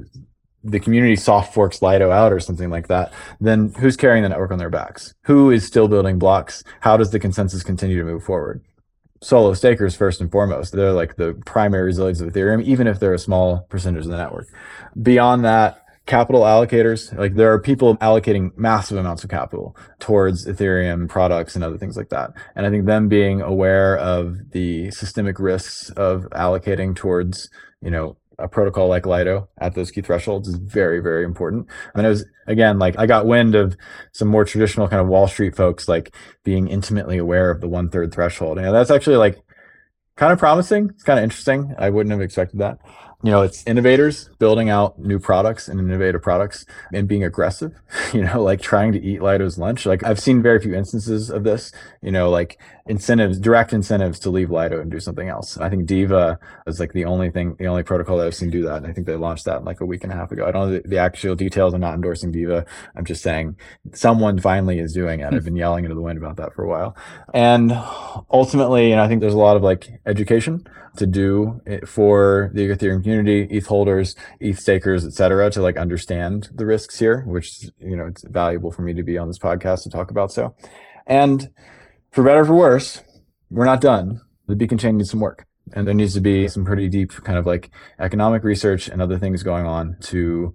the 0.63 0.79
community 0.79 1.15
soft 1.15 1.53
forks 1.53 1.81
Lido 1.81 2.11
out 2.11 2.31
or 2.31 2.39
something 2.39 2.69
like 2.69 2.87
that, 2.87 3.11
then 3.39 3.73
who's 3.79 3.97
carrying 3.97 4.23
the 4.23 4.29
network 4.29 4.51
on 4.51 4.59
their 4.59 4.69
backs? 4.69 5.13
Who 5.23 5.51
is 5.51 5.65
still 5.65 5.87
building 5.87 6.19
blocks? 6.19 6.63
How 6.81 6.97
does 6.97 7.11
the 7.11 7.19
consensus 7.19 7.63
continue 7.63 7.97
to 7.97 8.05
move 8.05 8.23
forward? 8.23 8.63
Solo 9.21 9.53
stakers 9.53 9.95
first 9.95 10.19
and 10.19 10.31
foremost. 10.31 10.73
They're 10.73 10.91
like 10.91 11.15
the 11.15 11.33
primary 11.45 11.83
resilience 11.83 12.21
of 12.21 12.33
Ethereum, 12.33 12.63
even 12.63 12.87
if 12.87 12.99
they're 12.99 13.13
a 13.13 13.19
small 13.19 13.61
percentage 13.69 14.05
of 14.05 14.11
the 14.11 14.17
network. 14.17 14.47
Beyond 15.01 15.45
that, 15.45 15.85
capital 16.07 16.41
allocators, 16.41 17.15
like 17.17 17.35
there 17.35 17.53
are 17.53 17.59
people 17.59 17.95
allocating 17.97 18.55
massive 18.57 18.97
amounts 18.97 19.23
of 19.23 19.29
capital 19.29 19.75
towards 19.99 20.45
Ethereum 20.47 21.07
products 21.07 21.55
and 21.55 21.63
other 21.63 21.77
things 21.77 21.95
like 21.95 22.09
that. 22.09 22.31
And 22.55 22.65
I 22.65 22.69
think 22.69 22.85
them 22.85 23.07
being 23.07 23.41
aware 23.41 23.97
of 23.97 24.51
the 24.51 24.91
systemic 24.91 25.39
risks 25.39 25.89
of 25.91 26.27
allocating 26.31 26.95
towards, 26.95 27.49
you 27.81 27.91
know, 27.91 28.17
a 28.41 28.47
protocol 28.47 28.87
like 28.87 29.05
Lido 29.05 29.49
at 29.59 29.75
those 29.75 29.91
key 29.91 30.01
thresholds 30.01 30.47
is 30.47 30.55
very, 30.55 30.99
very 30.99 31.23
important. 31.23 31.67
And 31.95 32.05
it 32.05 32.09
was 32.09 32.25
again 32.47 32.79
like 32.79 32.97
I 32.97 33.05
got 33.05 33.25
wind 33.25 33.55
of 33.55 33.77
some 34.11 34.27
more 34.27 34.45
traditional 34.45 34.87
kind 34.87 35.01
of 35.01 35.07
Wall 35.07 35.27
Street 35.27 35.55
folks 35.55 35.87
like 35.87 36.15
being 36.43 36.67
intimately 36.67 37.17
aware 37.17 37.51
of 37.51 37.61
the 37.61 37.69
one 37.69 37.89
third 37.89 38.13
threshold. 38.13 38.57
And 38.57 38.73
that's 38.73 38.91
actually 38.91 39.17
like 39.17 39.41
kind 40.15 40.33
of 40.33 40.39
promising. 40.39 40.89
It's 40.89 41.03
kind 41.03 41.19
of 41.19 41.23
interesting. 41.23 41.75
I 41.77 41.89
wouldn't 41.89 42.11
have 42.11 42.21
expected 42.21 42.59
that 42.59 42.79
you 43.23 43.31
know, 43.31 43.41
it's 43.43 43.65
innovators 43.67 44.29
building 44.39 44.69
out 44.69 44.97
new 44.99 45.19
products 45.19 45.67
and 45.67 45.79
innovative 45.79 46.21
products 46.21 46.65
and 46.91 47.07
being 47.07 47.23
aggressive, 47.23 47.73
you 48.13 48.23
know, 48.23 48.41
like 48.41 48.61
trying 48.61 48.91
to 48.93 49.01
eat 49.01 49.21
Lido's 49.21 49.57
lunch. 49.57 49.85
Like 49.85 50.03
I've 50.03 50.19
seen 50.19 50.41
very 50.41 50.59
few 50.59 50.73
instances 50.73 51.29
of 51.29 51.43
this, 51.43 51.71
you 52.01 52.11
know, 52.11 52.29
like 52.29 52.59
incentives, 52.87 53.39
direct 53.39 53.73
incentives 53.73 54.19
to 54.19 54.31
leave 54.31 54.49
Lido 54.49 54.81
and 54.81 54.89
do 54.89 54.99
something 54.99 55.29
else. 55.29 55.57
I 55.57 55.69
think 55.69 55.85
Diva 55.85 56.39
is 56.65 56.79
like 56.79 56.93
the 56.93 57.05
only 57.05 57.29
thing, 57.29 57.55
the 57.59 57.67
only 57.67 57.83
protocol 57.83 58.17
that 58.17 58.27
I've 58.27 58.35
seen 58.35 58.49
do 58.49 58.63
that. 58.63 58.77
And 58.77 58.87
I 58.87 58.93
think 58.93 59.05
they 59.05 59.15
launched 59.15 59.45
that 59.45 59.63
like 59.63 59.81
a 59.81 59.85
week 59.85 60.03
and 60.03 60.11
a 60.11 60.15
half 60.15 60.31
ago. 60.31 60.45
I 60.45 60.51
don't 60.51 60.69
know 60.69 60.79
the, 60.79 60.87
the 60.87 60.97
actual 60.97 61.35
details. 61.35 61.73
I'm 61.73 61.81
not 61.81 61.93
endorsing 61.93 62.31
Diva. 62.31 62.65
I'm 62.95 63.05
just 63.05 63.21
saying 63.21 63.55
someone 63.93 64.39
finally 64.39 64.79
is 64.79 64.93
doing 64.93 65.19
it. 65.19 65.33
I've 65.33 65.45
been 65.45 65.55
yelling 65.55 65.85
into 65.85 65.95
the 65.95 66.01
wind 66.01 66.17
about 66.17 66.37
that 66.37 66.53
for 66.53 66.63
a 66.63 66.67
while. 66.67 66.95
And 67.33 67.71
ultimately, 68.31 68.91
and 68.91 68.99
I 68.99 69.07
think 69.07 69.21
there's 69.21 69.33
a 69.33 69.37
lot 69.37 69.57
of 69.57 69.61
like 69.63 70.01
education 70.07 70.67
to 70.97 71.05
do 71.05 71.61
for 71.85 72.51
the 72.53 72.67
Ethereum 72.67 73.01
community, 73.01 73.10
ETH 73.19 73.65
holders, 73.67 74.15
ETH 74.39 74.59
stakers, 74.59 75.05
etc., 75.05 75.51
to 75.51 75.61
like 75.61 75.77
understand 75.77 76.49
the 76.53 76.65
risks 76.65 76.97
here, 76.99 77.21
which 77.21 77.69
you 77.79 77.95
know 77.95 78.07
it's 78.07 78.23
valuable 78.23 78.71
for 78.71 78.81
me 78.81 78.93
to 78.93 79.03
be 79.03 79.17
on 79.17 79.27
this 79.27 79.39
podcast 79.39 79.83
to 79.83 79.89
talk 79.89 80.11
about. 80.11 80.31
So, 80.31 80.55
and 81.05 81.49
for 82.11 82.23
better 82.23 82.41
or 82.41 82.45
for 82.45 82.55
worse, 82.55 83.01
we're 83.49 83.65
not 83.65 83.81
done. 83.81 84.21
The 84.47 84.55
beacon 84.55 84.77
chain 84.77 84.97
needs 84.97 85.11
some 85.11 85.19
work. 85.19 85.45
And 85.73 85.87
there 85.87 85.93
needs 85.93 86.13
to 86.15 86.21
be 86.21 86.47
some 86.47 86.65
pretty 86.65 86.89
deep 86.89 87.11
kind 87.23 87.37
of 87.37 87.45
like 87.45 87.69
economic 87.99 88.43
research 88.43 88.87
and 88.87 89.01
other 89.01 89.17
things 89.17 89.43
going 89.43 89.65
on 89.65 89.95
to 90.01 90.53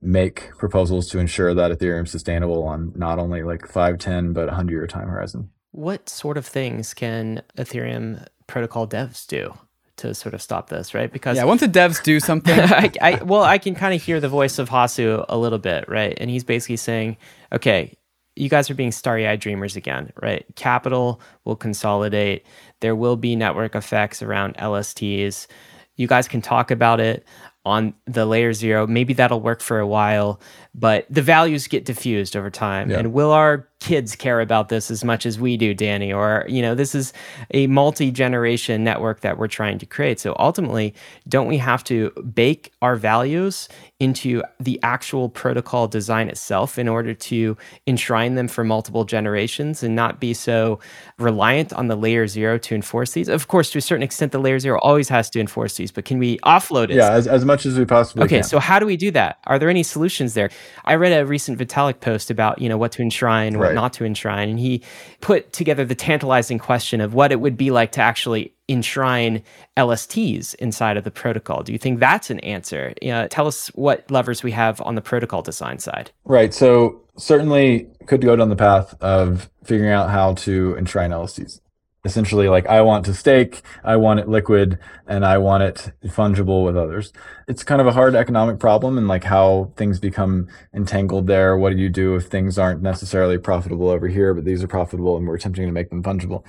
make 0.00 0.50
proposals 0.58 1.08
to 1.10 1.18
ensure 1.18 1.54
that 1.54 1.70
Ethereum 1.70 2.04
is 2.04 2.10
sustainable 2.10 2.64
on 2.64 2.92
not 2.94 3.18
only 3.18 3.42
like 3.42 3.66
5, 3.66 3.98
10, 3.98 4.32
but 4.32 4.46
100 4.46 4.72
year 4.72 4.86
time 4.86 5.08
horizon. 5.08 5.50
What 5.72 6.08
sort 6.08 6.36
of 6.36 6.46
things 6.46 6.94
can 6.94 7.42
Ethereum 7.56 8.26
protocol 8.46 8.86
devs 8.86 9.26
do? 9.26 9.54
To 9.98 10.14
sort 10.14 10.34
of 10.34 10.42
stop 10.42 10.68
this, 10.68 10.94
right? 10.94 11.12
Because 11.12 11.36
yeah, 11.36 11.44
once 11.44 11.60
the 11.60 11.68
devs 11.68 12.02
do 12.02 12.18
something, 12.20 12.58
I, 12.60 12.90
I, 13.00 13.22
well, 13.22 13.42
I 13.42 13.58
can 13.58 13.74
kind 13.74 13.94
of 13.94 14.02
hear 14.02 14.20
the 14.20 14.28
voice 14.28 14.58
of 14.58 14.70
Hasu 14.70 15.24
a 15.28 15.36
little 15.36 15.58
bit, 15.58 15.88
right? 15.88 16.16
And 16.18 16.30
he's 16.30 16.44
basically 16.44 16.76
saying, 16.76 17.16
okay, 17.52 17.96
you 18.36 18.48
guys 18.48 18.70
are 18.70 18.74
being 18.74 18.92
starry-eyed 18.92 19.40
dreamers 19.40 19.76
again, 19.76 20.12
right? 20.22 20.46
Capital 20.54 21.20
will 21.44 21.56
consolidate. 21.56 22.46
There 22.80 22.94
will 22.94 23.16
be 23.16 23.34
network 23.36 23.74
effects 23.74 24.22
around 24.22 24.56
LSTs. 24.56 25.48
You 25.96 26.06
guys 26.06 26.28
can 26.28 26.40
talk 26.40 26.70
about 26.70 27.00
it 27.00 27.26
on 27.64 27.94
the 28.06 28.24
layer 28.24 28.52
zero. 28.52 28.86
Maybe 28.86 29.12
that'll 29.12 29.40
work 29.40 29.60
for 29.60 29.80
a 29.80 29.86
while, 29.86 30.40
but 30.74 31.06
the 31.10 31.22
values 31.22 31.66
get 31.66 31.84
diffused 31.84 32.36
over 32.36 32.50
time. 32.50 32.90
Yeah. 32.90 32.98
And 32.98 33.12
will 33.12 33.32
our 33.32 33.68
kids 33.80 34.16
care 34.16 34.40
about 34.40 34.68
this 34.68 34.90
as 34.90 35.04
much 35.04 35.24
as 35.24 35.38
we 35.38 35.56
do, 35.56 35.72
Danny? 35.72 36.12
Or, 36.12 36.44
you 36.48 36.62
know, 36.62 36.74
this 36.74 36.94
is 36.94 37.12
a 37.52 37.66
multi 37.68 38.10
generation 38.10 38.84
network 38.84 39.20
that 39.20 39.38
we're 39.38 39.48
trying 39.48 39.78
to 39.78 39.86
create. 39.86 40.20
So 40.20 40.34
ultimately, 40.38 40.94
don't 41.28 41.46
we 41.46 41.58
have 41.58 41.84
to 41.84 42.10
bake 42.34 42.72
our 42.82 42.96
values 42.96 43.68
into 44.00 44.42
the 44.60 44.78
actual 44.82 45.28
protocol 45.28 45.88
design 45.88 46.28
itself 46.28 46.78
in 46.78 46.86
order 46.88 47.14
to 47.14 47.56
enshrine 47.86 48.36
them 48.36 48.46
for 48.46 48.62
multiple 48.62 49.04
generations 49.04 49.82
and 49.82 49.96
not 49.96 50.20
be 50.20 50.32
so 50.32 50.78
reliant 51.18 51.72
on 51.72 51.88
the 51.88 51.96
layer 51.96 52.26
zero 52.26 52.58
to 52.58 52.74
enforce 52.74 53.12
these? 53.12 53.28
Of 53.28 53.48
course, 53.48 53.70
to 53.70 53.78
a 53.78 53.80
certain 53.80 54.02
extent, 54.02 54.32
the 54.32 54.38
layer 54.38 54.58
zero 54.58 54.78
always 54.82 55.08
has 55.08 55.30
to 55.30 55.40
enforce 55.40 55.76
these, 55.76 55.90
but 55.90 56.04
can 56.04 56.18
we 56.18 56.38
offload 56.38 56.90
it? 56.90 56.96
Yeah, 56.96 57.10
as, 57.10 57.26
as 57.26 57.44
much 57.44 57.66
as 57.66 57.78
we 57.78 57.84
possibly 57.84 58.22
okay, 58.24 58.28
can. 58.28 58.38
Okay, 58.38 58.48
so 58.48 58.60
how 58.60 58.78
do 58.78 58.86
we 58.86 58.96
do 58.96 59.10
that? 59.12 59.38
Are 59.46 59.58
there 59.58 59.68
any 59.68 59.82
solutions 59.82 60.34
there? 60.34 60.50
I 60.84 60.94
read 60.94 61.12
a 61.12 61.26
recent 61.26 61.58
Vitalik 61.58 62.00
post 62.00 62.30
about, 62.30 62.60
you 62.60 62.68
know, 62.68 62.78
what 62.78 62.92
to 62.92 63.02
enshrine, 63.02 63.48
and 63.48 63.58
what 63.58 63.66
right. 63.66 63.74
not 63.74 63.92
to 63.94 64.04
enshrine, 64.04 64.48
and 64.48 64.58
he 64.58 64.82
put 65.20 65.52
together 65.52 65.84
the 65.84 65.94
tantalizing 65.94 66.58
question 66.58 67.00
of 67.00 67.14
what 67.14 67.32
it 67.32 67.40
would 67.40 67.56
be 67.56 67.70
like 67.70 67.92
to 67.92 68.00
actually 68.00 68.52
enshrine 68.68 69.42
LSTs 69.76 70.54
inside 70.56 70.96
of 70.96 71.04
the 71.04 71.10
protocol. 71.10 71.62
Do 71.62 71.72
you 71.72 71.78
think 71.78 72.00
that's 72.00 72.30
an 72.30 72.40
answer? 72.40 72.92
You 73.00 73.12
know, 73.12 73.26
tell 73.28 73.46
us 73.46 73.68
what 73.68 74.10
levers 74.10 74.42
we 74.42 74.52
have 74.52 74.80
on 74.82 74.94
the 74.94 75.00
protocol 75.00 75.42
design 75.42 75.78
side. 75.78 76.10
Right. 76.24 76.52
So 76.52 77.00
certainly 77.16 77.88
could 78.06 78.20
go 78.20 78.36
down 78.36 78.48
the 78.48 78.56
path 78.56 78.94
of 79.00 79.50
figuring 79.64 79.92
out 79.92 80.10
how 80.10 80.34
to 80.34 80.76
enshrine 80.76 81.10
LSTs 81.10 81.60
essentially 82.04 82.48
like 82.48 82.66
I 82.66 82.80
want 82.82 83.04
to 83.06 83.14
stake, 83.14 83.62
I 83.84 83.96
want 83.96 84.20
it 84.20 84.28
liquid, 84.28 84.78
and 85.06 85.24
I 85.24 85.38
want 85.38 85.62
it 85.62 85.92
fungible 86.06 86.64
with 86.64 86.76
others. 86.76 87.12
It's 87.46 87.64
kind 87.64 87.80
of 87.80 87.86
a 87.86 87.92
hard 87.92 88.14
economic 88.14 88.58
problem 88.58 88.98
and 88.98 89.08
like 89.08 89.24
how 89.24 89.72
things 89.76 89.98
become 89.98 90.48
entangled 90.74 91.26
there. 91.26 91.56
What 91.56 91.70
do 91.70 91.78
you 91.78 91.88
do 91.88 92.16
if 92.16 92.26
things 92.26 92.58
aren't 92.58 92.82
necessarily 92.82 93.38
profitable 93.38 93.88
over 93.88 94.08
here, 94.08 94.34
but 94.34 94.44
these 94.44 94.62
are 94.62 94.68
profitable 94.68 95.16
and 95.16 95.26
we're 95.26 95.36
attempting 95.36 95.66
to 95.66 95.72
make 95.72 95.90
them 95.90 96.02
fungible? 96.02 96.44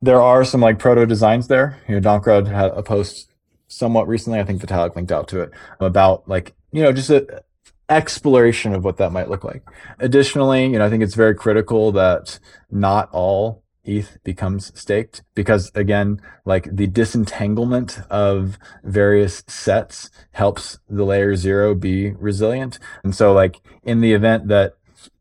There 0.00 0.20
are 0.20 0.44
some 0.44 0.60
like 0.60 0.78
proto 0.78 1.06
designs 1.06 1.48
there. 1.48 1.78
You 1.88 2.00
know, 2.00 2.00
Dankrad 2.00 2.46
had 2.46 2.72
a 2.72 2.82
post 2.82 3.30
somewhat 3.68 4.08
recently, 4.08 4.38
I 4.38 4.44
think 4.44 4.60
Vitalik 4.60 4.94
linked 4.96 5.12
out 5.12 5.28
to 5.28 5.40
it, 5.40 5.50
about 5.80 6.28
like, 6.28 6.54
you 6.72 6.82
know, 6.82 6.92
just 6.92 7.10
a 7.10 7.42
exploration 7.88 8.74
of 8.74 8.84
what 8.84 8.96
that 8.96 9.12
might 9.12 9.28
look 9.28 9.44
like. 9.44 9.62
Additionally, 9.98 10.64
you 10.64 10.78
know, 10.78 10.86
I 10.86 10.90
think 10.90 11.02
it's 11.02 11.14
very 11.14 11.34
critical 11.34 11.92
that 11.92 12.38
not 12.70 13.08
all 13.12 13.61
ETH 13.84 14.18
becomes 14.24 14.78
staked 14.78 15.22
because 15.34 15.70
again, 15.74 16.20
like 16.44 16.68
the 16.70 16.86
disentanglement 16.86 18.00
of 18.10 18.58
various 18.84 19.42
sets 19.46 20.10
helps 20.32 20.78
the 20.88 21.04
layer 21.04 21.34
zero 21.34 21.74
be 21.74 22.12
resilient. 22.12 22.78
And 23.04 23.14
so 23.14 23.32
like 23.32 23.60
in 23.82 24.00
the 24.00 24.12
event 24.12 24.48
that 24.48 24.74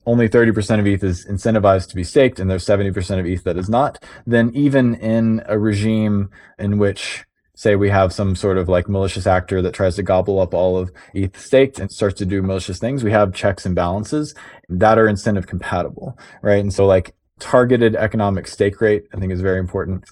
only 0.05 0.27
30% 0.27 0.79
of 0.79 0.87
ETH 0.87 1.03
is 1.03 1.25
incentivized 1.25 1.89
to 1.89 1.95
be 1.95 2.03
staked 2.03 2.39
and 2.39 2.49
there's 2.49 2.65
70% 2.65 3.19
of 3.19 3.25
ETH 3.25 3.43
that 3.43 3.57
is 3.57 3.69
not, 3.69 4.03
then 4.25 4.51
even 4.53 4.95
in 4.95 5.43
a 5.47 5.57
regime 5.57 6.29
in 6.57 6.77
which 6.77 7.25
say 7.53 7.75
we 7.75 7.89
have 7.89 8.11
some 8.11 8.35
sort 8.35 8.57
of 8.57 8.67
like 8.67 8.89
malicious 8.89 9.27
actor 9.27 9.61
that 9.61 9.73
tries 9.73 9.95
to 9.95 10.03
gobble 10.03 10.39
up 10.39 10.53
all 10.53 10.77
of 10.77 10.91
ETH 11.13 11.39
staked 11.39 11.79
and 11.79 11.91
starts 11.91 12.17
to 12.17 12.25
do 12.25 12.41
malicious 12.41 12.79
things, 12.79 13.03
we 13.03 13.11
have 13.11 13.33
checks 13.33 13.65
and 13.65 13.75
balances 13.75 14.33
that 14.67 14.97
are 14.97 15.07
incentive 15.07 15.45
compatible, 15.45 16.17
right? 16.41 16.59
And 16.59 16.73
so 16.73 16.87
like 16.87 17.13
targeted 17.41 17.95
economic 17.95 18.47
stake 18.47 18.79
rate, 18.79 19.07
I 19.13 19.17
think 19.17 19.33
is 19.33 19.41
very 19.41 19.59
important. 19.59 20.05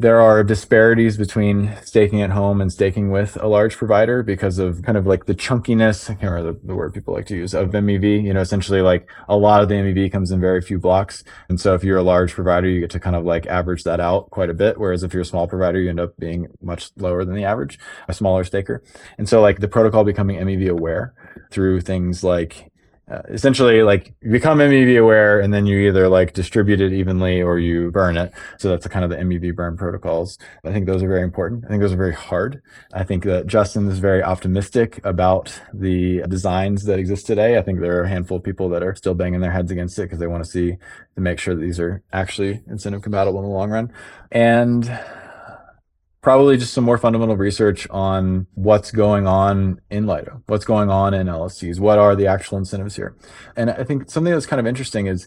There 0.00 0.18
are 0.18 0.42
disparities 0.42 1.18
between 1.18 1.76
staking 1.84 2.22
at 2.22 2.30
home 2.30 2.62
and 2.62 2.72
staking 2.72 3.10
with 3.10 3.36
a 3.36 3.46
large 3.46 3.76
provider 3.76 4.22
because 4.22 4.58
of 4.58 4.80
kind 4.80 4.96
of 4.96 5.06
like 5.06 5.26
the 5.26 5.34
chunkiness, 5.34 6.08
I 6.08 6.14
can't 6.14 6.32
remember 6.32 6.54
the, 6.54 6.68
the 6.68 6.74
word 6.74 6.94
people 6.94 7.12
like 7.12 7.26
to 7.26 7.36
use, 7.36 7.52
of 7.52 7.68
MEV. 7.68 8.24
You 8.24 8.32
know, 8.32 8.40
essentially 8.40 8.80
like 8.80 9.10
a 9.28 9.36
lot 9.36 9.62
of 9.62 9.68
the 9.68 9.74
MEV 9.74 10.10
comes 10.10 10.30
in 10.30 10.40
very 10.40 10.62
few 10.62 10.78
blocks. 10.78 11.22
And 11.50 11.60
so 11.60 11.74
if 11.74 11.84
you're 11.84 11.98
a 11.98 12.02
large 12.02 12.32
provider, 12.32 12.66
you 12.66 12.80
get 12.80 12.88
to 12.92 12.98
kind 12.98 13.14
of 13.14 13.26
like 13.26 13.46
average 13.46 13.84
that 13.84 14.00
out 14.00 14.30
quite 14.30 14.48
a 14.48 14.54
bit. 14.54 14.78
Whereas 14.78 15.02
if 15.02 15.12
you're 15.12 15.20
a 15.20 15.26
small 15.26 15.46
provider, 15.46 15.78
you 15.78 15.90
end 15.90 16.00
up 16.00 16.16
being 16.16 16.46
much 16.62 16.92
lower 16.96 17.22
than 17.26 17.34
the 17.34 17.44
average, 17.44 17.78
a 18.08 18.14
smaller 18.14 18.42
staker. 18.42 18.82
And 19.18 19.28
so 19.28 19.42
like 19.42 19.60
the 19.60 19.68
protocol 19.68 20.04
becoming 20.04 20.38
MEV 20.38 20.70
aware 20.70 21.12
through 21.50 21.82
things 21.82 22.24
like 22.24 22.69
uh, 23.10 23.22
essentially 23.28 23.82
like 23.82 24.14
you 24.20 24.30
become 24.30 24.58
MEV 24.58 25.00
aware 25.00 25.40
and 25.40 25.52
then 25.52 25.66
you 25.66 25.78
either 25.88 26.08
like 26.08 26.32
distribute 26.32 26.80
it 26.80 26.92
evenly 26.92 27.42
or 27.42 27.58
you 27.58 27.90
burn 27.90 28.16
it. 28.16 28.32
So 28.58 28.68
that's 28.68 28.84
the 28.84 28.88
kind 28.88 29.04
of 29.04 29.10
the 29.10 29.16
MEV 29.16 29.56
burn 29.56 29.76
protocols. 29.76 30.38
I 30.64 30.72
think 30.72 30.86
those 30.86 31.02
are 31.02 31.08
very 31.08 31.22
important. 31.22 31.64
I 31.64 31.68
think 31.68 31.82
those 31.82 31.92
are 31.92 31.96
very 31.96 32.14
hard. 32.14 32.62
I 32.92 33.02
think 33.02 33.24
that 33.24 33.48
Justin 33.48 33.88
is 33.88 33.98
very 33.98 34.22
optimistic 34.22 35.00
about 35.04 35.60
the 35.74 36.22
designs 36.28 36.84
that 36.84 37.00
exist 37.00 37.26
today. 37.26 37.58
I 37.58 37.62
think 37.62 37.80
there 37.80 37.98
are 37.98 38.04
a 38.04 38.08
handful 38.08 38.36
of 38.36 38.44
people 38.44 38.68
that 38.68 38.82
are 38.84 38.94
still 38.94 39.14
banging 39.14 39.40
their 39.40 39.50
heads 39.50 39.72
against 39.72 39.98
it 39.98 40.02
because 40.02 40.20
they 40.20 40.28
want 40.28 40.44
to 40.44 40.50
see 40.50 40.76
to 41.16 41.20
make 41.20 41.40
sure 41.40 41.54
that 41.54 41.60
these 41.60 41.80
are 41.80 42.02
actually 42.12 42.60
incentive 42.68 43.02
compatible 43.02 43.40
in 43.40 43.46
the 43.46 43.50
long 43.50 43.70
run. 43.70 43.92
And 44.30 44.84
probably 46.20 46.56
just 46.56 46.74
some 46.74 46.84
more 46.84 46.98
fundamental 46.98 47.36
research 47.36 47.88
on 47.90 48.46
what's 48.54 48.90
going 48.90 49.26
on 49.26 49.80
in 49.90 50.06
Lido, 50.06 50.42
what's 50.46 50.64
going 50.64 50.90
on 50.90 51.14
in 51.14 51.26
LSTs, 51.26 51.80
what 51.80 51.98
are 51.98 52.14
the 52.14 52.26
actual 52.26 52.58
incentives 52.58 52.96
here. 52.96 53.16
And 53.56 53.70
I 53.70 53.84
think 53.84 54.10
something 54.10 54.32
that's 54.32 54.46
kind 54.46 54.60
of 54.60 54.66
interesting 54.66 55.06
is 55.06 55.26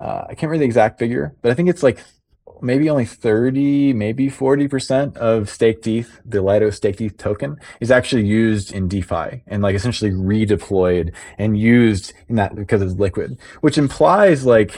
uh, 0.00 0.24
I 0.24 0.34
can't 0.34 0.44
remember 0.44 0.58
the 0.58 0.64
exact 0.64 0.98
figure, 0.98 1.36
but 1.42 1.52
I 1.52 1.54
think 1.54 1.68
it's 1.68 1.82
like 1.82 2.00
maybe 2.62 2.90
only 2.90 3.04
30, 3.04 3.92
maybe 3.92 4.28
40% 4.28 5.16
of 5.16 5.48
staked 5.48 5.86
ETH, 5.86 6.20
the 6.24 6.42
Lido 6.42 6.70
staked 6.70 7.00
ETH 7.00 7.16
token, 7.16 7.56
is 7.80 7.90
actually 7.90 8.26
used 8.26 8.72
in 8.72 8.88
DeFi 8.88 9.42
and 9.46 9.62
like 9.62 9.74
essentially 9.74 10.10
redeployed 10.10 11.14
and 11.38 11.58
used 11.58 12.12
in 12.28 12.36
that 12.36 12.54
because 12.54 12.82
it's 12.82 12.94
liquid, 12.94 13.38
which 13.60 13.78
implies 13.78 14.44
like 14.44 14.76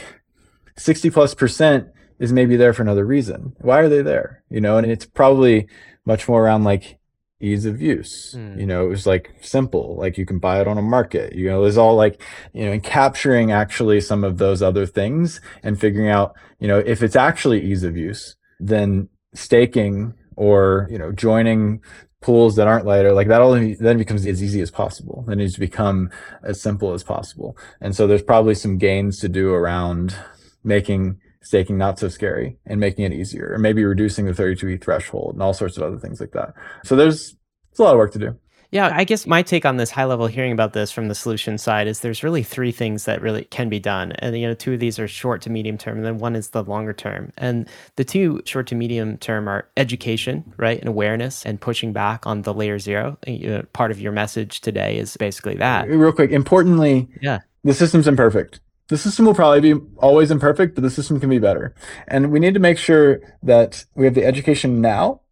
60 0.77 1.11
plus 1.11 1.35
percent 1.35 1.89
is 2.19 2.33
maybe 2.33 2.57
there 2.57 2.73
for 2.73 2.83
another 2.83 3.05
reason. 3.05 3.55
Why 3.61 3.81
are 3.81 3.89
they 3.89 4.03
there? 4.03 4.43
You 4.51 4.61
know, 4.61 4.79
and 4.79 4.91
it's 4.91 5.07
probably 5.07 5.69
much 6.05 6.29
more 6.29 6.45
around 6.45 6.65
like 6.65 6.99
ease 7.41 7.67
of 7.67 7.83
use. 7.83 8.35
Mm. 8.37 8.61
You 8.61 8.67
know, 8.67 8.87
it 8.87 8.89
was 8.89 9.07
like 9.07 9.35
simple, 9.43 9.97
like 9.97 10.17
you 10.17 10.25
can 10.25 10.39
buy 10.39 10.61
it 10.61 10.69
on 10.69 10.79
a 10.79 10.83
market. 10.83 11.35
You 11.35 11.51
know, 11.51 11.65
it's 11.65 11.77
all 11.77 11.97
like, 11.97 12.23
you 12.53 12.65
know, 12.65 12.73
and 12.73 12.83
capturing 12.83 13.51
actually 13.51 14.01
some 14.01 14.25
of 14.25 14.39
those 14.39 14.63
other 14.63 14.87
things 14.87 15.41
and 15.63 15.79
figuring 15.79 16.09
out, 16.09 16.35
you 16.61 16.69
know, 16.69 16.79
if 16.79 17.03
it's 17.03 17.17
actually 17.17 17.61
ease 17.61 17.83
of 17.83 17.97
use, 17.97 18.37
then 18.61 19.09
staking 19.35 20.15
or, 20.37 20.87
you 20.91 20.99
know, 20.99 21.13
joining 21.13 21.83
pools 22.21 22.55
that 22.55 22.69
aren't 22.69 22.87
Lido, 22.87 23.13
like 23.13 23.27
that 23.27 23.43
only 23.43 23.75
then 23.75 23.99
becomes 23.99 24.25
as 24.25 24.43
easy 24.43 24.61
as 24.61 24.71
possible. 24.71 25.25
It 25.29 25.37
needs 25.37 25.55
to 25.55 25.61
become 25.61 26.11
as 26.45 26.63
simple 26.63 26.93
as 26.93 27.03
possible. 27.03 27.57
And 27.81 27.97
so 27.97 28.07
there's 28.07 28.23
probably 28.23 28.55
some 28.55 28.79
gains 28.79 29.19
to 29.19 29.29
do 29.29 29.53
around 29.53 30.15
making 30.63 31.19
staking 31.43 31.79
not 31.79 31.99
so 31.99 32.09
scary 32.09 32.57
and 32.67 32.81
making 32.81 33.05
it 33.05 33.13
easier, 33.13 33.53
or 33.53 33.59
maybe 33.59 33.85
reducing 33.85 34.27
the 34.27 34.35
32 34.35 34.69
ETH 34.69 34.85
threshold 34.85 35.35
and 35.35 35.43
all 35.43 35.55
sorts 35.55 35.77
of 35.77 35.83
other 35.83 35.99
things 35.99 36.21
like 36.21 36.33
that. 36.33 36.55
So 36.85 36.97
there's, 36.97 37.37
there's 37.71 37.81
a 37.81 37.83
lot 37.83 37.93
of 37.93 37.99
work 37.99 38.13
to 38.13 38.19
do. 38.19 38.37
Yeah, 38.73 38.91
I 38.95 39.05
guess 39.05 39.27
my 39.27 39.43
take 39.43 39.67
on 39.67 39.77
this 39.77 39.91
high 39.91 40.07
level 40.07 40.27
hearing 40.27 40.51
about 40.51 40.73
this 40.73 40.91
from 40.91 41.09
the 41.09 41.15
solution 41.15 41.59
side 41.59 41.87
is 41.87 42.01
there's 42.01 42.23
really 42.23 42.43
three 42.43 42.73
things 42.73 43.05
that 43.05 43.21
really 43.21 43.45
can 43.45 43.69
be 43.69 43.79
done. 43.79 44.13
And 44.13 44.37
you 44.39 44.47
know, 44.49 44.55
two 44.55 44.73
of 44.73 44.81
these 44.81 44.99
are 44.99 45.07
short 45.07 45.43
to 45.43 45.51
medium 45.51 45.77
term, 45.77 45.99
and 45.99 46.07
then 46.07 46.17
one 46.17 46.35
is 46.35 46.51
the 46.51 46.65
longer 46.65 46.95
term. 46.95 47.35
And 47.37 47.69
the 47.97 48.05
two 48.05 48.41
short 48.47 48.67
to 48.69 48.75
medium 48.75 49.19
term 49.19 49.47
are 49.47 49.69
education, 49.77 50.55
right? 50.57 50.79
And 50.79 50.89
awareness 50.89 51.45
and 51.45 51.61
pushing 51.61 51.93
back 51.93 52.27
on 52.27 52.43
the 52.43 52.55
layer 52.55 52.79
zero. 52.79 53.19
You 53.27 53.51
know, 53.51 53.63
part 53.75 53.91
of 53.91 54.01
your 54.01 54.13
message 54.13 54.63
today 54.63 54.97
is 54.97 55.19
basically 55.19 55.57
that. 55.57 55.87
Real 55.87 56.11
quick, 56.11 56.31
importantly, 56.31 57.09
yeah. 57.21 57.41
The 57.65 57.75
system's 57.75 58.09
imperfect 58.09 58.59
the 58.93 58.99
system 58.99 59.25
will 59.25 59.35
probably 59.35 59.73
be 59.73 59.81
always 59.97 60.31
imperfect, 60.31 60.75
but 60.75 60.83
the 60.83 60.91
system 60.91 61.19
can 61.19 61.31
be 61.31 61.39
better. 61.39 61.75
And 62.09 62.31
we 62.31 62.39
need 62.39 62.53
to 62.53 62.61
make 62.61 62.77
sure 62.77 63.21
that 63.43 63.87
we 63.95 64.05
have 64.05 64.15
the 64.15 64.27
education 64.27 64.83
now 64.83 65.23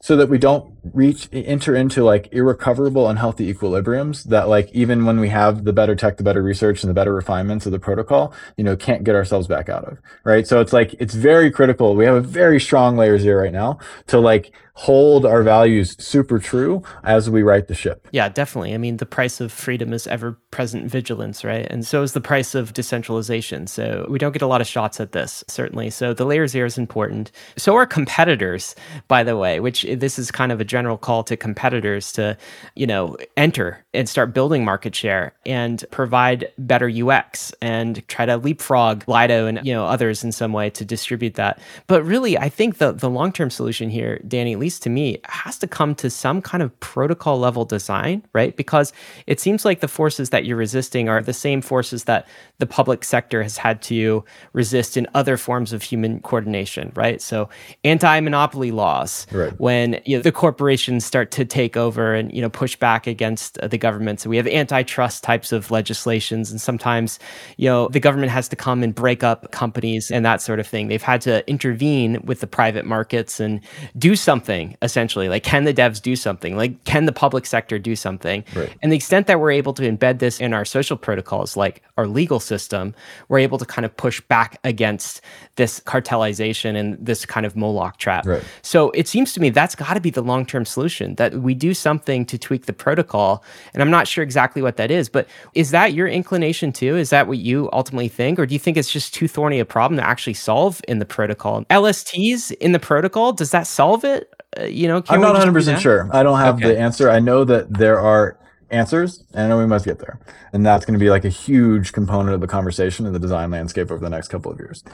so 0.00 0.16
that 0.16 0.30
we 0.30 0.38
don't 0.38 0.73
reach 0.92 1.28
enter 1.32 1.74
into 1.74 2.04
like 2.04 2.28
irrecoverable 2.32 3.08
unhealthy 3.08 3.52
equilibriums 3.52 4.24
that 4.24 4.48
like 4.48 4.70
even 4.72 5.04
when 5.06 5.18
we 5.18 5.28
have 5.28 5.64
the 5.64 5.72
better 5.72 5.94
tech 5.94 6.18
the 6.18 6.22
better 6.22 6.42
research 6.42 6.82
and 6.82 6.90
the 6.90 6.94
better 6.94 7.14
refinements 7.14 7.64
of 7.64 7.72
the 7.72 7.78
protocol 7.78 8.34
you 8.56 8.64
know 8.64 8.76
can't 8.76 9.04
get 9.04 9.14
ourselves 9.14 9.46
back 9.46 9.68
out 9.68 9.84
of 9.84 9.98
right 10.24 10.46
so 10.46 10.60
it's 10.60 10.72
like 10.72 10.94
it's 10.94 11.14
very 11.14 11.50
critical 11.50 11.96
we 11.96 12.04
have 12.04 12.14
a 12.14 12.20
very 12.20 12.60
strong 12.60 12.96
layer 12.96 13.18
zero 13.18 13.42
right 13.42 13.52
now 13.52 13.78
to 14.06 14.20
like 14.20 14.52
hold 14.74 15.24
our 15.24 15.42
values 15.42 15.96
super 16.04 16.38
true 16.40 16.82
as 17.04 17.30
we 17.30 17.42
right 17.42 17.68
the 17.68 17.74
ship. 17.74 18.08
Yeah, 18.10 18.28
definitely. 18.28 18.74
I 18.74 18.78
mean, 18.78 18.96
the 18.96 19.06
price 19.06 19.40
of 19.40 19.52
freedom 19.52 19.92
is 19.92 20.06
ever 20.08 20.32
present 20.50 20.90
vigilance, 20.90 21.44
right? 21.44 21.66
And 21.70 21.86
so 21.86 22.02
is 22.02 22.12
the 22.12 22.20
price 22.20 22.56
of 22.56 22.72
decentralization. 22.72 23.68
So 23.68 24.06
we 24.10 24.18
don't 24.18 24.32
get 24.32 24.42
a 24.42 24.48
lot 24.48 24.60
of 24.60 24.66
shots 24.66 24.98
at 24.98 25.12
this, 25.12 25.44
certainly. 25.46 25.90
So 25.90 26.12
the 26.12 26.24
layer 26.24 26.48
zero 26.48 26.66
is 26.66 26.76
important. 26.76 27.30
So 27.56 27.74
are 27.76 27.86
competitors, 27.86 28.74
by 29.06 29.22
the 29.22 29.36
way, 29.36 29.60
which 29.60 29.86
this 29.96 30.18
is 30.18 30.32
kind 30.32 30.50
of 30.50 30.60
a 30.60 30.64
general 30.74 30.98
call 30.98 31.22
to 31.22 31.36
competitors 31.36 32.10
to, 32.10 32.36
you 32.74 32.84
know, 32.84 33.16
enter 33.36 33.84
and 33.94 34.08
start 34.08 34.34
building 34.34 34.64
market 34.64 34.92
share 34.92 35.32
and 35.46 35.84
provide 35.92 36.50
better 36.58 36.90
UX 36.90 37.54
and 37.62 38.02
try 38.08 38.26
to 38.26 38.36
leapfrog 38.36 39.06
Lido 39.06 39.46
and, 39.46 39.60
you 39.62 39.72
know, 39.72 39.84
others 39.84 40.24
in 40.24 40.32
some 40.32 40.52
way 40.52 40.68
to 40.70 40.84
distribute 40.84 41.34
that. 41.34 41.60
But 41.86 42.02
really, 42.02 42.36
I 42.36 42.48
think 42.48 42.78
the, 42.78 42.90
the 42.90 43.08
long 43.08 43.30
term 43.30 43.50
solution 43.50 43.88
here, 43.88 44.20
Danny, 44.26 44.54
at 44.54 44.58
least 44.58 44.82
to 44.82 44.90
me, 44.90 45.20
has 45.26 45.58
to 45.58 45.68
come 45.68 45.94
to 45.94 46.10
some 46.10 46.42
kind 46.42 46.60
of 46.60 46.78
protocol 46.80 47.38
level 47.38 47.64
design, 47.64 48.24
right? 48.32 48.56
Because 48.56 48.92
it 49.28 49.38
seems 49.38 49.64
like 49.64 49.78
the 49.78 49.86
forces 49.86 50.30
that 50.30 50.44
you're 50.44 50.56
resisting 50.56 51.08
are 51.08 51.22
the 51.22 51.32
same 51.32 51.60
forces 51.62 52.04
that 52.04 52.26
the 52.58 52.66
public 52.66 53.04
sector 53.04 53.44
has 53.44 53.56
had 53.56 53.80
to 53.82 54.24
resist 54.52 54.96
in 54.96 55.06
other 55.14 55.36
forms 55.36 55.72
of 55.72 55.82
human 55.82 56.18
coordination, 56.20 56.90
right? 56.96 57.22
So 57.22 57.48
anti-monopoly 57.84 58.72
laws, 58.72 59.28
right. 59.30 59.52
when 59.60 60.00
you 60.04 60.16
know, 60.16 60.22
the 60.22 60.32
corporations 60.64 61.04
start 61.04 61.30
to 61.30 61.44
take 61.44 61.76
over 61.76 62.14
and 62.14 62.32
you 62.32 62.40
know 62.40 62.48
push 62.48 62.74
back 62.74 63.06
against 63.06 63.58
uh, 63.58 63.68
the 63.68 63.76
government. 63.76 64.18
So 64.20 64.30
we 64.30 64.38
have 64.38 64.46
antitrust 64.46 65.22
types 65.22 65.52
of 65.52 65.70
legislations, 65.70 66.50
and 66.50 66.58
sometimes 66.58 67.18
you 67.58 67.68
know 67.68 67.88
the 67.88 68.00
government 68.00 68.32
has 68.32 68.48
to 68.48 68.56
come 68.56 68.82
and 68.82 68.94
break 68.94 69.22
up 69.22 69.50
companies 69.50 70.10
and 70.10 70.24
that 70.24 70.40
sort 70.40 70.60
of 70.60 70.66
thing. 70.66 70.88
They've 70.88 71.02
had 71.02 71.20
to 71.22 71.46
intervene 71.46 72.22
with 72.24 72.40
the 72.40 72.46
private 72.46 72.86
markets 72.86 73.40
and 73.40 73.60
do 73.98 74.16
something 74.16 74.74
essentially. 74.80 75.28
Like, 75.28 75.42
can 75.42 75.64
the 75.64 75.74
devs 75.74 76.00
do 76.00 76.16
something? 76.16 76.56
Like, 76.56 76.82
can 76.84 77.04
the 77.04 77.12
public 77.12 77.44
sector 77.44 77.78
do 77.78 77.94
something? 77.94 78.42
Right. 78.56 78.72
And 78.80 78.90
the 78.90 78.96
extent 78.96 79.26
that 79.26 79.40
we're 79.40 79.50
able 79.50 79.74
to 79.74 79.82
embed 79.82 80.18
this 80.18 80.40
in 80.40 80.54
our 80.54 80.64
social 80.64 80.96
protocols, 80.96 81.58
like 81.58 81.82
our 81.98 82.06
legal 82.06 82.40
system, 82.40 82.94
we're 83.28 83.40
able 83.40 83.58
to 83.58 83.66
kind 83.66 83.84
of 83.84 83.94
push 83.98 84.22
back 84.22 84.58
against 84.64 85.20
this 85.56 85.80
cartelization 85.80 86.74
and 86.74 86.96
this 87.04 87.26
kind 87.26 87.44
of 87.44 87.54
Moloch 87.54 87.98
trap. 87.98 88.24
Right. 88.24 88.42
So 88.62 88.90
it 88.92 89.08
seems 89.08 89.34
to 89.34 89.40
me 89.40 89.50
that's 89.50 89.74
got 89.74 89.92
to 89.92 90.00
be 90.00 90.10
the 90.10 90.22
long 90.22 90.46
term 90.46 90.53
solution 90.62 91.14
that 91.16 91.34
we 91.34 91.54
do 91.54 91.74
something 91.74 92.24
to 92.26 92.38
tweak 92.38 92.66
the 92.66 92.72
protocol. 92.72 93.42
And 93.72 93.82
I'm 93.82 93.90
not 93.90 94.06
sure 94.06 94.22
exactly 94.22 94.62
what 94.62 94.76
that 94.76 94.90
is, 94.90 95.08
but 95.08 95.26
is 95.54 95.70
that 95.70 95.94
your 95.94 96.06
inclination 96.06 96.72
too? 96.72 96.96
Is 96.96 97.10
that 97.10 97.26
what 97.26 97.38
you 97.38 97.68
ultimately 97.72 98.08
think? 98.08 98.38
Or 98.38 98.46
do 98.46 98.54
you 98.54 98.58
think 98.58 98.76
it's 98.76 98.92
just 98.92 99.14
too 99.14 99.26
thorny 99.26 99.58
a 99.58 99.64
problem 99.64 99.98
to 99.98 100.06
actually 100.06 100.34
solve 100.34 100.80
in 100.86 100.98
the 100.98 101.06
protocol? 101.06 101.64
LSTs 101.64 102.52
in 102.52 102.72
the 102.72 102.78
protocol, 102.78 103.32
does 103.32 103.50
that 103.50 103.66
solve 103.66 104.04
it? 104.04 104.30
Uh, 104.60 104.64
you 104.64 104.86
know, 104.86 105.02
I'm 105.08 105.20
not 105.20 105.32
100 105.32 105.52
percent 105.52 105.80
sure. 105.80 106.08
I 106.12 106.22
don't 106.22 106.38
have 106.38 106.56
okay. 106.56 106.68
the 106.68 106.78
answer. 106.78 107.10
I 107.10 107.18
know 107.18 107.44
that 107.44 107.72
there 107.72 107.98
are 107.98 108.38
answers, 108.70 109.24
and 109.32 109.44
I 109.44 109.48
know 109.48 109.58
we 109.58 109.66
must 109.66 109.84
get 109.84 109.98
there, 109.98 110.20
and 110.52 110.64
that's 110.64 110.84
going 110.84 110.98
to 110.98 111.02
be 111.02 111.10
like 111.10 111.24
a 111.24 111.30
huge 111.30 111.92
component 111.92 112.34
of 112.34 112.40
the 112.40 112.46
conversation 112.46 113.06
in 113.06 113.12
the 113.12 113.18
design 113.18 113.50
landscape 113.50 113.90
over 113.90 114.02
the 114.02 114.10
next 114.10 114.28
couple 114.28 114.52
of 114.52 114.58
years. 114.58 114.84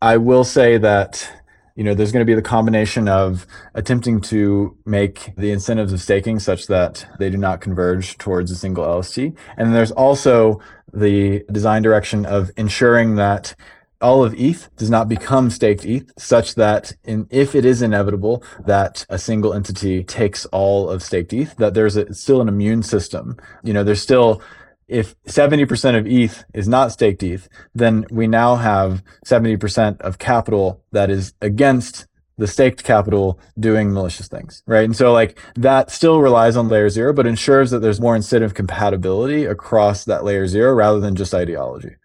I 0.00 0.16
will 0.16 0.44
say 0.44 0.78
that 0.78 1.30
you 1.78 1.84
know 1.84 1.94
there's 1.94 2.10
going 2.10 2.26
to 2.26 2.30
be 2.30 2.34
the 2.34 2.42
combination 2.42 3.06
of 3.06 3.46
attempting 3.74 4.20
to 4.20 4.76
make 4.84 5.32
the 5.36 5.52
incentives 5.52 5.92
of 5.92 6.00
staking 6.00 6.40
such 6.40 6.66
that 6.66 7.06
they 7.20 7.30
do 7.30 7.36
not 7.36 7.60
converge 7.60 8.18
towards 8.18 8.50
a 8.50 8.56
single 8.56 8.84
LST, 8.98 9.18
and 9.18 9.34
then 9.58 9.72
there's 9.72 9.92
also 9.92 10.60
the 10.92 11.44
design 11.52 11.82
direction 11.82 12.26
of 12.26 12.50
ensuring 12.56 13.14
that 13.14 13.54
all 14.00 14.24
of 14.24 14.34
ETH 14.34 14.68
does 14.76 14.90
not 14.90 15.08
become 15.08 15.50
staked 15.50 15.84
ETH 15.84 16.10
such 16.18 16.56
that 16.56 16.92
in, 17.04 17.28
if 17.30 17.54
it 17.54 17.64
is 17.64 17.80
inevitable 17.80 18.42
that 18.66 19.06
a 19.08 19.18
single 19.18 19.54
entity 19.54 20.02
takes 20.02 20.46
all 20.46 20.90
of 20.90 21.00
staked 21.02 21.32
ETH, 21.32 21.54
that 21.56 21.74
there's 21.74 21.96
a, 21.96 22.12
still 22.12 22.40
an 22.40 22.48
immune 22.48 22.82
system. 22.82 23.36
You 23.62 23.72
know, 23.72 23.84
there's 23.84 24.02
still, 24.02 24.42
if 24.88 25.14
70% 25.24 25.98
of 25.98 26.06
ETH 26.06 26.44
is 26.54 26.66
not 26.66 26.92
staked 26.92 27.22
ETH, 27.22 27.48
then 27.74 28.06
we 28.10 28.26
now 28.26 28.56
have 28.56 29.02
70% 29.26 30.00
of 30.00 30.18
capital 30.18 30.82
that 30.92 31.10
is 31.10 31.34
against 31.40 32.06
the 32.38 32.46
staked 32.46 32.84
capital 32.84 33.38
doing 33.58 33.92
malicious 33.92 34.28
things, 34.28 34.62
right? 34.66 34.84
And 34.84 34.96
so 34.96 35.12
like 35.12 35.38
that 35.56 35.90
still 35.90 36.20
relies 36.20 36.56
on 36.56 36.68
layer 36.68 36.88
zero, 36.88 37.12
but 37.12 37.26
ensures 37.26 37.70
that 37.70 37.80
there's 37.80 38.00
more 38.00 38.16
incentive 38.16 38.54
compatibility 38.54 39.44
across 39.44 40.04
that 40.04 40.24
layer 40.24 40.46
zero 40.46 40.72
rather 40.72 41.00
than 41.00 41.16
just 41.16 41.34
ideology. 41.34 41.96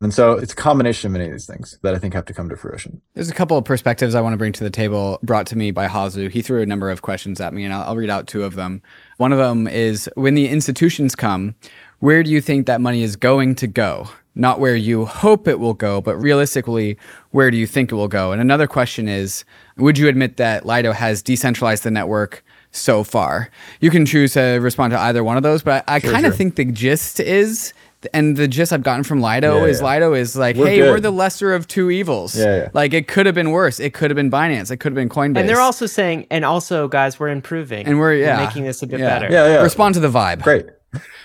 And 0.00 0.12
so 0.12 0.32
it's 0.32 0.52
a 0.52 0.56
combination 0.56 1.08
of 1.08 1.12
many 1.12 1.24
of 1.24 1.32
these 1.32 1.46
things 1.46 1.78
that 1.82 1.94
I 1.94 1.98
think 1.98 2.12
have 2.14 2.26
to 2.26 2.34
come 2.34 2.48
to 2.50 2.56
fruition. 2.56 3.00
There's 3.14 3.30
a 3.30 3.34
couple 3.34 3.56
of 3.56 3.64
perspectives 3.64 4.14
I 4.14 4.20
want 4.20 4.34
to 4.34 4.36
bring 4.36 4.52
to 4.52 4.64
the 4.64 4.70
table 4.70 5.18
brought 5.22 5.46
to 5.48 5.56
me 5.56 5.70
by 5.70 5.88
Hasu. 5.88 6.30
He 6.30 6.42
threw 6.42 6.60
a 6.60 6.66
number 6.66 6.90
of 6.90 7.00
questions 7.00 7.40
at 7.40 7.54
me, 7.54 7.64
and 7.64 7.72
I'll, 7.72 7.82
I'll 7.82 7.96
read 7.96 8.10
out 8.10 8.26
two 8.26 8.44
of 8.44 8.56
them. 8.56 8.82
One 9.16 9.32
of 9.32 9.38
them 9.38 9.66
is 9.66 10.08
when 10.14 10.34
the 10.34 10.48
institutions 10.48 11.16
come, 11.16 11.54
where 12.00 12.22
do 12.22 12.30
you 12.30 12.40
think 12.40 12.66
that 12.66 12.80
money 12.80 13.02
is 13.02 13.16
going 13.16 13.54
to 13.56 13.66
go? 13.66 14.08
Not 14.34 14.60
where 14.60 14.76
you 14.76 15.06
hope 15.06 15.48
it 15.48 15.58
will 15.58 15.74
go, 15.74 16.02
but 16.02 16.16
realistically, 16.16 16.98
where 17.30 17.50
do 17.50 17.56
you 17.56 17.66
think 17.66 17.90
it 17.90 17.94
will 17.94 18.08
go? 18.08 18.32
And 18.32 18.40
another 18.40 18.66
question 18.66 19.08
is 19.08 19.44
Would 19.78 19.96
you 19.96 20.08
admit 20.08 20.36
that 20.36 20.66
Lido 20.66 20.92
has 20.92 21.22
decentralized 21.22 21.84
the 21.84 21.90
network 21.90 22.44
so 22.70 23.02
far? 23.02 23.50
You 23.80 23.90
can 23.90 24.04
choose 24.04 24.34
to 24.34 24.58
respond 24.60 24.90
to 24.92 25.00
either 25.00 25.24
one 25.24 25.38
of 25.38 25.42
those, 25.42 25.62
but 25.62 25.84
I, 25.88 25.96
I 25.96 25.98
sure, 26.00 26.12
kind 26.12 26.26
of 26.26 26.32
sure. 26.32 26.36
think 26.36 26.56
the 26.56 26.66
gist 26.66 27.18
is 27.18 27.72
and 28.12 28.36
the 28.36 28.48
gist 28.48 28.72
I've 28.72 28.82
gotten 28.82 29.04
from 29.04 29.20
Lido 29.20 29.58
yeah, 29.58 29.64
is 29.64 29.80
yeah. 29.80 29.86
Lido 29.86 30.14
is 30.14 30.36
like, 30.36 30.56
we're 30.56 30.66
hey, 30.66 30.76
good. 30.78 30.90
we're 30.90 31.00
the 31.00 31.10
lesser 31.10 31.54
of 31.54 31.66
two 31.66 31.90
evils. 31.90 32.36
Yeah, 32.36 32.56
yeah. 32.56 32.68
Like 32.74 32.92
it 32.92 33.08
could 33.08 33.26
have 33.26 33.34
been 33.34 33.50
worse. 33.50 33.80
It 33.80 33.94
could 33.94 34.10
have 34.10 34.16
been 34.16 34.30
Binance. 34.30 34.70
It 34.70 34.78
could 34.78 34.92
have 34.92 34.96
been 34.96 35.08
Coinbase. 35.08 35.38
And 35.38 35.48
they're 35.48 35.60
also 35.60 35.86
saying, 35.86 36.26
and 36.30 36.44
also, 36.44 36.88
guys, 36.88 37.18
we're 37.18 37.28
improving. 37.28 37.86
And 37.86 37.98
we're 37.98 38.14
yeah 38.14 38.38
we're 38.38 38.46
making 38.46 38.64
this 38.64 38.82
a 38.82 38.86
bit 38.86 39.00
yeah. 39.00 39.08
better. 39.08 39.32
Yeah, 39.32 39.46
yeah. 39.48 39.62
Respond 39.62 39.94
to 39.94 40.00
the 40.00 40.10
vibe. 40.10 40.42
Great. 40.42 40.66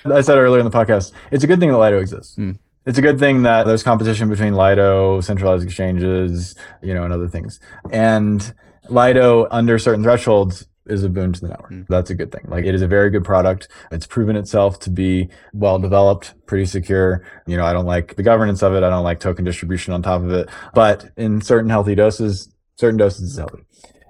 I 0.05 0.21
said 0.21 0.37
earlier 0.37 0.59
in 0.59 0.65
the 0.65 0.71
podcast, 0.71 1.11
it's 1.31 1.43
a 1.43 1.47
good 1.47 1.59
thing 1.59 1.69
that 1.69 1.77
Lido 1.77 1.99
exists. 1.99 2.35
Mm. 2.35 2.57
It's 2.85 2.97
a 2.97 3.01
good 3.01 3.19
thing 3.19 3.43
that 3.43 3.67
there's 3.67 3.83
competition 3.83 4.29
between 4.29 4.55
Lido, 4.55 5.21
centralized 5.21 5.63
exchanges, 5.63 6.55
you 6.81 6.93
know, 6.93 7.03
and 7.03 7.13
other 7.13 7.27
things. 7.27 7.59
And 7.91 8.53
Lido, 8.89 9.47
under 9.51 9.77
certain 9.77 10.03
thresholds, 10.03 10.67
is 10.87 11.03
a 11.03 11.09
boon 11.09 11.31
to 11.33 11.41
the 11.41 11.47
network. 11.49 11.71
Mm. 11.71 11.87
That's 11.87 12.09
a 12.09 12.15
good 12.15 12.31
thing. 12.31 12.45
Like 12.47 12.65
it 12.65 12.73
is 12.73 12.81
a 12.81 12.87
very 12.87 13.09
good 13.09 13.23
product. 13.23 13.67
It's 13.91 14.07
proven 14.07 14.35
itself 14.35 14.79
to 14.79 14.89
be 14.89 15.29
well 15.53 15.77
developed, 15.79 16.33
pretty 16.47 16.65
secure. 16.65 17.23
You 17.45 17.57
know, 17.57 17.65
I 17.65 17.73
don't 17.73 17.85
like 17.85 18.15
the 18.15 18.23
governance 18.23 18.63
of 18.63 18.73
it. 18.73 18.83
I 18.83 18.89
don't 18.89 19.03
like 19.03 19.19
token 19.19 19.45
distribution 19.45 19.93
on 19.93 20.01
top 20.01 20.21
of 20.21 20.31
it, 20.31 20.49
but 20.73 21.09
in 21.17 21.41
certain 21.41 21.69
healthy 21.69 21.95
doses, 21.95 22.49
certain 22.77 22.97
doses 22.97 23.31
is 23.31 23.37
healthy. 23.37 23.63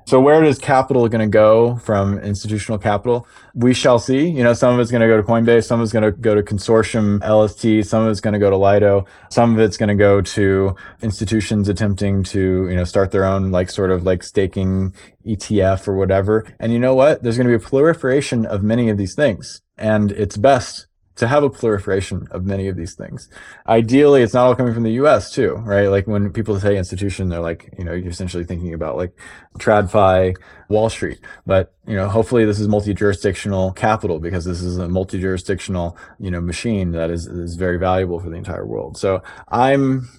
So 0.06 0.20
where 0.20 0.44
is 0.44 0.58
capital 0.58 1.08
going 1.08 1.22
to 1.22 1.32
go 1.32 1.76
from 1.78 2.20
institutional 2.20 2.78
capital? 2.78 3.28
We 3.54 3.74
shall 3.74 4.00
see. 4.00 4.30
You 4.30 4.44
know, 4.44 4.54
some 4.54 4.74
of 4.74 4.80
it's 4.80 4.92
going 4.92 5.02
to 5.02 5.08
go 5.08 5.18
to 5.18 5.24
Coinbase, 5.24 5.66
some 5.66 5.80
of 5.80 5.84
it's 5.84 5.94
going 5.94 6.04
to 6.04 6.12
go 6.12 6.36
to 6.36 6.44
consortium 6.44 7.20
LST, 7.22 7.88
some 7.90 8.04
of 8.04 8.12
it's 8.12 8.22
going 8.22 8.34
to 8.34 8.40
go 8.40 8.50
to 8.50 8.58
Lido, 8.58 9.06
some 9.30 9.54
of 9.54 9.60
it's 9.60 9.78
going 9.78 9.90
to 9.90 9.96
go 9.96 10.22
to 10.22 10.76
institutions 11.02 11.70
attempting 11.70 12.24
to, 12.24 12.68
you 12.68 12.76
know, 12.76 12.84
start 12.84 13.12
their 13.12 13.26
own 13.26 13.52
like 13.52 13.70
sort 13.70 13.92
of 13.92 14.04
like 14.04 14.24
staking 14.24 14.94
ETF 15.26 15.88
or 15.88 15.96
whatever. 15.96 16.46
And 16.60 16.74
you 16.74 16.80
know 16.80 16.96
what? 16.96 17.24
There's 17.24 17.38
going 17.38 17.48
to 17.50 17.58
be 17.58 17.64
a 17.64 17.68
proliferation 17.68 18.46
of 18.46 18.64
many 18.64 18.90
of 18.90 18.98
these 18.98 19.16
things. 19.16 19.62
And 19.78 20.12
it's 20.12 20.38
best 20.38 20.88
to 21.22 21.28
have 21.28 21.44
a 21.44 21.52
proliferation 21.52 22.28
of 22.32 22.46
many 22.46 22.68
of 22.68 22.76
these 22.76 22.96
things. 22.96 23.30
Ideally, 23.68 24.24
it's 24.24 24.34
not 24.34 24.48
all 24.48 24.56
coming 24.56 24.74
from 24.74 24.82
the 24.82 24.94
US 24.94 25.32
too, 25.32 25.54
right? 25.58 25.86
Like 25.86 26.08
when 26.08 26.34
people 26.34 26.60
say 26.60 26.76
institution, 26.76 27.30
they're 27.30 27.40
like, 27.40 27.72
you 27.78 27.86
know, 27.86 27.94
you're 27.94 28.10
essentially 28.10 28.44
thinking 28.44 28.74
about 28.74 28.98
like 28.98 29.16
TradFi, 29.60 30.36
Wall 30.68 30.90
Street. 30.90 31.20
But, 31.46 31.76
you 31.86 31.96
know, 31.96 32.10
hopefully 32.10 32.44
this 32.44 32.60
is 32.60 32.68
multi-jurisdictional 32.68 33.74
capital 33.74 34.18
because 34.18 34.46
this 34.46 34.64
is 34.64 34.80
a 34.80 34.90
multi-jurisdictional, 34.90 35.96
you 36.20 36.32
know, 36.32 36.42
machine 36.42 36.92
that 36.94 37.12
is, 37.12 37.28
is 37.28 37.56
very 37.56 37.78
valuable 37.78 38.20
for 38.20 38.32
the 38.32 38.38
entire 38.38 38.66
world. 38.66 38.98
So 38.98 39.22
I'm 39.48 40.10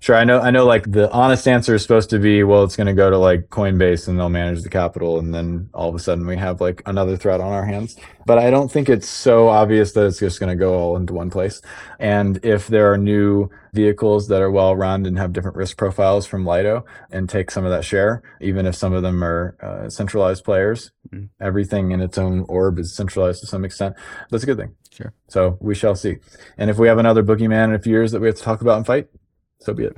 Sure, 0.00 0.14
I 0.14 0.22
know. 0.22 0.38
I 0.38 0.50
know. 0.50 0.64
Like 0.64 0.90
the 0.90 1.10
honest 1.10 1.48
answer 1.48 1.74
is 1.74 1.82
supposed 1.82 2.10
to 2.10 2.20
be, 2.20 2.44
well, 2.44 2.62
it's 2.62 2.76
going 2.76 2.86
to 2.86 2.92
go 2.92 3.10
to 3.10 3.18
like 3.18 3.48
Coinbase 3.48 4.06
and 4.06 4.18
they'll 4.18 4.28
manage 4.28 4.62
the 4.62 4.68
capital, 4.68 5.18
and 5.18 5.34
then 5.34 5.68
all 5.74 5.88
of 5.88 5.94
a 5.94 5.98
sudden 5.98 6.24
we 6.26 6.36
have 6.36 6.60
like 6.60 6.82
another 6.86 7.16
threat 7.16 7.40
on 7.40 7.52
our 7.52 7.64
hands. 7.64 7.96
But 8.24 8.38
I 8.38 8.50
don't 8.50 8.70
think 8.70 8.88
it's 8.88 9.08
so 9.08 9.48
obvious 9.48 9.92
that 9.92 10.06
it's 10.06 10.20
just 10.20 10.38
going 10.38 10.50
to 10.50 10.56
go 10.56 10.74
all 10.74 10.96
into 10.96 11.14
one 11.14 11.30
place. 11.30 11.60
And 11.98 12.38
if 12.44 12.68
there 12.68 12.92
are 12.92 12.98
new 12.98 13.50
vehicles 13.72 14.28
that 14.28 14.40
are 14.40 14.50
well 14.50 14.76
run 14.76 15.04
and 15.04 15.18
have 15.18 15.32
different 15.32 15.56
risk 15.56 15.76
profiles 15.76 16.26
from 16.26 16.46
Lido 16.46 16.84
and 17.10 17.28
take 17.28 17.50
some 17.50 17.64
of 17.64 17.70
that 17.72 17.84
share, 17.84 18.22
even 18.40 18.66
if 18.66 18.76
some 18.76 18.92
of 18.92 19.02
them 19.02 19.24
are 19.24 19.56
uh, 19.60 19.90
centralized 19.90 20.44
players, 20.44 20.92
mm-hmm. 21.12 21.26
everything 21.40 21.90
in 21.90 22.00
its 22.00 22.18
own 22.18 22.44
orb 22.48 22.78
is 22.78 22.94
centralized 22.94 23.40
to 23.40 23.46
some 23.46 23.64
extent. 23.64 23.96
That's 24.30 24.44
a 24.44 24.46
good 24.46 24.58
thing. 24.58 24.76
Sure. 24.92 25.12
So 25.28 25.58
we 25.60 25.74
shall 25.74 25.96
see. 25.96 26.18
And 26.56 26.70
if 26.70 26.78
we 26.78 26.86
have 26.86 26.98
another 26.98 27.24
boogeyman 27.24 27.64
in 27.64 27.74
a 27.74 27.78
few 27.80 27.92
years 27.92 28.12
that 28.12 28.20
we 28.20 28.28
have 28.28 28.36
to 28.36 28.42
talk 28.42 28.60
about 28.60 28.76
and 28.76 28.86
fight, 28.86 29.08
so 29.60 29.74
be 29.74 29.84
it. 29.84 29.96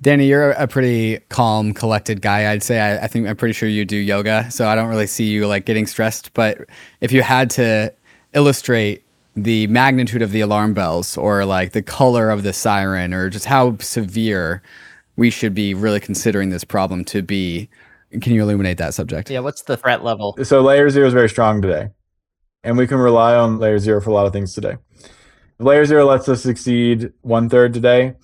Danny, 0.00 0.26
you're 0.26 0.52
a 0.52 0.66
pretty 0.66 1.18
calm, 1.28 1.74
collected 1.74 2.22
guy. 2.22 2.50
I'd 2.50 2.62
say. 2.62 2.80
I, 2.80 3.04
I, 3.04 3.06
think 3.06 3.28
I'm 3.28 3.36
pretty 3.36 3.52
sure 3.52 3.68
you 3.68 3.84
do 3.84 3.96
yoga, 3.96 4.50
so 4.50 4.68
I 4.68 4.74
don't 4.74 4.88
really 4.88 5.06
see 5.06 5.24
you 5.24 5.46
like 5.46 5.66
getting 5.66 5.86
stressed. 5.86 6.32
But 6.34 6.58
if 7.00 7.12
you 7.12 7.22
had 7.22 7.50
to 7.50 7.92
illustrate 8.32 9.04
the 9.34 9.66
magnitude 9.66 10.22
of 10.22 10.32
the 10.32 10.40
alarm 10.40 10.72
bells, 10.72 11.16
or 11.16 11.44
like 11.44 11.72
the 11.72 11.82
color 11.82 12.30
of 12.30 12.42
the 12.42 12.54
siren, 12.54 13.12
or 13.12 13.28
just 13.28 13.44
how 13.44 13.76
severe 13.78 14.62
we 15.16 15.28
should 15.28 15.54
be 15.54 15.74
really 15.74 16.00
considering 16.00 16.48
this 16.48 16.64
problem 16.64 17.04
to 17.04 17.22
be, 17.22 17.68
can 18.22 18.32
you 18.32 18.42
illuminate 18.42 18.78
that 18.78 18.94
subject? 18.94 19.30
Yeah. 19.30 19.40
What's 19.40 19.62
the 19.62 19.76
threat 19.76 20.04
level? 20.04 20.38
So 20.42 20.62
layer 20.62 20.88
zero 20.88 21.06
is 21.06 21.12
very 21.12 21.28
strong 21.28 21.60
today, 21.60 21.90
and 22.64 22.78
we 22.78 22.86
can 22.86 22.96
rely 22.96 23.34
on 23.34 23.58
layer 23.58 23.78
zero 23.78 24.00
for 24.00 24.08
a 24.08 24.14
lot 24.14 24.24
of 24.24 24.32
things 24.32 24.54
today. 24.54 24.78
Layer 25.58 25.84
zero 25.84 26.06
lets 26.06 26.28
us 26.30 26.42
succeed 26.42 27.12
one 27.20 27.50
third 27.50 27.74
today 27.74 28.14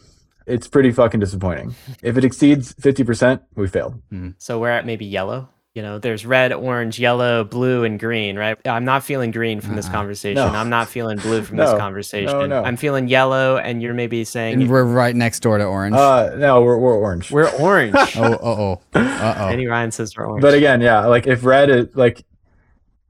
it's 0.46 0.66
pretty 0.68 0.90
fucking 0.92 1.20
disappointing. 1.20 1.74
If 2.02 2.16
it 2.16 2.24
exceeds 2.24 2.74
50%, 2.74 3.40
we 3.54 3.66
failed. 3.68 4.00
Mm. 4.12 4.34
So 4.38 4.58
we're 4.58 4.70
at 4.70 4.86
maybe 4.86 5.04
yellow. 5.06 5.48
you 5.74 5.80
know, 5.80 5.98
there's 5.98 6.26
red, 6.26 6.52
orange, 6.52 6.98
yellow, 6.98 7.44
blue, 7.44 7.84
and 7.84 7.98
green, 7.98 8.36
right? 8.36 8.58
I'm 8.66 8.84
not 8.84 9.02
feeling 9.04 9.30
green 9.30 9.62
from 9.62 9.74
this 9.74 9.86
uh-uh. 9.86 9.94
conversation. 9.94 10.34
No. 10.34 10.46
I'm 10.48 10.68
not 10.68 10.88
feeling 10.88 11.16
blue 11.16 11.42
from 11.42 11.56
no. 11.56 11.70
this 11.70 11.78
conversation. 11.78 12.26
No, 12.26 12.46
no. 12.46 12.62
I'm 12.62 12.76
feeling 12.76 13.08
yellow, 13.08 13.56
and 13.56 13.80
you're 13.80 13.94
maybe 13.94 14.24
saying 14.24 14.60
and 14.60 14.70
we're 14.70 14.84
right 14.84 15.16
next 15.16 15.40
door 15.40 15.56
to 15.56 15.64
orange. 15.64 15.96
Uh, 15.96 16.34
no, 16.36 16.60
we're, 16.60 16.76
we're 16.76 16.94
orange. 16.94 17.30
We're 17.30 17.50
orange. 17.56 17.94
oh, 18.16 18.22
uh 18.22 18.38
oh, 18.42 18.72
uh 18.94 19.34
oh. 19.38 19.50
Danny 19.50 19.66
Ryan 19.66 19.90
says 19.90 20.14
we're 20.14 20.26
orange. 20.26 20.42
But 20.42 20.52
again, 20.52 20.82
yeah, 20.82 21.06
like 21.06 21.26
if 21.26 21.42
red 21.42 21.70
is 21.70 21.96
like 21.96 22.22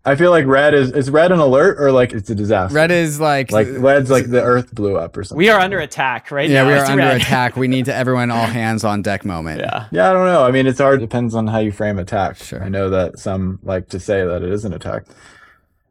I 0.05 0.17
feel 0.17 0.31
like 0.33 0.47
red 0.47 0.75
is 0.75 0.91
is 0.91 1.11
red 1.11 1.31
an 1.31 1.39
alert 1.39 1.81
or 1.81 1.93
like 1.93 2.13
it's 2.13 2.29
a 2.29 2.35
disaster. 2.35 2.75
Red 2.75 2.91
is 2.91 3.21
like 3.21 3.53
like 3.53 3.69
red's 3.71 4.11
like 4.11 4.29
the 4.31 4.43
earth 4.43 4.75
blew 4.75 4.97
up 4.97 5.17
or 5.17 5.23
something. 5.23 5.39
We 5.39 5.49
are 5.49 5.61
under 5.61 5.79
attack 5.79 6.33
right 6.33 6.51
yeah, 6.51 6.63
now. 6.63 6.69
Yeah, 6.69 6.75
we 6.75 6.81
are 6.81 6.85
under 6.87 7.05
red. 7.05 7.21
attack. 7.21 7.57
We 7.57 7.69
need 7.69 7.85
to 7.85 7.95
everyone 7.95 8.33
all 8.33 8.47
hands 8.47 8.83
on 8.83 9.03
deck 9.03 9.25
moment. 9.25 9.61
Yeah. 9.61 9.87
Yeah, 9.93 10.11
I 10.11 10.13
don't 10.13 10.27
know. 10.27 10.45
I 10.45 10.51
mean, 10.51 10.67
it's 10.67 10.81
hard. 10.81 10.99
It 10.99 11.07
depends 11.07 11.37
on 11.37 11.47
how 11.47 11.61
you 11.61 11.71
frame 11.71 12.01
attack. 12.01 12.37
Sure. 12.37 12.63
I 12.63 12.69
know 12.69 12.91
that 12.91 13.21
some 13.21 13.61
like 13.63 13.89
to 13.91 14.01
say 14.01 14.25
that 14.25 14.43
it 14.43 14.51
is 14.51 14.65
an 14.65 14.73
attack. 14.73 15.05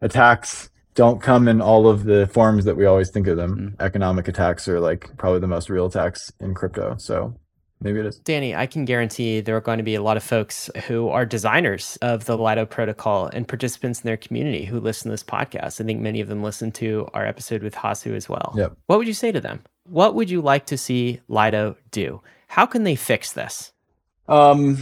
Attacks 0.01 0.69
don't 0.93 1.21
come 1.21 1.47
in 1.47 1.61
all 1.61 1.88
of 1.88 2.03
the 2.03 2.27
forms 2.27 2.65
that 2.65 2.75
we 2.75 2.85
always 2.85 3.09
think 3.11 3.27
of 3.27 3.38
them. 3.38 3.55
Mm-hmm. 3.55 3.81
Economic 3.81 4.27
attacks 4.27 4.67
are 4.67 4.81
like 4.81 5.09
probably 5.17 5.39
the 5.39 5.47
most 5.47 5.69
real 5.69 5.85
attacks 5.85 6.33
in 6.41 6.53
crypto. 6.53 6.97
So 6.97 7.33
Maybe 7.81 7.99
it 7.99 8.05
is. 8.05 8.19
Danny, 8.19 8.55
I 8.55 8.67
can 8.67 8.85
guarantee 8.85 9.41
there 9.41 9.57
are 9.57 9.61
going 9.61 9.79
to 9.79 9.83
be 9.83 9.95
a 9.95 10.03
lot 10.03 10.15
of 10.15 10.23
folks 10.23 10.69
who 10.87 11.09
are 11.09 11.25
designers 11.25 11.97
of 12.03 12.25
the 12.25 12.37
Lido 12.37 12.65
protocol 12.65 13.25
and 13.25 13.47
participants 13.47 14.01
in 14.01 14.07
their 14.07 14.17
community 14.17 14.65
who 14.65 14.79
listen 14.79 15.09
to 15.09 15.13
this 15.13 15.23
podcast. 15.23 15.81
I 15.81 15.85
think 15.85 15.99
many 15.99 16.21
of 16.21 16.27
them 16.27 16.43
listen 16.43 16.71
to 16.73 17.09
our 17.15 17.25
episode 17.25 17.63
with 17.63 17.73
Hasu 17.73 18.15
as 18.15 18.29
well. 18.29 18.53
Yep. 18.55 18.77
What 18.85 18.99
would 18.99 19.07
you 19.07 19.15
say 19.15 19.31
to 19.31 19.41
them? 19.41 19.63
What 19.85 20.13
would 20.13 20.29
you 20.29 20.41
like 20.41 20.67
to 20.67 20.77
see 20.77 21.21
Lido 21.27 21.75
do? 21.89 22.21
How 22.47 22.67
can 22.67 22.83
they 22.83 22.95
fix 22.95 23.33
this? 23.33 23.73
Um, 24.27 24.77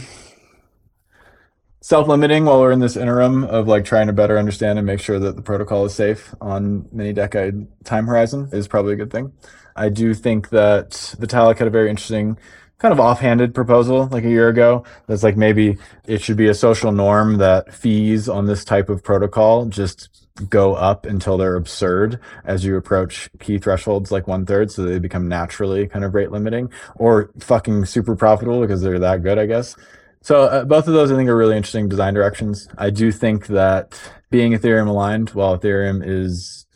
self-limiting 1.80 2.44
while 2.44 2.60
we're 2.60 2.72
in 2.72 2.80
this 2.80 2.96
interim 2.96 3.44
of 3.44 3.66
like 3.66 3.86
trying 3.86 4.08
to 4.08 4.12
better 4.12 4.38
understand 4.38 4.78
and 4.78 4.86
make 4.86 5.00
sure 5.00 5.18
that 5.18 5.36
the 5.36 5.42
protocol 5.42 5.86
is 5.86 5.94
safe 5.94 6.34
on 6.40 6.86
many 6.92 7.14
decade 7.14 7.66
time 7.84 8.06
horizon 8.06 8.50
is 8.52 8.68
probably 8.68 8.92
a 8.92 8.96
good 8.96 9.10
thing. 9.10 9.32
I 9.74 9.88
do 9.88 10.12
think 10.12 10.50
that 10.50 10.90
Vitalik 11.18 11.58
had 11.58 11.66
a 11.66 11.70
very 11.70 11.88
interesting 11.88 12.36
kind 12.80 12.92
of 12.92 12.98
offhanded 12.98 13.54
proposal 13.54 14.08
like 14.10 14.24
a 14.24 14.30
year 14.30 14.48
ago 14.48 14.82
that's 15.06 15.22
like 15.22 15.36
maybe 15.36 15.76
it 16.06 16.22
should 16.22 16.36
be 16.36 16.48
a 16.48 16.54
social 16.54 16.90
norm 16.90 17.36
that 17.36 17.72
fees 17.72 18.28
on 18.28 18.46
this 18.46 18.64
type 18.64 18.88
of 18.88 19.04
protocol 19.04 19.66
just 19.66 20.26
go 20.48 20.74
up 20.74 21.04
until 21.04 21.36
they're 21.36 21.56
absurd 21.56 22.18
as 22.44 22.64
you 22.64 22.76
approach 22.76 23.28
key 23.38 23.58
thresholds 23.58 24.10
like 24.10 24.26
one 24.26 24.46
third 24.46 24.70
so 24.70 24.82
they 24.82 24.98
become 24.98 25.28
naturally 25.28 25.86
kind 25.86 26.04
of 26.04 26.14
rate 26.14 26.30
limiting 26.30 26.70
or 26.96 27.30
fucking 27.38 27.84
super 27.84 28.16
profitable 28.16 28.60
because 28.60 28.80
they're 28.80 28.98
that 28.98 29.22
good 29.22 29.38
i 29.38 29.46
guess. 29.46 29.76
So 30.22 30.42
uh, 30.44 30.64
both 30.64 30.86
of 30.86 30.94
those 30.94 31.10
i 31.10 31.16
think 31.16 31.28
are 31.28 31.36
really 31.36 31.56
interesting 31.56 31.88
design 31.88 32.14
directions. 32.14 32.68
I 32.76 32.90
do 32.90 33.10
think 33.10 33.46
that 33.48 33.98
being 34.30 34.52
ethereum 34.52 34.86
aligned 34.86 35.30
while 35.30 35.58
ethereum 35.58 36.02
is 36.06 36.66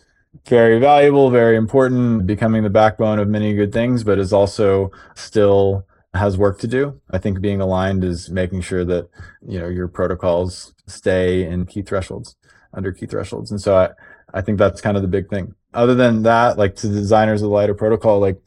very 0.47 0.81
valuable 0.81 1.31
very 1.31 1.56
important 1.56 2.26
becoming 2.26 2.64
the 2.64 2.70
backbone 2.70 3.20
of 3.20 3.28
many 3.28 3.55
good 3.55 3.72
things 3.72 4.02
but 4.02 4.18
is 4.18 4.32
also 4.32 4.90
still 5.14 5.86
has 6.15 6.39
work 6.39 6.59
to 6.61 6.69
do. 6.69 7.01
I 7.11 7.19
think 7.19 7.41
being 7.41 7.61
aligned 7.61 8.05
is 8.05 8.31
making 8.31 8.61
sure 8.62 8.85
that 8.85 9.09
you 9.47 9.59
know 9.59 9.69
your 9.69 9.89
protocols 9.89 10.74
stay 10.86 11.45
in 11.45 11.66
key 11.66 11.82
thresholds, 11.82 12.36
under 12.73 12.93
key 12.93 13.07
thresholds, 13.07 13.51
and 13.51 13.61
so 13.61 13.77
I 13.77 13.91
I 14.32 14.41
think 14.41 14.59
that's 14.59 14.81
kind 14.81 14.97
of 14.97 15.03
the 15.03 15.09
big 15.09 15.28
thing. 15.28 15.55
Other 15.73 15.95
than 15.95 16.23
that, 16.23 16.57
like 16.57 16.77
to 16.77 16.89
the 16.89 17.01
designers 17.01 17.43
of 17.43 17.51
the 17.51 17.57
Lido 17.57 17.74
protocol, 17.74 18.20
like 18.20 18.41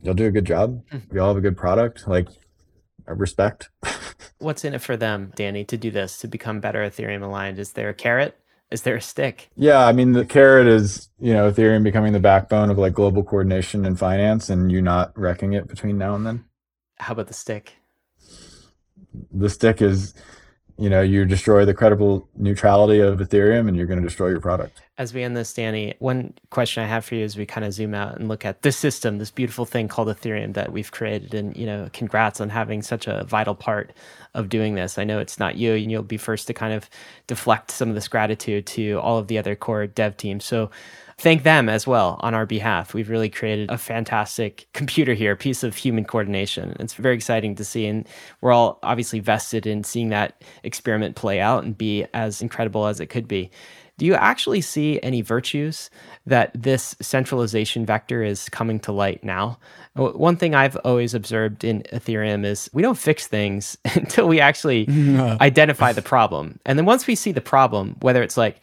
you'll 0.00 0.14
do 0.14 0.26
a 0.26 0.30
good 0.30 0.44
job. 0.44 0.82
Hmm. 0.90 0.98
We 1.10 1.18
all 1.18 1.28
have 1.28 1.36
a 1.36 1.42
good 1.42 1.56
product. 1.56 2.06
Like 2.06 2.28
I 3.06 3.12
respect. 3.12 3.68
What's 4.38 4.64
in 4.64 4.74
it 4.74 4.82
for 4.82 4.96
them, 4.96 5.32
Danny, 5.34 5.64
to 5.66 5.76
do 5.76 5.90
this 5.90 6.18
to 6.18 6.28
become 6.28 6.60
better 6.60 6.80
Ethereum 6.80 7.22
aligned? 7.22 7.58
Is 7.58 7.72
there 7.72 7.88
a 7.88 7.94
carrot? 7.94 8.36
Is 8.70 8.82
there 8.82 8.96
a 8.96 9.02
stick? 9.02 9.50
Yeah, 9.54 9.86
I 9.86 9.92
mean 9.92 10.12
the 10.12 10.24
carrot 10.24 10.66
is 10.66 11.10
you 11.18 11.34
know 11.34 11.50
Ethereum 11.50 11.82
becoming 11.82 12.12
the 12.12 12.20
backbone 12.20 12.70
of 12.70 12.78
like 12.78 12.94
global 12.94 13.22
coordination 13.22 13.84
and 13.84 13.98
finance, 13.98 14.50
and 14.50 14.70
you 14.70 14.80
not 14.80 15.16
wrecking 15.18 15.52
it 15.52 15.66
between 15.68 15.98
now 15.98 16.14
and 16.14 16.26
then. 16.26 16.44
How 17.02 17.12
about 17.12 17.26
the 17.26 17.34
stick? 17.34 17.74
The 19.32 19.50
stick 19.50 19.82
is, 19.82 20.14
you 20.78 20.88
know, 20.88 21.02
you 21.02 21.24
destroy 21.24 21.64
the 21.64 21.74
credible 21.74 22.28
neutrality 22.36 23.00
of 23.00 23.18
Ethereum 23.18 23.66
and 23.66 23.76
you're 23.76 23.86
going 23.86 24.00
to 24.00 24.06
destroy 24.06 24.28
your 24.28 24.40
product. 24.40 24.80
As 24.98 25.12
we 25.12 25.24
end 25.24 25.36
this, 25.36 25.52
Danny, 25.52 25.94
one 25.98 26.34
question 26.50 26.84
I 26.84 26.86
have 26.86 27.04
for 27.04 27.16
you 27.16 27.24
is 27.24 27.36
we 27.36 27.44
kind 27.44 27.66
of 27.66 27.72
zoom 27.72 27.92
out 27.92 28.18
and 28.18 28.28
look 28.28 28.44
at 28.44 28.62
this 28.62 28.76
system, 28.76 29.18
this 29.18 29.32
beautiful 29.32 29.64
thing 29.64 29.88
called 29.88 30.08
Ethereum 30.08 30.54
that 30.54 30.70
we've 30.70 30.92
created. 30.92 31.34
And, 31.34 31.56
you 31.56 31.66
know, 31.66 31.90
congrats 31.92 32.40
on 32.40 32.50
having 32.50 32.82
such 32.82 33.08
a 33.08 33.24
vital 33.24 33.56
part 33.56 33.92
of 34.34 34.48
doing 34.48 34.76
this. 34.76 34.98
I 34.98 35.04
know 35.04 35.18
it's 35.18 35.40
not 35.40 35.56
you, 35.56 35.72
and 35.72 35.90
you'll 35.90 36.02
be 36.04 36.16
first 36.16 36.46
to 36.46 36.54
kind 36.54 36.72
of 36.72 36.88
deflect 37.26 37.72
some 37.72 37.88
of 37.88 37.96
this 37.96 38.06
gratitude 38.06 38.66
to 38.68 39.00
all 39.00 39.18
of 39.18 39.26
the 39.26 39.38
other 39.38 39.56
core 39.56 39.86
dev 39.88 40.16
teams. 40.16 40.44
So, 40.44 40.70
thank 41.18 41.42
them 41.42 41.68
as 41.68 41.86
well 41.86 42.18
on 42.20 42.34
our 42.34 42.46
behalf. 42.46 42.94
We've 42.94 43.10
really 43.10 43.28
created 43.28 43.70
a 43.70 43.78
fantastic 43.78 44.66
computer 44.72 45.14
here, 45.14 45.32
a 45.32 45.36
piece 45.36 45.62
of 45.62 45.76
human 45.76 46.04
coordination. 46.04 46.76
It's 46.80 46.94
very 46.94 47.14
exciting 47.14 47.54
to 47.56 47.64
see. 47.64 47.86
And 47.86 48.06
we're 48.40 48.52
all 48.52 48.78
obviously 48.82 49.20
vested 49.20 49.66
in 49.66 49.84
seeing 49.84 50.08
that 50.10 50.42
experiment 50.62 51.16
play 51.16 51.40
out 51.40 51.64
and 51.64 51.76
be 51.76 52.06
as 52.14 52.42
incredible 52.42 52.86
as 52.86 53.00
it 53.00 53.06
could 53.06 53.28
be. 53.28 53.50
Do 53.98 54.06
you 54.06 54.14
actually 54.14 54.62
see 54.62 54.98
any 55.02 55.20
virtues 55.20 55.90
that 56.26 56.50
this 56.60 56.96
centralization 57.00 57.84
vector 57.84 58.22
is 58.22 58.48
coming 58.48 58.80
to 58.80 58.92
light 58.92 59.22
now? 59.22 59.58
One 59.94 60.36
thing 60.36 60.54
I've 60.54 60.76
always 60.78 61.14
observed 61.14 61.62
in 61.62 61.82
Ethereum 61.92 62.44
is 62.44 62.70
we 62.72 62.82
don't 62.82 62.98
fix 62.98 63.26
things 63.26 63.76
until 63.94 64.26
we 64.26 64.40
actually 64.40 64.88
identify 65.40 65.92
the 65.92 66.02
problem. 66.02 66.58
And 66.64 66.78
then 66.78 66.86
once 66.86 67.06
we 67.06 67.14
see 67.14 67.32
the 67.32 67.40
problem, 67.40 67.96
whether 68.00 68.22
it's 68.22 68.36
like, 68.36 68.60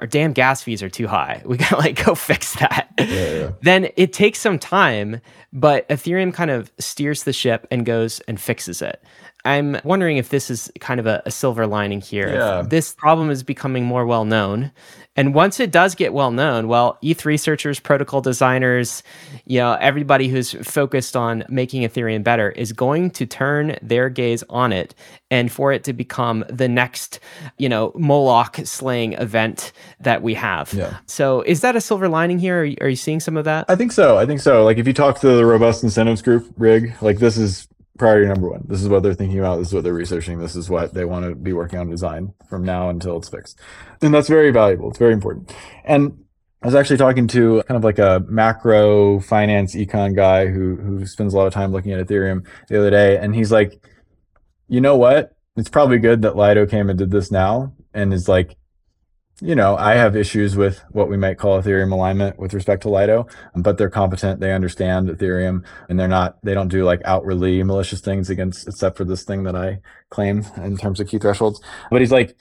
our 0.00 0.06
damn 0.06 0.32
gas 0.32 0.62
fees 0.62 0.82
are 0.82 0.90
too 0.90 1.06
high. 1.06 1.42
We 1.46 1.56
gotta 1.56 1.76
like 1.76 2.04
go 2.04 2.14
fix 2.14 2.54
that. 2.56 2.92
Yeah, 2.98 3.04
yeah. 3.04 3.50
Then 3.62 3.88
it 3.96 4.12
takes 4.12 4.38
some 4.40 4.58
time, 4.58 5.20
but 5.52 5.88
Ethereum 5.88 6.34
kind 6.34 6.50
of 6.50 6.72
steers 6.78 7.22
the 7.22 7.32
ship 7.32 7.66
and 7.70 7.86
goes 7.86 8.20
and 8.20 8.40
fixes 8.40 8.82
it. 8.82 9.02
I'm 9.46 9.78
wondering 9.84 10.16
if 10.16 10.30
this 10.30 10.50
is 10.50 10.70
kind 10.80 11.00
of 11.00 11.06
a, 11.06 11.22
a 11.24 11.30
silver 11.30 11.66
lining 11.66 12.00
here. 12.00 12.34
Yeah. 12.34 12.62
This 12.62 12.92
problem 12.92 13.30
is 13.30 13.42
becoming 13.42 13.84
more 13.84 14.04
well 14.04 14.24
known. 14.24 14.72
And 15.16 15.32
once 15.34 15.60
it 15.60 15.70
does 15.70 15.94
get 15.94 16.12
well 16.12 16.30
known, 16.30 16.68
well, 16.68 16.98
ETH 17.00 17.24
researchers, 17.24 17.80
protocol 17.80 18.20
designers, 18.20 19.02
you 19.46 19.58
know, 19.58 19.72
everybody 19.80 20.28
who's 20.28 20.52
focused 20.52 21.16
on 21.16 21.44
making 21.48 21.82
Ethereum 21.82 22.22
better 22.22 22.50
is 22.50 22.72
going 22.72 23.10
to 23.12 23.24
turn 23.24 23.78
their 23.80 24.10
gaze 24.10 24.44
on 24.50 24.72
it 24.72 24.94
and 25.30 25.50
for 25.50 25.72
it 25.72 25.84
to 25.84 25.94
become 25.94 26.44
the 26.50 26.68
next, 26.68 27.18
you 27.56 27.68
know, 27.68 27.92
Moloch 27.96 28.56
slaying 28.64 29.14
event 29.14 29.72
that 30.00 30.22
we 30.22 30.34
have. 30.34 30.74
Yeah. 30.74 30.98
So 31.06 31.40
is 31.42 31.62
that 31.62 31.76
a 31.76 31.80
silver 31.80 32.08
lining 32.08 32.38
here? 32.38 32.60
Are 32.60 32.64
you, 32.64 32.76
are 32.82 32.88
you 32.88 32.96
seeing 32.96 33.20
some 33.20 33.38
of 33.38 33.46
that? 33.46 33.64
I 33.68 33.76
think 33.76 33.92
so. 33.92 34.18
I 34.18 34.26
think 34.26 34.40
so. 34.40 34.64
Like 34.64 34.76
if 34.76 34.86
you 34.86 34.92
talk 34.92 35.18
to 35.20 35.28
the 35.28 35.46
robust 35.46 35.82
incentives 35.82 36.20
group, 36.20 36.52
Rig, 36.58 36.92
like 37.00 37.18
this 37.18 37.38
is 37.38 37.68
priority 37.98 38.26
number 38.26 38.50
one. 38.50 38.64
This 38.68 38.82
is 38.82 38.88
what 38.88 39.02
they're 39.02 39.14
thinking 39.14 39.38
about. 39.38 39.58
This 39.58 39.68
is 39.68 39.74
what 39.74 39.84
they're 39.84 39.94
researching. 39.94 40.38
This 40.38 40.56
is 40.56 40.68
what 40.68 40.94
they 40.94 41.04
want 41.04 41.26
to 41.26 41.34
be 41.34 41.52
working 41.52 41.78
on 41.78 41.90
design 41.90 42.34
from 42.48 42.64
now 42.64 42.88
until 42.90 43.16
it's 43.16 43.28
fixed. 43.28 43.58
And 44.02 44.12
that's 44.12 44.28
very 44.28 44.50
valuable. 44.50 44.90
It's 44.90 44.98
very 44.98 45.12
important. 45.12 45.54
And 45.84 46.24
I 46.62 46.66
was 46.66 46.74
actually 46.74 46.96
talking 46.96 47.28
to 47.28 47.62
kind 47.68 47.76
of 47.76 47.84
like 47.84 47.98
a 47.98 48.24
macro 48.28 49.20
finance 49.20 49.74
econ 49.74 50.16
guy 50.16 50.46
who 50.46 50.76
who 50.76 51.06
spends 51.06 51.34
a 51.34 51.36
lot 51.36 51.46
of 51.46 51.52
time 51.52 51.70
looking 51.70 51.92
at 51.92 52.04
Ethereum 52.04 52.46
the 52.68 52.78
other 52.78 52.90
day, 52.90 53.18
and 53.18 53.34
he's 53.34 53.52
like, 53.52 53.80
you 54.66 54.80
know 54.80 54.96
what? 54.96 55.36
It's 55.56 55.68
probably 55.68 55.98
good 55.98 56.22
that 56.22 56.36
Lido 56.36 56.66
came 56.66 56.90
and 56.90 56.98
did 56.98 57.10
this 57.10 57.30
now, 57.30 57.74
and 57.94 58.12
is 58.12 58.28
like, 58.28 58.56
you 59.42 59.54
know, 59.54 59.76
I 59.76 59.94
have 59.94 60.16
issues 60.16 60.56
with 60.56 60.82
what 60.92 61.10
we 61.10 61.16
might 61.18 61.36
call 61.38 61.60
Ethereum 61.60 61.92
alignment 61.92 62.38
with 62.38 62.54
respect 62.54 62.82
to 62.82 62.88
Lido, 62.88 63.26
but 63.54 63.76
they're 63.76 63.90
competent. 63.90 64.40
They 64.40 64.52
understand 64.52 65.08
Ethereum 65.08 65.62
and 65.88 66.00
they're 66.00 66.08
not, 66.08 66.38
they 66.42 66.54
don't 66.54 66.68
do 66.68 66.84
like 66.84 67.02
outwardly 67.04 67.62
malicious 67.62 68.00
things 68.00 68.30
against, 68.30 68.66
except 68.66 68.96
for 68.96 69.04
this 69.04 69.24
thing 69.24 69.42
that 69.44 69.54
I 69.54 69.80
claim 70.08 70.44
in 70.56 70.78
terms 70.78 71.00
of 71.00 71.08
key 71.08 71.18
thresholds. 71.18 71.60
But 71.90 72.00
he's 72.00 72.12
like, 72.12 72.36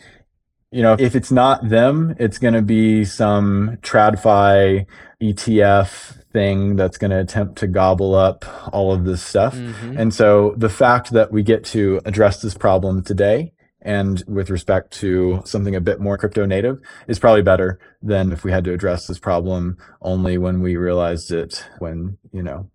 you 0.72 0.82
know, 0.82 0.96
if 0.98 1.16
it's 1.16 1.32
not 1.32 1.68
them, 1.68 2.16
it's 2.18 2.38
going 2.38 2.54
to 2.54 2.62
be 2.62 3.04
some 3.04 3.78
TradFi 3.82 4.86
ETF 5.22 6.24
thing 6.32 6.76
that's 6.76 6.98
going 6.98 7.12
to 7.12 7.20
attempt 7.20 7.58
to 7.60 7.68
gobble 7.68 8.16
up 8.16 8.46
all 8.74 8.94
of 8.94 9.06
this 9.06 9.22
stuff. 9.22 9.56
Mm-hmm. 9.56 9.98
And 9.98 10.14
so 10.14 10.54
the 10.58 10.70
fact 10.70 11.12
that 11.12 11.32
we 11.32 11.44
get 11.44 11.64
to 11.66 12.02
address 12.06 12.42
this 12.42 12.54
problem 12.54 13.04
today 13.04 13.54
and 13.86 14.24
with 14.28 14.50
respect 14.50 14.92
to 14.92 15.42
something 15.46 15.76
a 15.76 15.80
bit 15.80 16.02
more 16.02 16.18
crypto 16.18 16.46
native 16.46 16.80
is 17.08 17.20
probably 17.20 17.44
better 17.44 17.80
than 18.02 18.32
if 18.32 18.44
we 18.44 18.52
had 18.52 18.66
to 18.66 18.74
address 18.74 19.08
this 19.08 19.20
problem 19.20 19.78
only 20.02 20.38
when 20.38 20.62
we 20.62 20.76
realized 20.76 21.32
it 21.32 21.64
when, 21.80 22.18
you 22.34 22.42
know, 22.42 22.70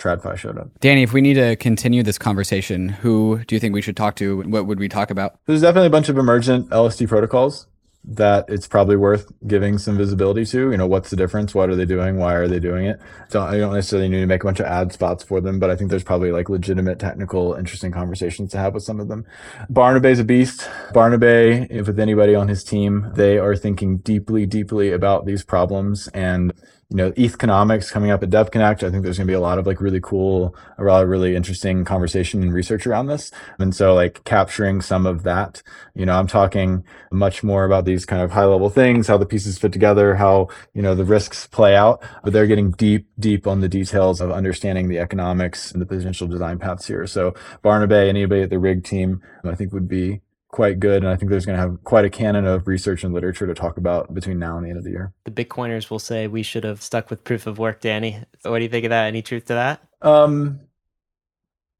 TradFi 0.00 0.36
showed 0.36 0.58
up. 0.58 0.68
Danny, 0.80 1.02
if 1.02 1.12
we 1.12 1.20
need 1.20 1.34
to 1.34 1.56
continue 1.56 2.02
this 2.02 2.18
conversation, 2.18 2.88
who 2.88 3.42
do 3.46 3.54
you 3.54 3.60
think 3.60 3.74
we 3.74 3.82
should 3.82 3.96
talk 3.96 4.16
to? 4.16 4.42
What 4.42 4.66
would 4.66 4.78
we 4.78 4.88
talk 4.88 5.10
about? 5.10 5.38
There's 5.46 5.60
definitely 5.60 5.88
a 5.88 5.90
bunch 5.90 6.08
of 6.08 6.18
emergent 6.18 6.70
LSD 6.70 7.08
protocols 7.08 7.66
that 8.06 8.44
it's 8.48 8.68
probably 8.68 8.96
worth 8.96 9.30
giving 9.46 9.78
some 9.78 9.96
visibility 9.96 10.44
to. 10.46 10.70
You 10.70 10.76
know, 10.76 10.86
what's 10.86 11.10
the 11.10 11.16
difference? 11.16 11.54
What 11.54 11.70
are 11.70 11.76
they 11.76 11.84
doing? 11.84 12.18
Why 12.18 12.34
are 12.34 12.46
they 12.46 12.60
doing 12.60 12.86
it? 12.86 13.00
So 13.28 13.42
I 13.42 13.58
don't 13.58 13.74
necessarily 13.74 14.08
need 14.08 14.20
to 14.20 14.26
make 14.26 14.42
a 14.42 14.46
bunch 14.46 14.60
of 14.60 14.66
ad 14.66 14.92
spots 14.92 15.24
for 15.24 15.40
them, 15.40 15.58
but 15.58 15.70
I 15.70 15.76
think 15.76 15.90
there's 15.90 16.04
probably 16.04 16.30
like 16.30 16.48
legitimate, 16.48 16.98
technical, 16.98 17.54
interesting 17.54 17.90
conversations 17.90 18.52
to 18.52 18.58
have 18.58 18.74
with 18.74 18.84
some 18.84 19.00
of 19.00 19.08
them. 19.08 19.26
Barnabé's 19.70 20.20
a 20.20 20.24
beast. 20.24 20.68
Barnabé, 20.92 21.66
if 21.70 21.88
with 21.88 21.98
anybody 21.98 22.34
on 22.34 22.48
his 22.48 22.62
team, 22.62 23.10
they 23.14 23.38
are 23.38 23.56
thinking 23.56 23.98
deeply, 23.98 24.46
deeply 24.46 24.92
about 24.92 25.26
these 25.26 25.42
problems 25.42 26.08
and 26.08 26.52
you 26.88 26.96
know, 26.96 27.12
ETH 27.16 27.34
economics 27.34 27.90
coming 27.90 28.12
up 28.12 28.22
at 28.22 28.30
DevConnect. 28.30 28.84
I 28.84 28.90
think 28.90 29.02
there's 29.02 29.18
going 29.18 29.26
to 29.26 29.30
be 29.30 29.34
a 29.34 29.40
lot 29.40 29.58
of 29.58 29.66
like 29.66 29.80
really 29.80 30.00
cool, 30.00 30.54
a 30.78 30.84
lot 30.84 31.02
of 31.02 31.08
really 31.08 31.34
interesting 31.34 31.84
conversation 31.84 32.42
and 32.42 32.54
research 32.54 32.86
around 32.86 33.06
this. 33.06 33.32
And 33.58 33.74
so 33.74 33.92
like 33.92 34.22
capturing 34.22 34.80
some 34.80 35.04
of 35.04 35.24
that, 35.24 35.64
you 35.96 36.06
know, 36.06 36.16
I'm 36.16 36.28
talking 36.28 36.84
much 37.10 37.42
more 37.42 37.64
about 37.64 37.86
these 37.86 38.06
kind 38.06 38.22
of 38.22 38.30
high 38.30 38.44
level 38.44 38.70
things, 38.70 39.08
how 39.08 39.18
the 39.18 39.26
pieces 39.26 39.58
fit 39.58 39.72
together, 39.72 40.14
how, 40.14 40.48
you 40.74 40.82
know, 40.82 40.94
the 40.94 41.04
risks 41.04 41.48
play 41.48 41.74
out, 41.74 42.04
but 42.22 42.32
they're 42.32 42.46
getting 42.46 42.70
deep, 42.70 43.08
deep 43.18 43.48
on 43.48 43.60
the 43.60 43.68
details 43.68 44.20
of 44.20 44.30
understanding 44.30 44.88
the 44.88 45.00
economics 45.00 45.72
and 45.72 45.82
the 45.82 45.86
potential 45.86 46.28
design 46.28 46.60
paths 46.60 46.86
here. 46.86 47.06
So 47.08 47.34
Barnabé, 47.64 48.08
anybody 48.08 48.42
at 48.42 48.50
the 48.50 48.60
rig 48.60 48.84
team, 48.84 49.22
I 49.44 49.56
think 49.56 49.72
would 49.72 49.88
be 49.88 50.20
quite 50.56 50.80
good. 50.80 51.02
And 51.02 51.12
I 51.12 51.16
think 51.16 51.30
there's 51.30 51.44
going 51.44 51.58
to 51.58 51.60
have 51.60 51.84
quite 51.84 52.06
a 52.06 52.10
canon 52.10 52.46
of 52.46 52.66
research 52.66 53.04
and 53.04 53.12
literature 53.12 53.46
to 53.46 53.52
talk 53.52 53.76
about 53.76 54.14
between 54.14 54.38
now 54.38 54.56
and 54.56 54.64
the 54.64 54.70
end 54.70 54.78
of 54.78 54.84
the 54.84 54.90
year. 54.90 55.12
The 55.24 55.30
Bitcoiners 55.30 55.90
will 55.90 55.98
say 55.98 56.28
we 56.28 56.42
should 56.42 56.64
have 56.64 56.82
stuck 56.82 57.10
with 57.10 57.24
proof 57.24 57.46
of 57.46 57.58
work, 57.58 57.82
Danny. 57.82 58.22
What 58.42 58.58
do 58.58 58.64
you 58.64 58.70
think 58.70 58.86
of 58.86 58.90
that? 58.90 59.04
Any 59.04 59.20
truth 59.20 59.44
to 59.46 59.52
that? 59.52 59.82
Um, 60.00 60.60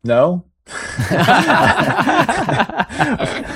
no. 0.04 0.44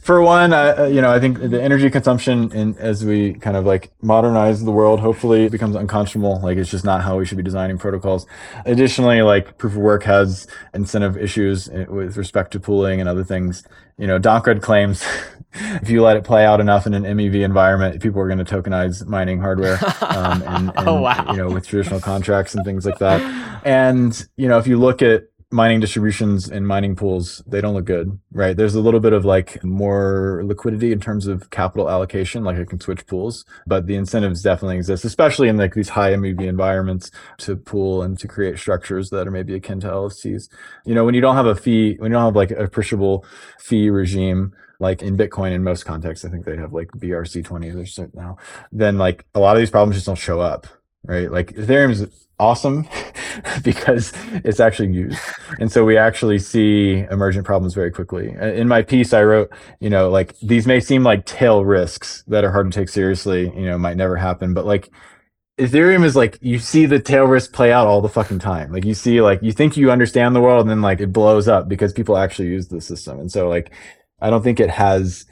for 0.00 0.22
one, 0.22 0.52
uh, 0.52 0.88
you 0.90 1.02
know, 1.02 1.12
I 1.12 1.20
think 1.20 1.38
the 1.38 1.62
energy 1.62 1.90
consumption 1.90 2.50
in 2.52 2.76
as 2.78 3.04
we 3.04 3.34
kind 3.34 3.56
of 3.56 3.66
like 3.66 3.92
modernize 4.00 4.64
the 4.64 4.70
world, 4.70 4.98
hopefully 4.98 5.44
it 5.44 5.52
becomes 5.52 5.76
unconscionable. 5.76 6.40
Like 6.40 6.56
it's 6.56 6.70
just 6.70 6.84
not 6.84 7.02
how 7.02 7.18
we 7.18 7.26
should 7.26 7.36
be 7.36 7.42
designing 7.42 7.76
protocols. 7.76 8.26
Additionally, 8.64 9.20
like 9.20 9.58
proof 9.58 9.74
of 9.74 9.78
work 9.78 10.02
has 10.04 10.46
incentive 10.72 11.18
issues 11.18 11.68
eh, 11.68 11.84
with 11.84 12.16
respect 12.16 12.52
to 12.52 12.60
pooling 12.60 13.00
and 13.00 13.08
other 13.08 13.24
things. 13.24 13.62
You 13.98 14.06
know, 14.06 14.18
Dankrad 14.18 14.62
claims 14.62 15.04
if 15.52 15.90
you 15.90 16.02
let 16.02 16.16
it 16.16 16.24
play 16.24 16.46
out 16.46 16.60
enough 16.60 16.86
in 16.86 16.94
an 16.94 17.02
MEV 17.02 17.44
environment, 17.44 18.00
people 18.00 18.20
are 18.22 18.28
going 18.28 18.42
to 18.42 18.44
tokenize 18.44 19.06
mining 19.06 19.40
hardware, 19.40 19.78
um, 20.00 20.42
and, 20.42 20.72
and 20.76 20.88
oh, 20.88 21.02
wow. 21.02 21.26
you 21.30 21.36
know, 21.36 21.50
with 21.50 21.66
traditional 21.66 22.00
contracts 22.00 22.54
and 22.54 22.64
things 22.64 22.86
like 22.86 22.98
that. 22.98 23.20
And 23.66 24.26
you 24.36 24.48
know, 24.48 24.58
if 24.58 24.66
you 24.66 24.78
look 24.78 25.02
at 25.02 25.24
mining 25.52 25.80
distributions 25.80 26.48
and 26.48 26.66
mining 26.66 26.94
pools, 26.94 27.42
they 27.46 27.60
don't 27.60 27.74
look 27.74 27.84
good, 27.84 28.18
right? 28.32 28.56
There's 28.56 28.76
a 28.76 28.80
little 28.80 29.00
bit 29.00 29.12
of 29.12 29.24
like 29.24 29.62
more 29.64 30.42
liquidity 30.44 30.92
in 30.92 31.00
terms 31.00 31.26
of 31.26 31.50
capital 31.50 31.90
allocation, 31.90 32.44
like 32.44 32.56
I 32.56 32.64
can 32.64 32.80
switch 32.80 33.04
pools, 33.06 33.44
but 33.66 33.86
the 33.86 33.96
incentives 33.96 34.42
definitely 34.42 34.76
exist, 34.76 35.04
especially 35.04 35.48
in 35.48 35.56
like 35.56 35.74
these 35.74 35.88
high 35.88 36.12
MEV 36.12 36.42
environments 36.42 37.10
to 37.38 37.56
pool 37.56 38.02
and 38.02 38.16
to 38.20 38.28
create 38.28 38.58
structures 38.58 39.10
that 39.10 39.26
are 39.26 39.32
maybe 39.32 39.54
akin 39.54 39.80
to 39.80 39.88
LFCs. 39.88 40.48
You 40.84 40.94
know, 40.94 41.04
when 41.04 41.14
you 41.14 41.20
don't 41.20 41.36
have 41.36 41.46
a 41.46 41.56
fee, 41.56 41.96
when 41.98 42.12
you 42.12 42.16
don't 42.16 42.26
have 42.26 42.36
like 42.36 42.52
a 42.52 42.64
appreciable 42.64 43.24
fee 43.58 43.90
regime, 43.90 44.52
like 44.78 45.02
in 45.02 45.16
Bitcoin 45.16 45.52
in 45.52 45.64
most 45.64 45.84
contexts, 45.84 46.24
I 46.24 46.30
think 46.30 46.44
they 46.44 46.56
have 46.56 46.72
like 46.72 46.90
BRC20s 46.92 47.82
or 47.82 47.86
so 47.86 48.08
now, 48.14 48.38
then 48.70 48.98
like 48.98 49.26
a 49.34 49.40
lot 49.40 49.56
of 49.56 49.60
these 49.60 49.70
problems 49.70 49.96
just 49.96 50.06
don't 50.06 50.16
show 50.16 50.40
up, 50.40 50.68
right? 51.04 51.30
Like 51.30 51.54
Ethereum's 51.54 52.28
awesome 52.40 52.88
because 53.62 54.12
it's 54.44 54.58
actually 54.58 54.92
used. 54.92 55.20
And 55.60 55.70
so 55.70 55.84
we 55.84 55.96
actually 55.96 56.38
see 56.38 57.04
emergent 57.10 57.44
problems 57.44 57.74
very 57.74 57.90
quickly. 57.90 58.34
Uh, 58.36 58.48
in 58.48 58.66
my 58.66 58.82
piece, 58.82 59.12
I 59.12 59.22
wrote, 59.22 59.52
you 59.78 59.90
know, 59.90 60.10
like 60.10 60.38
these 60.40 60.66
may 60.66 60.80
seem 60.80 61.04
like 61.04 61.26
tail 61.26 61.64
risks 61.64 62.24
that 62.26 62.42
are 62.42 62.50
hard 62.50 62.72
to 62.72 62.76
take 62.78 62.88
seriously, 62.88 63.52
you 63.54 63.66
know, 63.66 63.78
might 63.78 63.96
never 63.96 64.16
happen, 64.16 64.54
but 64.54 64.66
like 64.66 64.90
Ethereum 65.60 66.04
is 66.04 66.16
like 66.16 66.38
you 66.40 66.58
see 66.58 66.86
the 66.86 66.98
tail 66.98 67.24
risk 67.24 67.52
play 67.52 67.70
out 67.70 67.86
all 67.86 68.00
the 68.00 68.08
fucking 68.08 68.38
time. 68.38 68.72
Like 68.72 68.86
you 68.86 68.94
see, 68.94 69.20
like 69.20 69.42
you 69.42 69.52
think 69.52 69.76
you 69.76 69.90
understand 69.90 70.34
the 70.34 70.40
world, 70.40 70.62
and 70.62 70.70
then 70.70 70.80
like 70.80 71.00
it 71.00 71.12
blows 71.12 71.48
up 71.48 71.68
because 71.68 71.92
people 71.92 72.16
actually 72.16 72.48
use 72.48 72.68
the 72.68 72.80
system. 72.80 73.20
And 73.20 73.30
so, 73.30 73.46
like, 73.46 73.70
I 74.22 74.30
don't 74.30 74.42
think 74.42 74.58
it 74.58 74.70
has 74.70 75.26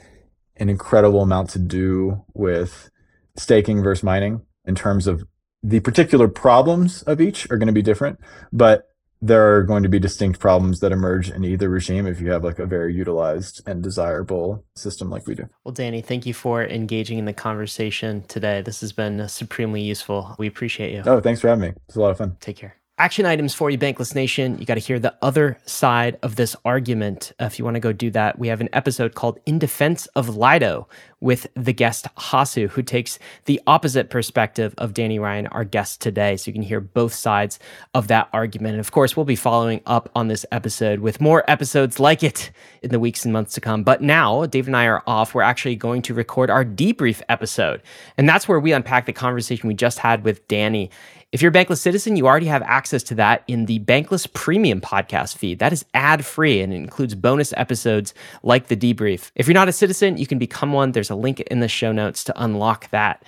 an 0.57 0.69
incredible 0.69 1.23
amount 1.23 1.49
to 1.51 1.59
do 1.59 2.23
with 2.35 2.91
staking 3.37 3.81
versus 3.81 4.03
mining 4.03 4.41
in 4.65 4.75
terms 4.75 5.07
of 5.07 5.23
the 5.63 5.79
particular 5.79 6.27
problems 6.27 7.03
of 7.03 7.19
each 7.19 7.49
are 7.51 7.57
going 7.57 7.67
to 7.67 7.73
be 7.73 7.81
different, 7.81 8.19
but 8.51 8.85
there 9.21 9.55
are 9.55 9.63
going 9.63 9.83
to 9.83 9.89
be 9.89 9.99
distinct 9.99 10.39
problems 10.39 10.79
that 10.79 10.93
emerge 10.93 11.29
in 11.29 11.43
either 11.43 11.67
regime 11.67 12.07
if 12.07 12.21
you 12.21 12.31
have 12.31 12.43
like 12.43 12.59
a 12.59 12.65
very 12.65 12.93
utilized 12.93 13.61
and 13.67 13.83
desirable 13.83 14.63
system 14.75 15.09
like 15.09 15.27
we 15.27 15.35
do. 15.35 15.49
Well, 15.65 15.73
Danny, 15.73 16.01
thank 16.01 16.25
you 16.25 16.33
for 16.33 16.63
engaging 16.63 17.17
in 17.17 17.25
the 17.25 17.33
conversation 17.33 18.23
today. 18.29 18.61
This 18.61 18.79
has 18.79 18.93
been 18.93 19.27
supremely 19.27 19.81
useful. 19.81 20.35
We 20.39 20.47
appreciate 20.47 20.93
you. 20.93 21.03
Oh, 21.05 21.19
thanks 21.19 21.41
for 21.41 21.49
having 21.49 21.61
me. 21.61 21.73
It's 21.87 21.97
a 21.97 22.01
lot 22.01 22.11
of 22.11 22.17
fun. 22.17 22.37
Take 22.39 22.57
care 22.57 22.78
action 22.99 23.25
items 23.25 23.55
for 23.55 23.69
you, 23.69 23.77
Bankless 23.77 24.13
Nation. 24.13 24.57
You 24.59 24.65
got 24.65 24.73
to 24.73 24.81
hear 24.81 24.99
the 24.99 25.15
other 25.21 25.57
side 25.65 26.19
of 26.21 26.35
this 26.35 26.53
argument. 26.65 27.31
Uh, 27.39 27.45
if 27.45 27.57
you 27.57 27.63
want 27.63 27.75
to 27.75 27.79
go 27.79 27.93
do 27.93 28.11
that, 28.11 28.37
we 28.37 28.49
have 28.49 28.59
an 28.59 28.67
episode 28.73 29.15
called 29.15 29.39
In 29.45 29.57
Defense 29.57 30.05
of 30.07 30.35
Lido 30.35 30.87
with 31.21 31.47
the 31.55 31.71
guest 31.71 32.07
Hasu, 32.17 32.69
who 32.69 32.81
takes 32.81 33.17
the 33.45 33.61
opposite 33.67 34.09
perspective 34.09 34.73
of 34.77 34.93
Danny 34.93 35.17
Ryan, 35.17 35.47
our 35.47 35.63
guest 35.63 36.01
today. 36.01 36.35
So 36.35 36.49
you 36.49 36.53
can 36.53 36.61
hear 36.61 36.81
both 36.81 37.13
sides 37.13 37.57
of 37.93 38.07
that 38.09 38.27
argument. 38.33 38.73
And 38.73 38.79
of 38.81 38.91
course, 38.91 39.15
we'll 39.15 39.25
be 39.25 39.35
following 39.35 39.81
up 39.85 40.09
on 40.13 40.27
this 40.27 40.45
episode 40.51 40.99
with 40.99 41.21
more 41.21 41.49
episodes 41.49 41.99
like 41.99 42.21
it 42.21 42.51
in 42.81 42.91
the 42.91 42.99
weeks 42.99 43.23
and 43.23 43.33
months 43.33 43.53
to 43.53 43.61
come. 43.61 43.83
But 43.83 44.01
now, 44.01 44.45
Dave 44.45 44.67
and 44.67 44.75
I 44.75 44.85
are 44.85 45.03
off. 45.07 45.33
We're 45.33 45.41
actually 45.41 45.77
going 45.77 46.01
to 46.03 46.13
record 46.13 46.49
our 46.49 46.65
debrief 46.65 47.21
episode. 47.29 47.81
And 48.17 48.27
that's 48.27 48.47
where 48.47 48.59
we 48.59 48.73
unpack 48.73 49.05
the 49.05 49.13
conversation 49.13 49.67
we 49.67 49.73
just 49.73 49.99
had 49.99 50.25
with 50.25 50.45
Danny 50.49 50.89
if 51.31 51.41
you're 51.41 51.51
a 51.51 51.53
Bankless 51.53 51.77
citizen, 51.77 52.15
you 52.15 52.25
already 52.25 52.47
have 52.47 52.63
access 52.63 53.03
to 53.03 53.15
that 53.15 53.43
in 53.47 53.65
the 53.67 53.79
Bankless 53.79 54.31
Premium 54.33 54.81
podcast 54.81 55.37
feed. 55.37 55.59
That 55.59 55.71
is 55.71 55.85
ad 55.93 56.25
free 56.25 56.59
and 56.61 56.73
includes 56.73 57.13
bonus 57.13 57.53
episodes 57.55 58.15
like 58.41 58.67
the 58.67 58.75
debrief. 58.75 59.29
If 59.35 59.47
you're 59.47 59.53
not 59.53 59.69
a 59.69 59.73
citizen, 59.73 60.17
you 60.17 60.25
can 60.25 60.39
become 60.39 60.73
one. 60.73 60.91
There's 60.91 61.11
a 61.11 61.15
link 61.15 61.39
in 61.41 61.59
the 61.59 61.67
show 61.67 61.91
notes 61.91 62.23
to 62.25 62.43
unlock 62.43 62.89
that. 62.89 63.23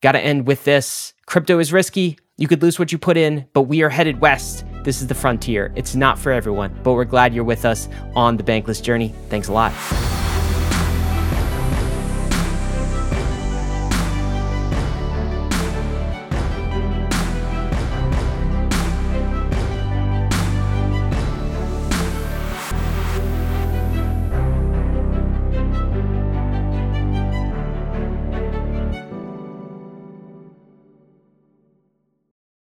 Got 0.00 0.12
to 0.12 0.20
end 0.20 0.46
with 0.46 0.64
this 0.64 1.12
crypto 1.26 1.58
is 1.58 1.72
risky. 1.72 2.18
You 2.38 2.48
could 2.48 2.62
lose 2.62 2.78
what 2.78 2.92
you 2.92 2.98
put 2.98 3.18
in, 3.18 3.46
but 3.52 3.62
we 3.62 3.82
are 3.82 3.90
headed 3.90 4.20
west. 4.20 4.64
This 4.84 5.02
is 5.02 5.06
the 5.06 5.14
frontier. 5.14 5.72
It's 5.74 5.94
not 5.94 6.18
for 6.18 6.32
everyone, 6.32 6.78
but 6.82 6.92
we're 6.92 7.04
glad 7.04 7.34
you're 7.34 7.44
with 7.44 7.66
us 7.66 7.88
on 8.14 8.36
the 8.36 8.44
Bankless 8.44 8.82
journey. 8.82 9.14
Thanks 9.28 9.48
a 9.48 9.52
lot. 9.52 9.72